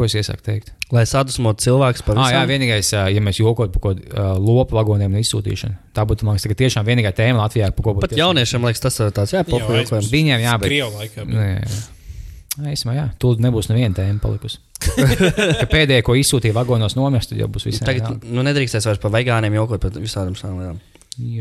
Ko 0.00 0.06
es 0.08 0.14
iesaku 0.16 0.40
teikt? 0.46 0.70
Lai 0.96 1.02
sadusmotu 1.04 1.60
cilvēks 1.66 2.00
par 2.06 2.16
Ah, 2.16 2.30
jā, 2.32 2.40
visām. 2.40 2.48
vienīgais, 2.54 2.88
ja 3.12 3.20
mēs 3.20 3.36
jokotu 3.42 3.74
par 3.76 3.82
kaut 3.84 4.00
kādu 4.00 4.40
lopu 4.46 4.78
vagoniem 4.78 5.12
un 5.12 5.20
izsūtīšanu. 5.20 5.76
Tā 5.94 6.06
būtu, 6.08 6.24
man 6.24 6.38
liekas, 6.38 6.56
tiešām 6.56 6.86
vienīgā 6.88 7.12
tēma 7.18 7.42
Latvijā, 7.44 7.68
par 7.76 7.84
ko 7.84 7.94
būtu. 7.98 8.08
Pat 8.08 8.16
jauniešiem 8.16 8.64
liekas, 8.64 8.80
tas 8.86 8.96
ir 9.04 9.12
tāds, 9.12 9.34
jā, 9.36 9.44
aizmirst. 9.44 10.10
Viņiem 10.14 10.40
jābūt. 10.46 10.70
Krievu 10.70 10.92
laikā. 10.96 11.26
bet- 11.28 11.90
Nē, 12.60 12.72
Īsumā, 12.74 12.96
jā, 12.96 13.04
tur 13.22 13.36
nebūs 13.38 13.68
neviena 13.70 13.94
tēma 13.94 14.20
palikusi. 14.20 14.58
Ka 15.60 15.66
pēdējā, 15.70 16.02
ko 16.02 16.16
izsūtīja 16.18 16.52
vagonos, 16.56 16.96
nomirst, 16.98 17.30
tad 17.30 17.38
jau 17.38 17.46
būs 17.48 17.64
viss. 17.68 17.78
Tagad 17.84 18.24
nu, 18.26 18.42
nedrīkstēs 18.42 18.88
vairs 18.88 18.98
par 19.00 19.12
vegāniem 19.14 19.54
jokot 19.54 19.80
par 19.80 19.90
visādām 20.00 20.34
lietām. 20.34 20.80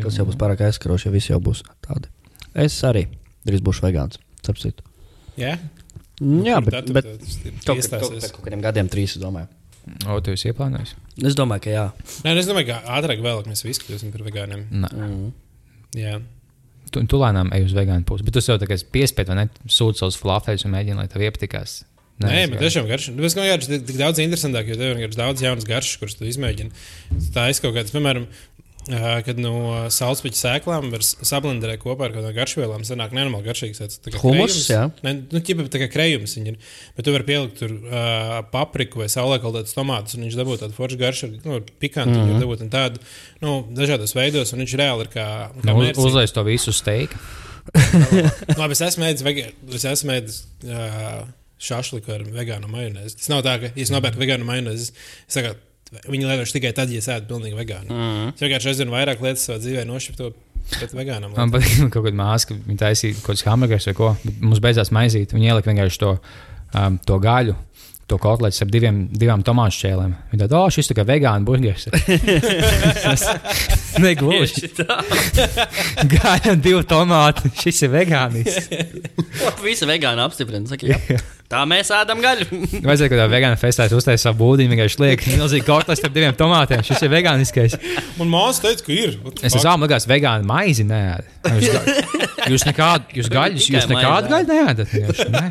Tas 0.04 0.20
jau 0.20 0.26
būs 0.30 0.38
pārāk 0.38 0.62
aizskaroši, 0.68 1.08
ja 1.10 1.12
visi 1.16 1.32
jau 1.34 1.40
būs 1.42 1.64
tādi. 1.88 2.12
Es 2.54 2.78
arī 2.84 3.08
drīz 3.48 3.64
būšu 3.66 3.88
vegāns. 3.88 4.20
Sapsit. 4.46 4.84
Jā, 5.40 5.58
Jā, 6.20 6.58
Kur 6.60 6.66
bet, 6.68 6.76
tad 6.76 6.90
tu 6.90 6.96
bet 6.98 7.06
tad 7.08 7.22
kaut, 7.66 7.86
kaut, 7.94 8.18
pēc 8.18 8.34
kaut 8.36 8.44
kādiem 8.48 8.64
gadiem, 8.66 8.90
trīs, 8.92 9.16
es 9.16 9.24
domāju. 9.24 9.48
O, 10.06 10.20
tu 10.22 10.34
esi 10.36 10.52
ieplānojis? 10.52 10.92
Es 11.26 11.38
domāju, 11.40 11.64
ka 11.66 11.72
jā. 11.74 11.86
Nē, 12.26 12.34
nu, 12.36 12.42
es 12.44 12.50
domāju, 12.50 12.74
ka 12.74 12.82
ātrāk 13.00 13.24
vēl 13.26 13.46
mēs 13.48 13.64
visi 13.66 13.86
kļūsim 13.86 14.12
par 14.14 14.26
vegāniem. 14.28 14.68
Nē. 14.84 14.92
Mm. 14.94 15.32
Jā, 15.98 16.20
Tu, 16.90 17.04
tu 17.10 17.20
lēnām 17.22 17.52
ej 17.54 17.68
uz 17.68 17.76
vegānu 17.78 18.06
pusi, 18.08 18.26
bet 18.26 18.34
tu 18.34 18.42
jau 18.42 18.58
tagad 18.62 18.82
piespiedu, 18.94 19.34
vai 19.34 19.44
ne? 19.44 19.70
Sūti 19.70 20.02
savus 20.02 20.18
flafēs 20.18 20.66
un 20.66 20.74
mēģini, 20.74 20.98
lai 20.98 21.10
tev 21.12 21.22
iepatikās. 21.28 21.84
Nē, 22.20 22.50
bet 22.52 22.60
tiešām 22.60 22.88
garš. 22.90 23.12
Nu, 23.16 23.24
Es 23.24 23.36
domāju, 23.38 23.54
ka 23.54 23.60
tas 23.62 23.70
ir 23.78 23.84
tik 23.88 24.00
daudz 24.00 24.20
interesantāk, 24.20 24.68
jo 24.68 24.76
tev 24.80 25.00
ir 25.00 25.14
daudz 25.16 25.44
jaunas 25.44 25.68
garšas, 25.68 26.00
kuras 26.02 26.18
tu 26.20 26.26
izmēģini. 26.28 26.74
Tā 27.36 27.46
ir 27.48 27.62
kaut 27.64 27.78
kāds, 27.78 27.94
piemēram, 27.96 28.26
kad 29.26 29.38
no 29.42 29.54
saulespiņa 29.94 30.38
sēklām 30.40 30.90
var 30.94 31.04
sablenderēt 31.06 31.82
kopā 31.84 32.08
ar 32.08 32.16
kādām 32.16 32.34
garšvielām. 32.36 32.86
Sanāk, 32.88 33.14
nenormāli 33.16 33.46
garšīgs. 33.46 33.82
tāds 33.84 34.00
krējums. 34.16 34.60
jā. 34.72 34.84
Ne, 35.06 35.16
nu, 35.30 35.42
ķipa, 35.46 35.68
tā 35.70 35.84
kā 35.84 35.90
krējums 35.94 36.36
viņa 36.40 36.54
ir. 36.54 36.58
Bet 36.98 37.08
tu 37.08 37.14
vari 37.14 37.28
pielikt 37.28 37.60
tur 37.62 37.76
uh, 37.76 38.36
papriku 38.54 39.04
vai 39.04 39.10
saulēkaldētas 39.14 39.78
tomātus, 39.78 40.18
un 40.18 40.26
viņš 40.26 40.40
dabū 40.40 40.58
tādu 40.62 40.78
foršu 40.78 41.00
garšu, 41.02 41.30
ar, 41.30 41.38
nu, 41.46 41.60
pikantu, 41.82 42.18
mm 42.18 42.32
-hmm. 42.32 42.46
dabūt 42.46 42.66
un 42.66 42.74
tādu, 42.74 43.04
nu, 43.46 43.60
dažādos 43.78 44.16
veidos, 44.18 44.54
un 44.54 44.66
viņš 44.66 44.78
reāli 44.82 45.06
ir 45.06 45.14
kā, 45.14 45.28
kā 45.54 45.70
Nu, 45.70 45.78
uz, 45.78 45.86
mērcīgs. 45.86 46.06
uzlies 46.06 46.34
to 46.34 46.44
visu 46.48 46.74
steigā. 46.74 47.22
Labi, 48.60 48.74
es 48.74 48.82
esmu 48.82 49.06
vega... 49.24 49.52
es 49.76 49.86
esmu 49.86 50.16
ēdis 50.16 50.44
uh, 50.66 51.28
šāφliku 51.60 52.14
ar 52.16 52.24
vegānu 52.34 52.70
majonēzi. 52.72 53.18
Tas 53.20 53.30
nav 53.32 53.44
tā, 53.46 53.58
ka, 53.62 53.72
ja 53.76 53.84
es 53.84 53.92
nopērku 53.94 54.22
vegānu 54.22 54.48
majonēzi, 54.48 54.94
es 55.28 55.36
saku, 55.36 55.54
viņi 56.06 56.30
lietošu 56.30 56.56
tikai 56.58 56.74
tad, 56.78 56.92
ja 56.94 57.02
es 57.02 57.10
ēdu 57.10 57.30
pilnīgi 57.32 57.58
vegānu. 57.58 57.90
Mm. 57.90 58.34
Es 58.36 58.44
vienkārši 58.44 58.72
aizvien 58.74 58.94
vairāk 58.94 59.24
lietas 59.26 59.48
savā 59.48 59.60
dzīvē 59.64 59.86
nošķirtu. 59.90 60.30
Man 61.34 61.54
patīk, 61.54 61.80
ka 61.80 61.90
kaut 61.96 62.06
kāda 62.06 62.20
māsa, 62.20 62.54
viņa 62.54 62.82
taisīja 62.84 63.18
kaut 63.18 63.32
kādus 63.32 63.46
hamburgerus 63.48 63.90
vai 63.90 63.96
ko. 63.98 64.12
Mums 64.44 64.62
beidzās 64.62 64.92
maizīt. 64.94 65.34
Viņa 65.34 65.54
ielika 65.54 65.72
vienkārši 65.72 66.02
to, 66.04 66.12
um, 66.78 67.00
to 67.10 67.18
gaļu. 67.24 67.56
To 68.10 68.18
kotletes 68.18 68.64
ar 68.64 68.70
diviem, 68.74 69.04
divām 69.14 69.44
tomātu 69.46 69.76
šķēlēm. 69.76 70.14
Viņa 70.32 70.42
tāda, 70.42 70.58
oh, 70.58 70.72
šis 70.74 70.88
tā 70.90 70.96
kā 70.98 71.04
vegānu 71.06 71.46
burgeris. 71.46 71.86
Negluži. 74.04 74.72
Un 76.50 76.64
divi 76.64 76.82
tomāti. 76.90 77.52
Šis 77.62 77.84
ir 77.86 77.92
vegānis. 77.94 78.58
Visi 79.66 79.86
vegāni 79.86 80.26
apstiprina. 80.26 80.66
Saka, 80.72 80.90
jā. 80.90 81.20
tā 81.54 81.62
mēs 81.70 81.94
ēdam 81.94 82.24
gaļu. 82.26 82.50
Vajadzēja, 82.88 83.12
kad 83.14 83.22
tā 83.22 83.28
vegāna 83.30 83.62
festā 83.62 83.86
uztaisīja 83.94 84.24
savu 84.26 84.42
būdiņu, 84.42 84.74
vienkārši 84.74 85.02
liek 85.06 85.26
milzīgi 85.30 85.68
kotletes 85.70 86.02
ar 86.02 86.16
diviem 86.16 86.34
tomātiem. 86.40 86.82
Šis 86.90 87.06
ir 87.06 87.14
vegāniskais. 87.14 87.78
Man 88.18 88.34
māsa 88.34 88.66
teica, 88.66 88.88
ka 88.90 88.96
ir. 88.96 89.20
Es 89.44 89.54
esmu 89.54 89.86
likās, 89.86 90.10
vegāni 90.10 90.50
maizi 90.50 90.88
nē. 90.90 91.04
Jūs, 92.50 92.66
nekādu, 92.66 93.20
jūs 93.22 93.30
gaļas, 93.30 93.70
jūs 93.70 93.90
nekādu 93.94 94.34
gaļu 94.34 94.50
neēdat. 94.50 94.98
Nē. 95.30 95.46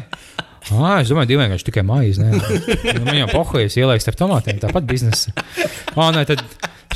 Ah, 0.74 0.98
es 1.00 1.08
domāju, 1.08 1.30
divi 1.30 1.40
vienkārši 1.42 1.68
tikai. 1.70 1.84
Nu, 1.86 3.04
Man 3.06 3.16
jau 3.20 3.28
pohojas 3.30 3.76
ieliks 3.80 4.08
ar 4.10 4.18
tomātiem, 4.18 4.58
tāpat 4.62 4.88
biznesa. 4.88 5.32
Ah, 5.94 6.10
nē, 6.14 6.26
tad 6.28 6.42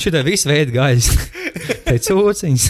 šitā 0.03 0.23
visu 0.27 0.51
veidu 0.51 0.77
gaļas. 0.77 1.09
Te 1.89 1.97
cūciņas, 2.05 2.68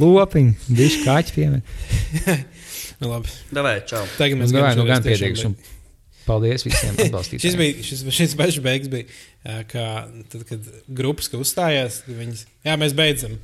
lopiņi, 0.00 0.56
diši 0.78 1.02
kaķi 1.06 1.38
piemēram. 1.38 2.44
Nu, 2.96 3.10
labi. 3.10 3.28
Davai, 3.52 3.82
čau. 3.84 4.06
Tagad 4.16 4.38
Mēs 4.40 4.54
gājām, 4.56 4.78
nu 4.78 4.86
šoreiz 4.86 5.42
gan 5.42 5.50
un 5.50 5.56
Paldies 6.26 6.64
visiem 6.66 6.94
Šis 6.96 7.06
atbalstītājiem. 7.06 7.58
bija 7.60 7.84
šis, 7.86 8.04
šis 8.16 8.34
pašs 8.38 8.62
beigas, 8.64 8.88
bija, 8.88 9.58
kā, 9.70 9.84
tad, 10.32 10.46
kad 10.48 10.70
grupas 10.88 11.28
ka 11.30 11.40
uzstājās. 11.42 12.00
Viņas, 12.08 12.46
jā, 12.66 12.76
mēs 12.80 12.96
beidzam. 12.98 13.36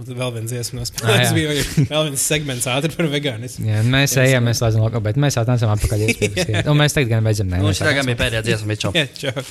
Un 0.00 0.06
tad 0.08 0.16
vēl 0.16 0.30
viens 0.38 0.48
dziesmas, 0.48 0.92
Ah, 1.04 1.10
jā. 1.12 1.26
tas 1.26 1.34
bija 1.36 1.52
vēl 1.90 2.06
viens 2.08 2.22
segments 2.24 2.64
ātri 2.72 2.94
par 2.96 3.10
vegānismu. 3.12 3.66
Jā, 3.68 3.82
mēs 3.84 4.16
ejam, 4.22 4.46
mēs 4.48 4.62
slēdzam 4.62 4.86
lokā, 4.86 5.02
bet 5.04 5.20
mēs 5.20 5.36
atnācām 5.42 5.74
atpakaļ. 5.76 6.06
jā. 6.08 6.64
Un 6.72 6.80
mēs 6.80 6.96
tagad 6.96 7.12
gan 7.18 7.28
beidzam. 7.28 7.52
Nē, 7.52 7.60
Nu, 7.60 7.74
šī 7.76 7.84
tā 7.84 7.92
atnācam. 7.92 8.08
bija 8.14 8.22
pēdējā 8.24 8.46
dziesma. 8.48 8.80
Jā, 8.96 9.06
čau. 9.20 9.50